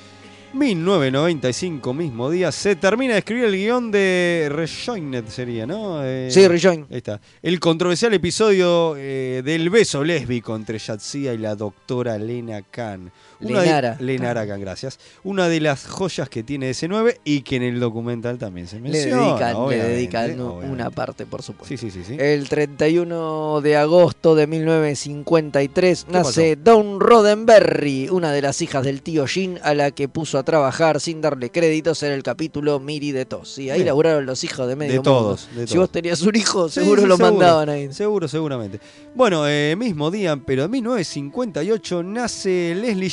1995, 0.53 1.93
mismo 1.93 2.29
día, 2.29 2.51
se 2.51 2.75
termina 2.75 3.13
de 3.13 3.19
escribir 3.19 3.45
el 3.45 3.55
guion 3.55 3.89
de 3.89 4.49
Rejoined, 4.51 5.25
sería, 5.27 5.65
¿no? 5.65 6.03
Eh, 6.03 6.27
Sí, 6.29 6.45
Rejoined. 6.47 6.85
Ahí 6.91 6.97
está. 6.97 7.21
El 7.41 7.59
controversial 7.59 8.13
episodio 8.13 8.95
eh, 8.97 9.41
del 9.45 9.69
beso 9.69 10.03
lésbico 10.03 10.53
entre 10.55 10.77
Yatsia 10.77 11.33
y 11.33 11.37
la 11.37 11.55
doctora 11.55 12.17
Lena 12.17 12.61
Khan. 12.69 13.11
Una 13.41 13.59
de- 13.61 13.65
Lenara. 13.65 13.97
Lenara 13.99 14.45
gracias. 14.45 14.99
Una 15.23 15.47
de 15.49 15.59
las 15.59 15.87
joyas 15.87 16.29
que 16.29 16.43
tiene 16.43 16.69
DC9 16.71 17.19
y 17.23 17.41
que 17.41 17.55
en 17.57 17.63
el 17.63 17.79
documental 17.79 18.37
también 18.37 18.67
se 18.67 18.75
Le 18.77 18.81
menciona. 18.83 19.25
dedican, 19.27 19.69
le 19.69 19.77
dedican 19.77 20.39
u- 20.39 20.43
obviamente. 20.45 20.73
una 20.73 20.89
parte, 20.91 21.25
por 21.25 21.41
supuesto. 21.41 21.67
Sí, 21.67 21.77
sí, 21.77 21.91
sí. 21.91 22.03
sí. 22.07 22.15
El 22.19 22.47
31 22.49 23.61
de 23.61 23.77
agosto 23.77 24.35
de 24.35 24.47
1953 24.47 26.05
¿Qué 26.05 26.11
nace 26.11 26.55
Dawn 26.55 26.99
Roddenberry, 26.99 28.09
una 28.09 28.31
de 28.31 28.41
las 28.41 28.61
hijas 28.61 28.83
del 28.83 29.01
tío 29.01 29.25
Jin, 29.27 29.59
a 29.63 29.73
la 29.73 29.91
que 29.91 30.07
puso 30.07 30.37
a 30.37 30.43
trabajar 30.43 30.99
sin 30.99 31.21
darle 31.21 31.49
créditos 31.49 32.03
en 32.03 32.11
el 32.11 32.23
capítulo 32.23 32.79
Miri 32.79 33.11
de 33.11 33.25
Tos. 33.25 33.49
Sí, 33.53 33.69
ahí 33.69 33.79
Bien. 33.79 33.87
laburaron 33.87 34.25
los 34.25 34.43
hijos 34.43 34.67
de 34.67 34.75
medio 34.75 34.91
De 34.93 34.97
mundo. 34.99 35.11
todos, 35.11 35.49
de 35.55 35.67
si 35.67 35.77
vos 35.77 35.91
tenías 35.91 36.21
un 36.21 36.35
hijo, 36.35 36.69
seguro 36.69 37.01
sí, 37.01 37.07
lo 37.07 37.17
seguro. 37.17 37.31
mandaban 37.37 37.69
ahí. 37.69 37.91
Seguro, 37.93 38.27
seguramente. 38.27 38.79
Bueno, 39.15 39.47
eh, 39.47 39.75
mismo 39.77 40.11
día, 40.11 40.35
pero 40.45 40.65
en 40.65 40.71
1958 40.71 42.03
nace 42.03 42.75
Leslie 42.75 43.09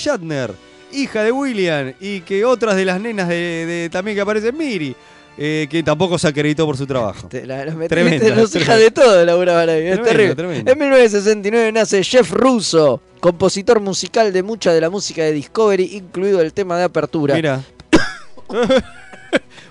Hija 0.92 1.22
de 1.22 1.32
William, 1.32 1.92
y 2.00 2.20
que 2.22 2.44
otras 2.44 2.74
de 2.76 2.84
las 2.84 3.00
nenas 3.00 3.28
de, 3.28 3.34
de- 3.34 3.88
también 3.90 4.14
que 4.16 4.20
aparece 4.22 4.48
en 4.48 4.56
Miri, 4.56 4.96
eh, 5.36 5.66
que 5.70 5.82
tampoco 5.82 6.18
se 6.18 6.26
acreditó 6.28 6.64
por 6.66 6.76
su 6.76 6.86
trabajo. 6.86 7.28
Te 7.28 7.46
la, 7.46 7.58
la 7.58 7.72
metiste, 7.74 7.88
Tremendo, 7.88 8.34
los 8.34 8.56
hijas 8.56 8.78
de 8.78 8.90
todo 8.90 9.24
laburaban 9.24 9.68
ahí. 9.68 9.86
Es 9.86 10.02
terrible. 10.02 10.34
tremendo. 10.34 10.72
En 10.72 10.78
1969 10.78 11.72
nace 11.72 12.02
Jeff 12.02 12.30
Russo, 12.32 13.00
compositor 13.20 13.80
musical 13.80 14.32
de 14.32 14.42
mucha 14.42 14.72
de 14.72 14.80
la 14.80 14.88
música 14.90 15.22
de 15.22 15.32
Discovery, 15.32 15.96
incluido 15.96 16.40
el 16.40 16.52
tema 16.52 16.78
de 16.78 16.84
apertura. 16.84 17.34
Mira. 17.34 17.60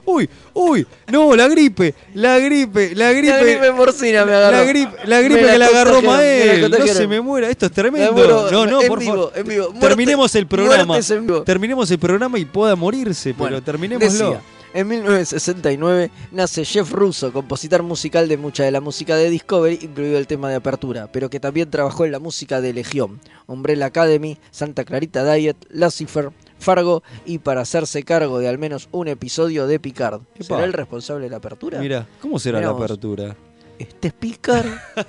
uy, 0.08 0.30
uy, 0.54 0.88
no, 1.12 1.36
la 1.36 1.48
gripe, 1.48 1.94
la 2.16 2.40
gripe, 2.40 2.96
la 2.96 3.12
gripe. 3.12 3.28
La 3.34 3.44
gripe 3.44 3.72
porcina 3.74 4.26
me 4.26 4.34
agarró. 4.34 4.58
La 4.58 4.64
gripe, 4.64 4.96
la 5.06 5.22
gripe 5.22 5.42
Me 5.44 5.48
que 5.52 5.58
la 5.60 5.66
agarró 5.68 6.02
la 6.02 6.08
Mael. 6.10 6.72
No 6.72 6.88
se 6.88 7.08
me 7.08 7.22
muera, 7.22 7.50
esto 7.50 7.66
es 7.68 7.72
Me 7.72 7.76
tremendo. 7.76 8.14
muero 8.14 8.50
no, 8.52 8.66
no, 8.66 8.82
en 8.82 8.88
por 8.88 9.00
vivo, 9.00 9.12
favor. 9.14 9.32
en 9.36 9.48
vivo. 9.48 9.64
Muerte- 9.72 9.88
terminemos 9.88 10.36
el 10.36 10.48
programa. 10.48 10.86
muertes 10.86 11.12
en 11.12 11.28
vivo. 11.28 11.44
Terminemos 11.44 11.92
el 11.92 12.00
programa 12.00 12.40
y 12.40 12.46
pueda 12.46 12.76
morirse, 12.76 13.32
pero 13.34 13.38
Bueno, 13.38 13.62
terminémoslo. 13.62 14.10
Decía, 14.30 14.42
en 14.74 14.88
1969 14.88 16.12
nace 16.32 16.64
Jeff 16.66 16.92
Russo, 16.92 17.32
compositor 17.34 17.84
musical 17.84 18.28
de 18.28 18.38
mucha 18.38 18.64
de 18.64 18.72
la 18.72 18.82
música 18.82 19.16
de 19.16 19.30
Discovery, 19.30 19.80
incluido 19.82 20.18
el 20.18 20.28
tema 20.28 20.50
de 20.50 20.56
apertura, 20.56 21.10
pero 21.12 21.30
que 21.30 21.40
también 21.40 21.70
trabajó 21.70 22.06
en 22.06 22.12
la 22.12 22.20
música 22.20 22.62
de 22.62 22.74
Legión, 22.74 23.20
Umbrella 23.48 23.88
Academy, 23.88 24.38
Santa 24.52 24.84
Clarita 24.84 25.32
Diet, 25.34 25.58
Lucifer, 25.70 26.30
Fargo 26.60 27.04
y 27.26 27.40
para 27.40 27.62
hacerse 27.62 28.04
cargo 28.04 28.40
de 28.40 28.48
al 28.48 28.58
menos 28.58 28.90
un 28.92 29.08
episodio 29.08 29.68
de 29.68 29.80
Picard. 29.80 30.22
¿Será 30.40 30.64
el 30.66 30.74
responsable 30.74 31.26
de 31.26 31.30
la 31.30 31.38
apertura? 31.38 31.80
Mira, 31.80 32.08
¿cómo 32.22 32.40
será 32.40 32.60
Mirá 32.60 32.68
la 32.70 32.74
vos. 32.74 32.84
apertura? 32.84 33.36
Este 33.80 34.08
es 34.08 34.14
Picard, 34.14 34.66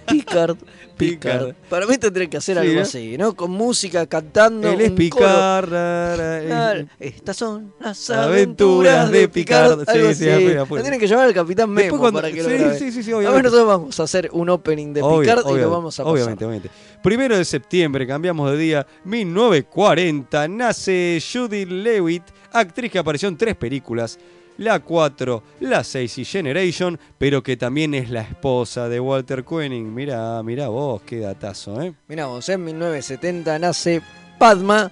Picard, 0.06 0.56
Picard. 0.98 1.54
Para 1.70 1.86
mí 1.86 1.96
tendrían 1.96 2.28
que 2.28 2.36
hacer 2.36 2.56
Sí, 2.56 2.60
algo 2.68 2.80
¿eh? 2.80 2.82
así, 2.82 3.16
¿no? 3.16 3.34
Con 3.34 3.50
música, 3.50 4.06
cantando. 4.06 4.68
Él 4.70 4.80
es. 4.82 4.90
Picard. 4.90 5.70
ra, 5.70 6.16
ra, 6.16 6.40
Claro, 6.44 6.80
eh, 6.80 6.86
Estas 7.00 7.36
son 7.38 7.72
las 7.80 8.10
Aventuras 8.10 8.98
aventuras 9.06 9.10
de 9.10 9.28
Picard. 9.28 9.78
Picard. 9.78 9.88
algo 9.96 10.08
Sí, 10.10 10.14
sí, 10.16 10.28
así. 10.28 10.42
afuera, 10.44 10.62
afuera. 10.62 10.80
Lo 10.80 10.84
tienen 10.84 11.00
que 11.00 11.06
llamar 11.06 11.26
al 11.28 11.34
Capitán 11.34 11.70
Memo 11.70 11.98
cuando- 11.98 12.18
para 12.20 12.30
que 12.30 12.42
lo 12.42 12.48
sí, 12.50 12.56
grabe. 12.58 12.78
sí, 12.78 12.92
sí, 12.92 13.02
sí, 13.02 13.10
A 13.12 13.16
ver, 13.16 13.26
obviamente. 13.28 13.42
nosotros 13.44 13.66
vamos 13.68 14.00
a 14.00 14.02
hacer 14.02 14.28
un 14.32 14.50
opening 14.50 14.92
de 14.92 15.00
Obvio, 15.02 15.20
Picard 15.20 15.56
y 15.56 15.60
lo 15.60 15.70
vamos 15.70 15.98
a 15.98 16.02
pasar. 16.02 16.12
Obviamente, 16.14 16.44
obviamente. 16.44 16.70
Primero 17.02 17.38
de 17.38 17.44
septiembre, 17.46 18.06
cambiamos 18.06 18.50
de 18.50 18.56
día, 18.58 18.86
1940, 19.04 20.48
nace 20.48 21.22
Judy 21.32 21.64
Lewitt, 21.64 22.24
actriz 22.52 22.90
que 22.92 22.98
apareció 22.98 23.28
en 23.28 23.36
tres 23.36 23.56
películas, 23.56 24.18
la 24.58 24.80
4, 24.80 25.42
la 25.60 25.82
6 25.82 26.18
y 26.18 26.24
Generation, 26.24 26.98
pero 27.16 27.42
que 27.42 27.56
también 27.56 27.94
es 27.94 28.10
la 28.10 28.20
esposa 28.22 28.88
de 28.88 29.00
Walter 29.00 29.44
Koenig. 29.44 29.84
Mirá, 29.84 30.42
mirá 30.42 30.68
vos, 30.68 31.02
qué 31.02 31.20
datazo, 31.20 31.80
¿eh? 31.80 31.94
Mirá 32.08 32.26
vos, 32.26 32.48
en 32.48 32.64
1970 32.64 33.58
nace 33.58 34.02
Padma 34.38 34.90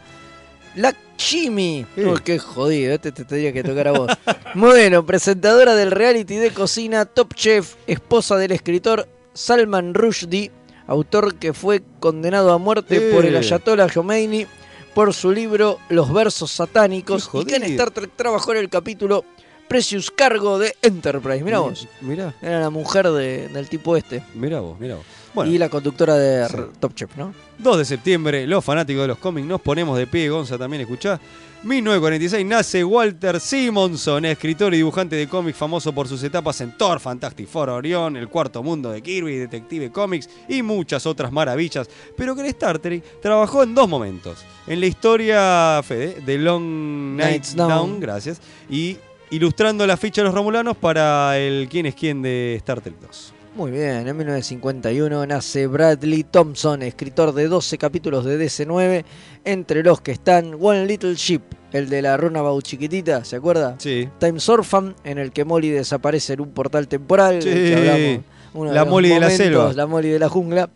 Lakshmi. 0.76 1.86
Sí. 1.94 2.04
Uy, 2.04 2.20
qué 2.24 2.38
jodido, 2.38 2.94
este 2.94 3.12
te 3.12 3.24
tendría 3.24 3.52
que 3.52 3.62
tocar 3.62 3.88
a 3.88 3.92
vos. 3.92 4.12
Modelo, 4.54 5.04
presentadora 5.04 5.74
del 5.74 5.90
reality 5.90 6.36
de 6.36 6.50
cocina 6.50 7.04
Top 7.04 7.34
Chef, 7.34 7.74
esposa 7.86 8.36
del 8.36 8.52
escritor 8.52 9.08
Salman 9.34 9.94
Rushdie, 9.94 10.50
autor 10.86 11.34
que 11.34 11.52
fue 11.52 11.82
condenado 12.00 12.52
a 12.52 12.58
muerte 12.58 12.96
Eh. 12.96 13.12
por 13.12 13.26
el 13.26 13.36
Ayatollah 13.36 13.88
Khomeini 13.92 14.46
por 14.94 15.12
su 15.12 15.30
libro 15.32 15.78
Los 15.90 16.12
versos 16.12 16.52
satánicos 16.52 17.28
y 17.34 17.44
que 17.44 17.56
en. 17.56 17.64
Star 17.64 17.90
Trek 17.90 18.12
trabajó 18.16 18.52
en 18.52 18.58
el 18.58 18.68
capítulo 18.70 19.24
Precious 19.68 20.10
Cargo 20.10 20.58
de 20.58 20.74
Enterprise. 20.82 21.42
Mirá 21.44 21.58
vos. 21.60 21.86
Mirá, 22.00 22.34
Era 22.40 22.60
la 22.60 22.70
mujer 22.70 23.10
de- 23.10 23.48
del 23.48 23.68
tipo 23.68 23.96
este. 23.96 24.22
mirá 24.34 24.60
vos, 24.60 24.78
mirá 24.78 24.96
vos. 24.96 25.04
Bueno, 25.34 25.50
y 25.52 25.58
la 25.58 25.68
conductora 25.68 26.14
de 26.14 26.46
Sí. 26.48 26.56
Top 26.80 26.94
Chef, 26.94 27.14
¿no? 27.16 27.34
2 27.58 27.76
de 27.78 27.84
septiembre, 27.84 28.46
los 28.46 28.64
fanáticos 28.64 29.02
de 29.02 29.08
los 29.08 29.18
cómics 29.18 29.46
nos 29.46 29.60
ponemos 29.60 29.98
de 29.98 30.06
pie, 30.06 30.30
Gonza 30.30 30.56
también 30.56 30.80
escuchá. 30.82 31.20
1946 31.62 32.46
nace 32.46 32.84
Walter 32.84 33.40
Simonson, 33.40 34.24
escritor 34.24 34.72
y 34.72 34.78
dibujante 34.78 35.16
de 35.16 35.28
cómics 35.28 35.58
famoso 35.58 35.92
por 35.92 36.06
sus 36.06 36.22
etapas 36.22 36.60
en 36.60 36.72
Thor, 36.78 37.00
Fantastic 37.00 37.48
Four, 37.48 37.70
Orión, 37.70 38.16
El 38.16 38.28
Cuarto 38.28 38.62
Mundo 38.62 38.90
de 38.90 39.02
Kirby, 39.02 39.36
Detective 39.36 39.90
Comics 39.90 40.28
y 40.48 40.62
muchas 40.62 41.04
otras 41.06 41.32
maravillas, 41.32 41.88
pero 42.16 42.34
que 42.34 42.42
en 42.42 42.46
Star 42.48 42.78
Trek 42.78 43.02
trabajó 43.20 43.62
en 43.62 43.74
dos 43.74 43.88
momentos. 43.88 44.38
En 44.66 44.80
la 44.80 44.86
historia, 44.86 45.80
Fede, 45.82 46.20
de 46.24 46.38
Long 46.38 47.16
Nights 47.16 47.26
Nights 47.30 47.56
Down, 47.56 47.68
Down. 47.68 48.00
gracias, 48.00 48.40
y 48.70 48.96
ilustrando 49.30 49.86
la 49.86 49.96
ficha 49.96 50.22
de 50.22 50.26
los 50.26 50.34
Romulanos 50.34 50.76
para 50.76 51.38
el 51.38 51.68
quién 51.70 51.86
es 51.86 51.94
quién 51.94 52.22
de 52.22 52.54
Star 52.56 52.80
Trek 52.80 52.94
2. 53.00 53.32
Muy 53.56 53.70
bien, 53.70 54.06
en 54.06 54.14
1951 54.16 55.26
nace 55.26 55.66
Bradley 55.66 56.24
Thompson, 56.24 56.82
escritor 56.82 57.32
de 57.32 57.48
12 57.48 57.78
capítulos 57.78 58.24
de 58.26 58.38
DC9, 58.38 59.04
entre 59.46 59.82
los 59.82 60.02
que 60.02 60.12
están 60.12 60.58
One 60.60 60.84
Little 60.84 61.14
Ship, 61.14 61.40
el 61.72 61.88
de 61.88 62.02
la 62.02 62.18
Runabout 62.18 62.62
chiquitita, 62.62 63.24
¿se 63.24 63.36
acuerda? 63.36 63.76
Sí. 63.78 64.10
Times 64.18 64.46
Orphan, 64.50 64.94
en 65.04 65.16
el 65.16 65.32
que 65.32 65.46
Molly 65.46 65.70
desaparece 65.70 66.34
en 66.34 66.42
un 66.42 66.50
portal 66.50 66.86
temporal, 66.86 67.40
Sí. 67.40 67.48
que 67.48 68.22
hablamos, 68.54 68.74
La 68.74 68.84
Molly 68.84 69.08
de 69.08 69.20
la 69.20 69.30
selva. 69.30 69.72
La 69.72 69.86
Molly 69.86 70.10
de 70.10 70.18
la 70.18 70.28
jungla. 70.28 70.68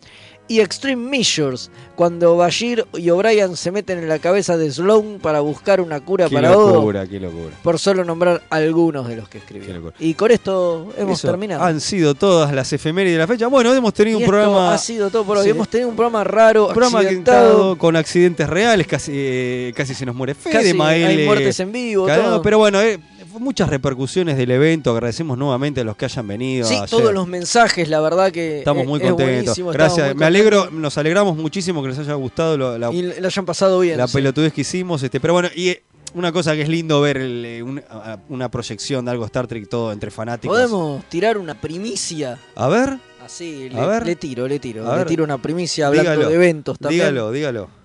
Y 0.47 0.59
Extreme 0.59 1.09
Measures, 1.09 1.71
cuando 1.95 2.35
Bashir 2.35 2.85
y 2.97 3.09
O'Brien 3.09 3.55
se 3.55 3.71
meten 3.71 3.99
en 3.99 4.09
la 4.09 4.19
cabeza 4.19 4.57
de 4.57 4.69
Sloan 4.69 5.19
para 5.21 5.39
buscar 5.39 5.79
una 5.79 6.01
cura 6.01 6.27
Qué 6.27 6.35
para 6.35 6.57
Odo. 6.57 6.75
locura, 6.75 7.07
qué 7.07 7.19
locura. 7.21 7.55
Por 7.63 7.79
solo 7.79 8.03
nombrar 8.03 8.41
algunos 8.49 9.07
de 9.07 9.15
los 9.15 9.29
que 9.29 9.37
escribieron. 9.37 9.93
Y 9.99 10.13
con 10.15 10.29
esto 10.31 10.91
hemos 10.97 11.19
Eso, 11.19 11.29
terminado. 11.29 11.63
Han 11.63 11.79
sido 11.79 12.15
todas 12.15 12.53
las 12.53 12.73
efemérides 12.73 13.13
de 13.15 13.19
la 13.19 13.27
fecha. 13.27 13.47
Bueno, 13.47 13.73
hemos 13.73 13.93
tenido 13.93 14.19
Y 14.19 14.23
un 14.23 14.23
esto 14.23 14.31
programa. 14.31 14.73
ha 14.73 14.77
sido 14.77 15.09
todo 15.09 15.23
por 15.23 15.37
hoy. 15.37 15.45
Sí. 15.45 15.49
Hemos 15.51 15.69
tenido 15.69 15.87
un 15.89 15.95
programa 15.95 16.23
raro, 16.25 16.67
un 16.67 16.73
programa 16.73 16.99
accidentado. 16.99 17.77
con 17.77 17.95
accidentes 17.95 18.49
reales, 18.49 18.87
casi, 18.87 19.11
eh, 19.15 19.73
casi 19.75 19.93
se 19.93 20.05
nos 20.05 20.15
muere 20.15 20.33
Fede, 20.33 20.73
Mael, 20.73 21.05
hay 21.19 21.25
muertes 21.25 21.59
en 21.61 21.71
vivo, 21.71 22.07
todo. 22.07 22.41
Pero 22.41 22.57
bueno, 22.57 22.81
eh, 22.81 22.99
muchas 23.39 23.69
repercusiones 23.69 24.37
del 24.37 24.51
evento. 24.51 24.91
Agradecemos 24.91 25.37
nuevamente 25.37 25.81
a 25.81 25.83
los 25.83 25.95
que 25.95 26.05
hayan 26.05 26.27
venido. 26.27 26.67
Sí, 26.67 26.75
ayer. 26.75 26.89
todos 26.89 27.13
los 27.13 27.27
mensajes, 27.27 27.87
la 27.87 28.01
verdad 28.01 28.31
que 28.31 28.59
Estamos 28.59 28.83
eh, 28.83 28.87
muy 28.87 28.99
contentos. 28.99 29.57
Gracias. 29.73 30.07
muy 30.09 30.15
Me 30.15 30.25
alegro, 30.25 30.69
nos 30.71 30.97
alegramos 30.97 31.37
muchísimo 31.37 31.81
que 31.81 31.89
les 31.89 31.99
haya 31.99 32.13
gustado 32.15 32.57
lo- 32.57 32.77
la, 32.77 32.91
Y 32.91 33.01
le 33.03 33.25
hayan 33.25 33.45
pasado 33.45 33.79
bien. 33.79 33.97
la 33.97 34.07
sí. 34.07 34.13
pelotudez 34.17 34.51
que 34.53 34.61
hicimos. 34.61 35.01
Este, 35.03 35.19
pero 35.19 35.33
bueno, 35.33 35.49
y 35.55 35.69
eh, 35.69 35.83
una 36.13 36.31
cosa 36.31 36.53
que 36.55 36.61
es 36.63 36.69
lindo 36.69 36.99
ver 37.01 37.17
el, 37.17 37.45
eh, 37.45 37.63
un- 37.63 37.81
una 38.29 38.49
proyección 38.51 39.05
de 39.05 39.11
algo 39.11 39.25
Star 39.25 39.47
Trek 39.47 39.69
todo 39.69 39.91
entre 39.91 40.11
fanáticos. 40.11 40.55
Podemos 40.57 41.03
tirar 41.05 41.37
una 41.37 41.59
primicia. 41.59 42.37
A 42.55 42.67
ver. 42.67 42.97
Así, 43.23 43.69
A 43.73 43.81
le, 43.81 43.87
ver. 43.87 44.05
le 44.05 44.15
tiro, 44.15 44.47
le 44.47 44.59
tiro. 44.59 44.85
A 44.87 44.93
le 44.93 44.97
ver. 44.99 45.07
tiro 45.07 45.23
una 45.23 45.37
primicia 45.41 45.87
hablando 45.87 46.11
Dígalo. 46.11 46.29
de 46.29 46.35
eventos 46.35 46.79
también. 46.79 47.01
Dígalo, 47.01 47.31
dígalo. 47.31 47.80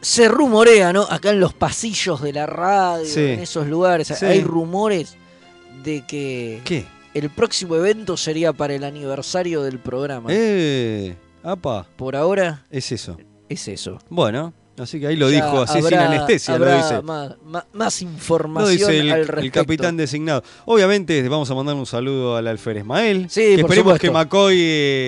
Se 0.00 0.28
rumorea, 0.28 0.92
¿no? 0.92 1.02
Acá 1.02 1.30
en 1.30 1.40
los 1.40 1.52
pasillos 1.52 2.22
de 2.22 2.32
la 2.32 2.46
radio, 2.46 3.04
Sí. 3.04 3.20
en 3.20 3.40
esos 3.40 3.66
lugares, 3.66 4.08
Sí. 4.08 4.24
hay 4.24 4.42
rumores 4.42 5.16
de 5.84 6.04
que 6.06 6.60
¿Qué? 6.64 6.86
el 7.14 7.28
próximo 7.30 7.76
evento 7.76 8.16
sería 8.16 8.52
para 8.52 8.74
el 8.74 8.84
aniversario 8.84 9.62
del 9.62 9.78
programa. 9.78 10.28
Eh, 10.32 11.16
apa. 11.42 11.86
Por 11.96 12.16
ahora 12.16 12.64
Es 12.70 12.92
eso. 12.92 13.18
es 13.48 13.68
eso. 13.68 13.98
Bueno, 14.08 14.52
así 14.78 14.98
que 15.00 15.06
ahí 15.08 15.16
lo 15.16 15.28
Ya 15.30 15.36
dijo 15.36 15.62
así 15.62 15.74
sin 15.82 15.84
habrá- 15.94 16.06
anestesia, 16.06 16.58
lo 16.58 16.76
dice. 16.76 17.02
Más, 17.02 17.32
más- 17.44 17.64
más 17.72 18.02
Lo 18.02 18.08
información 18.08 18.70
dice 18.90 18.98
el, 19.00 19.10
al 19.12 19.20
el 19.20 19.28
respecto. 19.28 19.60
capitán 19.60 19.96
designado. 19.96 20.42
Obviamente 20.64 21.26
vamos 21.28 21.50
a 21.50 21.54
mandar 21.54 21.74
un 21.76 21.86
saludo 21.86 22.36
al 22.36 22.46
alférez 22.46 22.84
Mael. 22.84 23.26
Sí, 23.28 23.40
que 23.56 23.62
por 23.62 23.70
esperemos 23.72 23.92
supuesto. 23.94 24.06
que 24.06 24.10
McCoy 24.10 24.60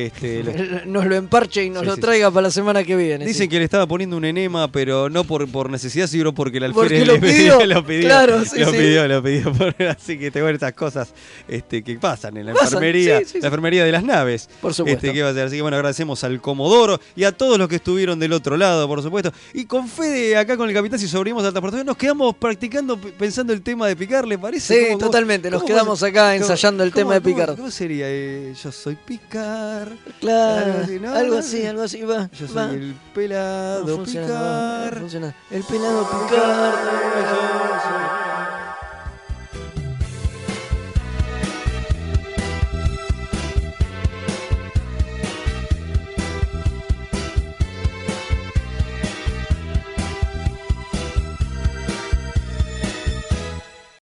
este, 0.07 0.43
lo- 0.85 0.85
Nos 0.87 1.07
lo 1.07 1.15
emparche 1.17 1.65
y 1.65 1.71
nos 1.71 1.81
Sí, 1.83 1.87
lo 1.87 1.95
sí, 1.95 2.01
traiga 2.01 2.31
para 2.31 2.43
la 2.49 2.51
semana 2.51 2.85
que 2.85 2.97
viene. 2.97 3.25
Dicen 3.25 3.49
que 3.49 3.59
le 3.59 3.65
estaba 3.65 3.87
poniendo 3.87 4.17
un 4.17 4.25
enema, 4.25 4.71
pero 4.71 5.09
no 5.09 5.25
por, 5.25 5.49
por 5.51 5.71
necesidad, 5.71 6.07
sino 6.07 6.35
porque 6.35 6.59
el 6.59 6.73
Porque 6.73 6.97
alférez 6.97 7.07
lo 7.07 7.21
pidió. 7.21 7.67
lo 7.67 7.85
pidió. 7.87 8.03
Claro, 8.09 8.45
sí, 8.45 8.59
lo 8.61 8.71
sí. 8.71 8.77
pidió, 8.77 9.09
lo 9.09 9.23
pidió. 9.23 9.53
Así 9.91 10.19
que 10.19 10.31
tengo 10.31 10.49
estas 10.49 10.73
cosas 10.75 11.13
este, 11.49 11.83
que 11.83 11.97
pasan 11.99 12.37
en 12.37 12.47
la 12.47 12.53
Pasan, 12.53 12.67
enfermería, 12.69 13.21
la 13.41 13.47
enfermería 13.49 13.85
de 13.85 13.93
las 13.93 14.05
naves. 14.05 14.49
Por 14.61 14.75
supuesto. 14.75 15.07
Este, 15.07 15.13
¿qué 15.15 15.23
va 15.23 15.31
a 15.31 15.35
ser? 15.35 15.47
Así 15.47 15.57
que 15.57 15.63
bueno, 15.63 15.77
agradecemos 15.77 16.23
al 16.25 16.41
Comodoro 16.41 17.01
y 17.17 17.25
a 17.25 17.33
todos 17.33 17.59
los 17.59 17.69
que 17.69 17.77
estuvieron 17.77 18.19
del 18.19 18.33
otro 18.33 18.57
lado, 18.57 18.87
por 18.89 19.03
supuesto. 19.03 19.33
Y 19.55 19.62
con 19.67 19.89
Fede, 19.89 20.37
acá 20.37 20.57
con 20.57 20.69
el 20.69 20.75
capitán, 20.75 20.99
si 20.99 21.09
sobrevivimos 21.09 21.45
al 21.45 21.53
transportador, 21.53 21.87
nos 21.87 21.97
quedamos 21.97 22.35
practicando, 22.37 22.97
pensando 22.99 23.53
el 23.53 23.63
tema 23.63 23.87
de 23.87 23.97
picar, 23.97 24.27
¿le 24.27 24.39
parece? 24.39 24.75
Sí, 24.75 24.81
¿Cómo- 24.87 24.99
cómo- 24.99 25.11
totalmente. 25.11 25.51
Nos 25.51 25.63
cómo- 25.63 25.75
quedamos 25.75 26.03
acá 26.03 26.35
ensayando 26.35 26.83
el 26.85 26.93
tema 26.93 27.15
de 27.15 27.21
picar. 27.21 27.57
¿Cómo 27.57 27.71
sería? 27.71 28.07
Eh, 28.09 28.55
yo 28.63 28.73
soy 28.73 28.97
picar. 28.97 29.93
Claro, 30.21 30.65
Algo 30.73 30.79
así, 30.85 30.99
¿no? 31.01 31.15
algo 31.15 31.37
así, 31.39 31.67
algo 31.67 31.83
así, 31.83 32.03
va. 32.03 32.31
Yo 32.33 32.47
soy 32.47 32.57
va. 32.57 32.71
el 32.71 32.95
pelado 33.15 33.85
No 33.87 33.97
funciona, 33.97 34.27
picar. 34.27 34.95
no 34.95 35.01
funciona. 35.01 35.35
El 35.51 35.63
pelado 35.65 36.09
picar. 36.11 36.73